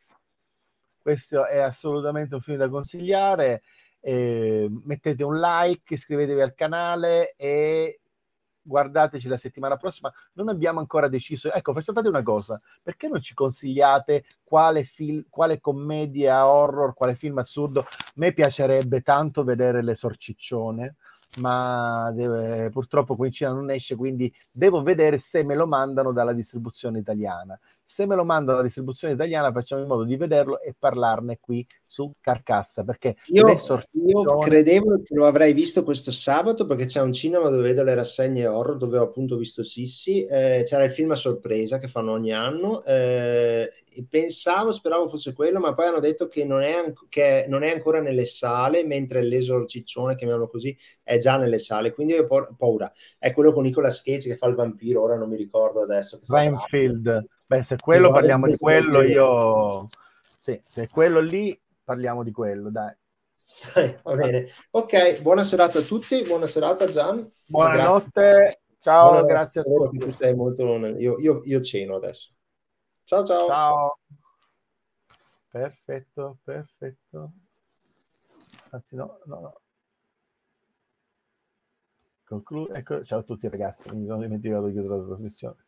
Questo 0.99 1.45
è 1.45 1.59
assolutamente 1.59 2.33
un 2.33 2.41
film 2.41 2.57
da 2.57 2.69
consigliare. 2.69 3.61
Eh, 3.99 4.67
mettete 4.83 5.23
un 5.23 5.39
like, 5.39 5.93
iscrivetevi 5.93 6.41
al 6.41 6.55
canale 6.55 7.35
e 7.37 8.00
guardateci 8.61 9.27
la 9.27 9.37
settimana 9.37 9.77
prossima. 9.77 10.11
Non 10.33 10.49
abbiamo 10.49 10.79
ancora 10.79 11.07
deciso. 11.07 11.51
Ecco, 11.51 11.73
fate 11.73 12.07
una 12.07 12.23
cosa: 12.23 12.59
perché 12.81 13.07
non 13.07 13.21
ci 13.21 13.33
consigliate 13.33 14.25
quale 14.43 14.83
film, 14.83 15.25
quale 15.29 15.59
commedia 15.59 16.47
horror, 16.47 16.93
quale 16.93 17.15
film 17.15 17.37
assurdo? 17.37 17.81
A 17.81 17.87
me 18.15 18.33
piacerebbe 18.33 19.01
tanto 19.01 19.43
vedere 19.43 19.81
l'esorciccione. 19.81 20.95
Ma 21.37 22.11
deve- 22.13 22.69
purtroppo 22.71 23.15
qui 23.15 23.27
in 23.27 23.33
Cina 23.33 23.51
non 23.51 23.71
esce, 23.71 23.95
quindi 23.95 24.33
devo 24.51 24.81
vedere 24.83 25.17
se 25.17 25.45
me 25.45 25.55
lo 25.55 25.65
mandano 25.65 26.11
dalla 26.11 26.33
distribuzione 26.33 26.99
italiana. 26.99 27.57
Se 27.91 28.05
me 28.05 28.15
lo 28.15 28.23
mandano 28.23 28.51
dalla 28.51 28.63
distribuzione 28.63 29.15
italiana, 29.15 29.51
facciamo 29.51 29.81
in 29.81 29.87
modo 29.89 30.05
di 30.05 30.15
vederlo 30.15 30.61
e 30.61 30.73
parlarne 30.79 31.39
qui 31.41 31.67
su 31.85 32.09
Carcassa. 32.21 32.85
Perché 32.85 33.17
Io, 33.25 33.45
io 33.49 34.37
credevo 34.37 35.01
che 35.03 35.13
lo 35.13 35.27
avrei 35.27 35.51
visto 35.51 35.83
questo 35.83 36.09
sabato 36.09 36.65
perché 36.65 36.85
c'è 36.85 37.01
un 37.01 37.11
cinema 37.11 37.49
dove 37.49 37.63
vedo 37.63 37.83
le 37.83 37.93
rassegne 37.93 38.47
horror 38.47 38.77
dove 38.77 38.97
ho 38.97 39.03
appunto 39.03 39.35
visto 39.35 39.61
Sissi. 39.61 40.23
eh, 40.23 40.63
c'era 40.65 40.85
il 40.85 40.91
film 40.91 41.11
a 41.11 41.15
sorpresa 41.17 41.79
che 41.79 41.89
fanno 41.89 42.13
ogni 42.13 42.31
anno. 42.31 42.81
eh, 42.85 43.69
pensavo, 44.07 44.71
speravo 44.71 45.09
fosse 45.09 45.33
quello, 45.33 45.59
ma 45.59 45.73
poi 45.73 45.87
hanno 45.87 45.99
detto 45.99 46.29
che 46.29 46.45
non 46.45 46.61
è, 46.61 46.71
an- 46.71 46.93
che 47.09 47.43
non 47.49 47.61
è 47.63 47.71
ancora 47.73 47.99
nelle 47.99 48.23
sale, 48.23 48.85
mentre 48.85 49.21
l'esorciccione, 49.21 50.15
chiamiamolo 50.15 50.47
così, 50.47 50.73
è 51.03 51.17
già 51.17 51.35
nelle 51.35 51.59
sale. 51.59 51.91
Quindi 51.91 52.13
ho 52.13 52.25
paura. 52.57 52.89
È 53.19 53.33
quello 53.33 53.51
con 53.51 53.63
Nicolas 53.63 54.01
Cage 54.01 54.29
che 54.29 54.37
fa 54.37 54.47
il 54.47 54.55
vampiro, 54.55 55.01
ora 55.01 55.17
non 55.17 55.27
mi 55.27 55.35
ricordo 55.35 55.81
adesso. 55.81 56.21
Rainfield. 56.25 57.27
Beh, 57.51 57.63
se 57.63 57.75
quello 57.75 58.13
parliamo 58.13 58.47
di 58.47 58.55
quello, 58.55 59.01
io 59.01 59.89
sì, 60.39 60.61
se 60.63 60.87
quello 60.87 61.19
lì 61.19 61.59
parliamo 61.83 62.23
di 62.23 62.31
quello, 62.31 62.69
dai. 62.69 62.95
Dai, 63.73 63.99
va 64.03 64.15
bene. 64.15 64.47
Ok, 64.69 65.21
buona 65.21 65.43
serata 65.43 65.79
a 65.79 65.81
tutti, 65.81 66.23
buona 66.23 66.47
serata 66.47 66.87
Gian. 66.87 67.29
Buonanotte, 67.43 68.61
ciao, 68.79 69.03
Buonanotte, 69.03 69.33
grazie 69.33 69.59
a 69.59 69.63
tutti. 69.65 69.97
tu 69.97 70.09
sei 70.11 70.33
molto 70.33 70.63
io, 70.97 71.19
io, 71.19 71.41
io 71.43 71.59
ceno 71.59 71.97
adesso. 71.97 72.31
Ciao 73.03 73.25
ciao. 73.25 73.47
Ciao. 73.47 73.99
Perfetto, 75.49 76.37
perfetto. 76.45 77.31
Anzi, 78.69 78.95
no, 78.95 79.19
no, 79.25 79.39
no. 79.41 79.61
Conclu- 82.23 82.73
ecco, 82.73 83.03
ciao 83.03 83.19
a 83.19 83.23
tutti 83.23 83.49
ragazzi, 83.49 83.93
mi 83.93 84.05
sono 84.05 84.21
dimenticato 84.21 84.67
di 84.67 84.71
chiudere 84.71 85.01
la 85.01 85.05
trasmissione. 85.05 85.65